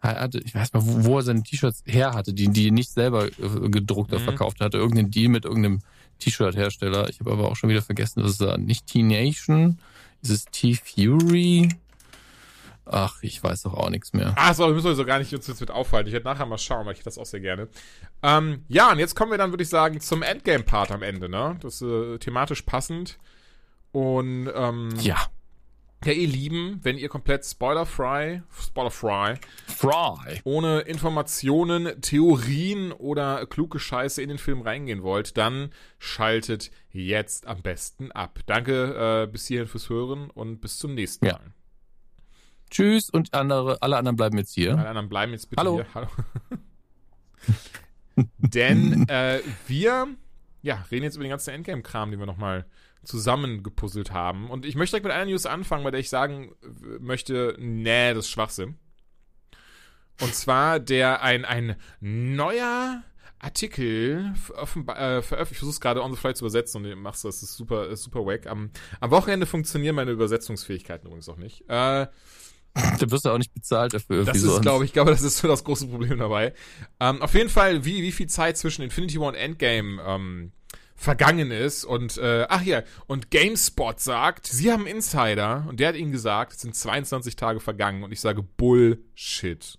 er 0.00 0.18
hatte, 0.20 0.38
ich 0.38 0.54
weiß 0.54 0.72
mal, 0.72 0.82
wo, 0.84 1.04
wo 1.04 1.16
er 1.18 1.22
seine 1.22 1.42
T-Shirts 1.42 1.82
her 1.84 2.14
hatte, 2.14 2.32
die, 2.32 2.48
die 2.48 2.68
er 2.68 2.72
nicht 2.72 2.90
selber 2.90 3.26
äh, 3.26 3.68
gedruckt 3.68 4.10
oder 4.10 4.20
Mhm. 4.20 4.24
verkauft 4.24 4.60
hatte. 4.60 4.78
Irgendeinen 4.78 5.10
Deal 5.10 5.28
mit 5.28 5.44
irgendeinem 5.44 5.80
T-Shirt-Hersteller. 6.18 7.08
Ich 7.08 7.20
habe 7.20 7.32
aber 7.32 7.50
auch 7.50 7.56
schon 7.56 7.70
wieder 7.70 7.82
vergessen, 7.82 8.22
das 8.22 8.32
ist 8.32 8.40
äh, 8.40 8.58
nicht 8.58 8.86
T-Nation, 8.86 9.78
ist 10.22 10.30
es 10.30 10.44
T-Fury? 10.46 11.68
Ach, 12.84 13.22
ich 13.22 13.42
weiß 13.42 13.62
doch 13.62 13.74
auch 13.74 13.90
nichts 13.90 14.12
mehr. 14.12 14.34
Ah, 14.36 14.52
so, 14.54 14.66
wir 14.66 14.74
müssen 14.74 14.88
also 14.88 15.04
gar 15.04 15.18
nicht 15.20 15.32
uns 15.32 15.46
jetzt 15.46 15.60
mit 15.60 15.70
aufhalten. 15.70 16.08
Ich 16.08 16.12
werde 16.12 16.24
nachher 16.26 16.46
mal 16.46 16.58
schauen, 16.58 16.84
weil 16.84 16.94
ich 16.94 17.02
das 17.02 17.16
auch 17.16 17.26
sehr 17.26 17.40
gerne. 17.40 17.68
Ähm, 18.22 18.64
ja, 18.68 18.90
und 18.90 18.98
jetzt 18.98 19.14
kommen 19.14 19.30
wir 19.30 19.38
dann, 19.38 19.50
würde 19.50 19.62
ich 19.62 19.68
sagen, 19.68 20.00
zum 20.00 20.22
Endgame-Part 20.22 20.90
am 20.90 21.02
Ende, 21.02 21.28
ne? 21.28 21.56
Das 21.60 21.76
ist 21.76 21.82
äh, 21.82 22.18
thematisch 22.18 22.62
passend. 22.62 23.18
Und, 23.92 24.50
ähm, 24.54 24.88
Ja, 25.00 25.26
ja, 26.04 26.12
ihr 26.12 26.28
Lieben, 26.28 26.80
wenn 26.82 26.98
ihr 26.98 27.08
komplett 27.08 27.44
spoilerfrei, 27.44 28.42
spoilerfrei, 28.58 29.38
Fry. 29.66 30.40
ohne 30.44 30.80
Informationen, 30.80 32.00
Theorien 32.00 32.92
oder 32.92 33.46
kluge 33.46 33.78
Scheiße 33.78 34.20
in 34.22 34.28
den 34.28 34.38
Film 34.38 34.62
reingehen 34.62 35.02
wollt, 35.02 35.36
dann 35.36 35.70
schaltet 35.98 36.70
jetzt 36.90 37.46
am 37.46 37.62
besten 37.62 38.10
ab. 38.12 38.40
Danke 38.46 39.24
äh, 39.24 39.30
bis 39.30 39.46
hierhin 39.46 39.68
fürs 39.68 39.88
Hören 39.88 40.30
und 40.30 40.60
bis 40.60 40.78
zum 40.78 40.94
nächsten 40.94 41.26
Ja. 41.26 41.34
Mal. 41.34 41.52
Tschüss 42.70 43.10
und 43.10 43.34
andere, 43.34 43.82
alle 43.82 43.96
anderen 43.98 44.16
bleiben 44.16 44.38
jetzt 44.38 44.54
hier. 44.54 44.72
Alle 44.78 44.88
anderen 44.88 45.08
bleiben 45.08 45.32
jetzt 45.32 45.50
bitte 45.50 45.60
Hallo. 45.60 45.74
hier. 45.76 45.86
Hallo. 45.94 46.08
Denn 48.38 49.08
äh, 49.08 49.40
wir 49.66 50.08
ja, 50.62 50.84
reden 50.90 51.04
jetzt 51.04 51.16
über 51.16 51.24
den 51.24 51.30
ganzen 51.30 51.50
Endgame-Kram, 51.50 52.10
den 52.10 52.20
wir 52.20 52.26
nochmal 52.26 52.64
zusammengepuzzelt 53.04 54.12
haben. 54.12 54.50
Und 54.50 54.64
ich 54.64 54.74
möchte 54.74 54.92
direkt 54.92 55.04
mit 55.06 55.12
einer 55.12 55.30
News 55.30 55.46
anfangen, 55.46 55.84
bei 55.84 55.90
der 55.90 56.00
ich 56.00 56.08
sagen 56.10 56.54
möchte, 57.00 57.56
nee, 57.58 58.14
das 58.14 58.26
ist 58.26 58.30
Schwachsinn. 58.30 58.76
Und 60.20 60.34
zwar 60.34 60.78
der 60.78 61.22
ein, 61.22 61.44
ein 61.44 61.76
neuer 62.00 63.02
Artikel 63.38 64.34
äh, 64.56 64.66
veröffentlicht. 64.66 65.52
Ich 65.52 65.58
versuche 65.58 65.70
es 65.70 65.80
gerade 65.80 66.02
on 66.02 66.12
the 66.12 66.18
fly 66.18 66.32
zu 66.34 66.44
übersetzen 66.44 66.84
und 66.84 66.98
machst 67.00 67.24
das, 67.24 67.40
das 67.40 67.50
ist 67.50 67.56
super, 67.56 67.88
ist 67.88 68.04
super 68.04 68.24
wack. 68.24 68.46
Am, 68.46 68.70
am 69.00 69.10
Wochenende 69.10 69.46
funktionieren 69.46 69.96
meine 69.96 70.12
Übersetzungsfähigkeiten 70.12 71.06
übrigens 71.06 71.28
auch 71.28 71.38
nicht. 71.38 71.62
Äh, 71.68 72.06
Da 72.74 73.10
wirst 73.10 73.24
du 73.24 73.30
auch 73.30 73.38
nicht 73.38 73.52
bezahlt 73.52 73.92
dafür. 73.94 74.24
das 74.24 74.42
ist, 74.42 74.62
glaube 74.62 74.84
ich, 74.84 74.90
ich 74.90 74.92
glaube, 74.94 75.10
das 75.10 75.22
ist 75.22 75.38
so 75.38 75.48
das 75.48 75.64
große 75.64 75.88
Problem 75.88 76.18
dabei. 76.18 76.54
Ähm, 77.00 77.20
auf 77.20 77.34
jeden 77.34 77.50
Fall, 77.50 77.84
wie, 77.84 78.02
wie 78.02 78.12
viel 78.12 78.28
Zeit 78.28 78.56
zwischen 78.56 78.82
Infinity 78.82 79.20
War 79.20 79.28
und 79.28 79.34
Endgame 79.34 80.00
ähm, 80.06 80.52
vergangen 81.02 81.50
ist. 81.50 81.84
Und, 81.84 82.16
äh, 82.18 82.46
ach 82.48 82.62
ja, 82.62 82.82
und 83.06 83.30
GameSpot 83.30 84.00
sagt, 84.00 84.46
sie 84.46 84.70
haben 84.72 84.86
einen 84.86 84.96
Insider 84.96 85.64
und 85.68 85.80
der 85.80 85.88
hat 85.88 85.96
ihnen 85.96 86.12
gesagt, 86.12 86.52
es 86.54 86.60
sind 86.62 86.74
22 86.74 87.36
Tage 87.36 87.60
vergangen 87.60 88.02
und 88.04 88.12
ich 88.12 88.20
sage 88.20 88.42
Bullshit. 88.42 89.78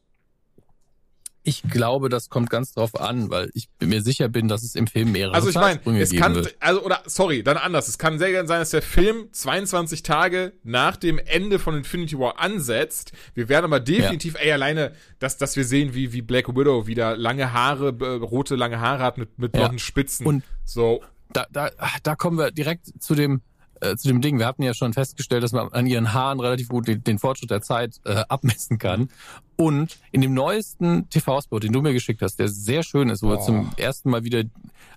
Ich 1.45 1.61
glaube, 1.63 2.07
das 2.07 2.29
kommt 2.29 2.49
ganz 2.49 2.71
drauf 2.73 2.97
an, 2.97 3.29
weil 3.29 3.49
ich 3.53 3.67
mir 3.81 4.01
sicher 4.01 4.29
bin, 4.29 4.47
dass 4.47 4.63
es 4.63 4.75
im 4.75 4.87
Film 4.87 5.11
mehrere 5.11 5.33
Also 5.33 5.49
ich 5.49 5.55
meine, 5.55 5.81
es 5.99 6.15
kann, 6.15 6.35
wird. 6.35 6.55
also 6.61 6.81
oder 6.85 7.01
sorry, 7.05 7.43
dann 7.43 7.57
anders. 7.57 7.89
Es 7.89 7.97
kann 7.97 8.17
sehr 8.17 8.31
gerne 8.31 8.47
sein, 8.47 8.59
dass 8.61 8.69
der 8.69 8.81
Film 8.81 9.27
22 9.33 10.03
Tage 10.03 10.53
nach 10.63 10.95
dem 10.95 11.17
Ende 11.19 11.59
von 11.59 11.75
Infinity 11.75 12.17
War 12.17 12.39
ansetzt. 12.39 13.11
Wir 13.33 13.49
werden 13.49 13.65
aber 13.65 13.81
definitiv, 13.81 14.35
ey, 14.39 14.53
alleine, 14.53 14.93
dass, 15.19 15.37
dass 15.37 15.57
wir 15.57 15.65
sehen, 15.65 15.93
wie, 15.93 16.13
wie 16.13 16.21
Black 16.21 16.47
Widow 16.55 16.87
wieder 16.87 17.17
lange 17.17 17.51
Haare, 17.51 17.89
äh, 17.99 18.05
rote 18.23 18.55
lange 18.55 18.79
Haare 18.79 19.03
hat 19.03 19.17
mit, 19.17 19.37
mit 19.37 19.53
Ja. 19.53 19.63
blonden 19.63 19.79
Spitzen. 19.79 20.25
Und- 20.25 20.43
so, 20.63 21.03
Da, 21.33 21.45
da, 21.51 21.69
da 22.03 22.15
kommen 22.15 22.37
wir 22.37 22.51
direkt 22.51 23.01
zu 23.01 23.15
dem 23.15 23.41
äh, 23.83 23.97
zu 23.97 24.07
dem 24.07 24.21
Ding. 24.21 24.39
Wir 24.39 24.45
hatten 24.45 24.63
ja 24.63 24.73
schon 24.73 24.93
festgestellt, 24.93 25.43
dass 25.43 25.51
man 25.51 25.67
an 25.69 25.85
ihren 25.85 26.13
Haaren 26.13 26.39
relativ 26.39 26.69
gut 26.69 26.87
den, 26.87 27.03
den 27.03 27.19
Fortschritt 27.19 27.51
der 27.51 27.61
Zeit 27.61 27.99
äh, 28.05 28.23
abmessen 28.29 28.77
kann. 28.77 29.09
Und 29.55 29.97
in 30.11 30.21
dem 30.21 30.33
neuesten 30.33 31.09
TV-Spot, 31.09 31.59
den 31.59 31.73
du 31.73 31.81
mir 31.81 31.93
geschickt 31.93 32.21
hast, 32.21 32.37
der 32.39 32.47
sehr 32.47 32.83
schön 32.83 33.09
ist, 33.09 33.23
wo 33.23 33.29
wir 33.29 33.39
Oh. 33.39 33.45
zum 33.45 33.71
ersten 33.77 34.09
Mal 34.09 34.23
wieder 34.23 34.43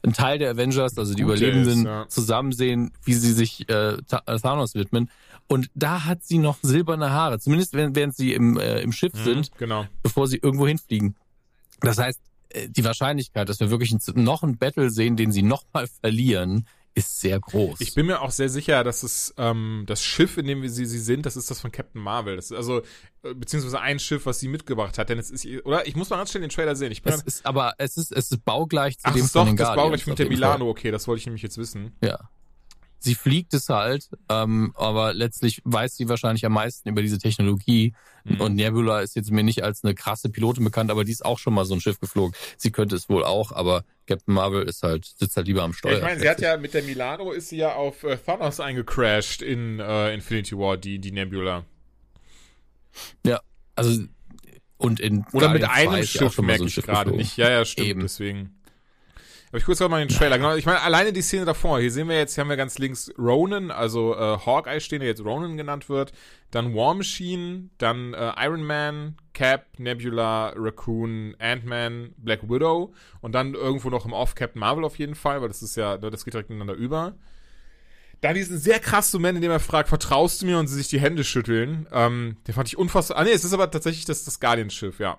einen 0.03 0.13
Teil 0.13 0.39
der 0.39 0.51
Avengers, 0.51 0.97
also 0.99 1.15
die 1.15 1.23
Gute 1.23 1.37
Überlebenden, 1.37 1.79
ist, 1.81 1.85
ja. 1.85 2.09
zusammen 2.09 2.53
sehen, 2.53 2.93
wie 3.05 3.15
sie 3.15 3.33
sich 3.33 3.69
äh, 3.69 3.95
äh, 3.95 4.39
Thanos 4.41 4.75
widmen. 4.75 5.11
Und 5.49 5.71
da 5.75 6.05
hat 6.05 6.23
sie 6.23 6.39
noch 6.39 6.59
silberne 6.63 7.11
Haare, 7.11 7.39
zumindest 7.39 7.73
während, 7.73 7.97
während 7.97 8.17
sie 8.17 8.35
im, 8.35 8.59
äh, 8.59 8.81
im 8.81 8.93
Schiff 8.93 9.13
sind, 9.15 9.51
genau. 9.59 9.87
bevor 10.03 10.27
sie 10.27 10.39
irgendwo 10.39 10.67
hinfliegen. 10.67 11.17
Das 11.81 11.99
heißt, 11.99 12.21
die 12.69 12.85
Wahrscheinlichkeit, 12.85 13.49
dass 13.49 13.61
wir 13.61 13.71
wirklich 13.71 13.95
noch 14.15 14.43
ein 14.43 14.59
Battle 14.59 14.91
sehen, 14.91 15.17
den 15.17 15.33
sie 15.33 15.43
nochmal 15.43 15.89
verlieren, 16.01 16.67
ist 16.97 17.21
sehr 17.21 17.39
groß. 17.39 17.81
Ich 17.83 17.95
bin 17.95 18.07
mir 18.07 18.23
auch 18.23 18.31
sehr 18.31 18.49
sicher, 18.49 18.83
dass 18.83 19.03
es 19.03 19.35
ähm, 19.37 19.85
das 19.87 20.03
Schiff, 20.03 20.39
in 20.39 20.47
dem 20.47 20.63
wir 20.63 20.71
sie, 20.71 20.87
sie 20.87 20.99
sind, 20.99 21.27
das 21.27 21.37
ist 21.37 21.51
das 21.51 21.61
von 21.61 21.71
Captain 21.71 22.01
Marvel. 22.01 22.37
Das 22.37 22.47
ist 22.47 22.57
also, 22.57 22.81
äh, 23.23 23.35
beziehungsweise 23.35 23.79
ein 23.81 23.99
Schiff, 23.99 24.25
was 24.25 24.41
sie 24.41 24.49
mitgebracht 24.49 24.97
hat. 24.97 25.11
Denn 25.11 25.19
es 25.19 25.31
ist, 25.31 25.47
oder? 25.67 25.87
Ich 25.87 25.95
muss 25.95 26.09
mal 26.09 26.17
ganz 26.17 26.31
schnell 26.31 26.41
den 26.41 26.49
Trailer 26.49 26.75
sehen. 26.75 26.93
Ich 26.93 27.03
bin 27.03 27.13
es 27.13 27.21
ist 27.23 27.45
aber 27.45 27.75
es 27.77 27.99
ist 27.99 28.13
es 28.13 28.33
ist 28.33 28.45
baugleich 28.47 28.99
zu 28.99 29.05
Ach, 29.05 29.13
dem 29.13 29.25
ist 29.25 29.33
von 29.33 29.43
doch, 29.43 29.47
den 29.49 29.57
das 29.59 29.67
Guardians, 29.67 29.83
Baugleich 29.83 30.07
mit 30.07 30.19
der. 30.19 30.29
Milano. 30.29 30.71
Okay, 30.71 30.91
das 30.91 31.07
wollte 31.07 31.21
ich 31.21 31.27
nämlich 31.27 31.43
jetzt 31.43 31.59
wissen. 31.59 31.93
Ja. 32.03 32.31
Sie 33.07 33.15
fliegt 33.15 33.55
es 33.55 33.69
halt, 33.69 34.09
ähm, 34.29 34.73
aber 34.75 35.15
letztlich 35.15 35.63
weiß 35.65 35.97
sie 35.97 36.09
wahrscheinlich 36.09 36.45
am 36.45 36.55
meisten 36.55 36.89
über 36.89 37.03
diese 37.03 37.19
Technologie. 37.19 37.95
Mhm. 38.25 38.41
Und 38.41 38.55
Nebula 38.57 39.01
ist 39.01 39.15
jetzt 39.15 39.31
mir 39.31 39.45
nicht 39.45 39.63
als 39.63 39.85
eine 39.85 39.95
krasse 39.95 40.29
Pilotin 40.29 40.65
bekannt, 40.65 40.91
aber 40.91 41.05
die 41.05 41.13
ist 41.13 41.25
auch 41.25 41.39
schon 41.39 41.55
mal 41.55 41.65
so 41.65 41.75
ein 41.75 41.81
Schiff 41.81 42.01
geflogen. 42.01 42.35
Sie 42.57 42.73
könnte 42.73 42.97
es 42.97 43.09
wohl 43.09 43.23
auch, 43.23 43.53
aber 43.53 43.85
Captain 44.09 44.35
Marvel 44.35 44.65
ist 44.65 44.83
halt, 44.83 45.05
sitzt 45.05 45.37
halt 45.37 45.47
lieber 45.47 45.63
am 45.63 45.71
Ja, 45.71 45.77
Steuer. 45.77 45.97
ich 45.99 46.03
meine, 46.03 46.19
sie 46.21 46.29
hat 46.29 46.41
ja 46.41 46.57
mit 46.57 46.75
der 46.75 46.83
Milano 46.83 47.31
ist 47.31 47.51
sie 47.51 47.59
ja 47.59 47.75
auf 47.75 48.03
äh, 48.03 48.17
Thanos 48.17 48.59
eingecrashed 48.59 49.41
in 49.41 49.79
äh, 49.79 50.13
Infinity 50.13 50.59
War, 50.59 50.77
die, 50.77 50.99
die 50.99 51.13
Nebula. 51.13 51.65
Ja, 53.25 53.41
also 53.77 54.03
und 54.79 54.99
in 54.99 55.25
Oder 55.33 55.51
mit 55.51 55.63
Guardians 55.63 55.73
2 55.73 55.95
einem 55.95 56.07
Schiff, 56.07 56.39
merke 56.41 56.59
so 56.59 56.65
ein 56.65 56.69
ich 56.69 56.75
gerade 56.85 57.11
nicht. 57.13 57.37
Ja, 57.37 57.51
ja, 57.51 57.65
stimmt, 57.65 57.89
Eben. 57.89 58.01
deswegen. 58.01 58.61
Aber 59.57 59.73
ich 59.73 59.79
gerade 59.79 59.89
mal 59.89 60.07
den 60.07 60.15
Trailer. 60.15 60.37
Genau, 60.37 60.55
ich 60.55 60.67
meine, 60.67 60.83
alleine 60.83 61.15
die 61.15 61.23
Szene 61.23 61.47
davor. 61.47 61.81
Hier 61.81 61.91
sehen 61.91 62.11
wir 62.11 62.19
jetzt, 62.19 62.35
hier 62.35 62.43
haben 62.43 62.51
wir 62.51 62.59
ganz 62.59 62.77
links 62.77 63.11
Ronan, 63.17 63.71
also 63.71 64.15
äh, 64.15 64.37
Hawkeye 64.45 64.81
stehen, 64.81 65.01
der 65.01 65.09
jetzt 65.09 65.25
Ronan 65.25 65.57
genannt 65.57 65.89
wird. 65.89 66.13
Dann 66.51 66.75
War 66.75 66.93
Machine, 66.93 67.71
dann 67.79 68.13
äh, 68.13 68.35
Iron 68.37 68.63
Man, 68.63 69.17
Cap, 69.33 69.65
Nebula, 69.79 70.53
Raccoon, 70.55 71.37
Ant-Man, 71.39 72.13
Black 72.19 72.51
Widow 72.51 72.93
und 73.23 73.35
dann 73.35 73.55
irgendwo 73.55 73.89
noch 73.89 74.05
im 74.05 74.13
Off 74.13 74.35
Captain 74.35 74.61
Marvel 74.61 74.85
auf 74.85 74.99
jeden 74.99 75.15
Fall, 75.15 75.41
weil 75.41 75.49
das 75.49 75.63
ist 75.63 75.75
ja, 75.75 75.97
das 75.97 76.27
geht 76.27 76.35
direkt 76.35 76.51
ineinander 76.51 76.75
über. 76.75 77.15
Dann 78.21 78.35
diesen 78.35 78.59
sehr 78.59 78.79
krassen 78.79 79.23
Moment, 79.23 79.37
in 79.37 79.43
dem 79.43 79.53
er 79.53 79.61
fragt, 79.61 79.89
vertraust 79.89 80.43
du 80.43 80.47
mir 80.47 80.59
und 80.59 80.67
sie 80.67 80.77
sich 80.77 80.89
die 80.89 81.01
Hände 81.01 81.25
schütteln. 81.25 81.87
Ähm, 81.93 82.37
den 82.47 82.53
fand 82.55 82.69
ich 82.69 82.77
unfassbar. 82.77 83.17
Ah 83.17 83.25
nee, 83.25 83.33
es 83.33 83.43
ist 83.43 83.55
aber 83.55 83.71
tatsächlich 83.71 84.05
das, 84.05 84.23
das 84.23 84.39
Guardian-Schiff, 84.39 85.01
ja. 85.01 85.19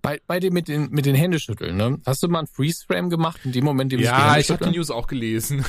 Bei, 0.00 0.20
bei 0.26 0.40
dem 0.40 0.54
mit 0.54 0.68
den, 0.68 0.90
mit 0.90 1.04
den 1.06 1.14
Händeschütteln, 1.14 1.76
ne? 1.76 2.00
Hast 2.06 2.22
du 2.22 2.28
mal 2.28 2.38
einen 2.40 2.48
Freeze-Frame 2.48 3.10
gemacht 3.10 3.40
in 3.44 3.52
dem 3.52 3.64
Moment, 3.64 3.92
in 3.92 3.98
dem 3.98 4.04
sich 4.04 4.12
die 4.12 4.18
Ja, 4.20 4.38
ich 4.38 4.50
habe 4.50 4.64
die? 4.64 4.70
News 4.76 4.90
auch 4.90 5.06
gelesen. 5.06 5.64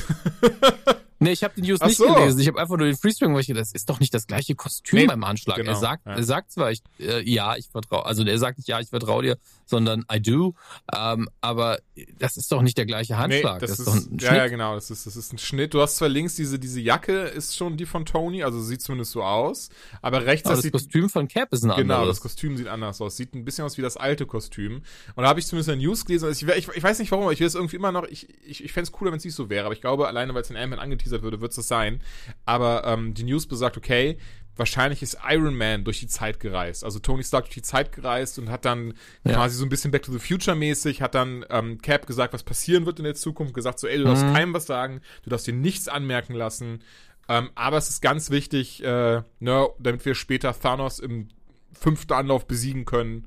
Nee, 1.20 1.30
ich 1.32 1.44
habe 1.44 1.54
die 1.56 1.62
News 1.62 1.80
Ach 1.80 1.86
nicht 1.86 1.96
so. 1.96 2.12
gelesen. 2.12 2.40
Ich 2.40 2.48
habe 2.48 2.60
einfach 2.60 2.76
nur 2.76 2.86
den 2.86 2.96
Freeze-Frame, 2.96 3.34
weil 3.34 3.40
ich 3.40 3.46
das 3.46 3.72
ist 3.72 3.88
doch 3.88 4.00
nicht 4.00 4.12
das 4.12 4.26
gleiche 4.26 4.54
Kostüm 4.54 4.98
Nee, 4.98 5.06
beim 5.06 5.24
Anschlag. 5.24 5.56
genau, 5.56 5.70
er 5.72 5.76
sagt, 5.76 6.06
ja. 6.06 6.12
er 6.16 6.22
sagt 6.24 6.52
zwar, 6.52 6.70
ich, 6.72 6.82
äh, 6.98 7.22
ja, 7.28 7.56
ich 7.56 7.68
vertraue, 7.68 8.04
also 8.04 8.24
er 8.24 8.38
sagt 8.38 8.58
nicht, 8.58 8.68
ja, 8.68 8.80
ich 8.80 8.88
vertraue 8.88 9.22
dir, 9.22 9.38
sondern 9.66 10.04
I 10.12 10.20
do, 10.20 10.54
ähm, 10.94 11.28
aber 11.40 11.78
das 12.18 12.36
ist 12.36 12.50
doch 12.52 12.62
nicht 12.62 12.76
der 12.78 12.86
gleiche 12.86 13.16
Handschlag. 13.16 13.60
das, 13.60 13.70
das, 13.70 13.80
ist, 13.80 13.86
ist 13.86 13.88
doch 13.88 14.10
ein 14.12 14.18
ja, 14.18 14.26
ja, 14.26 14.40
Schnitt. 14.40 14.50
genau, 14.50 14.74
das 14.74 14.90
ist, 14.90 15.06
das 15.06 15.16
ist 15.16 15.32
ein 15.32 15.38
Schnitt. 15.38 15.74
Du 15.74 15.80
hast 15.80 15.96
zwar 15.96 16.08
links 16.08 16.34
diese, 16.34 16.58
diese 16.58 16.80
Jacke, 16.80 17.22
ist 17.22 17.56
schon 17.56 17.76
die 17.76 17.86
von 17.86 18.04
Tony, 18.04 18.42
also 18.42 18.60
sieht 18.60 18.82
zumindest 18.82 19.12
so 19.12 19.22
aus, 19.22 19.70
aber 20.02 20.26
rechts, 20.26 20.46
aber 20.46 20.56
das 20.56 20.58
das 20.58 20.62
sieht, 20.64 20.72
Kostüm 20.72 21.08
von 21.08 21.28
Cap 21.28 21.52
ist 21.52 21.64
ein 21.64 21.70
genau, 21.70 21.94
das 21.94 21.98
anderes. 22.00 22.20
Kostüm 22.20 22.56
sieht 22.56 22.68
anders 22.68 23.00
aus, 23.00 23.16
sieht 23.16 23.34
ein 23.34 23.44
bisschen 23.44 23.64
aus 23.64 23.78
wie 23.78 23.82
das 23.82 23.96
alte 23.96 24.26
Kostüm. 24.26 24.82
Und 25.14 25.22
da 25.22 25.28
habe 25.28 25.40
ich 25.40 25.46
zumindest 25.46 25.70
in 25.70 25.78
News 25.78 26.04
gelesen, 26.04 26.26
also 26.26 26.46
ich, 26.46 26.56
ich, 26.56 26.68
ich 26.76 26.82
weiß 26.82 26.98
nicht 26.98 27.10
warum, 27.10 27.24
aber 27.24 27.32
ich 27.32 27.40
will 27.40 27.46
es 27.46 27.54
irgendwie 27.54 27.76
immer 27.76 27.92
noch, 27.92 28.04
ich, 28.04 28.28
ich, 28.44 28.64
ich 28.64 28.72
fände 28.72 28.84
es 28.84 28.92
cooler, 28.92 29.12
wenn 29.12 29.18
es 29.18 29.24
nicht 29.24 29.34
so 29.34 29.48
wäre, 29.50 29.66
aber 29.66 29.74
ich 29.74 29.80
glaube, 29.80 30.06
alleine 30.06 30.34
weil 30.34 30.42
es 30.42 30.50
in 30.50 30.56
Ant-Man 30.56 30.78
angeteasert 30.78 31.22
würde, 31.22 31.40
wird 31.40 31.50
es 31.52 31.56
das 31.56 31.68
sein. 31.68 32.00
Aber 32.44 32.84
ähm, 32.84 33.14
die 33.14 33.24
News 33.24 33.46
besagt, 33.46 33.76
okay, 33.76 34.18
wahrscheinlich 34.56 35.02
ist 35.02 35.18
Iron 35.28 35.56
Man 35.56 35.84
durch 35.84 36.00
die 36.00 36.06
Zeit 36.06 36.40
gereist. 36.40 36.84
Also 36.84 36.98
Tony 36.98 37.24
Stark 37.24 37.44
durch 37.46 37.54
die 37.54 37.62
Zeit 37.62 37.92
gereist 37.92 38.38
und 38.38 38.50
hat 38.50 38.64
dann 38.64 38.94
Ja. 39.24 39.34
quasi 39.34 39.56
so 39.56 39.64
ein 39.64 39.68
bisschen 39.68 39.90
Back 39.90 40.02
to 40.02 40.12
the 40.12 40.18
Future 40.18 40.56
mäßig, 40.56 41.02
hat 41.02 41.14
dann 41.14 41.44
ähm, 41.50 41.80
Cap 41.82 42.06
gesagt, 42.06 42.32
was 42.34 42.42
passieren 42.42 42.86
wird 42.86 42.98
in 42.98 43.04
der 43.04 43.14
Zukunft, 43.14 43.54
gesagt 43.54 43.78
so, 43.78 43.86
ey, 43.86 43.98
du 43.98 44.04
darfst 44.04 44.26
Mhm. 44.26 44.32
keinem 44.32 44.54
was 44.54 44.66
sagen, 44.66 45.00
du 45.24 45.30
darfst 45.30 45.46
dir 45.46 45.54
nichts 45.54 45.88
anmerken 45.88 46.34
lassen. 46.34 46.80
Ähm, 47.28 47.50
aber 47.54 47.78
es 47.78 47.88
ist 47.88 48.02
ganz 48.02 48.30
wichtig, 48.30 48.82
äh, 48.84 49.22
ne, 49.40 49.68
damit 49.78 50.04
wir 50.04 50.14
später 50.14 50.52
Thanos 50.58 50.98
im 50.98 51.28
fünften 51.72 52.12
Anlauf 52.12 52.46
besiegen 52.46 52.84
können, 52.84 53.26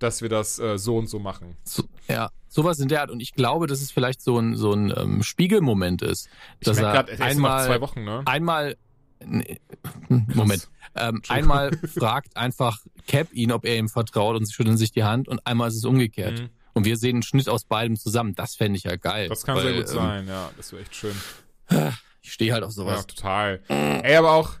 dass 0.00 0.22
wir 0.22 0.28
das 0.28 0.58
äh, 0.58 0.76
so 0.78 0.96
und 0.96 1.06
so 1.08 1.18
machen. 1.18 1.56
So, 1.64 1.84
ja, 2.08 2.30
sowas 2.48 2.78
in 2.80 2.88
der 2.88 3.00
Art. 3.00 3.10
Und 3.10 3.20
ich 3.20 3.34
glaube, 3.34 3.66
dass 3.66 3.80
es 3.80 3.90
vielleicht 3.90 4.20
so 4.22 4.38
ein, 4.38 4.54
so 4.56 4.72
ein 4.72 4.92
ähm, 4.96 5.22
Spiegelmoment 5.22 6.02
ist. 6.02 6.28
Dass 6.62 6.76
ich 6.78 6.82
er 6.84 6.92
merk 6.92 6.94
grad, 6.94 7.08
er 7.08 7.14
ist 7.14 7.20
einmal, 7.36 7.66
zwei 7.66 7.80
Wochen, 7.80 8.04
ne? 8.04 8.22
einmal, 8.26 8.76
nee, 9.24 9.60
Moment, 10.08 10.68
ähm, 10.94 11.22
einmal 11.28 11.70
fragt 11.94 12.36
einfach 12.36 12.78
Cap 13.06 13.32
ihn, 13.32 13.52
ob 13.52 13.64
er 13.64 13.76
ihm 13.76 13.88
vertraut 13.88 14.36
und 14.36 14.44
sie 14.46 14.52
schütteln 14.52 14.76
sich 14.76 14.90
die 14.92 15.04
Hand 15.04 15.28
und 15.28 15.46
einmal 15.46 15.68
ist 15.68 15.76
es 15.76 15.84
umgekehrt. 15.84 16.40
Mhm. 16.40 16.48
Und 16.74 16.84
wir 16.84 16.96
sehen 16.96 17.16
einen 17.16 17.22
Schnitt 17.22 17.48
aus 17.48 17.64
beidem 17.64 17.96
zusammen. 17.96 18.34
Das 18.36 18.54
fände 18.54 18.76
ich 18.78 18.84
ja 18.84 18.94
geil. 18.96 19.28
Das 19.28 19.44
kann 19.44 19.56
weil, 19.56 19.62
sehr 19.64 19.72
gut 19.74 19.88
ähm, 19.90 19.94
sein, 19.96 20.28
ja. 20.28 20.50
Das 20.56 20.70
wäre 20.72 20.82
echt 20.82 20.94
schön. 20.94 21.14
Ich 22.22 22.32
stehe 22.32 22.52
halt 22.52 22.62
auf 22.62 22.70
Ja, 22.70 22.74
sowas. 22.74 23.06
total. 23.06 23.60
Ey, 23.68 24.14
aber 24.16 24.32
auch. 24.32 24.52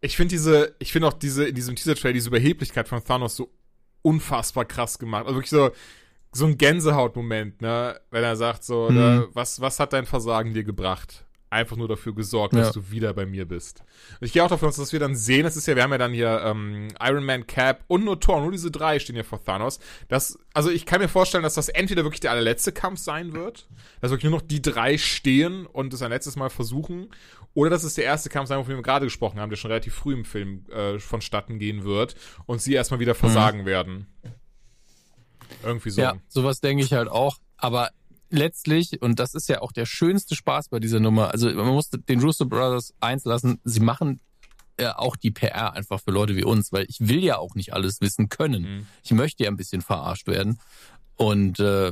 Ich 0.00 0.16
finde 0.16 0.30
diese, 0.30 0.74
ich 0.78 0.92
finde 0.92 1.08
auch 1.08 1.12
diese, 1.12 1.46
in 1.48 1.54
diesem 1.54 1.74
Teaser-Trailer, 1.76 2.12
diese 2.14 2.28
Überheblichkeit 2.28 2.88
von 2.88 3.02
Thanos 3.04 3.36
so 3.36 3.50
unfassbar 4.02 4.64
krass 4.64 4.98
gemacht. 4.98 5.26
Also 5.26 5.34
wirklich 5.36 5.50
so, 5.50 5.70
so 6.32 6.46
ein 6.46 6.56
Gänsehautmoment, 6.56 7.60
ne? 7.60 8.00
Wenn 8.10 8.22
er 8.24 8.36
sagt 8.36 8.64
so, 8.64 8.88
Mhm. 8.88 8.96
ne, 8.96 9.28
was, 9.32 9.60
was 9.60 9.80
hat 9.80 9.92
dein 9.92 10.06
Versagen 10.06 10.54
dir 10.54 10.64
gebracht? 10.64 11.24
Einfach 11.50 11.76
nur 11.76 11.88
dafür 11.88 12.14
gesorgt, 12.14 12.52
Ja. 12.54 12.60
dass 12.60 12.72
du 12.72 12.90
wieder 12.90 13.14
bei 13.14 13.24
mir 13.24 13.46
bist. 13.48 13.82
Und 14.20 14.26
ich 14.26 14.32
gehe 14.34 14.44
auch 14.44 14.48
davon 14.48 14.68
aus, 14.68 14.76
dass 14.76 14.92
wir 14.92 15.00
dann 15.00 15.16
sehen, 15.16 15.44
das 15.44 15.56
ist 15.56 15.66
ja, 15.66 15.76
wir 15.76 15.82
haben 15.82 15.92
ja 15.92 15.98
dann 15.98 16.12
hier 16.12 16.42
ähm, 16.44 16.88
Iron 17.00 17.24
Man, 17.24 17.46
Cap 17.46 17.84
und 17.86 18.04
nur 18.04 18.20
Thor, 18.20 18.42
nur 18.42 18.52
diese 18.52 18.70
drei 18.70 18.98
stehen 18.98 19.16
ja 19.16 19.22
vor 19.22 19.42
Thanos. 19.42 19.78
Das, 20.08 20.38
also 20.52 20.70
ich 20.70 20.84
kann 20.84 21.00
mir 21.00 21.08
vorstellen, 21.08 21.42
dass 21.42 21.54
das 21.54 21.70
entweder 21.70 22.04
wirklich 22.04 22.20
der 22.20 22.32
allerletzte 22.32 22.72
Kampf 22.72 23.00
sein 23.00 23.32
wird, 23.32 23.66
dass 24.02 24.10
wirklich 24.10 24.30
nur 24.30 24.40
noch 24.40 24.46
die 24.46 24.60
drei 24.60 24.98
stehen 24.98 25.64
und 25.64 25.94
es 25.94 26.02
ein 26.02 26.10
letztes 26.10 26.36
Mal 26.36 26.50
versuchen, 26.50 27.08
oder 27.54 27.70
dass 27.70 27.82
es 27.82 27.94
der 27.94 28.04
erste 28.04 28.28
Kampf 28.28 28.48
sein, 28.48 28.58
wird, 28.58 28.66
von 28.66 28.74
dem 28.74 28.78
wir 28.80 28.82
gerade 28.82 29.06
gesprochen 29.06 29.40
haben, 29.40 29.48
der 29.50 29.56
schon 29.56 29.70
relativ 29.70 29.94
früh 29.94 30.12
im 30.12 30.24
Film 30.26 30.66
äh, 30.70 30.98
vonstatten 30.98 31.58
gehen 31.58 31.82
wird 31.82 32.14
und 32.44 32.60
sie 32.60 32.74
erstmal 32.74 33.00
wieder 33.00 33.14
versagen 33.14 33.64
werden. 33.64 34.06
Irgendwie 35.64 35.90
so. 35.90 36.02
Ja, 36.02 36.16
sowas 36.28 36.60
denke 36.60 36.84
ich 36.84 36.92
halt 36.92 37.08
auch. 37.08 37.38
Aber 37.56 37.90
letztlich, 38.30 39.00
und 39.02 39.18
das 39.18 39.34
ist 39.34 39.48
ja 39.48 39.60
auch 39.62 39.72
der 39.72 39.86
schönste 39.86 40.34
Spaß 40.34 40.68
bei 40.68 40.80
dieser 40.80 41.00
Nummer, 41.00 41.30
also 41.30 41.50
man 41.50 41.66
muss 41.66 41.90
den 41.90 42.20
Russo 42.20 42.46
Brothers 42.46 42.94
eins 43.00 43.24
lassen, 43.24 43.60
sie 43.64 43.80
machen 43.80 44.20
ja 44.80 44.98
auch 44.98 45.16
die 45.16 45.30
PR 45.30 45.72
einfach 45.72 46.00
für 46.00 46.10
Leute 46.12 46.36
wie 46.36 46.44
uns, 46.44 46.72
weil 46.72 46.86
ich 46.88 46.96
will 47.00 47.22
ja 47.24 47.38
auch 47.38 47.54
nicht 47.54 47.72
alles 47.72 48.00
wissen 48.00 48.28
können. 48.28 48.62
Mhm. 48.62 48.86
Ich 49.02 49.10
möchte 49.10 49.42
ja 49.42 49.50
ein 49.50 49.56
bisschen 49.56 49.80
verarscht 49.82 50.28
werden. 50.28 50.60
Und 51.16 51.58
äh, 51.58 51.90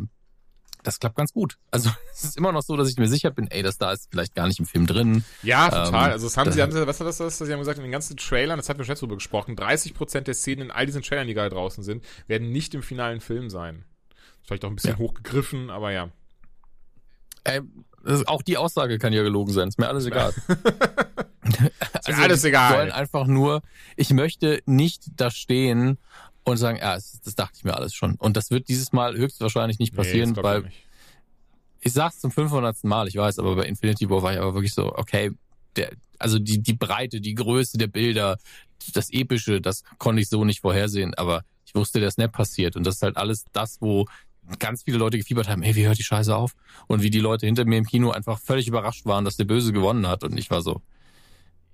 das 0.84 1.00
klappt 1.00 1.16
ganz 1.16 1.32
gut. 1.32 1.58
Also 1.72 1.90
es 2.12 2.22
ist 2.22 2.36
immer 2.36 2.52
noch 2.52 2.62
so, 2.62 2.76
dass 2.76 2.88
ich 2.88 2.96
mir 2.96 3.08
sicher 3.08 3.32
bin, 3.32 3.48
ey, 3.50 3.64
das 3.64 3.76
da 3.78 3.90
ist 3.90 4.08
vielleicht 4.10 4.36
gar 4.36 4.46
nicht 4.46 4.60
im 4.60 4.66
Film 4.66 4.86
drin. 4.86 5.24
Ja, 5.42 5.68
total. 5.68 5.88
Ähm, 5.88 6.12
also 6.12 6.26
das 6.26 6.36
haben 6.36 6.52
sie, 6.52 6.62
haben 6.62 6.70
sie, 6.70 6.86
was 6.86 7.00
war 7.00 7.06
das, 7.06 7.16
das? 7.16 7.38
Sie 7.38 7.52
haben 7.52 7.58
gesagt, 7.58 7.78
in 7.78 7.82
den 7.82 7.90
ganzen 7.90 8.16
Trailern, 8.16 8.56
das 8.56 8.68
hatten 8.68 8.78
wir 8.78 8.84
schon 8.84 8.92
jetzt 8.92 9.02
drüber 9.02 9.16
gesprochen, 9.16 9.56
30% 9.56 10.20
der 10.20 10.34
Szenen 10.34 10.66
in 10.66 10.70
all 10.70 10.86
diesen 10.86 11.02
Trailern, 11.02 11.26
die 11.26 11.34
gerade 11.34 11.50
draußen 11.50 11.82
sind, 11.82 12.04
werden 12.28 12.52
nicht 12.52 12.72
im 12.74 12.84
finalen 12.84 13.20
Film 13.20 13.50
sein. 13.50 13.84
Vielleicht 14.44 14.64
auch 14.64 14.70
ein 14.70 14.76
bisschen 14.76 14.92
Ja. 14.92 14.98
hochgegriffen, 14.98 15.70
aber 15.70 15.90
ja. 15.90 16.10
Ey, 17.46 17.60
das, 18.04 18.26
auch 18.26 18.42
die 18.42 18.56
Aussage 18.56 18.98
kann 18.98 19.12
ja 19.12 19.22
gelogen 19.22 19.52
sein, 19.52 19.68
ist 19.68 19.78
mir 19.78 19.88
alles 19.88 20.06
egal. 20.06 20.32
Ist 21.46 22.08
mir 22.08 22.18
alles 22.18 22.42
die 22.42 22.48
egal. 22.48 22.72
sollen 22.72 22.90
einfach 22.92 23.26
nur, 23.26 23.62
ich 23.96 24.10
möchte 24.10 24.62
nicht 24.66 25.04
da 25.16 25.30
stehen 25.30 25.96
und 26.44 26.56
sagen, 26.56 26.78
ja, 26.78 26.94
das, 26.94 27.20
das 27.24 27.34
dachte 27.36 27.54
ich 27.56 27.64
mir 27.64 27.74
alles 27.76 27.94
schon. 27.94 28.16
Und 28.16 28.36
das 28.36 28.50
wird 28.50 28.68
dieses 28.68 28.92
Mal 28.92 29.16
höchstwahrscheinlich 29.16 29.78
nicht 29.78 29.94
passieren, 29.94 30.32
Nee, 30.32 30.42
weil 30.42 30.62
nicht. 30.62 30.84
ich 31.80 31.92
sag's 31.92 32.18
zum 32.20 32.32
500. 32.32 32.82
Mal, 32.84 33.06
ich 33.08 33.16
weiß, 33.16 33.38
aber 33.38 33.54
bei 33.56 33.64
Infinity 33.66 34.10
War 34.10 34.22
war 34.22 34.32
ich 34.32 34.38
aber 34.40 34.54
wirklich 34.54 34.74
so, 34.74 34.92
okay, 34.96 35.32
der, 35.76 35.90
also 36.18 36.38
die, 36.40 36.60
die 36.60 36.72
Breite, 36.74 37.20
die 37.20 37.34
Größe 37.34 37.78
der 37.78 37.88
Bilder, 37.88 38.38
das 38.92 39.10
Epische, 39.10 39.60
das 39.60 39.82
konnte 39.98 40.20
ich 40.22 40.28
so 40.28 40.44
nicht 40.44 40.60
vorhersehen, 40.60 41.14
aber 41.14 41.42
ich 41.64 41.74
wusste, 41.74 42.00
der 42.00 42.10
Snap 42.10 42.32
passiert 42.32 42.76
und 42.76 42.84
das 42.84 42.96
ist 42.96 43.02
halt 43.02 43.16
alles 43.16 43.44
das, 43.52 43.78
wo 43.80 44.06
ganz 44.58 44.82
viele 44.82 44.98
Leute 44.98 45.18
gefiebert 45.18 45.48
haben, 45.48 45.62
ey, 45.62 45.74
wie 45.74 45.86
hört 45.86 45.98
die 45.98 46.04
Scheiße 46.04 46.34
auf? 46.34 46.54
Und 46.86 47.02
wie 47.02 47.10
die 47.10 47.20
Leute 47.20 47.46
hinter 47.46 47.64
mir 47.64 47.78
im 47.78 47.86
Kino 47.86 48.10
einfach 48.10 48.38
völlig 48.38 48.68
überrascht 48.68 49.06
waren, 49.06 49.24
dass 49.24 49.36
der 49.36 49.44
Böse 49.44 49.72
gewonnen 49.72 50.06
hat 50.06 50.24
und 50.24 50.36
ich 50.38 50.50
war 50.50 50.62
so, 50.62 50.82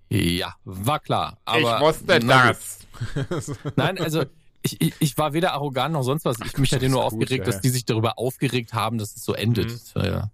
ja, 0.08 0.54
war 0.64 1.00
klar. 1.00 1.38
Aber, 1.44 1.76
ich 1.76 1.80
wusste 1.82 2.20
das. 2.20 2.86
Nein, 3.76 3.98
also 3.98 4.24
ich, 4.62 4.80
ich, 4.80 4.94
ich 4.98 5.18
war 5.18 5.32
weder 5.32 5.54
arrogant 5.54 5.92
noch 5.94 6.02
sonst 6.02 6.24
was. 6.24 6.36
Ich 6.44 6.56
mich 6.58 6.72
hat 6.72 6.82
ja 6.82 6.88
nur 6.88 7.02
gut, 7.02 7.12
aufgeregt, 7.12 7.46
ey. 7.46 7.52
dass 7.52 7.60
die 7.60 7.70
sich 7.70 7.84
darüber 7.84 8.18
aufgeregt 8.18 8.74
haben, 8.74 8.98
dass 8.98 9.16
es 9.16 9.24
so 9.24 9.32
endet. 9.32 9.70
Mhm. 9.94 10.04
Ja, 10.04 10.30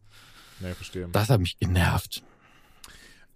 nee, 0.61 0.75
verstehe. 0.75 1.09
das 1.13 1.31
hat 1.31 1.41
mich 1.41 1.59
genervt. 1.59 2.23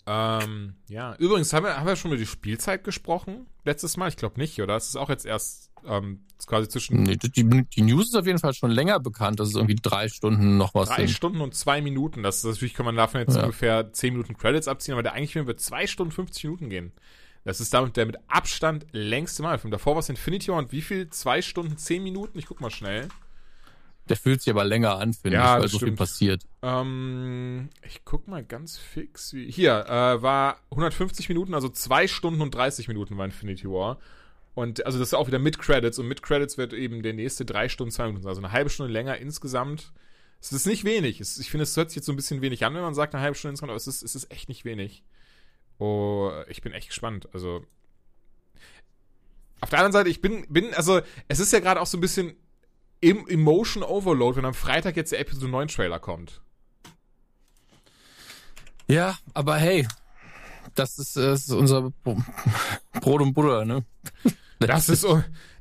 Ähm, 0.05 0.74
ja, 0.89 1.15
übrigens, 1.16 1.53
haben 1.53 1.65
wir, 1.65 1.77
haben 1.77 1.87
wir 1.87 1.97
schon 1.97 2.11
über 2.11 2.19
die 2.19 2.27
Spielzeit 2.27 2.83
gesprochen? 2.83 3.47
Letztes 3.65 3.97
Mal? 3.97 4.09
Ich 4.09 4.16
glaube 4.16 4.39
nicht, 4.41 4.61
oder? 4.61 4.74
Das 4.74 4.89
ist 4.89 4.97
auch 4.97 5.09
jetzt 5.09 5.24
erst 5.24 5.72
ähm, 5.87 6.21
quasi 6.47 6.69
zwischen 6.69 7.03
Nee, 7.03 7.17
die, 7.17 7.65
die 7.65 7.83
News 7.83 8.09
ist 8.09 8.15
auf 8.17 8.27
jeden 8.27 8.39
Fall 8.39 8.55
schon 8.55 8.71
länger 8.71 8.99
bekannt, 9.01 9.41
dass 9.41 9.49
es 9.49 9.55
irgendwie 9.55 9.77
drei 9.81 10.09
Stunden 10.09 10.57
noch 10.57 10.75
was 10.75 10.89
drei 10.89 11.07
sind. 11.07 11.11
Stunden 11.11 11.41
und 11.41 11.55
zwei 11.55 11.81
Minuten. 11.81 12.23
Das 12.23 12.39
ist 12.39 12.45
natürlich, 12.45 12.75
kann 12.75 12.87
man 12.87 12.97
davon 12.97 13.21
jetzt 13.21 13.37
Ja. 13.37 13.43
ungefähr 13.45 13.93
zehn 13.93 14.13
Minuten 14.15 14.37
Credits 14.37 14.69
abziehen, 14.69 14.95
aber 14.95 15.03
der 15.03 15.13
eigentliche 15.13 15.35
Film 15.35 15.47
wird 15.47 15.61
zwei 15.61 15.87
Stunden 15.87 16.13
50 16.13 16.45
Minuten 16.45 16.71
gehen. 16.71 16.93
Das 17.45 17.61
ist 17.61 17.75
damit 17.75 17.97
der 17.97 18.07
mit 18.07 18.17
Abstand 18.29 18.87
längste 18.93 19.43
Mal. 19.43 19.59
Davor 19.59 19.95
war 19.95 20.01
es 20.01 20.09
Infinity 20.09 20.49
War 20.49 20.59
und 20.59 20.71
wie 20.73 20.83
viel? 20.83 21.09
Zwei 21.11 21.43
Stunden, 21.43 21.77
zehn 21.77 22.03
Minuten? 22.03 22.39
Ich 22.39 22.47
guck 22.47 22.61
mal 22.61 22.71
schnell. 22.71 23.09
Der 24.09 24.17
fühlt 24.17 24.43
sich 24.43 24.53
aber 24.53 24.65
länger 24.65 24.97
an, 24.99 25.13
finde 25.13 25.39
Ja, 25.39 25.57
ich, 25.57 25.63
weil 25.63 25.69
so 25.69 25.79
viel 25.79 25.87
stimmt. 25.89 25.99
passiert. 25.99 26.43
Ähm, 26.63 27.69
ich 27.87 28.05
guck 28.05 28.27
mal 28.29 28.43
ganz 28.45 28.77
fix. 28.77 29.33
Wie, 29.33 29.51
hier, 29.51 29.87
äh, 29.87 30.23
war 30.23 30.59
150 30.71 31.29
Minuten, 31.29 31.55
also 31.55 31.69
zwei 31.69 32.09
Stunden 32.09 32.41
und 32.41 32.53
30 32.55 32.89
Minuten 32.89 33.17
war 33.17 33.25
Infinity 33.25 33.69
War. 33.69 33.99
Und 34.55 34.85
also 34.85 34.99
das 34.99 35.09
ist 35.09 35.15
auch 35.15 35.27
wieder 35.27 35.39
mit 35.39 35.59
Credits 35.59 35.99
und 35.99 36.09
mit 36.09 36.23
Credits 36.23 36.59
wird 36.59 36.73
eben 36.73 37.03
der 37.03 37.15
nächste 37.15 37.45
drei 37.45 37.69
Stunden, 37.69 37.91
zwei 37.91 38.07
Minuten, 38.07 38.29
also 38.29 38.41
eine 38.41 38.53
halbe 38.53 38.70
Stunde 38.70 38.93
länger 38.93 39.16
insgesamt. 39.16 39.93
Es 40.41 40.53
ist 40.53 40.66
nicht 40.66 40.85
wenig. 40.85 41.20
Es, 41.20 41.39
ich 41.39 41.51
finde, 41.51 41.62
es 41.62 41.77
hört 41.77 41.91
sich 41.91 41.97
jetzt 41.97 42.07
so 42.07 42.12
ein 42.12 42.16
bisschen 42.16 42.43
wenig 42.43 42.65
an, 42.65 42.74
wenn 42.74 42.83
man 42.83 42.95
sagt 42.95 43.15
eine 43.15 43.23
halbe 43.23 43.37
Stunde 43.37 43.53
insgesamt, 43.53 43.70
aber 43.70 43.77
es 43.77 43.87
ist, 43.87 44.03
es 44.03 44.15
ist 44.15 44.31
echt 44.31 44.49
nicht 44.49 44.65
wenig. 44.65 45.05
Oh, 45.79 46.31
ich 46.49 46.61
bin 46.61 46.73
echt 46.73 46.89
gespannt. 46.89 47.29
Also 47.33 47.65
auf 49.61 49.70
der 49.70 49.79
anderen 49.79 49.93
Seite, 49.93 50.11
ich 50.11 50.20
bin, 50.20 50.45
bin, 50.49 50.74
also 50.74 51.01
es 51.29 51.39
ist 51.39 51.53
ja 51.53 51.61
gerade 51.61 51.81
auch 51.81 51.87
so 51.87 51.97
ein 51.97 52.01
bisschen 52.01 52.35
im 53.01 53.27
Emotion 53.29 53.83
Overload, 53.83 54.37
wenn 54.37 54.45
am 54.45 54.55
Freitag 54.55 54.97
jetzt 54.97 55.12
der 55.12 55.20
Episode 55.20 55.49
9 55.49 55.69
Trailer 55.69 55.99
kommt. 55.99 56.41
Ja, 58.89 59.16
aber 59.35 59.57
hey, 59.57 59.87
das 60.74 60.98
ist, 60.98 61.16
äh, 61.16 61.22
das 61.22 61.43
ist 61.43 61.52
unser 61.52 61.90
Bro- 62.05 62.22
Brot 63.01 63.22
und 63.22 63.34
Butter, 63.34 63.64
ne? 63.64 63.84
Das 64.59 64.89
ist, 64.89 65.06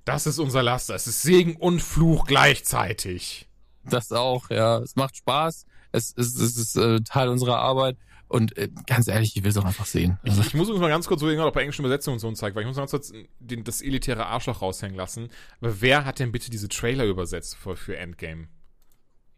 das 0.06 0.28
ist 0.28 0.40
unser 0.40 0.62
Laster. 0.64 0.96
Es 0.96 1.08
ist 1.08 1.22
Segen 1.24 1.56
und 1.56 1.82
Fluch 1.82 2.26
gleichzeitig. 2.26 3.48
Das 3.84 4.12
auch, 4.12 4.50
ja. 4.50 4.78
Es 4.80 4.96
macht 4.96 5.18
Spaß. 5.18 5.66
Es, 5.92 6.14
es, 6.16 6.36
es 6.36 6.58
ist 6.58 6.76
äh, 6.78 7.02
Teil 7.02 7.30
unserer 7.30 7.58
Arbeit. 7.58 7.98
Und 8.28 8.56
äh, 8.58 8.70
ganz 8.86 9.08
ehrlich, 9.10 9.36
ich 9.36 9.44
will 9.44 9.50
es 9.52 9.58
auch 9.58 9.66
einfach 9.66 9.86
sehen. 9.86 10.18
Ich, 10.24 10.30
Also, 10.32 10.42
ich 10.44 10.54
muss 10.54 10.70
uns 10.70 10.80
mal 10.80 10.88
ganz 10.88 11.06
kurz 11.08 11.20
so 11.20 11.28
irgendwann 11.28 11.50
auch 11.50 11.54
bei 11.54 11.62
englischen 11.62 11.82
Übersetzungen 11.82 12.14
und 12.16 12.20
so 12.20 12.32
zeigen, 12.32 12.56
weil 12.56 12.62
ich 12.62 12.68
muss 12.68 12.78
ganz 12.78 12.92
kurz 12.92 13.12
den, 13.40 13.64
das 13.66 13.82
elitäre 13.82 14.28
Arschloch 14.28 14.62
raushängen 14.62 14.96
lassen. 14.96 15.30
Aber 15.60 15.82
wer 15.82 16.06
hat 16.06 16.20
denn 16.20 16.32
bitte 16.32 16.50
diese 16.50 16.70
Trailer 16.70 17.04
übersetzt 17.06 17.58
für, 17.58 17.76
für 17.76 17.98
Endgame? 17.98 18.48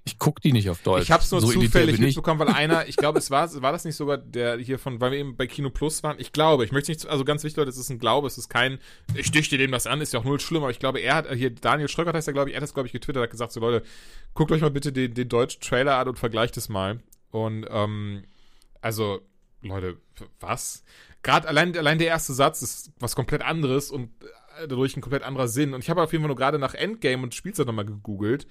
Ich 0.05 0.19
guck 0.19 0.41
die 0.41 0.51
nicht 0.51 0.69
auf 0.69 0.81
Deutsch. 0.81 1.03
Ich 1.03 1.11
habe 1.11 1.23
es 1.23 1.31
nur 1.31 1.39
So 1.39 1.51
zufällig 1.51 1.97
mitbekommen, 1.97 2.39
weil 2.39 2.49
einer, 2.49 2.87
ich 2.87 2.97
glaube, 2.97 3.19
es 3.19 3.31
war, 3.31 3.49
war 3.61 3.71
das 3.71 3.85
nicht 3.85 3.95
sogar 3.95 4.17
der 4.17 4.57
hier 4.57 4.77
von, 4.77 4.99
weil 4.99 5.11
wir 5.11 5.19
eben 5.19 5.37
bei 5.37 5.47
Kino 5.47 5.69
Plus 5.69 6.03
waren. 6.03 6.17
Ich 6.19 6.33
glaube, 6.33 6.65
ich 6.65 6.73
möchte 6.73 6.91
nicht, 6.91 7.05
also 7.05 7.23
ganz 7.23 7.43
wichtig, 7.43 7.57
Leute, 7.57 7.69
es 7.69 7.77
ist 7.77 7.89
ein 7.89 7.99
Glaube, 7.99 8.27
es 8.27 8.37
ist 8.37 8.49
kein, 8.49 8.79
ich 9.15 9.31
dichte 9.31 9.57
dem 9.57 9.71
das 9.71 9.87
an, 9.87 10.01
ist 10.01 10.11
ja 10.11 10.19
auch 10.19 10.25
null 10.25 10.41
schlimm, 10.41 10.63
aber 10.63 10.71
ich 10.71 10.79
glaube, 10.79 10.99
er 10.99 11.15
hat, 11.15 11.33
hier, 11.33 11.51
Daniel 11.51 11.87
Schröckert 11.87 12.15
heißt 12.15 12.27
er, 12.27 12.33
glaube 12.33 12.49
ich, 12.49 12.55
er 12.55 12.57
hat 12.57 12.63
das, 12.63 12.73
glaube 12.73 12.87
ich, 12.87 12.93
getwittert, 12.93 13.23
hat 13.23 13.31
gesagt, 13.31 13.53
so 13.53 13.61
Leute, 13.61 13.85
guckt 14.33 14.51
euch 14.51 14.61
mal 14.61 14.71
bitte 14.71 14.91
den, 14.91 15.13
den 15.13 15.29
deutschen 15.29 15.61
Trailer 15.61 15.97
an 15.97 16.09
und 16.09 16.19
vergleicht 16.19 16.57
es 16.57 16.67
mal. 16.67 16.99
Und, 17.31 17.65
ähm, 17.69 18.23
also, 18.81 19.21
Leute, 19.61 19.97
was? 20.41 20.83
Gerade 21.21 21.47
allein, 21.47 21.75
allein 21.77 21.97
der 21.97 22.07
erste 22.07 22.33
Satz 22.33 22.61
ist 22.61 22.91
was 22.99 23.15
komplett 23.15 23.41
anderes 23.41 23.89
und 23.89 24.09
äh, 24.59 24.67
dadurch 24.67 24.97
ein 24.97 25.01
komplett 25.01 25.23
anderer 25.23 25.47
Sinn. 25.47 25.73
Und 25.73 25.81
ich 25.81 25.89
habe 25.89 26.01
auf 26.01 26.11
jeden 26.11 26.23
Fall 26.23 26.27
nur 26.27 26.35
gerade 26.35 26.59
nach 26.59 26.73
Endgame 26.73 27.23
und 27.23 27.33
Spielzeit 27.33 27.65
nochmal 27.65 27.85
gegoogelt. 27.85 28.45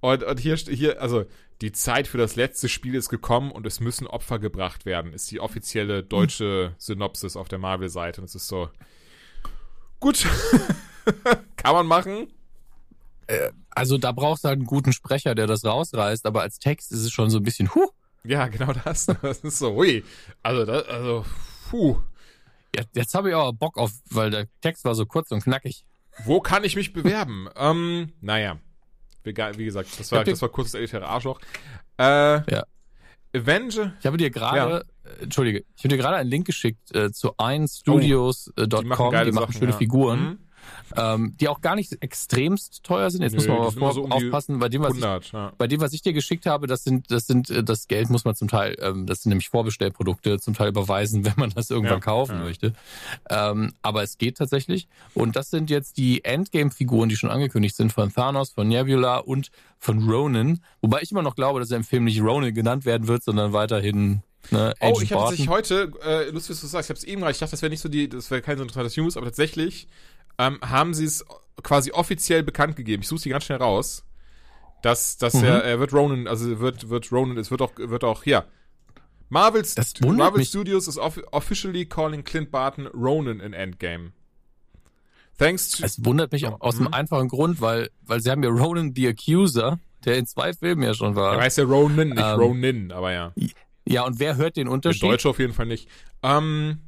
Und, 0.00 0.22
und 0.22 0.40
hier, 0.40 0.56
hier, 0.56 1.00
also, 1.00 1.24
die 1.60 1.72
Zeit 1.72 2.06
für 2.06 2.18
das 2.18 2.36
letzte 2.36 2.68
Spiel 2.68 2.94
ist 2.94 3.08
gekommen 3.08 3.50
und 3.50 3.66
es 3.66 3.80
müssen 3.80 4.06
Opfer 4.06 4.38
gebracht 4.38 4.86
werden, 4.86 5.12
ist 5.12 5.30
die 5.30 5.40
offizielle 5.40 6.04
deutsche 6.04 6.74
Synopsis 6.78 7.36
auf 7.36 7.48
der 7.48 7.58
Marvel-Seite. 7.58 8.20
Und 8.20 8.26
es 8.26 8.36
ist 8.36 8.46
so, 8.46 8.70
gut, 9.98 10.24
kann 11.56 11.74
man 11.74 11.86
machen. 11.86 12.28
Also 13.70 13.98
da 13.98 14.12
brauchst 14.12 14.44
du 14.44 14.48
halt 14.48 14.58
einen 14.58 14.66
guten 14.66 14.92
Sprecher, 14.92 15.34
der 15.34 15.46
das 15.46 15.64
rausreißt, 15.64 16.26
aber 16.26 16.42
als 16.42 16.58
Text 16.58 16.92
ist 16.92 17.00
es 17.00 17.10
schon 17.10 17.28
so 17.28 17.38
ein 17.38 17.42
bisschen, 17.42 17.74
huh, 17.74 17.88
Ja, 18.24 18.46
genau 18.48 18.72
das. 18.72 19.06
Das 19.22 19.38
ist 19.40 19.58
so, 19.58 19.74
hui. 19.74 20.04
Also, 20.42 20.64
das, 20.64 20.86
also, 20.86 21.24
puh. 21.70 21.98
jetzt, 22.74 22.94
jetzt 22.94 23.14
habe 23.14 23.30
ich 23.30 23.34
aber 23.34 23.52
Bock 23.52 23.78
auf, 23.78 23.92
weil 24.10 24.30
der 24.30 24.46
Text 24.60 24.84
war 24.84 24.94
so 24.94 25.06
kurz 25.06 25.30
und 25.30 25.42
knackig. 25.42 25.84
Wo 26.24 26.40
kann 26.40 26.64
ich 26.64 26.76
mich 26.76 26.92
bewerben? 26.92 27.48
ähm, 27.56 28.12
naja. 28.20 28.58
Wie, 29.24 29.32
ge- 29.34 29.52
wie 29.56 29.64
gesagt, 29.64 29.88
das 29.98 30.10
war, 30.12 30.24
das 30.24 30.40
war 30.42 30.48
kurz 30.48 30.72
das 30.72 30.78
elitäre 30.78 31.06
Arschloch. 31.06 31.40
Äh, 31.98 32.04
Ja. 32.50 32.64
Avenger, 33.36 33.92
Ich 34.00 34.06
habe 34.06 34.16
dir 34.16 34.30
gerade, 34.30 34.84
äh, 35.04 35.22
entschuldige, 35.24 35.64
ich 35.76 35.84
habe 35.84 35.88
dir 35.88 35.98
gerade 35.98 36.16
einen 36.16 36.30
Link 36.30 36.46
geschickt 36.46 36.94
äh, 36.94 37.12
zu 37.12 37.34
1studios.com, 37.36 38.68
die 38.80 38.84
machen 38.86 39.10
die 39.26 39.32
machen 39.32 39.32
Sachen, 39.32 39.52
schöne 39.52 39.72
ja. 39.72 39.76
Figuren. 39.76 40.20
Mhm. 40.20 40.38
Ähm, 40.96 41.34
die 41.40 41.48
auch 41.48 41.60
gar 41.60 41.74
nicht 41.74 41.96
extremst 42.00 42.82
teuer 42.84 43.10
sind. 43.10 43.22
Jetzt 43.22 43.32
Nö, 43.32 43.38
muss 43.38 43.48
man 43.48 43.56
aber 43.58 43.72
vor, 43.72 43.92
so 43.92 44.02
um 44.02 44.12
aufpassen, 44.12 44.58
bei 44.58 44.68
dem, 44.68 44.82
was 44.82 44.90
100, 44.92 45.24
ich, 45.24 45.32
ja. 45.32 45.52
bei 45.58 45.66
dem, 45.66 45.80
was 45.80 45.92
ich 45.92 46.02
dir 46.02 46.12
geschickt 46.12 46.46
habe, 46.46 46.66
das 46.66 46.84
sind, 46.84 47.10
das 47.10 47.26
sind, 47.26 47.50
äh, 47.50 47.62
das 47.62 47.88
Geld 47.88 48.10
muss 48.10 48.24
man 48.24 48.34
zum 48.34 48.48
Teil, 48.48 48.76
ähm, 48.80 49.06
das 49.06 49.22
sind 49.22 49.30
nämlich 49.30 49.48
Vorbestellprodukte, 49.48 50.38
zum 50.38 50.54
Teil 50.54 50.68
überweisen, 50.68 51.24
wenn 51.24 51.34
man 51.36 51.50
das 51.50 51.70
irgendwann 51.70 51.98
Ja, 51.98 52.00
kaufen 52.00 52.36
ja. 52.38 52.44
möchte. 52.44 52.72
Ähm, 53.30 53.72
aber 53.82 54.02
es 54.02 54.18
geht 54.18 54.38
tatsächlich. 54.38 54.88
Und 55.14 55.36
das 55.36 55.50
sind 55.50 55.70
jetzt 55.70 55.96
die 55.96 56.24
Endgame-Figuren, 56.24 57.08
die 57.08 57.16
schon 57.16 57.30
angekündigt 57.30 57.76
sind 57.76 57.92
von 57.92 58.12
Thanos, 58.12 58.50
von 58.50 58.68
Nebula 58.68 59.18
und 59.18 59.50
von 59.78 60.08
Ronan. 60.08 60.60
Wobei 60.80 61.00
ich 61.02 61.10
immer 61.12 61.22
noch 61.22 61.36
glaube, 61.36 61.60
dass 61.60 61.70
er 61.70 61.76
im 61.76 61.84
Film 61.84 62.04
nicht 62.04 62.20
Ronan 62.20 62.54
genannt 62.54 62.84
werden 62.84 63.08
wird, 63.08 63.22
sondern 63.22 63.52
weiterhin 63.52 64.22
ne, 64.50 64.74
Oh, 64.80 64.98
ich 65.00 65.12
habe 65.12 65.22
tatsächlich 65.22 65.48
heute, 65.48 65.92
äh, 66.02 66.30
lustig, 66.30 66.54
dass 66.54 66.60
du 66.60 66.66
sagst, 66.66 66.86
ich 66.86 66.90
habe 66.90 66.98
es 66.98 67.04
eben 67.04 67.20
gerade, 67.20 67.32
ich 67.32 67.38
dachte, 67.38 67.52
das 67.52 67.62
wäre 67.62 67.70
nicht 67.70 67.80
so 67.80 67.88
die, 67.88 68.08
das 68.08 68.30
wäre 68.30 68.42
kein 68.42 68.56
so 68.56 68.62
interessantes 68.62 68.96
News, 68.96 69.16
aber 69.16 69.26
tatsächlich 69.26 69.88
ähm, 70.38 70.58
haben 70.62 70.94
sie 70.94 71.04
es 71.04 71.24
quasi 71.62 71.90
offiziell 71.92 72.42
bekannt 72.42 72.76
gegeben. 72.76 73.02
Ich 73.02 73.08
suche 73.08 73.20
sie 73.20 73.30
ganz 73.30 73.44
schnell 73.44 73.58
raus, 73.58 74.04
dass, 74.82 75.16
dass 75.18 75.34
Mhm. 75.34 75.44
er, 75.44 75.64
er 75.64 75.80
wird 75.80 75.92
Ronan, 75.92 76.26
also 76.28 76.60
wird, 76.60 76.88
wird 76.88 77.10
Ronan, 77.12 77.36
es 77.36 77.50
wird 77.50 77.60
auch, 77.62 77.72
wird 77.76 78.04
auch, 78.04 78.22
hier. 78.22 78.44
Marvel's, 79.28 79.74
Marvel 80.00 80.38
mich. 80.38 80.48
Studios 80.48 80.88
is 80.88 80.96
off 80.96 81.20
officially 81.32 81.84
calling 81.84 82.24
Clint 82.24 82.50
Barton 82.50 82.86
Ronan 82.86 83.40
in 83.40 83.52
Endgame. 83.52 84.12
Thanks 85.36 85.70
to, 85.72 85.84
Es 85.84 86.04
wundert 86.04 86.32
mich 86.32 86.46
aus 86.46 86.76
Mhm. 86.76 86.86
einem 86.86 86.94
einfachen 86.94 87.28
Grund, 87.28 87.60
weil, 87.60 87.90
weil 88.02 88.20
sie 88.20 88.30
haben 88.30 88.42
ja 88.42 88.48
Ronan 88.50 88.92
the 88.94 89.06
Accuser, 89.08 89.78
der 90.04 90.16
in 90.16 90.26
zwei 90.26 90.52
Filmen 90.52 90.82
ja 90.82 90.94
schon 90.94 91.14
war. 91.14 91.34
er 91.34 91.42
heißt 91.42 91.58
ja 91.58 91.64
Ronan, 91.64 92.08
nicht 92.10 92.18
Ähm, 92.24 92.40
Ronin, 92.40 92.92
aber 92.92 93.12
ja. 93.12 93.32
Ja, 93.86 94.02
und 94.04 94.18
wer 94.18 94.36
hört 94.36 94.56
den 94.56 94.68
Unterschied? 94.68 95.02
Deutsche 95.02 95.28
auf 95.28 95.38
jeden 95.38 95.52
Fall 95.52 95.66
nicht. 95.66 95.88
Ähm, 96.22 96.80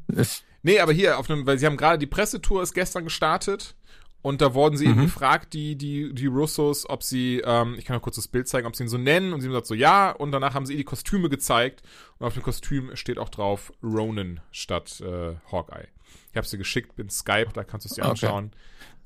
Nee, 0.62 0.80
aber 0.80 0.92
hier, 0.92 1.18
auf 1.18 1.30
einem, 1.30 1.46
weil 1.46 1.58
sie 1.58 1.66
haben 1.66 1.76
gerade 1.76 1.98
die 1.98 2.06
Pressetour 2.06 2.62
ist 2.62 2.74
gestern 2.74 3.04
gestartet 3.04 3.74
und 4.22 4.40
da 4.42 4.52
wurden 4.52 4.76
sie 4.76 4.84
eben 4.86 4.98
Mhm. 4.98 5.04
gefragt, 5.04 5.54
die, 5.54 5.76
die, 5.76 6.12
die 6.12 6.26
Russos, 6.26 6.88
ob 6.88 7.02
sie, 7.02 7.40
ähm, 7.44 7.76
ich 7.78 7.84
kann 7.86 7.96
noch 7.96 8.02
kurz 8.02 8.16
das 8.16 8.28
Bild 8.28 8.46
zeigen, 8.48 8.66
ob 8.66 8.76
sie 8.76 8.82
ihn 8.84 8.88
so 8.88 8.98
nennen 8.98 9.32
und 9.32 9.40
sie 9.40 9.46
haben 9.46 9.52
gesagt 9.52 9.66
so 9.66 9.74
ja 9.74 10.10
und 10.10 10.32
danach 10.32 10.52
haben 10.54 10.66
sie 10.66 10.74
ihr 10.74 10.78
die 10.78 10.84
Kostüme 10.84 11.28
gezeigt 11.30 11.82
und 12.18 12.26
auf 12.26 12.34
dem 12.34 12.42
Kostüm 12.42 12.94
steht 12.96 13.18
auch 13.18 13.30
drauf 13.30 13.72
Ronan 13.82 14.40
statt 14.50 15.00
äh, 15.00 15.34
Hawkeye. 15.50 15.86
Ich 16.32 16.36
habe 16.36 16.46
sie 16.46 16.58
geschickt 16.58 16.96
mit 16.98 17.10
Skype, 17.10 17.48
da 17.54 17.64
kannst 17.64 17.86
du 17.86 17.88
es 17.88 17.94
dir 17.94 18.02
Okay. 18.02 18.10
anschauen. 18.10 18.52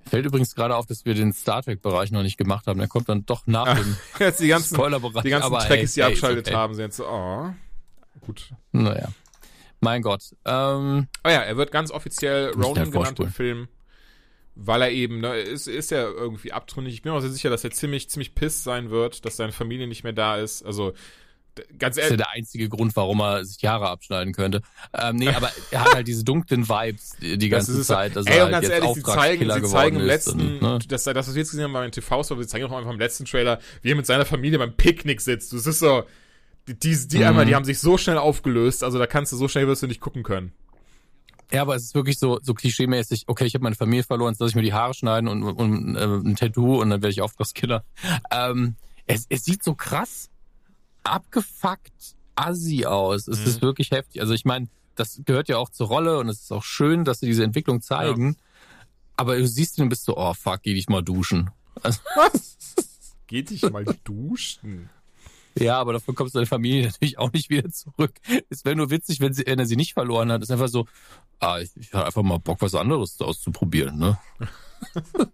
Fällt 0.07 0.27
übrigens 0.27 0.55
gerade 0.55 0.77
auf, 0.77 0.85
dass 0.85 1.07
wir 1.07 1.15
den 1.15 1.33
Star 1.33 1.63
Trek-Bereich 1.63 2.11
noch 2.11 2.23
nicht 2.23 2.37
gemacht 2.37 2.67
haben. 2.67 2.79
Der 2.79 2.89
kommt 2.89 3.09
dann 3.09 3.25
doch 3.25 3.47
nach 3.47 3.75
dem 3.79 3.97
Jetzt 4.19 4.41
die 4.41 4.49
ganzen, 4.49 4.75
Spoiler-Bereich. 4.75 5.23
die 5.23 5.31
ganzen 5.31 5.47
aber 5.47 5.61
Trekkies, 5.61 5.95
die 5.95 6.03
hey, 6.03 6.09
hey, 6.09 6.13
abgeschaltet 6.15 6.49
okay. 6.49 6.57
haben, 6.57 6.75
sind 6.75 6.85
jetzt 6.87 6.97
so, 6.99 7.07
oh, 7.09 7.51
gut. 8.21 8.51
Naja. 8.73 9.09
Mein 9.85 10.03
Gott. 10.03 10.23
Ähm, 10.45 11.07
Oh 11.25 11.29
ja, 11.29 11.41
er 11.41 11.57
wird 11.57 11.71
ganz 11.71 11.91
offiziell 11.91 12.51
Ronan 12.51 12.91
genannt 12.91 13.21
im. 13.21 13.29
Film, 13.29 13.69
weil 14.55 14.83
er 14.83 14.91
eben, 14.91 15.21
ne, 15.21 15.37
ist, 15.37 15.69
ist 15.69 15.91
ja 15.91 16.03
irgendwie 16.03 16.53
abtrünnig. 16.53 16.95
Ich 16.95 17.03
bin 17.03 17.13
mir 17.13 17.19
auch 17.19 17.23
sehr 17.23 17.31
sicher, 17.31 17.51
dass 17.51 17.65
er 17.65 17.71
ziemlich, 17.71 18.09
ziemlich 18.11 18.35
piss 18.35 18.65
sein 18.65 18.91
wird, 18.91 19.25
dass 19.25 19.37
seine 19.37 19.53
Familie 19.53 19.87
nicht 19.87 20.05
mehr 20.05 20.13
da 20.13 20.37
ist. 20.37 20.65
Also, 20.65 20.93
ganz 21.79 21.97
das 21.97 21.97
ist 21.97 21.97
ja 21.97 22.03
ehrlich, 22.05 22.17
der 22.19 22.31
einzige 22.31 22.69
Grund, 22.69 22.95
warum 22.97 23.21
er 23.21 23.45
sich 23.45 23.59
die 23.59 23.69
Haare 23.69 23.89
abschneiden 23.89 24.33
könnte. 24.33 24.63
Ähm, 24.93 25.17
nee, 25.17 25.29
aber 25.29 25.51
er 25.71 25.85
hat 25.85 25.95
halt 25.95 26.09
diese 26.09 26.25
dunklen 26.25 26.69
Vibes 26.69 27.17
die, 27.21 27.49
ganze. 27.49 27.83
Zeit, 27.83 28.17
dass 28.17 28.27
Ey, 28.27 28.37
und 28.37 28.43
halt 28.43 28.53
ganz 28.53 28.63
jetzt 28.65 28.73
ehrlich, 28.73 28.95
sie 28.95 29.03
zeigen, 29.03 29.51
sie 29.51 29.63
zeigen 29.63 29.97
im 29.97 30.07
letzten, 30.07 30.41
und, 30.41 30.63
ne? 30.63 30.79
das, 30.89 31.05
das, 31.05 31.17
was 31.17 31.35
wir 31.35 31.41
jetzt 31.41 31.51
gesehen 31.51 31.65
haben 31.65 31.73
beim 31.73 31.91
TV-Store, 31.91 32.43
sie 32.43 32.49
zeigen 32.49 32.65
auch 32.67 32.73
einfach 32.73 32.91
im 32.93 32.99
letzten 32.99 33.25
Trailer, 33.25 33.59
wie 33.83 33.93
er 33.93 33.97
mit 33.97 34.07
seiner 34.07 34.25
Familie 34.25 34.59
beim 34.59 34.75
Picknick 34.75 35.21
sitzt. 35.21 35.53
Das 35.53 35.67
ist 35.67 35.79
so, 35.79 36.05
die, 36.69 36.79
die, 36.79 37.09
die 37.09 37.19
Mhm. 37.19 37.25
einmal, 37.25 37.45
die 37.47 37.55
haben 37.55 37.65
sich 37.65 37.79
so 37.79 37.99
schnell 37.99 38.19
aufgelöst, 38.19 38.83
also 38.85 38.99
da 38.99 39.07
kannst 39.07 39.33
du, 39.33 39.37
so 39.37 39.49
schnell 39.49 39.67
wirst 39.67 39.83
du 39.83 39.87
nicht 39.87 40.01
gucken 40.01 40.23
können. 40.23 40.53
Ja, 41.53 41.63
aber 41.63 41.77
es 41.77 41.85
ist 41.85 41.95
wirklich 41.95 42.19
so, 42.19 42.41
so 42.43 42.55
klischeemäßig, 42.55 43.25
okay, 43.27 43.45
ich 43.45 43.55
habe 43.55 43.63
meine 43.65 43.77
Familie 43.77 44.03
verloren, 44.03 44.33
jetzt 44.33 44.41
lasse 44.41 44.51
ich 44.51 44.57
mir 44.57 44.63
die 44.63 44.73
Haare 44.73 44.95
schneiden 44.95 45.29
und, 45.29 45.43
und 45.43 45.95
äh, 45.95 46.05
ein 46.05 46.37
Tattoo 46.37 46.81
und 46.81 46.91
dann 46.91 47.03
werde 47.03 47.13
ich 47.13 47.21
Auftragskiller. 47.21 47.85
Ähm, 48.31 48.77
es, 49.07 49.27
es 49.29 49.45
sieht 49.45 49.63
so 49.63 49.75
krass 49.75 50.31
abgefuckt 51.03 52.17
assi 52.35 52.85
aus. 52.87 53.29
Es 53.29 53.41
Mhm. 53.41 53.47
ist 53.47 53.63
wirklich 53.63 53.91
heftig. 53.91 54.21
Also 54.21 54.33
ich 54.35 54.45
meine, 54.45 54.69
das 54.97 55.21
gehört 55.25 55.49
ja 55.49 55.59
auch 55.59 55.69
zur 55.69 55.89
Rolle 55.89 56.19
und 56.19 56.29
es 56.29 56.41
ist 56.41 56.53
auch 56.53 56.65
schön, 56.65 57.05
dass 57.05 57.21
sie 57.21 57.27
diese 57.27 57.45
Entwicklung 57.45 57.81
zeigen. 57.83 58.37
Aber 59.17 59.37
du 59.37 59.47
siehst 59.47 59.79
ihn 59.79 59.83
und 59.85 59.89
bist 59.91 60.05
so, 60.05 60.17
oh 60.17 60.35
fuck, 60.35 60.63
geh 60.63 60.75
dich 60.75 60.89
mal 60.89 61.03
duschen. 61.03 61.51
Also, 61.83 62.01
Geht 63.27 63.51
dich 63.51 63.63
mal 63.71 63.85
duschen. 64.05 64.91
Ja, 65.59 65.79
aber 65.79 65.93
dafür 65.93 66.15
kommst 66.15 66.35
du 66.35 66.39
deine 66.39 66.47
Familie 66.47 66.85
natürlich 66.87 67.19
auch 67.19 67.33
nicht 67.33 67.51
wieder 67.51 67.71
zurück. 67.71 68.13
Es 68.49 68.65
wäre 68.65 68.77
nur 68.77 68.91
witzig, 68.91 69.21
wenn, 69.21 69.33
sie, 69.33 69.45
wenn 69.47 69.59
er 69.59 69.67
sie 69.67 69.77
nicht 69.77 69.95
verloren 69.95 70.33
hat. 70.33 70.43
ist 70.43 70.51
einfach 70.51 70.69
so, 70.69 70.87
ah, 71.41 71.59
ich, 71.61 71.71
ich 71.77 71.93
hatte 71.93 72.07
einfach 72.07 72.23
mal 72.23 72.39
Bock, 72.39 72.61
was 72.61 72.75
anderes 72.75 73.21
auszuprobieren, 73.21 73.99
ne? 73.99 74.19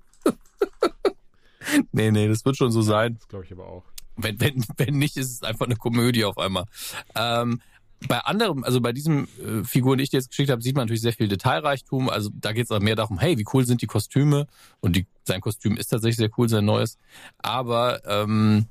nee, 1.92 2.10
nee, 2.10 2.28
das 2.28 2.44
wird 2.44 2.56
schon 2.56 2.70
so 2.70 2.82
sein. 2.82 3.14
Das 3.14 3.28
glaube 3.28 3.44
ich 3.44 3.52
aber 3.52 3.66
auch. 3.66 3.84
Wenn, 4.16 4.40
wenn, 4.40 4.64
wenn 4.76 4.98
nicht, 4.98 5.16
ist 5.16 5.30
es 5.30 5.42
einfach 5.42 5.66
eine 5.66 5.76
Komödie 5.76 6.24
auf 6.24 6.36
einmal. 6.36 6.64
Ähm, 7.14 7.60
bei 8.08 8.18
anderem, 8.20 8.64
also 8.64 8.80
bei 8.80 8.92
diesen 8.92 9.24
äh, 9.38 9.64
Figuren, 9.64 9.98
die 9.98 10.04
ich 10.04 10.10
dir 10.10 10.18
jetzt 10.18 10.30
geschickt 10.30 10.50
habe, 10.50 10.62
sieht 10.62 10.74
man 10.74 10.84
natürlich 10.84 11.02
sehr 11.02 11.12
viel 11.12 11.28
Detailreichtum. 11.28 12.08
Also 12.08 12.30
da 12.34 12.52
geht 12.52 12.64
es 12.64 12.70
auch 12.70 12.80
mehr 12.80 12.96
darum, 12.96 13.18
hey, 13.18 13.38
wie 13.38 13.44
cool 13.52 13.64
sind 13.66 13.82
die 13.82 13.86
Kostüme? 13.86 14.46
Und 14.80 14.96
die, 14.96 15.06
sein 15.24 15.40
Kostüm 15.40 15.76
ist 15.76 15.88
tatsächlich 15.88 16.16
sehr 16.16 16.30
cool, 16.38 16.48
sein 16.48 16.64
neues. 16.64 16.98
Aber 17.38 18.02
ähm, 18.06 18.66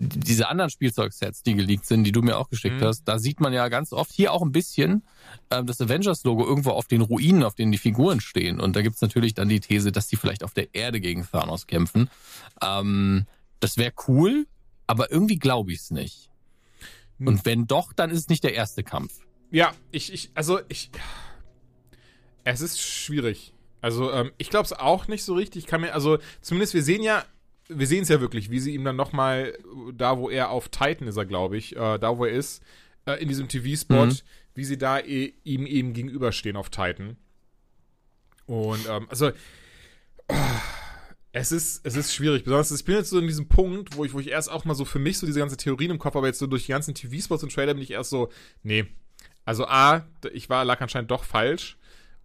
diese 0.00 0.48
anderen 0.48 0.70
Spielzeugsets, 0.70 1.42
die 1.42 1.54
geleakt 1.54 1.84
sind, 1.84 2.04
die 2.04 2.12
du 2.12 2.22
mir 2.22 2.38
auch 2.38 2.48
geschickt 2.48 2.80
Mhm. 2.80 2.84
hast, 2.84 3.04
da 3.04 3.18
sieht 3.18 3.40
man 3.40 3.52
ja 3.52 3.68
ganz 3.68 3.92
oft 3.92 4.12
hier 4.12 4.32
auch 4.32 4.42
ein 4.42 4.52
bisschen 4.52 5.02
ähm, 5.50 5.66
das 5.66 5.80
Avengers-Logo 5.80 6.46
irgendwo 6.46 6.70
auf 6.70 6.86
den 6.86 7.00
Ruinen, 7.00 7.42
auf 7.42 7.54
denen 7.56 7.72
die 7.72 7.78
Figuren 7.78 8.20
stehen. 8.20 8.60
Und 8.60 8.76
da 8.76 8.82
gibt's 8.82 9.00
natürlich 9.00 9.34
dann 9.34 9.48
die 9.48 9.60
These, 9.60 9.90
dass 9.90 10.06
die 10.06 10.16
vielleicht 10.16 10.44
auf 10.44 10.54
der 10.54 10.72
Erde 10.74 11.00
gegen 11.00 11.26
Thanos 11.28 11.66
kämpfen. 11.66 12.08
Ähm, 12.62 13.26
das 13.58 13.76
wäre 13.76 13.92
cool, 14.06 14.46
aber 14.86 15.10
irgendwie 15.10 15.38
glaube 15.38 15.72
ich 15.72 15.80
es 15.80 15.90
nicht. 15.90 16.30
Hm. 17.18 17.26
Und 17.26 17.44
wenn 17.44 17.66
doch, 17.66 17.92
dann 17.92 18.10
ist 18.10 18.18
es 18.18 18.28
nicht 18.28 18.44
der 18.44 18.54
erste 18.54 18.84
Kampf. 18.84 19.14
Ja, 19.50 19.72
ich, 19.90 20.12
ich, 20.12 20.30
also 20.34 20.60
ich. 20.68 20.90
Es 22.44 22.60
ist 22.60 22.80
schwierig. 22.80 23.52
Also, 23.80 24.12
ähm, 24.12 24.32
ich 24.38 24.50
glaube 24.50 24.64
es 24.64 24.72
auch 24.72 25.08
nicht 25.08 25.24
so 25.24 25.34
richtig. 25.34 25.64
Ich 25.64 25.66
kann 25.68 25.80
mir, 25.80 25.92
also, 25.92 26.18
zumindest 26.40 26.74
wir 26.74 26.82
sehen 26.82 27.02
ja, 27.02 27.24
wir 27.68 27.86
sehen 27.86 28.02
es 28.02 28.08
ja 28.08 28.20
wirklich, 28.20 28.50
wie 28.50 28.60
sie 28.60 28.74
ihm 28.74 28.84
dann 28.84 28.96
nochmal, 28.96 29.56
da 29.94 30.18
wo 30.18 30.30
er 30.30 30.50
auf 30.50 30.68
Titan 30.68 31.06
ist 31.08 31.16
er, 31.16 31.26
glaube 31.26 31.56
ich, 31.56 31.76
äh, 31.76 31.98
da 31.98 32.16
wo 32.18 32.24
er 32.24 32.32
ist, 32.32 32.62
äh, 33.06 33.14
in 33.22 33.28
diesem 33.28 33.48
TV-Spot, 33.48 34.06
Mhm. 34.06 34.16
wie 34.54 34.64
sie 34.64 34.78
da 34.78 34.98
eh, 34.98 35.34
ihm 35.44 35.66
eben 35.66 35.92
gegenüberstehen 35.92 36.56
auf 36.56 36.70
Titan. 36.70 37.16
Und, 38.46 38.86
ähm, 38.88 39.06
also, 39.10 39.30
oh, 40.28 40.34
es 41.32 41.52
ist, 41.52 41.84
es 41.86 41.96
ist 41.96 42.14
schwierig. 42.14 42.44
Besonders, 42.44 42.70
ich 42.70 42.84
bin 42.84 42.96
jetzt 42.96 43.10
so 43.10 43.18
in 43.18 43.26
diesem 43.26 43.48
Punkt, 43.48 43.96
wo 43.96 44.04
ich, 44.04 44.12
wo 44.14 44.20
ich 44.20 44.28
erst 44.28 44.50
auch 44.50 44.64
mal 44.64 44.74
so 44.74 44.84
für 44.84 44.98
mich 44.98 45.18
so 45.18 45.26
diese 45.26 45.38
ganze 45.38 45.56
Theorien 45.56 45.90
im 45.90 45.98
Kopf, 45.98 46.16
aber 46.16 46.26
jetzt 46.26 46.38
so 46.38 46.46
durch 46.46 46.66
die 46.66 46.72
ganzen 46.72 46.94
TV-Spots 46.94 47.42
und 47.42 47.52
Trailer 47.52 47.74
bin 47.74 47.82
ich 47.82 47.90
erst 47.90 48.10
so, 48.10 48.30
nee. 48.62 48.86
Also 49.44 49.66
A, 49.66 50.06
ich 50.32 50.48
war, 50.50 50.64
lag 50.64 50.80
anscheinend 50.80 51.10
doch 51.10 51.24
falsch. 51.24 51.77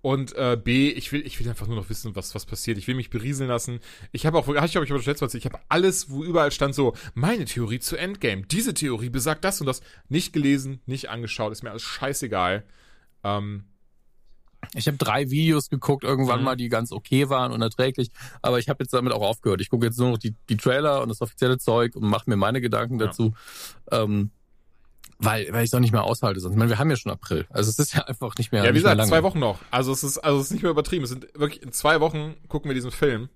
Und 0.04 0.36
äh, 0.36 0.58
B, 0.62 0.90
ich 0.90 1.14
will, 1.14 1.26
ich 1.26 1.40
will 1.40 1.48
einfach 1.48 1.66
nur 1.66 1.78
noch 1.78 1.90
wissen, 1.90 2.14
was, 2.14 2.36
was 2.36 2.46
passiert. 2.46 2.78
Ich 2.78 2.88
will 2.88 2.96
mich 2.96 3.10
berieseln 3.10 3.48
lassen. 3.50 3.80
Ich 4.12 4.26
habe 4.26 4.38
auch, 4.38 4.46
hab 4.50 4.66
ich 4.66 4.72
glaube 4.74 4.84
ich 4.84 4.92
aber 4.92 5.00
letztes 5.02 5.22
Mal 5.22 5.38
ich 5.38 5.46
habe 5.46 5.60
alles, 5.70 6.10
wo 6.10 6.26
überall 6.26 6.52
stand 6.52 6.76
so, 6.76 6.94
meine 7.14 7.46
Theorie 7.46 7.80
zu 7.80 7.96
Endgame. 7.96 8.42
Diese 8.42 8.74
Theorie 8.74 9.10
besagt 9.10 9.46
das 9.46 9.62
und 9.62 9.66
das. 9.68 9.80
Nicht 10.10 10.34
gelesen, 10.34 10.82
nicht 10.88 11.10
angeschaut, 11.10 11.54
ist 11.54 11.64
mir 11.64 11.72
alles 11.72 11.84
scheißegal. 11.84 12.66
Ähm, 13.24 13.64
Ich 14.76 14.88
habe 14.88 14.98
drei 14.98 15.30
Videos 15.30 15.70
geguckt, 15.70 16.04
irgendwann 16.04 16.40
Mhm. 16.40 16.46
mal, 16.46 16.56
die 16.58 16.68
ganz 16.68 16.92
okay 16.92 17.30
waren 17.30 17.54
und 17.54 17.62
erträglich, 17.62 18.12
aber 18.42 18.60
ich 18.60 18.68
habe 18.68 18.84
jetzt 18.84 18.94
damit 18.94 19.14
auch 19.14 19.22
aufgehört. 19.22 19.62
Ich 19.62 19.70
gucke 19.70 19.86
jetzt 19.86 20.00
nur 20.00 20.10
noch 20.12 20.18
die, 20.18 20.36
die 20.50 20.58
Trailer 20.58 21.02
und 21.02 21.08
das 21.10 21.22
offizielle 21.22 21.58
Zeug 21.60 21.96
und 21.96 22.04
mache 22.10 22.30
mir 22.30 22.36
meine 22.36 22.60
Gedanken 22.60 23.00
Ja. 23.00 23.06
dazu. 23.06 23.34
Ähm, 23.90 24.32
weil, 25.20 25.48
weil 25.52 25.64
ich 25.64 25.70
es 25.70 25.74
auch 25.74 25.80
nicht 25.80 25.92
mehr 25.94 26.04
aushalte. 26.04 26.40
Sonst, 26.40 26.54
ich 26.56 26.60
meine, 26.60 26.70
wir 26.72 26.78
haben 26.80 26.90
ja 26.90 26.96
schon 26.96 27.12
April. 27.12 27.46
Also 27.50 27.70
es 27.70 27.80
ist 27.80 27.94
ja 27.94 28.02
einfach 28.04 28.36
nicht 28.38 28.52
mehr. 28.52 28.64
ja, 28.64 28.70
wie 28.72 28.74
gesagt, 28.76 29.06
zwei 29.08 29.24
Wochen 29.24 29.40
noch. 29.40 29.60
Also 29.72 29.92
es 29.92 30.04
ist, 30.04 30.18
also 30.20 30.40
es 30.40 30.48
ist 30.48 30.52
nicht 30.52 30.64
mehr 30.64 30.72
übertrieben. 30.72 31.04
Es 31.04 31.10
sind 31.12 31.28
wirklich 31.36 31.62
in 31.64 31.72
zwei 31.72 32.00
Wochen 32.02 32.36
gucken 32.48 32.70
wir 32.70 32.76
diesen 32.76 32.92
Film. 32.92 33.30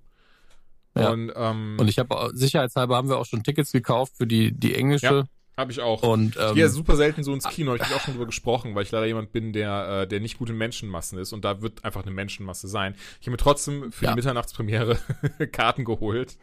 Ja. 0.97 1.09
Und, 1.11 1.31
ähm, 1.35 1.77
Und 1.79 1.87
ich 1.87 1.99
habe 1.99 2.31
sicherheitshalber 2.33 2.95
haben 2.95 3.07
wir 3.09 3.17
auch 3.17 3.25
schon 3.25 3.43
Tickets 3.43 3.71
gekauft 3.71 4.13
für 4.17 4.25
die, 4.25 4.51
die 4.51 4.73
englische. 4.73 5.27
habe 5.55 5.71
ich 5.71 5.79
auch. 5.81 6.01
Und 6.01 6.35
Ich 6.35 6.41
ähm, 6.41 6.55
gehe 6.55 6.69
super 6.69 6.95
selten 6.95 7.23
so 7.23 7.33
ins 7.33 7.47
Kino, 7.47 7.75
ich 7.75 7.81
habe 7.83 7.95
auch 7.95 8.01
schon 8.01 8.15
drüber 8.15 8.25
gesprochen, 8.25 8.73
weil 8.73 8.83
ich 8.83 8.91
leider 8.91 9.05
jemand 9.05 9.31
bin, 9.31 9.53
der, 9.53 10.01
äh, 10.03 10.07
der 10.07 10.19
nicht 10.21 10.39
gut 10.39 10.49
in 10.49 10.57
Menschenmassen 10.57 11.19
ist 11.19 11.33
und 11.33 11.45
da 11.45 11.61
wird 11.61 11.85
einfach 11.85 12.01
eine 12.01 12.11
Menschenmasse 12.11 12.67
sein. 12.67 12.95
Ich 13.21 13.27
habe 13.27 13.31
mir 13.31 13.37
trotzdem 13.37 13.91
für 13.91 14.05
Ja. 14.05 14.11
die 14.11 14.15
Mitternachtspremiere 14.15 14.97
Karten 15.51 15.85
geholt 15.85 16.37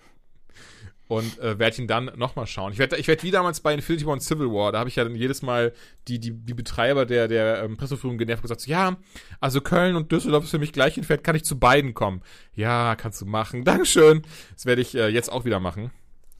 und 1.09 1.39
äh, 1.39 1.59
werde 1.59 1.83
ihn 1.83 1.87
dann 1.87 2.11
nochmal 2.17 2.47
schauen. 2.47 2.73
Ich 2.73 2.79
werde 2.79 2.97
ich 2.97 3.09
werd 3.09 3.23
wie 3.23 3.31
damals 3.31 3.61
bei 3.61 3.75
Infinity 3.75 4.07
War 4.07 4.15
und 4.15 4.23
Civil 4.23 4.51
War, 4.51 4.73
da 4.73 4.79
habe 4.79 4.89
ich 4.89 4.97
ja 4.97 5.05
dann 5.05 5.15
jedes 5.15 5.43
Mal 5.43 5.73
die, 6.09 6.19
die, 6.19 6.33
die 6.33 6.55
Betreiber 6.55 7.07
der, 7.07 7.29
der 7.29 7.63
ähm, 7.63 7.77
Presseführung 7.77 8.19
genervt 8.19 8.43
und 8.43 8.49
gesagt, 8.49 8.63
so, 8.63 8.71
ja, 8.71 8.97
also 9.41 9.61
Köln 9.61 9.97
und 9.97 10.11
Düsseldorf 10.13 10.45
ist 10.45 10.51
für 10.51 10.59
mich 10.59 10.73
gleich 10.73 10.97
entfernt, 10.97 11.25
kann 11.25 11.37
ich 11.37 11.45
zu 11.45 11.59
beiden 11.59 11.95
kommen? 11.95 12.23
Ja, 12.55 12.97
kannst 12.97 13.21
du 13.21 13.27
machen. 13.27 13.65
Dankeschön. 13.65 14.23
Das 14.55 14.67
werde 14.67 14.83
ich 14.83 14.95
äh, 14.95 15.09
jetzt 15.09 15.31
auch 15.31 15.45
wieder 15.45 15.61
machen. 15.61 15.91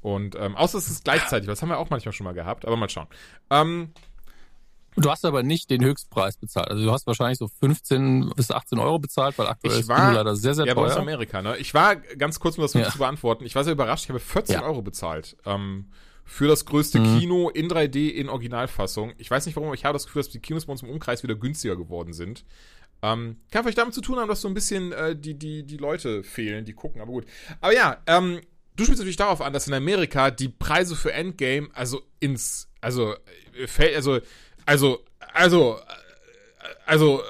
Und 0.01 0.37
ähm, 0.39 0.55
außer 0.55 0.77
es 0.77 0.91
ist 0.91 1.05
gleichzeitig, 1.05 1.47
das 1.47 1.63
haben 1.63 1.71
wir 1.71 1.79
auch 1.79 1.89
manchmal 1.89 2.13
schon 2.13 2.25
mal 2.25 2.35
gehabt, 2.35 2.67
aber 2.67 2.77
mal 2.77 2.91
schauen. 2.91 3.07
Ähm, 3.51 3.91
Du 4.97 5.11
hast 5.11 5.25
aber 5.25 5.43
nicht 5.43 5.71
den 5.71 5.85
Höchstpreis 5.85 6.37
bezahlt. 6.37 6.69
Also 6.69 6.85
du 6.85 6.93
hast 6.93 7.07
wahrscheinlich 7.07 7.39
so 7.39 7.49
15 7.49 8.31
bis 8.37 8.51
18 8.51 8.79
Euro 8.79 8.99
bezahlt, 8.99 9.37
weil 9.39 9.47
aktuell 9.49 9.75
Ich 9.75 9.81
ist 9.81 9.89
war- 9.89 9.97
Kino 10.01 10.13
leider 10.13 10.37
sehr, 10.37 10.55
sehr 10.55 10.67
Ja, 10.67 10.75
teuer. 10.75 10.97
Amerika, 10.97 11.43
ne? 11.43 11.57
Ich 11.59 11.75
war, 11.75 11.97
ganz 11.97 12.39
kurz, 12.39 12.57
um 12.59 12.63
das 12.63 12.75
Ja. 12.75 12.91
zu 12.91 12.99
beantworten, 12.99 13.45
ich 13.45 13.55
war 13.55 13.65
sehr 13.65 13.73
überrascht, 13.73 14.05
ich 14.05 14.11
habe 14.11 14.21
14 14.21 14.55
Ja. 14.57 14.63
Euro 14.63 14.83
bezahlt. 14.83 15.37
Ähm, 15.47 15.87
für 16.25 16.47
das 16.49 16.65
größte 16.65 17.01
Mhm. 17.01 17.19
Kino 17.19 17.49
in 17.51 17.69
3D 17.69 18.09
in 18.09 18.29
Originalfassung. 18.29 19.13
Ich 19.19 19.31
weiß 19.31 19.45
nicht 19.47 19.57
warum, 19.57 19.69
aber 19.69 19.75
ich 19.75 19.85
habe 19.85 19.93
das 19.95 20.07
Gefühl, 20.07 20.23
dass 20.23 20.31
die 20.31 20.39
Kinos 20.41 20.67
bei 20.67 20.73
uns 20.73 20.83
im 20.83 20.89
Umkreis 20.89 21.23
wieder 21.23 21.35
günstiger 21.35 21.77
geworden 21.77 22.13
sind. 22.15 22.45
Ähm, 23.03 23.37
kann 23.51 23.63
vielleicht 23.65 23.77
damit 23.79 23.93
zu 23.95 24.01
tun 24.01 24.19
haben, 24.19 24.29
dass 24.29 24.41
so 24.41 24.49
ein 24.49 24.55
bisschen 24.55 24.93
äh, 24.93 25.15
die, 25.15 25.35
die, 25.39 25.65
die 25.65 25.77
Leute 25.77 26.23
fehlen, 26.23 26.65
die 26.65 26.73
gucken, 26.73 27.03
aber 27.03 27.11
gut. 27.13 27.27
Aber 27.61 27.75
ja, 27.75 27.99
ähm, 28.07 28.41
du 28.77 28.85
spielst 28.85 29.01
natürlich 29.01 29.17
darauf 29.19 29.43
an, 29.43 29.53
dass 29.53 29.67
in 29.69 29.75
Amerika 29.75 30.31
die 30.31 30.49
Preise 30.49 30.97
für 30.97 31.13
Endgame, 31.13 31.69
also 31.75 32.01
ins, 32.21 32.69
also, 32.81 33.13
äh, 33.61 33.67
fällt, 33.67 33.95
also, 33.95 34.21
also, 34.67 35.05
also, 35.33 35.79
also, 36.87 37.23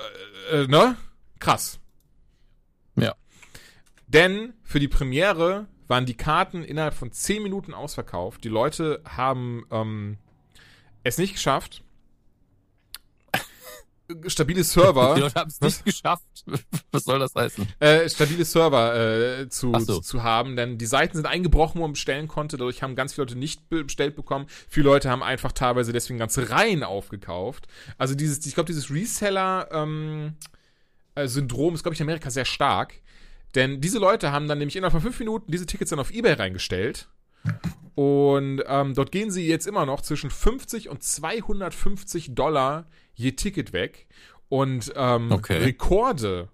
äh, 0.51 0.67
ne? 0.67 0.97
Krass. 1.39 1.79
Ja. 2.97 3.15
Denn 4.07 4.55
für 4.63 4.81
die 4.81 4.89
Premiere 4.89 5.67
waren 5.89 6.07
die 6.07 6.17
Karten 6.17 6.63
innerhalb 6.63 6.95
von 6.95 7.13
10 7.13 7.43
Minuten 7.43 7.75
ausverkauft. 7.75 8.45
Die 8.45 8.49
Leute 8.49 9.03
haben 9.05 9.67
ähm, 9.71 10.19
es 11.03 11.19
nicht 11.19 11.35
geschafft. 11.35 11.83
Stabile 14.27 14.59
Die 14.61 14.65
Server, 14.65 15.17
Leute 15.19 15.35
haben 15.35 15.49
es 15.51 15.61
nicht 15.61 15.85
geschafft. 15.85 16.23
Was 16.93 17.05
soll 17.05 17.19
das 17.19 17.35
heißen? 17.35 17.67
äh, 17.81 18.09
stabile 18.09 18.45
Server 18.45 19.41
äh, 19.41 19.49
zu, 19.49 19.73
so. 19.81 20.01
zu 20.01 20.23
haben, 20.23 20.57
denn 20.57 20.77
die 20.77 20.87
Seiten 20.87 21.17
sind 21.17 21.27
eingebrochen, 21.27 21.79
wo 21.79 21.85
man 21.85 21.93
bestellen 21.93 22.29
konnte. 22.29 22.59
Dadurch 22.59 22.83
haben 22.83 22.97
ganz 22.97 23.15
viele 23.15 23.27
Leute 23.27 23.39
nicht 23.39 23.69
be- 23.71 23.85
bestellt 23.85 24.15
bekommen. 24.15 24.47
Viele 24.69 24.85
Leute 24.87 25.09
haben 25.11 25.23
einfach 25.23 25.53
teilweise 25.53 25.93
deswegen 25.93 26.19
ganze 26.19 26.51
Reihen 26.51 26.83
aufgekauft. 26.83 27.67
Also 27.97 28.15
dieses, 28.15 28.45
ich 28.45 28.55
glaube, 28.55 28.67
dieses 28.67 28.91
Reseller 28.91 29.69
ähm, 29.73 30.35
äh, 31.15 31.25
ist, 31.25 31.35
glaube 31.35 31.95
ich, 31.95 32.01
in 32.01 32.07
Amerika 32.07 32.29
sehr 32.29 32.45
stark. 32.45 32.95
Denn 33.55 33.81
diese 33.81 33.99
Leute 33.99 34.33
haben 34.33 34.49
dann 34.49 34.59
nämlich 34.59 34.77
innerhalb 34.77 34.93
von 34.93 35.01
fünf 35.03 35.19
Minuten 35.19 35.51
diese 35.51 35.65
Tickets 35.65 35.91
dann 35.91 36.01
auf 36.01 36.11
Ebay 36.13 36.33
reingestellt. 36.35 37.09
Und 37.95 38.63
ähm, 38.67 38.95
dort 38.95 39.13
gehen 39.13 39.31
sie 39.31 39.47
jetzt 39.47 39.67
immer 39.67 39.87
noch 39.87 40.01
zwischen 40.01 40.31
50 40.31 40.89
und 40.89 41.03
250 41.03 42.35
Dollar 42.35 42.87
je 43.15 43.33
Ticket 43.33 43.73
weg. 43.73 44.07
Und 44.49 44.93
ähm, 44.97 45.31
Okay. 45.33 45.59
Rekorde 45.59 46.49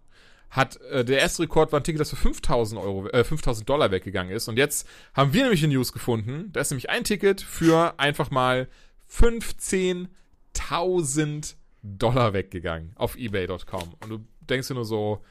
hat, 0.50 0.80
äh, 0.90 1.04
der 1.04 1.20
erste 1.20 1.42
Rekord 1.44 1.70
war 1.72 1.80
ein 1.80 1.84
Ticket, 1.84 2.00
das 2.00 2.10
für 2.10 2.16
5000 2.16 2.80
Euro, 2.80 3.08
äh, 3.08 3.22
5000 3.24 3.68
Dollar 3.68 3.90
weggegangen 3.92 4.32
ist. 4.34 4.48
Und 4.48 4.56
jetzt 4.56 4.86
haben 5.14 5.32
wir 5.32 5.42
nämlich 5.42 5.62
eine 5.62 5.74
News 5.74 5.92
gefunden. 5.92 6.50
Da 6.52 6.60
ist 6.60 6.70
nämlich 6.70 6.90
ein 6.90 7.04
Ticket 7.04 7.40
für 7.40 7.94
einfach 7.98 8.30
mal 8.30 8.68
15.000 9.10 11.54
Dollar 11.82 12.32
weggegangen 12.32 12.92
auf 12.96 13.16
eBay.com. 13.16 13.94
Und 14.00 14.08
du 14.08 14.20
denkst 14.40 14.68
dir 14.68 14.74
nur 14.74 14.84
so, 14.84 15.22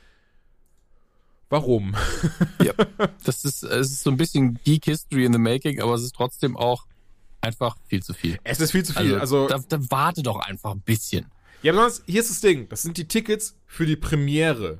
warum? 1.49 1.95
Ja. 2.64 2.73
Das 3.23 3.45
ist, 3.45 3.64
es 3.64 3.91
ist 3.91 4.03
so 4.03 4.11
ein 4.11 4.18
bisschen 4.18 4.60
Geek 4.64 4.85
History 4.85 5.26
in 5.26 5.34
the 5.34 5.39
Making, 5.39 5.81
aber 5.81 5.93
es 5.95 6.03
ist 6.03 6.15
trotzdem 6.15 6.56
auch 6.57 6.85
einfach 7.41 7.78
viel 7.88 8.02
zu 8.03 8.14
viel. 8.14 8.38
Es 8.44 8.60
ist 8.60 8.72
viel 8.72 8.84
zu 8.84 8.94
viel. 8.94 9.18
Also, 9.20 9.48
da, 9.48 9.57
da 9.68 9.80
warte 9.90 10.24
doch 10.24 10.40
einfach 10.40 10.72
ein 10.72 10.82
bisschen. 10.82 11.26
ja, 11.61 11.72
besonders, 11.72 12.03
hier 12.06 12.22
ist 12.22 12.30
das 12.30 12.41
Ding. 12.41 12.68
Das 12.70 12.82
sind 12.82 12.98
die 12.98 13.07
Tickets 13.07 13.56
für 13.66 13.86
die 13.86 13.95
Premiere. 13.95 14.80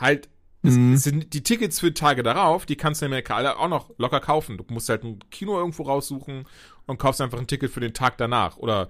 Halt, 0.00 0.28
es 0.62 0.74
Mhm. 0.74 0.96
sind 0.96 1.34
die 1.34 1.42
Tickets 1.42 1.80
für 1.80 1.92
Tage 1.92 2.22
darauf, 2.22 2.66
die 2.66 2.76
kannst 2.76 3.00
du 3.02 3.06
in 3.06 3.10
Amerika 3.12 3.34
alle 3.36 3.58
auch 3.58 3.68
noch 3.68 3.90
locker 3.98 4.20
kaufen. 4.20 4.56
Du 4.58 4.64
musst 4.68 4.88
halt 4.88 5.02
ein 5.04 5.18
Kino 5.30 5.58
irgendwo 5.58 5.82
raussuchen 5.82 6.46
und 6.86 6.98
kaufst 6.98 7.20
einfach 7.20 7.38
ein 7.38 7.46
Ticket 7.46 7.70
für 7.72 7.80
den 7.80 7.94
Tag 7.94 8.16
danach. 8.18 8.56
Oder 8.58 8.88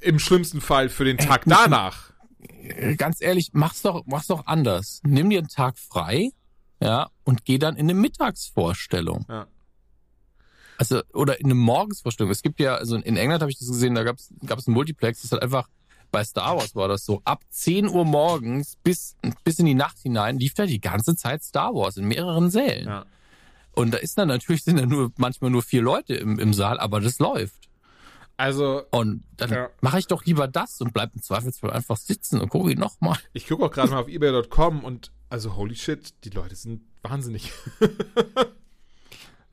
im 0.00 0.18
schlimmsten 0.18 0.60
Fall 0.60 0.88
für 0.88 1.04
den 1.04 1.16
Tag 1.18 1.42
danach. 1.46 2.10
Äh, 2.40 2.96
Ganz 2.96 3.20
ehrlich, 3.20 3.50
mach's 3.52 3.82
doch, 3.82 4.02
mach's 4.06 4.26
doch 4.26 4.46
anders. 4.46 5.00
Nimm 5.04 5.30
dir 5.30 5.38
einen 5.38 5.48
Tag 5.48 5.78
frei, 5.78 6.30
ja, 6.80 7.08
und 7.24 7.44
geh 7.44 7.58
dann 7.58 7.76
in 7.76 7.86
eine 7.88 7.94
Mittagsvorstellung. 7.94 9.24
Ja. 9.28 9.46
Also, 10.78 11.02
oder 11.14 11.40
in 11.40 11.46
eine 11.46 11.54
Morgensvorstellung. 11.54 12.30
Es 12.30 12.42
gibt 12.42 12.60
ja, 12.60 12.74
also 12.76 12.96
in 12.96 13.16
England 13.16 13.40
habe 13.42 13.50
ich 13.50 13.58
das 13.58 13.68
gesehen, 13.68 13.94
da 13.94 14.02
gab's 14.04 14.32
gab's 14.44 14.66
ein 14.66 14.72
Multiplex, 14.72 15.22
das 15.22 15.32
hat 15.32 15.42
einfach, 15.42 15.68
bei 16.12 16.22
Star 16.24 16.56
Wars 16.56 16.74
war 16.74 16.88
das 16.88 17.04
so, 17.04 17.20
ab 17.24 17.42
10 17.50 17.88
Uhr 17.88 18.04
morgens 18.04 18.76
bis, 18.82 19.16
bis 19.44 19.58
in 19.58 19.66
die 19.66 19.74
Nacht 19.74 19.98
hinein 19.98 20.38
lief 20.38 20.54
da 20.54 20.66
die 20.66 20.80
ganze 20.80 21.16
Zeit 21.16 21.42
Star 21.42 21.74
Wars 21.74 21.96
in 21.96 22.06
mehreren 22.06 22.50
Sälen. 22.50 22.86
Ja. 22.86 23.06
Und 23.72 23.92
da 23.92 23.98
ist 23.98 24.16
dann 24.16 24.28
natürlich, 24.28 24.64
sind 24.64 24.78
da 24.78 24.86
nur, 24.86 25.12
manchmal 25.16 25.50
nur 25.50 25.62
vier 25.62 25.82
Leute 25.82 26.14
im, 26.14 26.38
im 26.38 26.54
Saal, 26.54 26.78
aber 26.78 27.00
das 27.00 27.18
läuft. 27.18 27.68
Also, 28.38 28.82
Und 28.90 29.24
dann 29.38 29.50
Ja. 29.50 29.70
mache 29.80 29.98
ich 29.98 30.06
doch 30.06 30.24
lieber 30.26 30.46
das 30.46 30.80
und 30.82 30.92
bleib 30.92 31.14
im 31.14 31.22
Zweifelsfall 31.22 31.70
einfach 31.72 31.96
sitzen 31.96 32.40
und 32.40 32.50
gucke 32.50 32.70
ihn 32.70 32.78
nochmal. 32.78 33.16
ich 33.32 33.46
gucke 33.48 33.64
auch 33.64 33.70
gerade 33.70 33.90
mal 33.90 34.00
auf 34.00 34.08
ebay.com 34.08 34.84
und 34.84 35.10
also 35.30 35.56
holy 35.56 35.74
shit, 35.74 36.12
die 36.24 36.30
Leute 36.30 36.54
sind 36.54 36.82
wahnsinnig. 37.02 37.50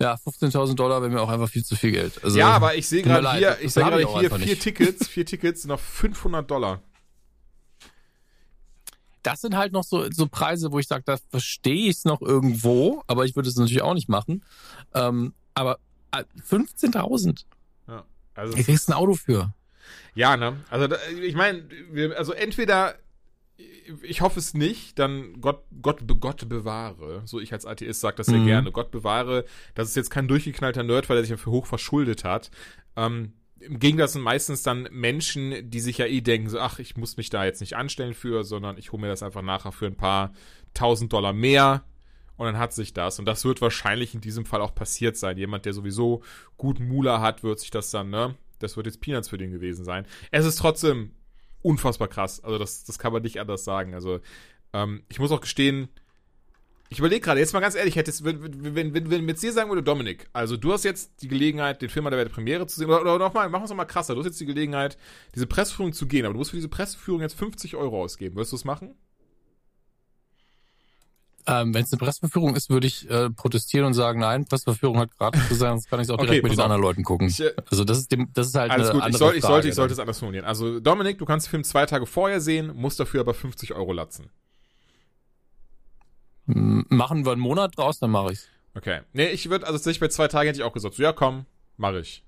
Ja, 0.04 0.16
15.000 0.16 0.76
Dollar 0.76 1.02
wäre 1.02 1.12
mir 1.12 1.22
auch 1.22 1.30
einfach 1.30 1.50
viel 1.50 1.64
zu 1.64 1.76
viel 1.76 1.92
Geld. 1.92 2.22
Also, 2.24 2.38
ja, 2.38 2.50
aber 2.50 2.76
ich 2.76 2.88
sehe 2.88 3.02
gerade 3.04 3.34
hier, 3.34 3.58
ich 3.62 3.72
sehe 3.74 3.84
gerade 3.84 4.06
hier 4.06 4.30
vier 4.30 4.38
nicht. 4.38 4.62
Tickets, 4.62 5.08
vier 5.08 5.26
Tickets 5.26 5.70
auf 5.70 5.82
500 5.82 6.50
Dollar. 6.50 6.82
Das 9.24 9.40
sind 9.40 9.56
halt 9.56 9.72
noch 9.72 9.86
so, 9.86 10.12
so 10.12 10.28
Preise, 10.28 10.72
wo 10.74 10.80
ich 10.80 10.88
sage, 10.88 11.04
da 11.06 11.18
verstehe 11.30 11.90
ich 11.90 11.98
es 11.98 12.06
noch 12.06 12.22
irgendwo, 12.22 13.04
aber 13.08 13.24
ich 13.24 13.38
würde 13.38 13.48
es 13.48 13.56
natürlich 13.56 13.82
auch 13.82 13.94
nicht 13.94 14.10
machen. 14.10 14.44
Ähm, 14.94 15.34
aber 15.54 15.80
äh, 16.12 16.26
15.000, 16.50 17.46
Ja. 17.88 18.04
Also, 18.36 18.58
da 18.58 18.64
kriegst 18.64 18.90
ein 18.90 18.94
Auto 18.94 19.14
für. 19.14 19.54
ja, 20.16 20.36
ne? 20.36 20.58
Also, 20.70 20.94
ich 21.22 21.36
meine, 21.36 21.64
also 22.18 22.34
entweder, 22.34 22.96
ich 24.02 24.22
hoffe 24.22 24.40
es 24.40 24.54
nicht, 24.54 24.98
dann 24.98 25.40
Gott, 25.42 25.64
Gott, 25.82 26.02
Gott 26.20 26.48
bewahre. 26.50 27.22
So 27.26 27.40
ich 27.40 27.54
als 27.54 27.66
Atheist 27.66 28.02
sage 28.02 28.18
das 28.18 28.28
sehr 28.28 28.40
Mhm. 28.40 28.46
gerne. 28.46 28.72
Gott 28.72 28.92
bewahre, 28.92 29.46
das 29.76 29.90
ist 29.90 29.96
jetzt 29.96 30.10
kein 30.10 30.28
durchgeknallter 30.28 30.84
Nerd, 30.84 31.10
weil 31.10 31.18
er 31.18 31.24
sich 31.24 31.32
dafür 31.32 31.54
hoch 31.54 31.66
verschuldet 31.66 32.24
hat. 32.24 32.50
Ähm, 32.96 33.34
Im 33.60 33.80
Gegensatz 33.80 34.14
sind 34.14 34.24
meistens 34.24 34.62
dann 34.64 34.90
Menschen, 34.92 35.70
die 35.70 35.80
sich 35.80 35.98
ja 35.98 36.06
eh 36.06 36.20
denken, 36.22 36.50
so, 36.50 36.60
ach, 36.60 36.80
ich 36.80 36.98
muss 36.98 37.16
mich 37.18 37.30
da 37.30 37.46
jetzt 37.46 37.62
nicht 37.62 37.76
anstellen 37.78 38.14
für, 38.14 38.44
sondern 38.44 38.78
ich 38.78 38.92
hole 38.92 39.02
mir 39.02 39.08
das 39.08 39.24
einfach 39.24 39.42
nachher 39.42 39.72
für 39.72 39.86
ein 39.86 39.96
paar 39.96 40.34
tausend 40.74 41.14
Dollar 41.14 41.32
mehr 41.32 41.84
und 42.36 42.46
dann 42.48 42.58
hat 42.58 42.74
sich 42.74 42.94
das. 42.94 43.20
Und 43.20 43.26
das 43.26 43.46
wird 43.46 43.62
wahrscheinlich 43.62 44.16
in 44.16 44.22
diesem 44.22 44.46
Fall 44.46 44.62
auch 44.62 44.76
passiert 44.76 45.16
sein. 45.16 45.38
Jemand, 45.38 45.66
der 45.66 45.74
sowieso 45.74 46.24
gut 46.58 46.80
Mula 46.80 47.22
hat, 47.22 47.44
wird 47.44 47.60
sich 47.60 47.72
das 47.72 47.90
dann, 47.92 48.10
ne? 48.10 48.36
Das 48.60 48.76
wird 48.76 48.86
jetzt 48.88 49.00
Peanuts 49.02 49.30
für 49.30 49.38
den 49.38 49.52
gewesen 49.52 49.86
sein. 49.86 50.06
Es 50.32 50.46
ist 50.46 50.58
trotzdem 50.58 51.12
unfassbar 51.64 52.08
krass. 52.08 52.44
Also 52.44 52.60
das, 52.60 52.84
das 52.84 53.00
kann 53.00 53.12
man 53.12 53.24
nicht 53.24 53.40
anders 53.40 53.64
sagen. 53.64 53.96
Also 53.96 54.20
ähm, 54.74 55.04
ich 55.10 55.20
muss 55.20 55.32
auch 55.32 55.42
gestehen, 55.42 55.90
ich 56.90 57.00
überlege 57.00 57.22
gerade, 57.22 57.40
jetzt 57.40 57.54
mal 57.54 57.60
ganz 57.60 57.74
ehrlich, 57.74 57.96
hättest, 57.96 58.24
wenn, 58.24 58.76
wenn, 58.76 58.94
wenn, 58.94 59.10
wenn, 59.10 59.28
jetzt 59.28 59.42
dir 59.42 59.52
sagen 59.52 59.70
würde, 59.70 59.82
Dominik, 59.82 60.28
also 60.32 60.58
du 60.58 60.72
hast 60.74 60.84
jetzt 60.84 61.24
die 61.24 61.28
Gelegenheit, 61.28 61.82
den 61.82 61.90
Film 61.90 62.06
an 62.06 62.12
der 62.12 62.20
Welt 62.20 62.32
Premiere 62.32 62.68
zu 62.68 62.80
sehen, 62.80 62.88
oder, 62.88 63.02
oder 63.02 63.18
nochmal, 63.18 63.50
machen 63.50 63.62
wir 63.62 63.66
es 63.66 63.70
nochmal 63.72 63.88
krasser, 63.88 64.14
du 64.14 64.20
hast 64.20 64.28
jetzt 64.28 64.40
die 64.40 64.46
Gelegenheit, 64.46 64.96
diese 65.34 65.48
Presseführung 65.48 65.94
zu 65.94 66.06
gehen, 66.06 66.26
aber 66.26 66.34
du 66.34 66.38
musst 66.38 66.52
für 66.52 66.58
diese 66.58 66.70
Presseführung 66.70 67.22
jetzt 67.22 67.34
50 67.34 67.76
Euro 67.76 68.04
ausgeben. 68.04 68.36
Wirst 68.36 68.52
du 68.52 68.58
es 68.58 68.64
machen? 68.64 68.94
Ähm, 71.46 71.74
Wenn 71.74 71.84
es 71.84 71.92
eine 71.92 72.00
Presseverführung 72.00 72.56
ist, 72.56 72.70
würde 72.70 72.88
ich 72.88 73.10
äh, 73.10 73.30
protestieren 73.30 73.86
und 73.86 73.94
sagen, 73.94 74.20
nein, 74.22 74.46
Presseverführung 74.46 74.98
hat 75.00 75.18
gratis 75.18 75.48
zu 75.50 75.56
sein, 75.56 75.72
sonst 75.72 75.90
kann 75.90 76.00
ich 76.00 76.06
es 76.06 76.10
auch 76.10 76.16
Okay, 76.16 76.28
direkt 76.28 76.44
mit 76.44 76.54
den 76.54 76.62
anderen 76.62 76.82
Leuten 76.82 77.04
gucken. 77.04 77.28
Ich, 77.28 77.42
äh, 77.42 77.54
also 77.70 77.84
das 77.84 77.98
ist 77.98 78.12
dem, 78.12 78.30
das 78.34 78.48
ist 78.48 78.56
halt 78.56 78.72
Alles 78.72 78.90
eine 78.90 79.00
gut, 79.00 79.10
ich, 79.10 79.18
soll, 79.18 79.36
ich, 79.36 79.42
sollte, 79.44 79.68
ich 79.68 79.76
sollte 79.76 79.94
es 79.94 80.00
anders 80.00 80.20
formulieren. 80.20 80.46
Also 80.46 80.80
Dominik, 80.80 81.18
du 81.18 81.26
kannst 81.26 81.48
den 81.48 81.52
Film 81.52 81.64
zwei 81.64 81.86
Tage 81.86 82.06
vorher 82.06 82.40
sehen, 82.40 82.72
musst 82.76 83.00
dafür 83.00 83.22
aber 83.22 83.34
50 83.34 83.74
Euro 83.74 83.92
latzen. 83.92 84.30
Machen 86.46 87.26
wir 87.26 87.32
einen 87.32 87.42
Monat 87.42 87.78
draus, 87.78 88.00
dann 88.00 88.12
mache 88.12 88.34
ich's. 88.34 88.48
Okay. 88.76 89.02
Nee, 89.14 89.28
ich 89.28 89.50
würde, 89.50 89.66
also 89.66 89.78
tatsächlich 89.78 90.00
bei 90.00 90.08
zwei 90.10 90.28
Tagen 90.28 90.48
hätte 90.48 90.60
ich 90.60 90.64
auch 90.64 90.74
gesagt, 90.74 90.96
so, 90.96 91.04
ja 91.04 91.14
komm, 91.14 91.46
mache 91.78 92.00
ich. 92.00 92.24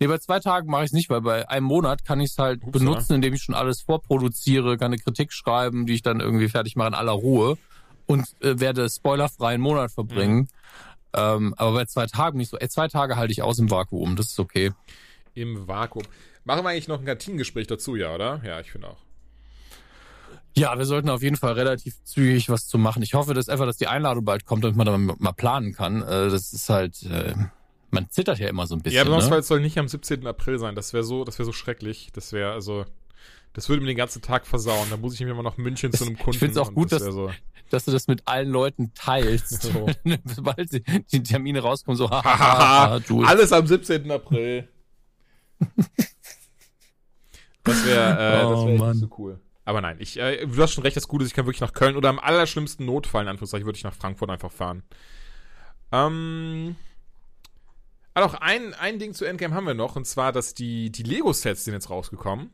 Nee, 0.00 0.06
bei 0.06 0.18
zwei 0.18 0.38
Tagen 0.38 0.70
mache 0.70 0.82
ich 0.84 0.88
es 0.90 0.92
nicht, 0.92 1.10
weil 1.10 1.22
bei 1.22 1.48
einem 1.48 1.66
Monat 1.66 2.04
kann 2.04 2.20
ich 2.20 2.30
es 2.30 2.38
halt 2.38 2.62
Upsa. 2.62 2.78
benutzen, 2.78 3.14
indem 3.14 3.34
ich 3.34 3.42
schon 3.42 3.56
alles 3.56 3.80
vorproduziere, 3.80 4.76
kann 4.78 4.92
eine 4.92 4.98
Kritik 4.98 5.32
schreiben, 5.32 5.86
die 5.86 5.94
ich 5.94 6.02
dann 6.02 6.20
irgendwie 6.20 6.48
fertig 6.48 6.76
mache 6.76 6.88
in 6.88 6.94
aller 6.94 7.12
Ruhe 7.12 7.58
und 8.08 8.24
äh, 8.40 8.58
werde 8.58 8.88
spoilerfrei 8.90 9.54
einen 9.54 9.62
Monat 9.62 9.92
verbringen. 9.92 10.36
Mhm. 10.38 10.48
Ähm, 11.14 11.54
aber 11.56 11.72
bei 11.72 11.84
zwei 11.84 12.06
Tagen 12.06 12.38
nicht 12.38 12.48
so. 12.50 12.58
Ey, 12.58 12.68
zwei 12.68 12.88
Tage 12.88 13.16
halte 13.16 13.32
ich 13.32 13.42
aus 13.42 13.58
im 13.58 13.70
Vakuum, 13.70 14.16
das 14.16 14.26
ist 14.26 14.40
okay. 14.40 14.72
Im 15.34 15.68
Vakuum. 15.68 16.02
Machen 16.44 16.64
wir 16.64 16.70
eigentlich 16.70 16.88
noch 16.88 16.98
ein 16.98 17.04
Kantinengespräch 17.06 17.66
dazu, 17.66 17.94
ja, 17.94 18.14
oder? 18.14 18.40
Ja, 18.44 18.58
ich 18.60 18.72
finde 18.72 18.88
auch. 18.88 18.98
Ja, 20.56 20.76
wir 20.76 20.86
sollten 20.86 21.08
auf 21.10 21.22
jeden 21.22 21.36
Fall 21.36 21.52
relativ 21.52 22.02
zügig 22.04 22.48
was 22.48 22.66
zu 22.66 22.78
machen. 22.78 23.02
Ich 23.02 23.14
hoffe, 23.14 23.32
dass 23.34 23.48
einfach, 23.48 23.66
dass 23.66 23.76
die 23.76 23.86
Einladung 23.86 24.24
bald 24.24 24.44
kommt, 24.44 24.64
damit 24.64 24.76
man 24.76 24.86
dann 24.86 25.06
mal 25.18 25.32
planen 25.32 25.72
kann. 25.72 26.02
Äh, 26.02 26.30
das 26.30 26.52
ist 26.52 26.68
halt, 26.68 27.02
äh, 27.04 27.34
man 27.90 28.10
zittert 28.10 28.38
ja 28.38 28.48
immer 28.48 28.66
so 28.66 28.74
ein 28.74 28.82
bisschen. 28.82 28.96
Ja, 28.96 29.04
besonders 29.04 29.26
ne? 29.26 29.30
weil 29.32 29.40
es 29.40 29.46
soll 29.48 29.60
nicht 29.60 29.78
am 29.78 29.88
17. 29.88 30.26
April 30.26 30.58
sein. 30.58 30.74
Das 30.74 30.92
wäre 30.92 31.04
so, 31.04 31.24
das 31.24 31.38
wäre 31.38 31.46
so 31.46 31.52
schrecklich. 31.52 32.08
Das 32.12 32.32
wäre 32.32 32.52
also, 32.52 32.86
das 33.52 33.68
würde 33.68 33.82
mir 33.82 33.88
den 33.88 33.96
ganzen 33.96 34.20
Tag 34.20 34.46
versauen. 34.46 34.88
Da 34.90 34.96
muss 34.96 35.14
ich 35.14 35.20
mir 35.20 35.30
immer 35.30 35.42
noch 35.42 35.58
München 35.58 35.92
zu 35.92 36.04
einem 36.04 36.18
Kunden. 36.18 36.38
find's 36.38 36.56
auch 36.56 36.68
und 36.68 36.74
gut, 36.74 36.92
das 36.92 37.04
dass- 37.04 37.14
so. 37.14 37.30
Dass 37.68 37.84
du 37.84 37.90
das 37.90 38.06
mit 38.06 38.26
allen 38.26 38.50
Leuten 38.50 38.92
teilst. 38.94 39.62
So. 39.72 39.86
Sobald 40.24 40.70
die 41.12 41.22
Termine 41.22 41.60
rauskommen, 41.60 41.96
so, 41.96 42.06
alles 42.08 43.52
am 43.52 43.66
17. 43.66 44.10
April. 44.10 44.68
Das 47.64 47.84
wäre 47.84 48.40
äh, 48.40 48.44
Oh, 48.44 48.50
das 48.50 48.64
wär 48.64 48.72
echt 48.72 48.80
Mann. 48.80 48.90
nicht 48.92 49.00
so 49.00 49.14
cool. 49.18 49.40
Aber 49.64 49.80
nein, 49.82 49.96
ich, 50.00 50.18
äh, 50.18 50.46
du 50.46 50.62
hast 50.62 50.72
schon 50.72 50.84
recht, 50.84 50.96
das 50.96 51.08
Gute 51.08 51.24
ist, 51.24 51.30
ich 51.30 51.34
kann 51.34 51.44
wirklich 51.44 51.60
nach 51.60 51.74
Köln 51.74 51.96
oder 51.96 52.08
im 52.08 52.18
allerschlimmsten 52.18 52.86
Notfall, 52.86 53.22
in 53.24 53.28
Anführungszeichen, 53.28 53.66
würde 53.66 53.76
ich 53.76 53.84
nach 53.84 53.94
Frankfurt 53.94 54.30
einfach 54.30 54.52
fahren. 54.52 54.82
Ähm. 55.92 56.76
Aber 58.14 58.26
auch 58.26 58.34
ein, 58.34 58.74
ein 58.74 58.98
Ding 58.98 59.12
zu 59.14 59.24
Endgame 59.26 59.54
haben 59.54 59.66
wir 59.66 59.74
noch, 59.74 59.94
und 59.94 60.06
zwar, 60.06 60.32
dass 60.32 60.54
die, 60.54 60.90
die 60.90 61.02
Lego-Sets 61.02 61.64
sind 61.64 61.74
jetzt 61.74 61.90
rausgekommen. 61.90 62.50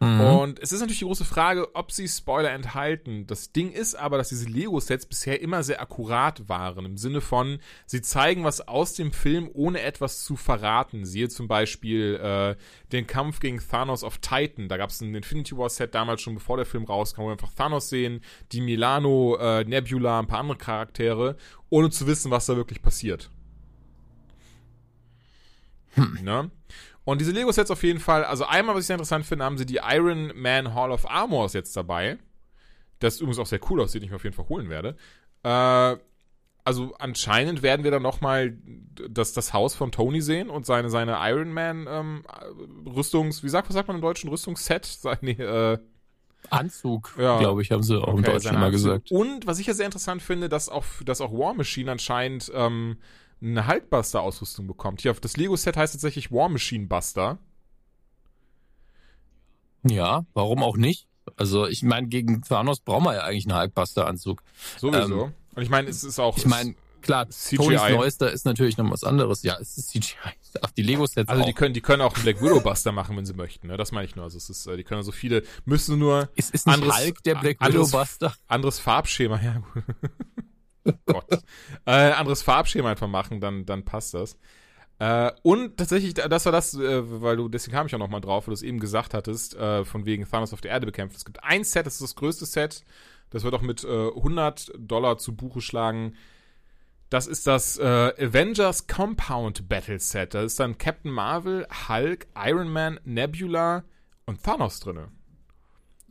Mhm. 0.00 0.20
Und 0.20 0.58
es 0.60 0.72
ist 0.72 0.80
natürlich 0.80 0.98
die 0.98 1.06
große 1.06 1.24
Frage, 1.24 1.74
ob 1.74 1.90
sie 1.90 2.06
Spoiler 2.06 2.50
enthalten. 2.50 3.26
Das 3.26 3.52
Ding 3.52 3.72
ist 3.72 3.94
aber, 3.94 4.18
dass 4.18 4.28
diese 4.28 4.48
Lego-Sets 4.48 5.06
bisher 5.06 5.40
immer 5.40 5.62
sehr 5.62 5.80
akkurat 5.80 6.48
waren. 6.48 6.84
Im 6.84 6.96
Sinne 6.98 7.20
von, 7.20 7.58
sie 7.86 8.02
zeigen 8.02 8.44
was 8.44 8.66
aus 8.66 8.94
dem 8.94 9.12
Film, 9.12 9.48
ohne 9.52 9.80
etwas 9.80 10.24
zu 10.24 10.36
verraten. 10.36 11.04
Siehe 11.04 11.28
zum 11.28 11.48
Beispiel 11.48 12.16
äh, 12.16 12.56
den 12.92 13.06
Kampf 13.06 13.40
gegen 13.40 13.58
Thanos 13.58 14.04
auf 14.04 14.18
Titan. 14.18 14.68
Da 14.68 14.76
gab 14.76 14.90
es 14.90 15.00
ein 15.00 15.14
Infinity 15.14 15.56
War-Set 15.56 15.94
damals 15.94 16.20
schon, 16.20 16.34
bevor 16.34 16.56
der 16.56 16.66
Film 16.66 16.84
rauskam, 16.84 17.22
wo 17.22 17.26
wir 17.26 17.32
einfach 17.32 17.52
Thanos 17.52 17.88
sehen, 17.88 18.20
die 18.52 18.60
Milano, 18.60 19.36
äh, 19.36 19.64
Nebula, 19.64 20.20
ein 20.20 20.26
paar 20.26 20.40
andere 20.40 20.58
Charaktere, 20.58 21.36
ohne 21.70 21.90
zu 21.90 22.06
wissen, 22.06 22.30
was 22.30 22.46
da 22.46 22.56
wirklich 22.56 22.82
passiert. 22.82 23.30
Ne? 26.22 26.50
Und 27.06 27.20
diese 27.20 27.30
Lego-Sets 27.30 27.70
auf 27.70 27.84
jeden 27.84 28.00
Fall, 28.00 28.24
also 28.24 28.44
einmal, 28.44 28.74
was 28.74 28.82
ich 28.82 28.86
sehr 28.88 28.94
interessant 28.96 29.24
finde, 29.24 29.44
haben 29.44 29.56
sie 29.56 29.64
die 29.64 29.78
Iron 29.82 30.32
Man 30.34 30.74
Hall 30.74 30.90
of 30.90 31.08
Armors 31.08 31.52
jetzt 31.52 31.76
dabei. 31.76 32.18
Das 32.98 33.20
übrigens 33.20 33.38
auch 33.38 33.46
sehr 33.46 33.60
cool 33.70 33.80
aussieht, 33.80 34.02
den 34.02 34.06
ich 34.06 34.10
mir 34.10 34.16
auf 34.16 34.24
jeden 34.24 34.34
Fall 34.34 34.48
holen 34.48 34.68
werde. 34.68 34.96
Äh, 35.44 35.96
also 36.64 36.94
anscheinend 36.98 37.62
werden 37.62 37.84
wir 37.84 37.92
dann 37.92 38.02
nochmal 38.02 38.58
das, 39.08 39.32
das 39.32 39.52
Haus 39.52 39.76
von 39.76 39.92
Tony 39.92 40.20
sehen 40.20 40.50
und 40.50 40.66
seine, 40.66 40.90
seine 40.90 41.16
Iron 41.20 41.52
Man 41.52 41.86
ähm, 41.88 42.24
Rüstungs, 42.84 43.44
wie 43.44 43.48
sagt, 43.50 43.68
was 43.68 43.74
sagt 43.74 43.86
man 43.86 43.98
im 43.98 44.02
deutschen 44.02 44.28
Rüstungsset? 44.28 44.84
Seine, 45.00 45.30
äh, 45.30 45.78
Anzug, 46.50 47.14
Ja. 47.18 47.38
glaube 47.38 47.62
ich, 47.62 47.70
haben 47.70 47.84
sie 47.84 47.96
auch 48.00 48.08
im 48.08 48.14
Okay, 48.18 48.32
Deutschen 48.32 48.42
seine 48.42 48.58
mal 48.58 48.70
gesagt. 48.72 49.12
Und 49.12 49.46
was 49.46 49.60
ich 49.60 49.68
ja 49.68 49.74
sehr 49.74 49.86
interessant 49.86 50.22
finde, 50.22 50.48
dass 50.48 50.68
auch, 50.68 50.84
dass 51.04 51.20
auch 51.20 51.32
War 51.32 51.54
Machine 51.54 51.92
anscheinend 51.92 52.50
ähm, 52.52 52.98
eine 53.40 53.66
Hulkbuster-Ausrüstung 53.66 54.66
bekommt. 54.66 55.02
Hier 55.02 55.10
auf 55.10 55.20
das 55.20 55.36
Lego-Set 55.36 55.76
heißt 55.76 55.94
tatsächlich 55.94 56.32
War 56.32 56.48
Machine 56.48 56.86
Buster. 56.86 57.38
Ja, 59.88 60.24
warum 60.34 60.62
auch 60.62 60.76
nicht? 60.76 61.06
Also 61.36 61.66
ich 61.66 61.82
meine, 61.82 62.08
gegen 62.08 62.42
Thanos 62.42 62.80
brauchen 62.80 63.04
wir 63.04 63.14
ja 63.14 63.22
eigentlich 63.22 63.48
einen 63.48 63.58
Hulkbuster-Anzug. 63.58 64.42
Sowieso. 64.78 65.26
Ähm, 65.26 65.32
Und 65.54 65.62
ich 65.62 65.70
meine, 65.70 65.88
es 65.88 66.02
ist 66.04 66.18
auch. 66.18 66.36
Ich 66.38 66.46
meine, 66.46 66.74
klar, 67.02 67.28
CGI. 67.28 67.56
Tonys 67.56 67.82
Neuester 67.90 68.32
ist 68.32 68.46
natürlich 68.46 68.76
noch 68.78 68.90
was 68.90 69.04
anderes. 69.04 69.42
Ja, 69.42 69.56
es 69.60 69.76
ist 69.76 69.90
CGI. 69.90 70.14
Ach, 70.62 70.70
die 70.70 70.82
Lego-Sets 70.82 71.28
also 71.28 71.42
auch. 71.42 71.46
die 71.46 71.52
können, 71.52 71.74
die 71.74 71.80
können 71.82 72.02
auch 72.02 72.14
einen 72.14 72.22
Black 72.22 72.40
Widow 72.42 72.60
Buster 72.60 72.90
machen, 72.92 73.16
wenn 73.16 73.26
sie 73.26 73.34
möchten. 73.34 73.66
Ne? 73.68 73.76
Das 73.76 73.92
meine 73.92 74.06
ich 74.06 74.16
nur. 74.16 74.24
Also 74.24 74.38
es 74.38 74.48
ist, 74.50 74.66
äh, 74.66 74.76
die 74.76 74.84
können 74.84 75.02
so 75.02 75.12
viele, 75.12 75.42
müssen 75.66 75.98
nur 75.98 76.30
ist, 76.34 76.52
ist 76.54 76.66
nicht 76.66 76.74
anderes- 76.74 76.96
Hulk 76.98 77.22
der 77.24 77.34
Black 77.36 77.56
anderes- 77.60 77.88
Widow-Buster? 77.92 78.34
anderes 78.48 78.78
Farbschema, 78.78 79.40
ja 79.42 79.58
gut. 79.74 79.84
Gott. 81.06 81.42
Äh, 81.86 81.90
anderes 82.12 82.42
Farbschema 82.42 82.90
einfach 82.90 83.08
machen, 83.08 83.40
dann, 83.40 83.64
dann 83.66 83.84
passt 83.84 84.14
das. 84.14 84.36
Äh, 84.98 85.30
und 85.42 85.76
tatsächlich, 85.76 86.14
das 86.14 86.44
war 86.46 86.52
das, 86.52 86.74
äh, 86.74 87.22
weil 87.22 87.36
du, 87.36 87.48
deswegen 87.48 87.76
kam 87.76 87.86
ich 87.86 87.94
auch 87.94 87.98
nochmal 87.98 88.20
drauf, 88.20 88.46
weil 88.46 88.52
du 88.52 88.54
es 88.54 88.62
eben 88.62 88.80
gesagt 88.80 89.12
hattest, 89.14 89.54
äh, 89.54 89.84
von 89.84 90.06
wegen 90.06 90.28
Thanos 90.28 90.52
auf 90.52 90.60
der 90.60 90.70
Erde 90.70 90.86
bekämpft. 90.86 91.16
Es 91.16 91.24
gibt 91.24 91.44
ein 91.44 91.64
Set, 91.64 91.86
das 91.86 91.94
ist 91.94 92.02
das 92.02 92.14
größte 92.14 92.46
Set, 92.46 92.84
das 93.30 93.44
wird 93.44 93.54
auch 93.54 93.62
mit 93.62 93.84
äh, 93.84 94.08
100 94.08 94.72
Dollar 94.78 95.18
zu 95.18 95.34
Buche 95.36 95.60
schlagen. 95.60 96.14
Das 97.10 97.26
ist 97.26 97.46
das 97.46 97.78
äh, 97.78 97.84
Avengers 98.18 98.86
Compound 98.88 99.68
Battle 99.68 100.00
Set. 100.00 100.34
Da 100.34 100.42
ist 100.42 100.58
dann 100.58 100.78
Captain 100.78 101.12
Marvel, 101.12 101.66
Hulk, 101.88 102.26
Iron 102.34 102.68
Man, 102.68 102.98
Nebula 103.04 103.84
und 104.24 104.42
Thanos 104.42 104.80
drinne. 104.80 105.08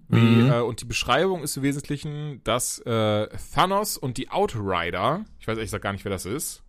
Wie, 0.08 0.44
Mhm. 0.44 0.52
äh, 0.52 0.60
und 0.62 0.82
die 0.82 0.86
Beschreibung 0.86 1.42
ist 1.44 1.58
im 1.58 1.64
Wesentlichen, 1.64 2.42
dass 2.44 2.80
äh, 2.80 3.28
Thanos 3.54 3.98
und 3.98 4.18
die 4.18 4.30
Outrider, 4.30 5.26
ich 5.40 5.48
weiß 5.48 5.58
ehrlich 5.58 5.68
gesagt 5.72 5.84
gar 5.84 5.94
nicht, 5.94 6.06
wer 6.06 6.12
das 6.12 6.26
ist, 6.26 6.64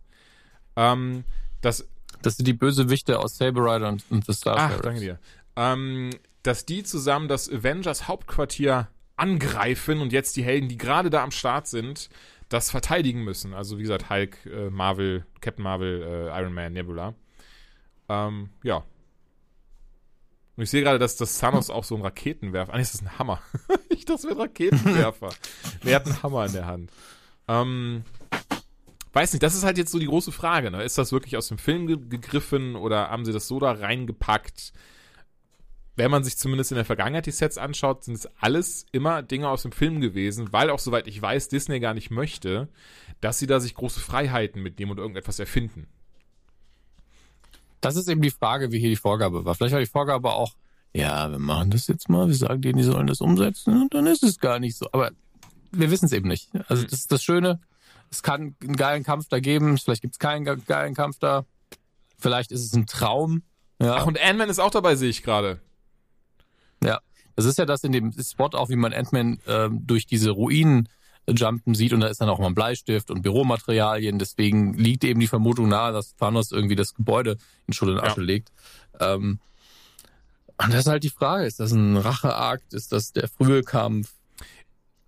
ähm, 0.75 1.23
dass, 1.61 1.87
Das 2.23 2.37
sind 2.37 2.47
die 2.47 2.53
Bösewichte 2.53 3.19
aus 3.19 3.37
Saber 3.37 3.61
Rider 3.75 3.89
und, 3.89 4.03
und 4.09 4.25
The 4.25 4.31
ach, 4.31 4.37
Starfarer. 4.37 4.81
danke 4.81 4.99
dir, 5.01 5.19
ähm, 5.55 6.09
dass 6.43 6.65
die 6.65 6.83
zusammen 6.83 7.27
das 7.27 7.47
Avengers 7.49 8.07
Hauptquartier 8.07 8.87
angreifen 9.17 10.01
und 10.01 10.13
jetzt 10.13 10.35
die 10.35 10.43
Helden, 10.43 10.67
die 10.69 10.77
gerade 10.77 11.09
da 11.09 11.23
am 11.23 11.31
Start 11.31 11.67
sind, 11.67 12.09
das 12.49 12.71
verteidigen 12.71 13.23
müssen. 13.23 13.53
Also 13.53 13.77
wie 13.77 13.81
gesagt, 13.81 14.09
Hulk, 14.09 14.37
äh, 14.45 14.69
Marvel, 14.69 15.25
Captain 15.41 15.63
Marvel, 15.63 16.01
äh, 16.31 16.39
Iron 16.41 16.53
Man, 16.53 16.73
Nebula. 16.73 17.13
Ähm, 18.09 18.49
ja. 18.63 18.83
Und 20.57 20.63
ich 20.63 20.71
sehe 20.71 20.81
gerade, 20.81 20.97
dass 20.97 21.15
das 21.15 21.37
Thanos 21.37 21.69
auch 21.69 21.83
so 21.83 21.93
einen 21.93 22.03
Raketenwerfer. 22.03 22.73
Ah, 22.73 22.77
nee, 22.77 22.81
das 22.81 22.95
ist 22.95 23.03
ein 23.03 23.19
Hammer. 23.19 23.41
ich 23.89 24.05
dachte, 24.05 24.13
das 24.13 24.23
wäre 24.23 24.35
ein 24.35 24.41
Raketenwerfer. 24.41 25.29
nee, 25.83 25.91
er 25.91 25.97
hat 25.97 26.07
einen 26.07 26.23
Hammer 26.23 26.45
in 26.47 26.53
der 26.53 26.65
Hand. 26.65 26.91
Ähm, 27.47 28.03
weiß 29.13 29.33
nicht, 29.33 29.43
das 29.43 29.53
ist 29.53 29.63
halt 29.63 29.77
jetzt 29.77 29.91
so 29.91 29.99
die 29.99 30.07
große 30.07 30.31
Frage. 30.31 30.71
Ne? 30.71 30.81
Ist 30.81 30.97
das 30.97 31.11
wirklich 31.11 31.37
aus 31.37 31.47
dem 31.47 31.59
Film 31.59 31.85
ge 31.85 31.97
gegriffen 32.09 32.75
oder 32.75 33.09
haben 33.09 33.23
sie 33.23 33.33
das 33.33 33.47
so 33.47 33.59
da 33.59 33.71
reingepackt? 33.71 34.73
Wenn 35.95 36.09
man 36.09 36.23
sich 36.23 36.37
zumindest 36.37 36.71
in 36.71 36.75
der 36.75 36.85
Vergangenheit 36.85 37.27
die 37.27 37.31
Sets 37.31 37.59
anschaut, 37.59 38.03
sind 38.03 38.15
es 38.15 38.27
alles 38.39 38.87
immer 38.91 39.21
Dinge 39.21 39.49
aus 39.49 39.61
dem 39.61 39.71
Film 39.71 40.01
gewesen, 40.01 40.53
weil 40.53 40.71
auch 40.71 40.79
soweit 40.79 41.07
ich 41.07 41.21
weiß, 41.21 41.49
Disney 41.49 41.79
gar 41.79 41.93
nicht 41.93 42.09
möchte, 42.09 42.67
dass 43.21 43.37
sie 43.37 43.47
da 43.47 43.59
sich 43.59 43.75
große 43.75 43.99
Freiheiten 43.99 44.61
mitnehmen 44.61 44.91
und 44.91 44.97
irgendetwas 44.97 45.39
erfinden. 45.39 45.87
Das 47.81 47.95
ist 47.95 48.07
eben 48.07 48.21
die 48.21 48.31
Frage, 48.31 48.71
wie 48.71 48.79
hier 48.79 48.89
die 48.89 48.95
Vorgabe 48.95 49.45
war. 49.45 49.55
Vielleicht 49.55 49.73
war 49.73 49.79
die 49.79 49.85
Vorgabe 49.85 50.31
auch, 50.33 50.55
ja, 50.93 51.29
wir 51.29 51.39
machen 51.39 51.69
das 51.71 51.87
jetzt 51.87 52.09
mal, 52.09 52.27
wir 52.27 52.35
sagen 52.35 52.61
denen, 52.61 52.77
die 52.77 52.83
sollen 52.83 53.07
das 53.07 53.21
umsetzen 53.21 53.81
und 53.81 53.93
dann 53.93 54.07
ist 54.07 54.23
es 54.23 54.39
gar 54.39 54.59
nicht 54.59 54.77
so. 54.77 54.87
Aber 54.91 55.11
wir 55.71 55.91
wissen 55.91 56.05
es 56.05 56.11
eben 56.11 56.27
nicht. 56.27 56.49
Also 56.69 56.83
Hm. 56.83 56.89
das 56.89 56.99
ist 56.99 57.11
das 57.11 57.23
Schöne. 57.23 57.59
Es 58.09 58.23
kann 58.23 58.55
einen 58.63 58.75
geilen 58.77 59.03
Kampf 59.03 59.27
da 59.29 59.39
geben, 59.39 59.77
vielleicht 59.77 60.01
gibt 60.01 60.15
es 60.15 60.19
keinen 60.19 60.45
ge- 60.45 60.57
geilen 60.65 60.93
Kampf 60.95 61.19
da. 61.19 61.45
Vielleicht 62.17 62.51
ist 62.51 62.63
es 62.65 62.73
ein 62.73 62.87
Traum. 62.87 63.43
Ja, 63.79 63.97
Ach, 63.97 64.07
und 64.07 64.19
Ant-Man 64.19 64.49
ist 64.49 64.59
auch 64.59 64.71
dabei, 64.71 64.95
sehe 64.95 65.09
ich 65.09 65.21
gerade. 65.23 65.59
ja. 66.83 66.99
Das 67.35 67.45
ist 67.45 67.59
ja 67.59 67.65
das 67.67 67.83
in 67.83 67.91
dem 67.91 68.11
Spot 68.19 68.49
auch, 68.53 68.69
wie 68.69 68.75
man 68.75 68.93
Ant-Man 68.93 69.39
ähm, 69.45 69.85
durch 69.85 70.07
diese 70.07 70.31
Ruinen 70.31 70.89
jumpen 71.35 71.75
sieht 71.75 71.93
und 71.93 71.99
da 71.99 72.07
ist 72.07 72.21
dann 72.21 72.29
auch 72.29 72.39
mal 72.39 72.47
ein 72.47 72.55
Bleistift 72.55 73.11
und 73.11 73.21
Büromaterialien. 73.21 74.19
Deswegen 74.19 74.73
liegt 74.73 75.03
eben 75.03 75.19
die 75.19 75.27
Vermutung 75.27 75.67
nahe, 75.67 75.91
dass 75.91 76.15
Thanos 76.15 76.51
irgendwie 76.51 76.75
das 76.75 76.93
Gebäude 76.93 77.37
in 77.67 77.73
Schutt 77.73 77.89
und 77.89 77.99
Asche 77.99 78.21
legt. 78.21 78.51
Ähm, 78.99 79.39
und 80.57 80.73
das 80.73 80.81
ist 80.81 80.87
halt 80.87 81.03
die 81.03 81.09
Frage, 81.09 81.45
ist 81.45 81.59
das 81.59 81.71
ein 81.71 81.97
Racheakt? 81.97 82.73
Ist 82.73 82.91
das 82.91 83.11
der 83.13 83.27
frühe 83.27 83.61
Kampf? 83.63 84.13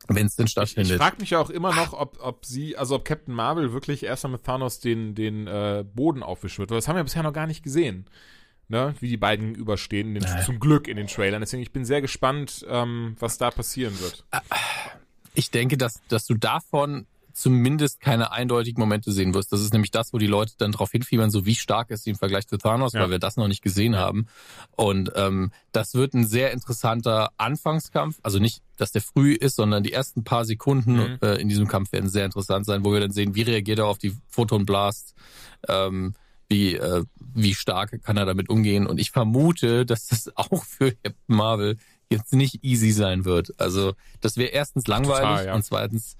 Wenn 0.08 0.26
es 0.26 0.36
denn 0.36 0.46
Ich, 0.46 0.50
ich 0.50 0.52
stattfindet. 0.54 0.98
frage 0.98 1.18
mich 1.20 1.30
ja 1.32 1.40
auch 1.40 1.52
immer 1.52 1.74
noch, 1.74 1.94
ob, 1.94 2.18
ob 2.20 2.46
sie, 2.46 2.76
also 2.76 2.96
ob 2.96 3.06
Captain 3.06 3.34
Marvel 3.34 3.74
wirklich 3.74 4.04
erst 4.04 4.24
mal 4.24 4.32
mit 4.32 4.44
Thanos 4.44 4.80
den, 4.80 5.14
den 5.14 5.46
äh, 5.48 5.86
Boden 5.94 6.24
aufwischen 6.24 6.60
wird. 6.60 6.72
Weil 6.72 6.80
das 6.80 6.88
haben 6.88 6.96
wir 6.96 7.04
bisher 7.04 7.22
noch 7.24 7.34
gar 7.34 7.46
nicht 7.48 7.64
gesehen. 7.64 8.06
Ne? 8.70 8.96
Wie 9.00 9.08
die 9.08 9.18
beiden 9.18 9.56
überstehen, 9.56 10.16
in 10.16 10.22
den, 10.22 10.44
zum 10.46 10.60
Glück 10.60 10.88
in 10.88 10.98
den 10.98 11.08
Trailern. 11.08 11.41
Deswegen, 11.41 11.62
ich 11.64 11.72
bin 11.72 11.86
sehr 11.86 12.02
gespannt, 12.02 12.66
ähm, 12.70 13.16
was 13.20 13.38
da 13.38 13.52
passieren 13.52 14.00
wird. 14.00 14.26
Ich 15.34 15.51
denke, 15.51 15.77
dass, 15.77 16.01
dass 16.07 16.26
du 16.26 16.34
davon 16.35 17.06
zumindest 17.31 18.01
keine 18.01 18.34
eindeutigen 18.34 18.81
Momente 18.81 19.14
sehen 19.14 19.34
wirst. 19.34 19.53
Das 19.53 19.61
ist 19.61 19.72
nämlich 19.72 19.91
das, 19.91 20.11
wo 20.11 20.18
die 20.18 20.27
Leute 20.27 20.53
dann 20.57 20.73
drauf 20.73 20.91
hinfiebern, 20.91 21.30
so 21.30 21.45
wie 21.45 21.56
stark 21.56 21.89
ist 21.89 22.03
sie 22.03 22.10
im 22.10 22.18
Vergleich 22.18 22.47
zu 22.47 22.57
Thanos, 22.57 22.91
Ja. 22.93 23.01
weil 23.01 23.11
wir 23.11 23.19
das 23.19 23.38
noch 23.38 23.47
nicht 23.47 23.61
gesehen 23.61 23.95
haben. 23.95 24.27
Und 24.76 25.11
ähm, 25.15 25.51
das 25.72 25.93
wird 25.93 26.14
ein 26.15 26.26
sehr 26.27 26.51
interessanter 26.51 27.30
Anfangskampf. 27.38 28.19
Also 28.23 28.39
nicht, 28.39 28.61
dass 28.76 28.91
der 28.91 29.01
früh 29.01 29.34
ist, 29.34 29.56
sondern 29.56 29.84
die 29.84 29.93
ersten 29.93 30.26
paar 30.26 30.43
Sekunden 30.43 30.95
Mhm. 30.95 31.18
äh, 31.22 31.35
in 31.35 31.47
diesem 31.47 31.68
Kampf 31.68 31.93
werden 31.93 32.10
sehr 32.10 32.26
interessant 32.26 32.65
sein, 32.65 32.84
wo 32.84 32.91
wir 32.91 32.99
dann 32.99 33.11
sehen, 33.11 33.35
wie 33.35 33.43
reagiert 33.43 33.80
er 33.80 33.88
auf 33.88 33.99
die 33.99 34.14
Photon-Blasts, 34.27 35.14
ähm, 35.69 36.15
wie, 36.49 36.76
äh, 36.76 37.03
wie 37.35 37.53
stark 37.53 38.01
kann 38.03 38.18
er 38.18 38.26
damit 38.26 38.49
umgehen. 38.49 38.85
Und 38.85 38.99
ich 38.99 39.11
vermute, 39.11 39.85
dass 39.85 40.07
das 40.07 40.30
auch 40.35 40.65
für 40.65 40.91
Captain 40.91 41.14
Marvel 41.27 41.77
jetzt 42.11 42.34
nicht 42.34 42.64
easy 42.64 42.91
sein 42.91 43.26
wird. 43.26 43.60
Also 43.60 43.94
das 44.22 44.38
wäre 44.38 44.49
erstens 44.49 44.88
langweilig 44.88 45.19
Total, 45.22 45.45
ja. 45.48 45.56
und 45.56 45.64
zweitens 45.64 46.18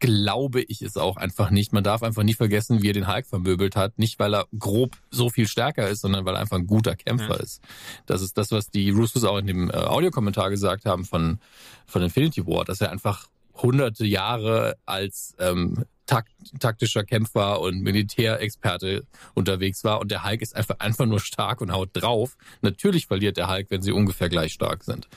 glaube 0.00 0.60
ich 0.60 0.82
es 0.82 0.96
auch 0.96 1.16
einfach 1.16 1.50
nicht. 1.50 1.72
Man 1.72 1.84
darf 1.84 2.02
einfach 2.02 2.24
nie 2.24 2.34
vergessen, 2.34 2.82
wie 2.82 2.90
er 2.90 2.92
den 2.92 3.06
Hulk 3.10 3.26
vermöbelt 3.26 3.74
hat. 3.74 3.98
Nicht, 3.98 4.18
weil 4.18 4.34
er 4.34 4.46
grob 4.58 4.96
so 5.10 5.30
viel 5.30 5.48
stärker 5.48 5.88
ist, 5.88 6.02
sondern 6.02 6.26
weil 6.26 6.34
er 6.34 6.40
einfach 6.40 6.58
ein 6.58 6.66
guter 6.66 6.94
Kämpfer 6.94 7.36
Mhm. 7.36 7.40
ist. 7.42 7.62
Das 8.04 8.20
ist 8.20 8.36
das, 8.36 8.50
was 8.50 8.68
die 8.70 8.90
Russos 8.90 9.24
auch 9.24 9.38
in 9.38 9.46
dem 9.46 9.70
äh, 9.70 9.74
Audiokommentar 9.74 10.50
gesagt 10.50 10.84
haben 10.84 11.04
von, 11.04 11.38
von 11.86 12.02
Infinity 12.02 12.46
War, 12.46 12.64
dass 12.64 12.80
er 12.82 12.90
einfach 12.90 13.28
hunderte 13.54 14.04
Jahre 14.04 14.76
als 14.84 15.34
ähm, 15.38 15.84
takt, 16.06 16.32
taktischer 16.60 17.04
Kämpfer 17.04 17.60
und 17.60 17.80
Militärexperte 17.80 19.06
unterwegs 19.34 19.84
war 19.84 20.00
und 20.00 20.10
der 20.10 20.24
Hulk 20.24 20.42
ist 20.42 20.54
einfach 20.54 20.78
einfach 20.80 21.06
nur 21.06 21.20
stark 21.20 21.60
und 21.60 21.72
haut 21.72 21.90
drauf. 21.92 22.36
Natürlich 22.62 23.06
verliert 23.06 23.36
der 23.36 23.48
Hulk, 23.48 23.70
wenn 23.70 23.82
sie 23.82 23.92
ungefähr 23.92 24.28
gleich 24.28 24.52
stark 24.52 24.84
sind. 24.84 25.08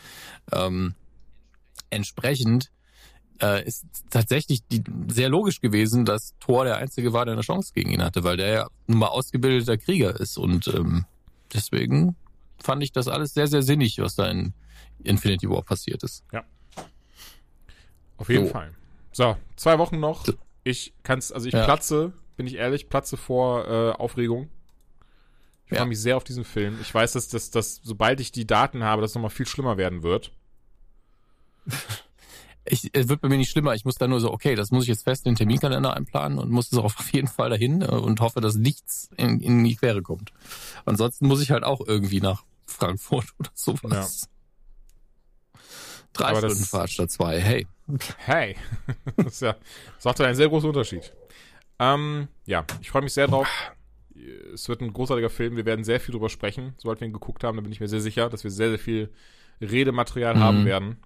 Ähm, 0.52 0.96
entsprechend 1.90 2.72
äh, 3.42 3.66
ist 3.66 3.86
tatsächlich 4.10 4.66
die, 4.68 4.84
sehr 5.08 5.30
logisch 5.30 5.62
gewesen, 5.62 6.06
dass 6.06 6.34
Thor 6.40 6.66
der 6.66 6.78
Einzige 6.78 7.14
war, 7.14 7.26
der 7.26 7.34
eine 7.34 7.42
Chance 7.42 7.72
gegen 7.74 7.92
ihn 7.92 8.04
hatte, 8.04 8.24
weil 8.24 8.38
der 8.38 8.48
ja 8.48 8.68
nun 8.88 9.00
mal 9.00 9.08
ausgebildeter 9.08 9.78
Krieger 9.78 10.20
ist 10.20 10.38
und 10.38 10.68
ähm, 10.68 11.06
deswegen 11.54 12.16
fand 12.60 12.84
ich 12.84 12.92
das 12.92 13.08
alles 13.08 13.34
sehr, 13.34 13.48
sehr 13.48 13.62
sinnig, 13.62 14.00
was 14.00 14.16
da 14.16 14.28
in 14.30 14.54
Infinity 15.04 15.50
War 15.50 15.62
passiert 15.62 16.04
ist. 16.04 16.24
Auf 18.18 18.30
jeden 18.30 18.48
So. 18.48 18.52
Fall. 18.52 18.74
So, 19.12 19.38
zwei 19.56 19.78
Wochen 19.78 20.00
noch. 20.00 20.26
Ich 20.68 20.94
kann's, 21.04 21.32
also 21.32 21.48
ich 21.48 21.54
Ja. 21.54 21.64
platze, 21.64 22.12
bin 22.36 22.46
ich 22.46 22.56
ehrlich, 22.56 22.90
platze 22.90 23.16
vor 23.18 23.68
äh, 23.68 23.92
Aufregung. 23.92 24.50
Ich 25.66 25.72
Ja. 25.72 25.78
freue 25.78 25.88
mich 25.88 26.00
sehr 26.02 26.18
auf 26.18 26.24
diesen 26.24 26.44
Film. 26.44 26.78
Ich 26.82 26.94
weiß, 26.94 27.14
dass, 27.14 27.30
dass, 27.30 27.52
dass 27.52 27.80
sobald 27.84 28.20
ich 28.20 28.32
die 28.32 28.46
Daten 28.46 28.84
habe, 28.84 29.02
das 29.02 29.16
nochmal 29.16 29.32
viel 29.32 29.48
schlimmer 29.48 29.78
werden 29.78 30.04
wird. 30.04 30.32
Ich, 32.70 32.90
es 32.92 33.08
wird 33.08 33.22
bei 33.22 33.30
mir 33.30 33.38
nicht 33.38 33.50
schlimmer. 33.50 33.76
Ich 33.76 33.86
muss 33.86 33.96
da 33.96 34.10
nur 34.10 34.20
so, 34.20 34.30
okay, 34.30 34.54
das 34.56 34.72
muss 34.72 34.84
ich 34.84 34.90
jetzt 34.90 35.06
fest 35.06 35.26
in 35.26 35.32
den 35.32 35.38
Terminkalender 35.38 35.94
einplanen 35.96 36.38
und 36.38 36.52
muss 36.52 36.70
es 36.70 36.78
auf 36.78 37.14
jeden 37.14 37.30
Fall 37.30 37.50
dahin 37.50 37.82
äh, 37.82 37.86
und 37.86 38.20
hoffe, 38.20 38.42
dass 38.42 38.56
nichts 38.56 39.10
in, 39.16 39.40
in 39.40 39.64
die 39.64 39.78
Quere 39.78 40.02
kommt. 40.02 40.34
Ansonsten 40.84 41.28
muss 41.28 41.42
ich 41.42 41.52
halt 41.52 41.64
auch 41.64 41.80
irgendwie 41.88 42.20
nach 42.20 42.44
Frankfurt 42.66 43.28
oder 43.40 43.52
sowas. 43.54 44.28
Drei 46.18 46.30
Aber 46.30 46.38
Stunden 46.40 46.64
Fahrt 46.66 46.90
statt 46.90 47.12
zwei. 47.12 47.40
Hey. 47.40 47.68
Hey, 48.18 48.56
das 49.18 49.26
ist 49.34 49.42
ja, 49.42 49.56
das 49.96 50.06
macht 50.06 50.20
einen 50.22 50.36
sehr 50.36 50.50
großen 50.50 50.68
Unterschied. 50.70 51.14
Ähm, 51.80 52.28
ja, 52.46 52.66
ich 52.82 52.90
freue 52.90 53.02
mich 53.04 53.14
sehr 53.14 53.28
drauf. 53.28 53.48
Es 54.54 54.68
wird 54.68 54.82
ein 54.82 54.92
großartiger 54.94 55.30
Film. 55.30 55.56
Wir 55.56 55.66
werden 55.66 55.86
sehr 55.86 56.00
viel 56.00 56.12
drüber 56.14 56.30
sprechen, 56.30 56.74
sobald 56.78 57.00
wir 57.00 57.08
ihn 57.08 57.14
geguckt 57.14 57.44
haben. 57.44 57.56
Da 57.56 57.62
bin 57.62 57.72
ich 57.72 57.80
mir 57.80 57.88
sehr 57.88 58.02
sicher, 58.02 58.30
dass 58.30 58.44
wir 58.44 58.52
sehr, 58.52 58.70
sehr 58.70 58.80
viel 58.80 59.12
Redematerial 59.62 60.36
Mhm. 60.36 60.40
haben 60.40 60.66
werden. 60.66 60.98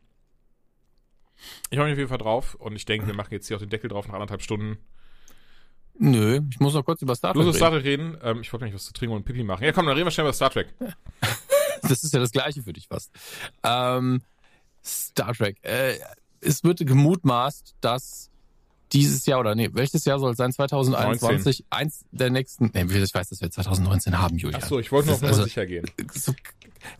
Ich 1.69 1.77
freue 1.77 1.85
mich 1.87 1.93
auf 1.93 1.97
jeden 1.99 2.09
Fall 2.09 2.17
drauf 2.19 2.55
und 2.55 2.75
ich 2.75 2.85
denke, 2.85 3.07
wir 3.07 3.13
machen 3.13 3.33
jetzt 3.33 3.47
hier 3.47 3.57
auch 3.57 3.61
den 3.61 3.69
Deckel 3.69 3.89
drauf 3.89 4.07
nach 4.07 4.13
anderthalb 4.13 4.41
Stunden. 4.41 4.77
Nö, 5.97 6.39
ich 6.49 6.59
muss 6.59 6.73
noch 6.73 6.85
kurz 6.85 7.01
über 7.01 7.15
Star 7.15 7.33
Trek 7.33 7.43
reden. 7.43 7.53
Star 7.53 7.71
Trek 7.71 7.83
reden. 7.83 8.17
Ähm, 8.23 8.41
ich 8.41 8.51
wollte 8.53 8.65
nicht 8.65 8.73
was 8.73 8.85
zu 8.85 8.93
trinken 8.93 9.15
und 9.15 9.23
Pipi 9.25 9.43
machen. 9.43 9.63
Ja, 9.63 9.71
komm, 9.71 9.85
dann 9.85 9.95
reden 9.95 10.07
wir 10.07 10.11
schnell 10.11 10.25
über 10.25 10.33
Star 10.33 10.49
Trek. 10.49 10.73
Das 11.83 12.03
ist 12.03 12.13
ja 12.13 12.19
das 12.19 12.31
Gleiche 12.31 12.61
für 12.61 12.73
dich 12.73 12.87
fast. 12.87 13.11
Ähm, 13.63 14.21
Star 14.83 15.33
Trek. 15.33 15.57
Äh, 15.63 15.97
es 16.41 16.63
wird 16.63 16.79
gemutmaßt, 16.79 17.75
dass 17.81 18.29
dieses 18.91 19.25
Jahr 19.25 19.39
oder 19.39 19.55
nee, 19.55 19.69
welches 19.73 20.05
Jahr 20.05 20.19
soll 20.19 20.31
es 20.31 20.37
sein? 20.37 20.51
2021 20.51 21.65
eins 21.69 22.05
der 22.11 22.29
nächsten. 22.29 22.71
Nee, 22.73 22.83
ich 22.83 23.13
weiß, 23.13 23.29
dass 23.29 23.41
wir 23.41 23.49
2019 23.49 24.19
haben, 24.19 24.37
Julian. 24.37 24.61
Achso, 24.61 24.79
ich 24.79 24.91
wollte 24.91 25.09
Nummer 25.11 25.23
ist 25.23 25.29
also- 25.29 25.43
sicher 25.43 25.65
gehen. 25.65 25.85
So 26.13 26.33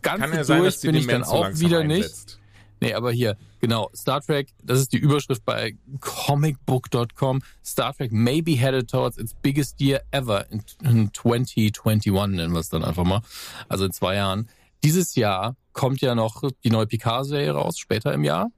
ganz 0.00 0.20
Kann 0.20 0.30
ja 0.30 0.36
durch 0.36 0.46
sein, 0.46 0.64
dass 0.64 0.80
die 0.80 0.86
bin 0.86 0.96
ich 0.96 1.06
dann 1.06 1.24
so 1.24 1.32
auch 1.32 1.50
wieder 1.58 1.84
nicht. 1.84 2.04
einsetzt. 2.04 2.38
Nee, 2.80 2.94
aber 2.94 3.12
hier, 3.12 3.36
genau, 3.60 3.90
Star 3.94 4.20
Trek, 4.20 4.48
das 4.64 4.80
ist 4.80 4.92
die 4.92 4.96
Überschrift 4.96 5.44
bei 5.44 5.76
comicbook.com. 6.00 7.40
Star 7.64 7.94
Trek 7.94 8.10
may 8.10 8.42
be 8.42 8.52
headed 8.56 8.90
towards 8.90 9.18
its 9.18 9.34
biggest 9.34 9.80
year 9.80 10.02
ever 10.10 10.50
in, 10.50 10.64
in 10.82 11.10
2021, 11.14 12.10
nennen 12.12 12.52
wir 12.52 12.58
es 12.58 12.70
dann 12.70 12.82
einfach 12.82 13.04
mal. 13.04 13.22
Also 13.68 13.84
in 13.84 13.92
zwei 13.92 14.16
Jahren. 14.16 14.48
Dieses 14.82 15.14
Jahr 15.14 15.54
kommt 15.72 16.00
ja 16.00 16.14
noch 16.14 16.42
die 16.64 16.70
neue 16.70 16.86
Picard-Serie 16.86 17.52
raus, 17.52 17.78
später 17.78 18.12
im 18.12 18.24
Jahr, 18.24 18.48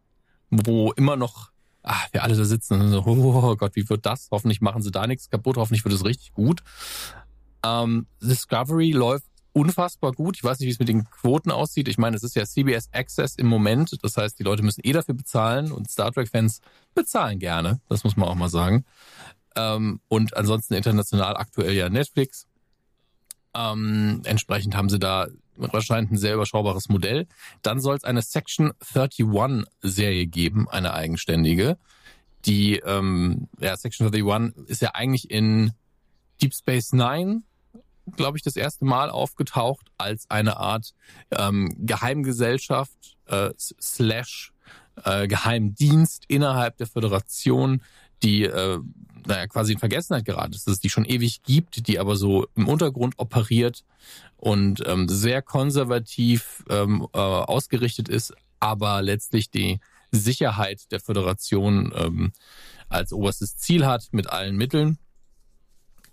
wo 0.51 0.93
immer 0.93 1.17
noch, 1.17 1.51
ah, 1.83 2.01
wir 2.13 2.23
alle 2.23 2.37
da 2.37 2.45
sitzen 2.45 2.81
und 2.81 2.91
so, 2.91 3.05
oh 3.07 3.57
Gott, 3.57 3.77
wie 3.77 3.89
wird 3.89 4.07
das? 4.07 4.29
Hoffentlich 4.31 4.61
machen 4.61 4.83
sie 4.83 4.91
da 4.91 5.07
nichts 5.07 5.31
kaputt, 5.31 5.57
hoffentlich 5.57 5.85
wird 5.85 5.95
es 5.95 6.05
richtig 6.05 6.33
gut. 6.33 6.63
Ähm, 7.65 8.07
Discovery 8.21 8.93
läuft 8.93 9.27
unfassbar 9.55 10.13
gut. 10.13 10.37
Ich 10.37 10.45
weiß 10.45 10.59
nicht, 10.59 10.67
wie 10.67 10.73
es 10.73 10.79
mit 10.79 10.89
den 10.89 11.05
Quoten 11.05 11.51
aussieht. 11.51 11.89
Ich 11.89 11.97
meine, 11.97 12.17
es 12.17 12.25
ist 12.25 12.35
ja 12.35 12.45
CBS 12.45 12.89
Access 12.93 13.37
im 13.37 13.47
Moment. 13.47 13.97
Das 14.03 14.17
heißt, 14.17 14.39
die 14.39 14.43
Leute 14.43 14.63
müssen 14.63 14.81
eh 14.85 14.93
dafür 14.93 15.15
bezahlen 15.15 15.73
und 15.73 15.89
Star 15.89 16.13
Trek-Fans 16.13 16.61
bezahlen 16.95 17.39
gerne. 17.39 17.81
Das 17.89 18.05
muss 18.05 18.17
man 18.17 18.29
auch 18.29 18.35
mal 18.35 18.49
sagen. 18.49 18.85
Ähm, 19.57 20.01
und 20.09 20.37
ansonsten 20.37 20.75
international 20.75 21.37
aktuell 21.37 21.73
ja 21.73 21.89
Netflix. 21.89 22.47
Ähm, 23.55 24.23
entsprechend 24.25 24.77
haben 24.77 24.89
sie 24.89 24.99
da 24.99 25.29
wahrscheinlich 25.57 26.13
ein 26.13 26.19
sehr 26.19 26.35
überschaubares 26.35 26.89
Modell. 26.89 27.27
Dann 27.63 27.81
soll 27.81 27.97
es 27.97 28.05
eine 28.05 28.23
Section 28.23 28.73
31-Serie 28.83 30.27
geben, 30.27 30.69
eine 30.69 30.95
eigenständige. 30.95 31.79
Die, 32.47 32.77
ähm, 32.79 33.49
ja, 33.59 33.77
Section 33.77 34.07
31 34.07 34.69
ist 34.69 34.83
ja 34.83 34.91
eigentlich 34.95 35.31
in 35.31 35.73
Deep 36.41 36.55
Space 36.55 36.93
Nine 36.93 37.43
glaube 38.17 38.37
ich, 38.37 38.43
das 38.43 38.57
erste 38.57 38.85
Mal 38.85 39.11
aufgetaucht 39.11 39.87
als 39.99 40.29
eine 40.31 40.57
Art 40.59 40.95
ähm, 41.31 41.75
Geheimgesellschaft 41.79 43.17
äh, 43.27 43.51
slash 43.59 44.53
äh, 45.05 45.27
Geheimdienst 45.27 46.25
innerhalb 46.29 46.77
der 46.77 46.87
Föderation, 46.87 47.83
die 48.25 48.45
äh, 48.45 48.81
naja, 49.27 49.47
quasi 49.47 49.73
in 49.73 49.79
Vergessenheit 49.79 50.25
geraten 50.25 50.53
ist, 50.53 50.67
dass 50.67 50.75
es 50.75 50.81
die 50.81 50.91
schon 50.91 51.05
ewig 51.05 51.43
gibt, 51.43 51.89
die 51.89 51.99
aber 51.99 52.17
so 52.17 52.47
im 52.55 52.69
Untergrund 52.69 53.15
operiert 53.19 53.85
und 54.37 54.83
ähm, 54.87 55.09
sehr 55.09 55.43
konservativ 55.43 56.65
ähm, 56.69 57.07
äh, 57.13 57.19
ausgerichtet 57.19 58.09
ist, 58.09 58.35
aber 58.61 59.03
letztlich 59.03 59.51
die 59.51 59.81
Sicherheit 60.11 60.91
der 60.93 61.01
Föderation 61.01 61.93
ähm, 61.97 62.33
als 62.89 63.13
oberstes 63.13 63.57
Ziel 63.57 63.87
hat 63.87 64.09
mit 64.13 64.29
allen 64.29 64.57
Mitteln. 64.57 64.99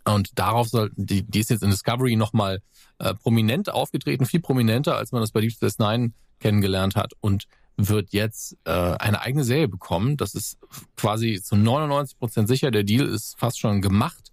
Und 0.04 0.40
darauf 0.40 0.70
sollten 0.70 1.06
die, 1.06 1.24
die 1.24 1.40
ist 1.40 1.52
jetzt 1.52 1.62
in 1.62 1.70
Discovery 1.70 2.16
nochmal 2.16 2.62
äh, 2.98 3.14
prominent 3.14 3.70
aufgetreten, 3.70 4.26
viel 4.26 4.40
prominenter, 4.40 4.96
als 4.96 5.12
man 5.12 5.22
das 5.22 5.32
bei 5.32 5.42
Deep 5.42 5.52
Space 5.52 5.78
Nine 5.78 6.14
kennengelernt 6.40 6.96
hat 6.96 7.14
und 7.20 7.46
wird 7.90 8.14
jetzt 8.14 8.58
äh, 8.66 8.72
eine 8.72 9.22
eigene 9.22 9.44
Serie 9.44 9.68
bekommen. 9.68 10.18
Das 10.18 10.36
ist 10.36 10.58
quasi 10.96 11.42
zu 11.42 11.56
99 11.56 12.18
Prozent 12.18 12.48
sicher. 12.48 12.72
Der 12.72 12.84
Deal 12.84 13.08
ist 13.08 13.38
fast 13.38 13.60
schon 13.60 13.82
gemacht 13.82 14.32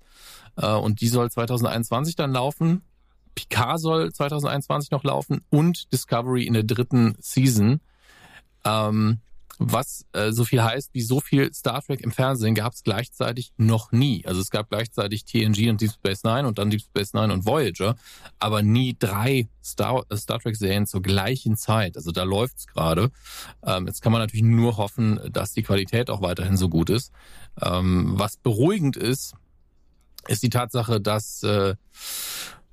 äh, 0.57 0.73
und 0.75 1.01
die 1.01 1.09
soll 1.09 1.31
2021 1.31 2.17
dann 2.17 2.33
laufen. 2.33 2.83
Picard 3.35 3.81
soll 3.81 4.13
2021 4.13 4.91
noch 4.91 5.05
laufen 5.05 5.43
und 5.51 5.93
Discovery 5.93 6.45
in 6.45 6.55
der 6.55 6.65
dritten 6.65 7.15
Season. 7.21 7.81
Ähm, 8.65 9.21
was 9.59 10.07
äh, 10.13 10.31
so 10.31 10.45
viel 10.45 10.63
heißt, 10.63 10.95
wie 10.95 11.03
so 11.03 11.21
viel 11.21 11.53
Star 11.53 11.83
Trek 11.83 12.01
im 12.01 12.13
Fernsehen 12.13 12.55
gab 12.55 12.73
es 12.73 12.83
gleichzeitig 12.85 13.53
noch 13.57 13.93
nie. 13.93 14.25
Also 14.25 14.41
es 14.41 14.51
gab 14.51 14.71
gleichzeitig 14.71 15.25
TNG 15.25 15.69
und 15.69 15.81
Deep 15.81 15.93
Space 15.93 16.23
Nine 16.23 16.47
und 16.47 16.59
dann 16.59 16.71
Deep 16.71 16.83
Space 16.83 17.13
Nine 17.13 17.33
und 17.33 17.45
Voyager, 17.45 17.97
aber 18.39 18.63
nie 18.63 18.97
drei 18.99 19.49
Star, 19.65 20.05
äh, 20.11 20.17
Star 20.17 20.39
Trek 20.39 20.57
Serien 20.57 20.87
zur 20.87 21.03
gleichen 21.03 21.57
Zeit. 21.57 21.97
Also 21.97 22.13
da 22.13 22.23
läuft's 22.23 22.67
gerade. 22.67 23.11
Ähm, 23.65 23.87
jetzt 23.87 24.01
kann 24.01 24.13
man 24.13 24.21
natürlich 24.21 24.45
nur 24.45 24.77
hoffen, 24.77 25.21
dass 25.31 25.53
die 25.53 25.63
Qualität 25.63 26.09
auch 26.09 26.23
weiterhin 26.23 26.57
so 26.57 26.69
gut 26.69 26.89
ist. 26.91 27.13
Ähm, 27.61 28.15
was 28.17 28.37
beruhigend 28.37 28.97
ist, 28.97 29.35
ist 30.29 30.43
die 30.43 30.51
Tatsache, 30.51 31.01
dass 31.01 31.43
äh, 31.43 31.75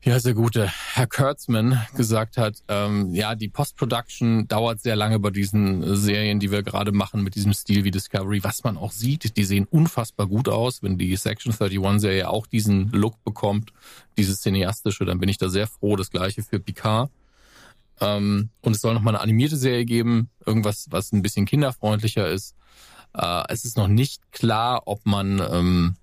wie 0.05 0.13
heißt 0.13 0.27
der 0.27 0.35
gute 0.35 0.71
Herr 0.93 1.07
Kurtzman 1.07 1.81
gesagt 1.95 2.37
hat, 2.37 2.61
ähm, 2.67 3.15
ja, 3.15 3.33
die 3.33 3.47
Post-Production 3.47 4.47
dauert 4.47 4.79
sehr 4.79 4.95
lange 4.95 5.17
bei 5.17 5.31
diesen 5.31 5.95
Serien, 5.95 6.39
die 6.39 6.51
wir 6.51 6.61
gerade 6.61 6.91
machen 6.91 7.23
mit 7.23 7.33
diesem 7.33 7.53
Stil 7.53 7.83
wie 7.85 7.89
Discovery, 7.89 8.43
was 8.43 8.63
man 8.63 8.77
auch 8.77 8.91
sieht, 8.91 9.35
die 9.35 9.43
sehen 9.43 9.65
unfassbar 9.67 10.27
gut 10.27 10.47
aus. 10.47 10.83
Wenn 10.83 10.99
die 10.99 11.15
Section 11.15 11.51
31-Serie 11.51 12.29
auch 12.29 12.45
diesen 12.45 12.91
Look 12.91 13.23
bekommt, 13.23 13.73
dieses 14.15 14.41
cineastische, 14.41 15.05
dann 15.05 15.17
bin 15.17 15.27
ich 15.27 15.39
da 15.39 15.49
sehr 15.49 15.65
froh. 15.65 15.95
Das 15.95 16.11
gleiche 16.11 16.43
für 16.43 16.59
Picard. 16.59 17.09
Ähm, 17.99 18.49
und 18.61 18.75
es 18.75 18.81
soll 18.81 18.93
noch 18.93 19.01
mal 19.01 19.15
eine 19.15 19.21
animierte 19.21 19.57
Serie 19.57 19.85
geben, 19.85 20.29
irgendwas, 20.45 20.85
was 20.91 21.13
ein 21.13 21.23
bisschen 21.23 21.47
kinderfreundlicher 21.47 22.29
ist. 22.29 22.53
Äh, 23.15 23.45
es 23.49 23.65
ist 23.65 23.75
noch 23.75 23.87
nicht 23.87 24.31
klar, 24.31 24.83
ob 24.85 25.03
man 25.07 25.41
ähm, 25.51 25.95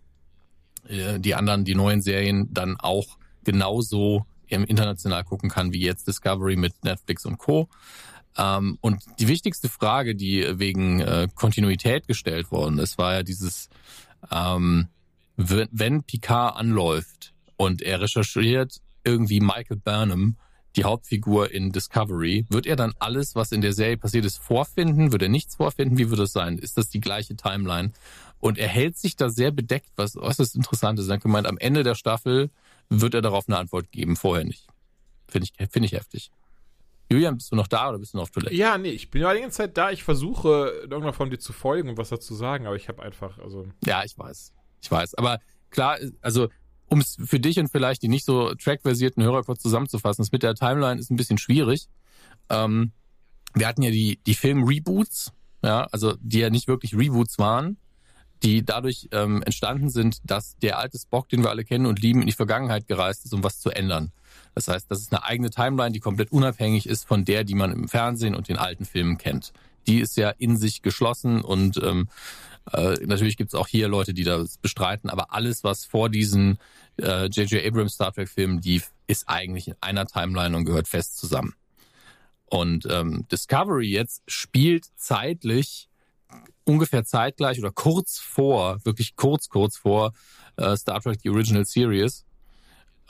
äh, 0.89 1.21
die 1.21 1.37
anderen, 1.37 1.65
die 1.65 1.77
neuen 1.77 2.03
Serien 2.03 2.53
dann 2.53 2.77
auch 2.81 3.22
genauso 3.45 4.27
international 4.49 5.25
gucken 5.25 5.49
kann 5.49 5.73
wie 5.73 5.81
jetzt 5.81 6.07
Discovery 6.07 6.57
mit 6.57 6.85
Netflix 6.85 7.25
und 7.25 7.39
Co. 7.39 7.69
Ähm, 8.37 8.79
und 8.81 9.03
die 9.19 9.29
wichtigste 9.29 9.69
Frage, 9.69 10.15
die 10.15 10.47
wegen 10.59 11.01
äh, 11.01 11.29
Kontinuität 11.35 12.07
gestellt 12.07 12.51
worden 12.51 12.79
ist, 12.79 12.99
war 12.99 13.15
ja 13.15 13.23
dieses, 13.23 13.69
ähm, 14.31 14.89
wenn, 15.37 16.03
Picard 16.03 16.57
anläuft 16.57 17.33
und 17.57 17.83
er 17.83 18.01
recherchiert 18.01 18.81
irgendwie 19.05 19.41
Michael 19.41 19.79
Burnham, 19.79 20.37
die 20.77 20.85
Hauptfigur 20.85 21.51
in 21.51 21.71
Discovery, 21.71 22.47
wird 22.49 22.67
er 22.67 22.77
dann 22.77 22.95
alles, 22.99 23.35
was 23.35 23.53
in 23.53 23.61
der 23.61 23.75
Serie 23.75 23.99
passiert 23.99 24.25
ist, 24.25 24.39
vorfinden? 24.39 25.13
Wird 25.13 25.21
er 25.21 25.29
nichts 25.29 25.57
vorfinden? 25.57 25.99
Wie 25.99 26.09
wird 26.09 26.21
es 26.21 26.33
sein? 26.33 26.57
Ist 26.57 26.79
das 26.79 26.89
die 26.89 27.01
gleiche 27.01 27.37
Timeline? 27.37 27.93
Und 28.41 28.57
er 28.57 28.69
hält 28.69 28.97
sich 28.97 29.15
da 29.17 29.29
sehr 29.29 29.51
bedeckt, 29.51 29.91
was 29.97 30.17
äußerst 30.17 30.57
interessant 30.57 30.99
ist. 30.99 31.09
Er 31.09 31.15
hat 31.15 31.23
gemeint, 31.23 31.47
am 31.47 31.59
Ende 31.59 31.83
der 31.83 31.95
Staffel 31.95 32.51
wird 33.01 33.15
er 33.15 33.23
darauf 33.23 33.49
eine 33.49 33.59
Antwort 33.59 33.91
geben, 33.91 34.17
vorher 34.17 34.45
nicht. 34.45 34.67
Finde 35.29 35.49
ich, 35.49 35.71
finde 35.71 35.87
ich 35.87 35.93
heftig. 35.93 36.31
Julian, 37.11 37.37
bist 37.37 37.53
du 37.53 37.57
noch 37.57 37.67
da 37.67 37.89
oder 37.89 37.99
bist 37.99 38.15
du 38.15 38.19
noch 38.19 38.25
auf 38.25 38.31
Toilette? 38.31 38.55
Ja, 38.55 38.79
nee, 38.79 38.91
ich 38.91 39.11
bin 39.11 39.23
ja 39.23 39.33
die 39.35 39.41
ganze 39.41 39.59
Zeit 39.59 39.77
da. 39.77 39.91
Ich 39.91 40.03
versuche, 40.03 40.81
in 40.85 40.91
irgendeiner 40.91 41.13
Form 41.13 41.31
dir 41.31 41.39
zu 41.39 41.53
folgen 41.53 41.91
und 41.91 41.99
was 41.99 42.09
dazu 42.09 42.35
sagen, 42.35 42.67
aber 42.67 42.77
ich 42.77 42.89
habe 42.89 43.03
einfach, 43.03 43.39
also. 43.39 43.67
Ja, 43.85 44.03
ich 44.05 44.17
weiß. 44.17 44.53
Ich 44.81 44.91
weiß. 44.91 45.15
Aber 45.15 45.39
klar, 45.71 45.99
also 46.21 46.49
um 46.87 47.01
es 47.01 47.17
für 47.25 47.41
dich 47.41 47.59
und 47.59 47.69
vielleicht 47.69 48.03
die 48.03 48.09
nicht 48.09 48.25
so 48.25 48.55
trackversierten 48.55 49.23
Hörer 49.23 49.43
kurz 49.45 49.63
zusammenzufassen, 49.63 50.23
das 50.23 50.33
mit 50.33 50.43
der 50.43 50.55
Timeline 50.55 51.01
ist 51.01 51.11
ein 51.11 51.17
bisschen 51.17 51.39
schwierig. 51.39 51.89
Ähm, 52.49 52.93
wir 53.55 53.67
hatten 53.67 53.83
ja 53.83 53.91
die, 53.91 54.19
die 54.27 54.35
Film-Reboots, 54.35 55.33
ja, 55.63 55.87
also 55.93 56.15
die 56.21 56.39
ja 56.39 56.51
nicht 56.51 56.69
wirklich 56.69 56.95
Reboots 56.95 57.39
waren, 57.39 57.77
die 58.43 58.65
dadurch 58.65 59.09
ähm, 59.13 59.43
entstanden 59.43 59.89
sind, 59.89 60.19
dass 60.25 60.57
der 60.59 60.79
alte 60.79 60.99
Spock, 60.99 61.29
den 61.29 61.43
wir 61.43 61.51
alle 61.51 61.65
kennen 61.65 61.87
und 61.87 62.01
lieben, 62.01 62.21
in 62.21 62.27
die 62.27 62.33
Vergangenheit 62.33 62.87
gereist 62.87 63.25
ist, 63.25 63.33
um 63.35 63.45
was 63.45 63.61
zu 63.61 63.71
ändern. 63.71 64.13
Das 64.55 64.69
heißt, 64.69 64.91
das 64.91 65.01
ist 65.01 65.13
eine 65.13 65.25
eigene 65.25 65.51
Timeline, 65.51 65.93
die 65.93 66.01
komplett 66.01 66.33
unabhängig 66.33 66.87
ist 66.87 67.07
von 67.07 67.25
der, 67.25 67.45
die 67.45 67.55
man 67.55 67.73
im 67.73 67.89
Fernsehen 67.89 68.35
und 68.35 68.49
den 68.49 68.59
alten 68.59 68.85
Filmen 68.85 69.19
kennt. 69.19 69.53
Die 69.87 70.01
ist 70.01 70.17
ja 70.17 70.31
in 70.31 70.57
sich 70.57 70.83
geschlossen 70.83 71.41
und 71.41 71.77
ähm, 71.83 72.09
äh, 72.73 72.95
natürlich 73.05 73.37
gibt 73.37 73.53
es 73.53 73.55
auch 73.55 73.69
hier 73.69 73.89
Leute, 73.89 74.15
die 74.15 74.25
das 74.25 74.59
bestreiten, 74.59 75.11
aber 75.11 75.33
alles, 75.33 75.65
was 75.65 75.85
vor 75.85 76.09
diesen 76.09 76.59
J.J. 76.99 77.53
Äh, 77.53 77.67
Abrams 77.67 77.95
Star 77.95 78.13
Trek-Filmen 78.13 78.61
lief, 78.61 78.93
ist 79.07 79.29
eigentlich 79.29 79.69
in 79.69 79.75
einer 79.81 80.07
Timeline 80.07 80.57
und 80.57 80.65
gehört 80.65 80.89
fest 80.89 81.19
zusammen. 81.19 81.55
Und 82.47 82.87
ähm, 82.91 83.27
Discovery 83.33 83.89
jetzt 83.89 84.23
spielt 84.27 84.87
zeitlich 84.97 85.89
ungefähr 86.65 87.05
zeitgleich 87.05 87.59
oder 87.59 87.71
kurz 87.71 88.19
vor, 88.19 88.79
wirklich 88.85 89.17
kurz, 89.17 89.49
kurz 89.49 89.77
vor 89.77 90.13
äh, 90.57 90.77
Star 90.77 91.01
Trek 91.01 91.21
The 91.23 91.31
Original 91.31 91.65
Series. 91.65 92.25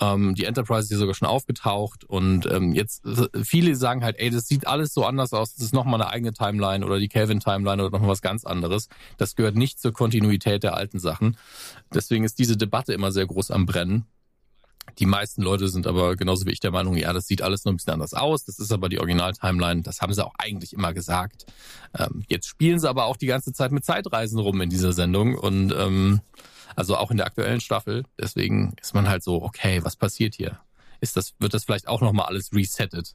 Ähm, 0.01 0.35
die 0.35 0.45
Enterprise 0.45 0.83
ist 0.83 0.89
hier 0.89 0.99
sogar 0.99 1.15
schon 1.15 1.29
aufgetaucht 1.29 2.05
und 2.05 2.47
ähm, 2.47 2.73
jetzt 2.73 3.03
viele 3.45 3.77
sagen 3.77 4.03
halt, 4.03 4.19
ey, 4.19 4.31
das 4.31 4.47
sieht 4.47 4.67
alles 4.67 4.95
so 4.95 5.05
anders 5.05 5.33
aus, 5.33 5.55
das 5.55 5.67
ist 5.67 5.75
nochmal 5.75 6.01
eine 6.01 6.11
eigene 6.11 6.33
Timeline 6.33 6.85
oder 6.85 6.99
die 6.99 7.09
Kelvin-Timeline 7.09 7.83
oder 7.83 7.91
nochmal 7.91 8.11
was 8.11 8.23
ganz 8.23 8.45
anderes. 8.45 8.89
Das 9.19 9.37
gehört 9.37 9.55
nicht 9.55 9.81
zur 9.81 9.93
Kontinuität 9.93 10.63
der 10.63 10.75
alten 10.75 10.99
Sachen. 10.99 11.37
Deswegen 11.93 12.25
ist 12.25 12.39
diese 12.39 12.57
Debatte 12.57 12.95
immer 12.95 13.13
sehr 13.13 13.27
groß 13.27 13.51
am 13.51 13.67
Brennen. 13.67 14.07
Die 14.99 15.07
meisten 15.07 15.43
Leute 15.43 15.69
sind 15.69 15.87
aber 15.87 16.17
genauso 16.17 16.47
wie 16.47 16.51
ich 16.51 16.61
der 16.61 16.71
Meinung, 16.71 16.97
ja, 16.97 17.13
das 17.13 17.27
sieht 17.27 17.43
alles 17.43 17.65
nur 17.65 17.73
ein 17.73 17.77
bisschen 17.77 17.95
anders 17.95 18.15
aus. 18.15 18.45
Das 18.45 18.59
ist 18.59 18.73
aber 18.73 18.89
die 18.89 18.99
Original-Timeline. 18.99 19.83
Das 19.83 20.01
haben 20.01 20.13
sie 20.13 20.25
auch 20.25 20.35
eigentlich 20.39 20.73
immer 20.73 20.93
gesagt. 20.93 21.47
Ähm, 21.99 22.25
jetzt 22.29 22.47
spielen 22.47 22.79
sie 22.79 22.89
aber 22.89 23.07
auch 23.07 23.17
die 23.17 23.27
ganze 23.27 23.53
Zeit 23.53 23.73
mit 23.73 23.85
Zeitreisen 23.85 24.39
rum 24.39 24.61
in 24.61 24.71
dieser 24.71 24.93
Sendung 24.93 25.37
und 25.37 25.73
ähm, 25.73 26.21
also 26.77 26.97
auch 26.97 27.11
in 27.11 27.17
der 27.17 27.27
aktuellen 27.27 27.61
Staffel. 27.61 28.05
Deswegen 28.21 28.75
ist 28.81 28.95
man 28.95 29.09
halt 29.09 29.23
so, 29.23 29.43
okay, 29.43 29.85
was 29.85 29.97
passiert 29.97 30.35
hier? 30.35 30.61
Ist 31.01 31.17
das, 31.17 31.35
wird 31.39 31.55
das 31.55 31.65
vielleicht 31.65 31.89
auch 31.89 32.01
nochmal 32.01 32.27
alles 32.27 32.53
resettet? 32.53 33.15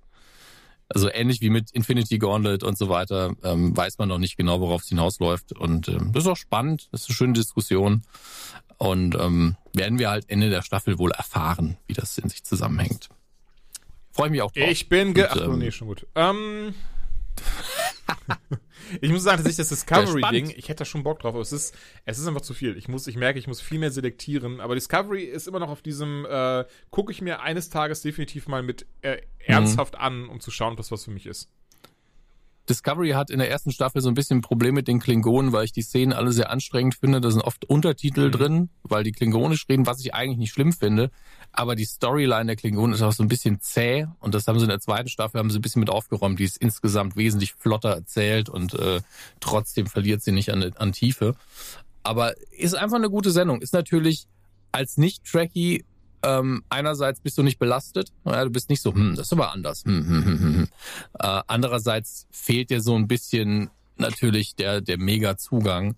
Also 0.89 1.11
ähnlich 1.11 1.41
wie 1.41 1.49
mit 1.49 1.72
Infinity 1.72 2.18
Gauntlet 2.18 2.64
und 2.64 2.77
so 2.77 2.88
weiter, 2.88 3.34
ähm, 3.44 3.76
weiß 3.76 3.98
man 3.98 4.07
noch 4.07 4.19
nicht 4.19 4.38
genau, 4.38 4.61
worauf 4.61 4.84
es 4.84 4.88
hinausläuft. 4.88 5.52
Und 5.52 5.89
ähm, 5.89 6.11
das 6.14 6.23
ist 6.23 6.30
auch 6.30 6.38
spannend, 6.38 6.88
das 6.91 7.02
ist 7.02 7.10
eine 7.10 7.15
schöne 7.15 7.34
Diskussion. 7.34 8.03
Und 8.77 9.15
ähm, 9.15 9.57
werden 9.78 9.99
wir 9.99 10.10
halt 10.10 10.30
Ende 10.30 10.49
der 10.49 10.62
Staffel 10.62 10.98
wohl 10.98 11.12
erfahren, 11.12 11.78
wie 11.88 11.94
das 11.94 12.18
in 12.18 12.30
sich 12.30 12.44
zusammenhängt. 12.44 13.10
Freue 14.12 14.30
mich 14.30 14.41
auch 14.41 14.52
drauf. 14.52 14.68
Ich 14.68 14.90
bin 14.90 15.14
ge... 15.14 15.26
Und, 15.26 15.32
Ach, 15.32 15.45
ähm, 15.45 15.60
nee, 15.60 15.72
schon 15.72 15.88
gut. 15.88 16.08
Ähm, 16.16 16.74
ich 19.02 19.12
muss 19.12 19.24
sagen, 19.24 19.44
dass 19.44 19.52
ich 19.52 19.58
das 19.58 19.70
Discovery-Ding, 19.70 20.49
ich 20.56 20.70
hätte 20.70 20.80
da 20.80 20.86
schon 20.86 21.04
Bock 21.04 21.20
drauf, 21.20 21.34
aber 21.34 21.41
es 21.41 21.52
ist, 21.52 21.76
es 22.06 22.20
ist 22.20 22.28
einfach 22.28 22.41
zu 22.41 22.54
viel. 22.54 22.78
Ich 22.78 22.88
muss, 22.88 23.08
ich 23.08 23.16
merke, 23.16 23.40
ich 23.40 23.48
muss 23.48 23.62
viel 23.62 23.80
mehr 23.80 23.91
selektieren, 23.91 24.60
aber 24.60 24.76
Discovery 24.76 25.24
ist 25.24 25.48
immer 25.48 25.60
noch 25.60 25.70
auf 25.70 25.82
diesem, 25.82 26.26
äh, 26.26 26.66
gucke 26.90 27.12
ich 27.12 27.22
mir 27.22 27.41
eines 27.41 27.70
Tages 27.70 28.02
definitiv 28.02 28.48
mal 28.48 28.64
mit 28.64 28.88
äh, 29.02 29.22
ernsthaft 29.40 29.94
mhm. 29.95 30.02
an, 30.02 30.30
um 30.30 30.40
zu 30.40 30.52
schauen, 30.52 30.72
ob 30.72 30.78
das 30.78 30.91
was 30.91 31.06
für 31.06 31.12
mich 31.12 31.26
ist. 31.26 31.49
Discovery 32.69 33.11
hat 33.11 33.30
in 33.30 33.39
der 33.39 33.49
ersten 33.49 33.72
Staffel 33.72 34.02
so 34.02 34.10
ein 34.10 34.14
bisschen 34.14 34.39
ein 34.39 34.41
Problem 34.41 34.76
mit 34.76 34.88
den 34.88 34.99
Klingonen, 34.99 35.53
weil 35.53 35.65
ich 35.65 35.72
die 35.72 35.81
Szenen 35.81 36.14
alle 36.14 36.31
sehr 36.31 36.49
anstrengend 36.49 36.95
finde. 36.95 37.22
Da 37.22 37.31
sind 37.31 37.41
oft 37.41 37.65
Untertitel 37.65 38.27
mhm. 38.27 38.31
drin, 38.31 38.69
weil 38.84 39.03
die 39.03 39.11
klingonisch 39.11 39.65
reden, 39.69 39.85
was 39.85 39.99
ich 40.02 40.14
eigentlich 40.14 40.38
nicht 40.38 40.52
schlimm 40.52 40.73
finde. 40.73 41.11
Aber 41.52 41.76
die 41.76 41.85
Storyline 41.85 42.45
der 42.45 42.56
Klingonen 42.56 42.94
ist 42.94 43.02
auch 43.02 43.14
so 43.14 43.23
ein 43.23 43.30
bisschen 43.30 43.61
zäh 43.61 44.07
und 44.19 44.35
das 44.35 44.48
haben 44.48 44.60
sie 44.60 44.65
in 44.65 44.69
der 44.69 44.80
zweiten 44.80 45.10
Staffel 45.10 45.39
haben 45.39 45.49
sie 45.49 45.60
ein 45.60 45.61
bisschen 45.61 45.80
mit 45.80 45.89
aufgeräumt. 45.89 46.39
Die 46.39 46.44
ist 46.44 46.57
insgesamt 46.57 47.15
wesentlich 47.15 47.53
flotter 47.53 47.89
erzählt 47.89 48.49
und 48.49 48.73
äh, 48.73 49.02
trotzdem 49.39 49.88
verliert 49.88 50.22
sie 50.22 50.31
nicht 50.31 50.52
an, 50.52 50.73
an 50.76 50.91
Tiefe. 50.91 51.35
Aber 52.03 52.34
ist 52.52 52.76
einfach 52.76 52.98
eine 52.98 53.10
gute 53.10 53.31
Sendung. 53.31 53.61
Ist 53.61 53.73
natürlich 53.73 54.27
als 54.72 54.98
nicht-Tracky 54.98 55.84
ähm, 56.23 56.64
einerseits 56.69 57.19
bist 57.22 57.38
du 57.38 57.44
nicht 57.44 57.60
belastet, 57.60 58.11
ja, 58.26 58.44
du 58.44 58.49
bist 58.49 58.69
nicht 58.69 58.81
so, 58.81 58.94
hm, 58.94 59.15
das 59.15 59.27
ist 59.27 59.34
aber 59.34 59.52
anders. 59.52 59.84
Hm, 59.85 60.07
hm, 60.07 60.26
hm, 60.26 60.39
hm. 60.39 60.56
hm. 60.56 60.68
Äh, 61.19 61.41
andererseits 61.48 62.27
fehlt 62.31 62.69
dir 62.69 62.81
so 62.81 62.95
ein 62.95 63.07
bisschen 63.07 63.69
natürlich 63.98 64.56
der, 64.56 64.81
der 64.81 64.98
Mega-Zugang, 64.98 65.95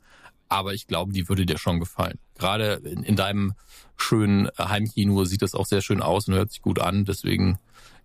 aber 0.50 0.74
ich 0.74 0.88
glaube, 0.88 1.14
die 1.14 1.30
würde 1.30 1.46
dir 1.46 1.58
schon 1.58 1.80
gefallen. 1.80 2.18
Gerade 2.38 2.82
in, 2.84 3.04
in 3.04 3.16
deinem 3.16 3.54
schönen 3.98 4.50
Heimkino 4.58 5.26
sieht 5.26 5.42
das 5.42 5.56
auch 5.56 5.66
sehr 5.66 5.82
schön 5.82 6.02
aus 6.02 6.28
und 6.28 6.34
hört 6.34 6.52
sich 6.52 6.62
gut 6.62 6.80
an, 6.80 7.06
deswegen 7.06 7.60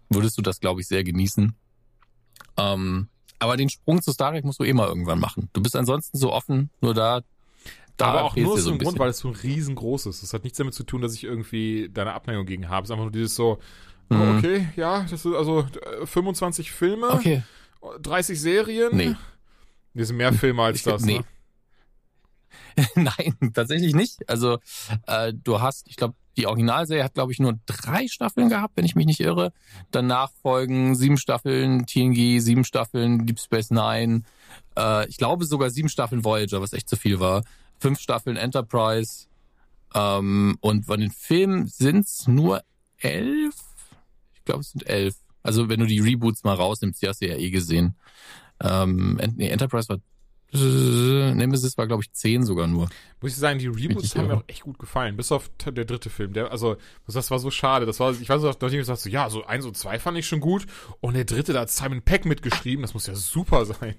würdest 0.09 0.39
du 0.39 0.43
das, 0.43 0.61
glaube 0.61 0.81
ich, 0.81 0.86
sehr 0.86 1.05
genießen. 1.05 1.55
Ähm, 2.57 3.09
aber 3.39 3.57
den 3.57 3.69
Sprung 3.69 4.01
zu 4.01 4.12
Star 4.12 4.31
Trek 4.31 4.45
musst 4.45 4.61
du 4.61 4.65
eh 4.65 4.70
irgendwann 4.70 5.19
machen. 5.19 5.49
Du 5.53 5.62
bist 5.62 5.77
ansonsten 5.77 6.19
so 6.19 6.32
offen, 6.32 6.70
nur 6.81 6.95
da 6.95 7.23
da 7.97 8.07
aber 8.07 8.25
auch 8.25 8.37
nur 8.37 8.55
aus 8.55 8.62
so 8.62 8.71
dem 8.71 8.79
Grund, 8.79 8.99
weil 8.99 9.11
es 9.11 9.19
so 9.19 9.31
riesengroß 9.31 10.07
ist. 10.07 10.23
Das 10.23 10.33
hat 10.33 10.45
nichts 10.45 10.59
damit 10.59 10.75
zu 10.75 10.85
tun, 10.85 11.01
dass 11.01 11.15
ich 11.15 11.25
irgendwie 11.25 11.89
deine 11.93 12.12
Abneigung 12.12 12.47
gegen 12.47 12.69
habe. 12.69 12.85
Es 12.85 12.91
ist 12.91 12.93
einfach 12.93 13.05
nur 13.05 13.12
dieses 13.12 13.35
so, 13.35 13.59
oh, 14.11 14.15
mhm. 14.15 14.39
okay, 14.39 14.69
ja, 14.77 15.03
das 15.03 15.25
ist 15.25 15.27
also 15.27 15.66
25 16.05 16.66
äh, 16.66 16.71
Filme, 16.71 17.11
okay. 17.11 17.43
30 18.01 18.41
Serien. 18.41 18.97
Nee. 18.97 19.15
Das 19.95 20.09
sind 20.09 20.16
mehr 20.16 20.33
Filme 20.33 20.62
als 20.62 20.79
ich, 20.79 20.83
das, 20.83 21.05
nee. 21.05 21.19
ne? 21.19 21.25
Nein, 22.97 23.53
tatsächlich 23.53 23.95
nicht. 23.95 24.29
Also 24.29 24.59
äh, 25.07 25.33
du 25.33 25.61
hast, 25.61 25.87
ich 25.89 25.95
glaube, 25.95 26.15
die 26.37 26.49
Originalserie 26.49 27.05
hat, 27.05 27.15
glaube 27.15 27.31
ich, 27.31 27.39
nur 27.39 27.61
drei 27.66 28.09
Staffeln 28.09 28.49
gehabt, 28.49 28.77
wenn 28.77 28.85
ich 28.85 28.97
mich 28.97 29.07
nicht 29.07 29.21
irre. 29.21 29.53
Danach 29.93 30.33
folgen 30.43 30.97
sieben 30.97 31.16
Staffeln 31.16 31.87
TNG, 31.87 32.41
sieben 32.41 32.65
Staffeln 32.65 33.25
Deep 33.27 33.39
Space 33.39 33.71
Nine. 33.71 34.23
Äh, 34.77 35.09
ich 35.09 35.16
glaube 35.16 35.45
sogar 35.45 35.71
sieben 35.71 35.89
Staffeln 35.89 36.25
Voyager, 36.25 36.61
was 36.61 36.73
echt 36.73 36.89
zu 36.89 36.97
viel 36.97 37.21
war 37.21 37.45
fünf 37.85 38.01
Staffeln 38.01 38.39
Enterprise. 38.39 39.27
Ähm, 39.94 40.56
und 40.61 40.86
von 40.86 41.01
den 41.01 41.11
Filmen 41.11 41.66
sind's 41.66 42.27
nur 42.27 42.62
elf. 42.98 43.56
Ich 44.32 44.43
glaube, 44.44 44.62
es 44.62 44.70
sind 44.70 44.89
elf. 44.89 45.16
Also 45.43 45.69
wenn 45.69 45.81
du 45.81 45.86
die 45.86 46.01
Reboots 46.01 46.44
mal 46.44 46.55
rausnimmst, 46.55 47.02
die 47.02 47.09
hast 47.09 47.20
du 47.20 47.28
ja 47.28 47.36
eh 47.36 47.51
gesehen. 47.51 47.94
Ähm, 48.62 49.20
nee, 49.36 49.48
Enterprise 49.48 49.90
war 49.90 49.98
Nemesis 50.56 51.77
war, 51.77 51.89
glaube 51.89 52.05
ich, 52.05 52.12
zehn 52.12 52.44
sogar 52.44 52.69
nur. 52.69 52.89
Muss 53.20 53.32
ich 53.32 53.39
sagen, 53.39 53.59
die 53.59 53.66
Reboots 53.66 54.15
haben 54.15 54.28
mir 54.28 54.36
auch 54.36 54.44
echt 54.47 54.62
gut 54.62 54.78
gefallen. 54.78 55.16
Bis 55.16 55.32
auf 55.32 55.51
der 55.66 55.85
dritte 55.85 56.11
Film. 56.11 56.32
Der, 56.32 56.52
also, 56.52 56.77
das 57.09 57.31
war 57.32 57.40
so 57.40 57.51
schade. 57.51 57.86
Das 57.86 57.98
war, 57.98 58.12
ich 58.12 58.28
weiß 58.28 58.40
noch, 58.40 58.52
nachdem 58.52 58.69
ich 58.69 58.78
gesagt 58.78 59.01
so, 59.01 59.11
ja, 59.11 59.28
so 59.31 59.44
eins 59.44 59.66
und 59.66 59.77
zwei 59.77 59.98
fand 59.98 60.16
ich 60.16 60.28
schon 60.28 60.39
gut. 60.39 60.66
Und 61.01 61.15
der 61.15 61.24
dritte, 61.24 61.52
da 61.52 61.62
hat 61.62 61.70
Simon 61.70 62.02
Peck 62.02 62.24
mitgeschrieben. 62.24 62.82
Das 62.82 62.94
muss 62.94 63.09
ja 63.09 63.16
super 63.16 63.66
sein. 63.66 63.97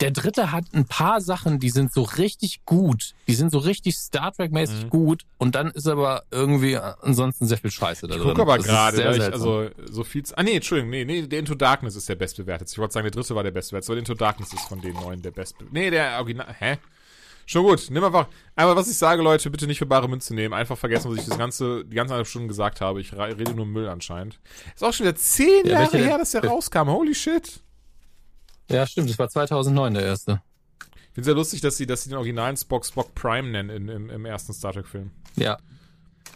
Der 0.00 0.12
dritte 0.12 0.52
hat 0.52 0.64
ein 0.72 0.86
paar 0.86 1.20
Sachen, 1.20 1.58
die 1.58 1.70
sind 1.70 1.92
so 1.92 2.02
richtig 2.02 2.64
gut. 2.64 3.14
Die 3.26 3.34
sind 3.34 3.50
so 3.50 3.58
richtig 3.58 3.96
Star 3.96 4.32
Trek-mäßig 4.32 4.84
mhm. 4.84 4.90
gut. 4.90 5.22
Und 5.38 5.56
dann 5.56 5.72
ist 5.72 5.88
aber 5.88 6.22
irgendwie 6.30 6.76
ansonsten 6.76 7.46
sehr 7.46 7.58
viel 7.58 7.72
Scheiße 7.72 8.06
da 8.06 8.14
drin. 8.14 8.28
Ich 8.28 8.34
guck 8.34 8.40
aber 8.40 8.58
gerade, 8.58 9.08
also 9.08 9.70
so 9.90 10.04
viel. 10.04 10.22
Ah 10.36 10.44
nee, 10.44 10.56
Entschuldigung, 10.56 10.90
nee, 10.90 11.04
nee, 11.04 11.22
der 11.22 11.40
Into 11.40 11.56
Darkness 11.56 11.96
ist 11.96 12.08
der 12.08 12.14
bestbewertet. 12.14 12.70
Ich 12.70 12.78
wollte 12.78 12.94
sagen, 12.94 13.04
der 13.04 13.10
dritte 13.10 13.34
war 13.34 13.42
der 13.42 13.50
bestbewertet. 13.50 13.88
Aber 13.88 13.96
der 13.96 14.00
Into 14.00 14.14
Darkness 14.14 14.52
ist 14.52 14.68
von 14.68 14.80
den 14.80 14.94
neuen 14.94 15.20
der 15.20 15.32
beste. 15.32 15.64
Nee, 15.72 15.90
der 15.90 16.18
Original. 16.18 16.54
Hä? 16.58 16.78
Schon 17.48 17.62
gut, 17.62 17.86
nimm 17.88 18.04
einfach. 18.04 18.28
Aber 18.56 18.76
was 18.76 18.90
ich 18.90 18.98
sage, 18.98 19.22
Leute, 19.22 19.50
bitte 19.50 19.66
nicht 19.66 19.78
für 19.78 19.86
bare 19.86 20.06
Münze 20.06 20.34
nehmen. 20.34 20.52
Einfach 20.52 20.76
vergessen, 20.76 21.10
was 21.10 21.18
ich 21.18 21.24
das 21.24 21.38
ganze, 21.38 21.82
die 21.86 21.96
ganze 21.96 22.12
halbe 22.12 22.28
Stunde 22.28 22.46
gesagt 22.46 22.82
habe. 22.82 23.00
Ich 23.00 23.14
rede 23.14 23.54
nur 23.54 23.64
Müll 23.64 23.88
anscheinend. 23.88 24.38
Ist 24.74 24.84
auch 24.84 24.92
schon 24.92 25.06
wieder 25.06 25.16
zehn 25.16 25.64
ja, 25.64 25.80
Jahre 25.80 25.96
her, 25.96 26.18
dass 26.18 26.32
der 26.32 26.44
rauskam. 26.44 26.88
Holy 26.90 27.14
shit. 27.14 27.62
Ja, 28.68 28.86
stimmt, 28.86 29.08
das 29.08 29.18
war 29.18 29.28
2009 29.28 29.94
der 29.94 30.04
erste. 30.04 30.42
Ich 30.80 31.14
finde 31.14 31.24
sehr 31.24 31.34
lustig, 31.34 31.60
dass 31.60 31.76
sie, 31.76 31.86
dass 31.86 32.04
sie 32.04 32.10
den 32.10 32.16
originalen 32.16 32.56
Spock 32.56 32.84
Spock 32.84 33.14
Prime 33.14 33.48
nennen 33.48 33.70
in, 33.70 33.88
im, 33.88 34.10
im 34.10 34.24
ersten 34.24 34.52
Star 34.52 34.72
Trek-Film. 34.72 35.10
Ja. 35.36 35.58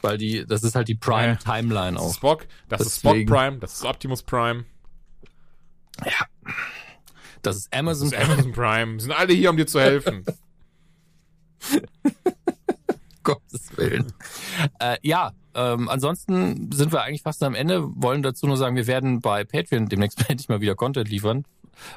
Weil 0.00 0.18
die, 0.18 0.44
das 0.46 0.64
ist 0.64 0.74
halt 0.74 0.88
die 0.88 0.94
Prime-Timeline 0.94 1.98
auch. 2.00 2.14
Spock, 2.14 2.46
das 2.68 2.78
Deswegen. 2.78 2.86
ist 2.86 2.98
Spock 2.98 3.26
Prime, 3.26 3.58
das 3.58 3.74
ist 3.74 3.84
Optimus 3.84 4.22
Prime. 4.22 4.64
Ja. 6.04 6.26
Das 7.42 7.56
ist 7.56 7.74
Amazon, 7.74 8.10
das 8.10 8.20
ist 8.20 8.30
Amazon 8.30 8.52
Prime. 8.52 9.00
Sind 9.00 9.12
alle 9.12 9.32
hier, 9.34 9.50
um 9.50 9.56
dir 9.56 9.66
zu 9.66 9.80
helfen. 9.80 10.24
Gottes 13.22 13.76
Willen. 13.76 14.12
äh, 14.80 14.96
ja, 15.02 15.32
ähm, 15.54 15.88
ansonsten 15.88 16.72
sind 16.72 16.92
wir 16.92 17.02
eigentlich 17.02 17.22
fast 17.22 17.42
am 17.42 17.54
Ende. 17.54 17.84
Wollen 18.02 18.22
dazu 18.22 18.46
nur 18.46 18.56
sagen, 18.56 18.74
wir 18.74 18.86
werden 18.88 19.20
bei 19.20 19.44
Patreon 19.44 19.88
demnächst 19.88 20.18
endlich 20.28 20.48
mal 20.48 20.60
wieder 20.60 20.74
Content 20.74 21.08
liefern 21.08 21.44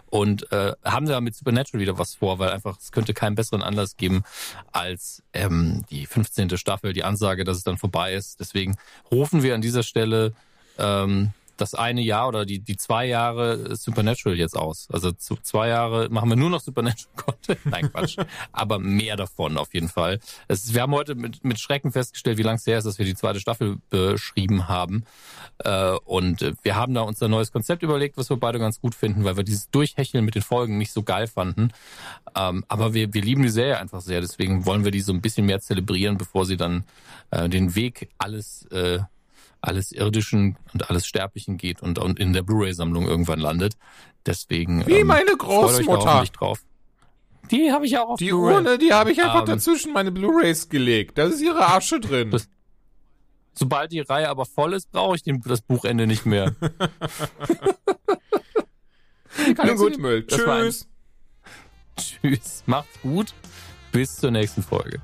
und 0.09 0.51
äh, 0.51 0.73
haben 0.83 1.05
da 1.05 1.21
mit 1.21 1.35
Supernatural 1.35 1.81
wieder 1.81 1.97
was 1.97 2.15
vor, 2.15 2.39
weil 2.39 2.49
einfach 2.49 2.77
es 2.79 2.91
könnte 2.91 3.13
keinen 3.13 3.35
besseren 3.35 3.61
Anlass 3.61 3.97
geben 3.97 4.23
als 4.71 5.23
ähm, 5.33 5.83
die 5.89 6.05
15. 6.05 6.57
Staffel, 6.57 6.93
die 6.93 7.03
Ansage, 7.03 7.43
dass 7.43 7.57
es 7.57 7.63
dann 7.63 7.77
vorbei 7.77 8.13
ist. 8.13 8.39
Deswegen 8.39 8.75
rufen 9.11 9.43
wir 9.43 9.55
an 9.55 9.61
dieser 9.61 9.83
Stelle 9.83 10.33
ähm, 10.77 11.31
das 11.57 11.75
eine 11.75 12.01
Jahr 12.01 12.27
oder 12.27 12.45
die, 12.45 12.59
die 12.59 12.77
zwei 12.77 13.05
Jahre 13.05 13.75
Supernatural 13.75 14.37
jetzt 14.37 14.57
aus. 14.57 14.87
Also 14.91 15.11
zu 15.11 15.35
zwei 15.37 15.69
Jahre 15.69 16.09
machen 16.09 16.29
wir 16.29 16.35
nur 16.35 16.49
noch 16.49 16.61
Supernatural 16.61 17.15
Content. 17.15 17.65
Nein, 17.65 17.91
Quatsch. 17.91 18.17
Aber 18.51 18.79
mehr 18.79 19.15
davon 19.15 19.57
auf 19.57 19.73
jeden 19.73 19.89
Fall. 19.89 20.19
Es, 20.47 20.73
wir 20.73 20.81
haben 20.81 20.93
heute 20.93 21.15
mit, 21.15 21.43
mit 21.43 21.59
Schrecken 21.59 21.91
festgestellt, 21.91 22.37
wie 22.37 22.43
lang 22.43 22.55
es 22.55 22.67
her 22.67 22.77
ist, 22.77 22.85
dass 22.85 22.99
wir 22.99 23.05
die 23.05 23.15
zweite 23.15 23.39
Staffel 23.39 23.77
beschrieben 23.89 24.67
haben. 24.67 25.05
Äh, 25.59 25.91
und 26.05 26.55
wir 26.63 26.75
haben 26.75 26.93
da 26.93 27.01
uns 27.01 27.21
ein 27.21 27.31
neues 27.31 27.51
Konzept 27.51 27.83
überlegt, 27.83 28.17
was 28.17 28.29
wir 28.29 28.37
beide 28.37 28.59
ganz 28.59 28.81
gut 28.81 28.95
finden, 28.95 29.23
weil 29.23 29.37
wir 29.37 29.43
dieses 29.43 29.69
Durchhecheln 29.69 30.25
mit 30.25 30.35
den 30.35 30.41
Folgen 30.41 30.77
nicht 30.77 30.91
so 30.91 31.03
geil 31.03 31.27
fanden. 31.27 31.71
Ähm, 32.35 32.65
aber 32.67 32.93
wir, 32.93 33.13
wir 33.13 33.21
lieben 33.21 33.43
die 33.43 33.49
Serie 33.49 33.79
einfach 33.79 34.01
sehr. 34.01 34.21
Deswegen 34.21 34.65
wollen 34.65 34.83
wir 34.83 34.91
die 34.91 35.01
so 35.01 35.13
ein 35.13 35.21
bisschen 35.21 35.45
mehr 35.45 35.61
zelebrieren, 35.61 36.17
bevor 36.17 36.45
sie 36.45 36.57
dann 36.57 36.83
äh, 37.31 37.49
den 37.49 37.75
Weg 37.75 38.09
alles 38.17 38.65
äh, 38.71 38.99
alles 39.65 39.91
Irdischen 39.91 40.57
und 40.73 40.89
alles 40.89 41.05
Sterblichen 41.07 41.57
geht 41.57 41.81
und, 41.81 41.99
und 41.99 42.19
in 42.19 42.33
der 42.33 42.43
Blu-ray-Sammlung 42.43 43.07
irgendwann 43.07 43.39
landet. 43.39 43.75
Deswegen 44.25 44.85
Wie 44.87 44.93
ähm, 44.99 45.07
meine 45.07 45.35
Großmutter. 45.37 46.23
drauf. 46.33 46.63
Die 47.51 47.71
habe 47.71 47.85
ich 47.85 47.97
auch 47.97 48.09
auf 48.09 48.19
Die. 48.19 48.33
Urne, 48.33 48.77
die 48.77 48.91
habe 48.93 49.11
ich 49.11 49.21
einfach 49.21 49.41
Ähm, 49.41 49.45
dazwischen 49.47 49.93
meine 49.93 50.11
Blu-Rays 50.11 50.69
gelegt. 50.69 51.17
Da 51.17 51.25
ist 51.25 51.41
ihre 51.41 51.67
Asche 51.67 51.99
drin. 51.99 52.31
Das- 52.31 52.49
Sobald 53.57 53.91
die 53.93 54.01
Reihe 54.01 54.27
aber 54.29 54.45
voll 54.45 54.73
ist, 54.73 54.91
brauche 54.91 55.15
ich 55.15 55.23
den, 55.23 55.41
das 55.45 55.61
Buchende 55.61 56.07
nicht 56.07 56.25
mehr. 56.25 56.55
Kann 59.55 59.67
Nun 59.67 59.77
gut. 59.77 59.97
Müll. 59.97 60.25
Tschüss. 60.27 60.87
Tschüss, 61.97 62.63
macht's 62.65 62.99
gut, 63.01 63.33
bis 63.93 64.17
zur 64.17 64.31
nächsten 64.31 64.61
Folge. 64.63 65.01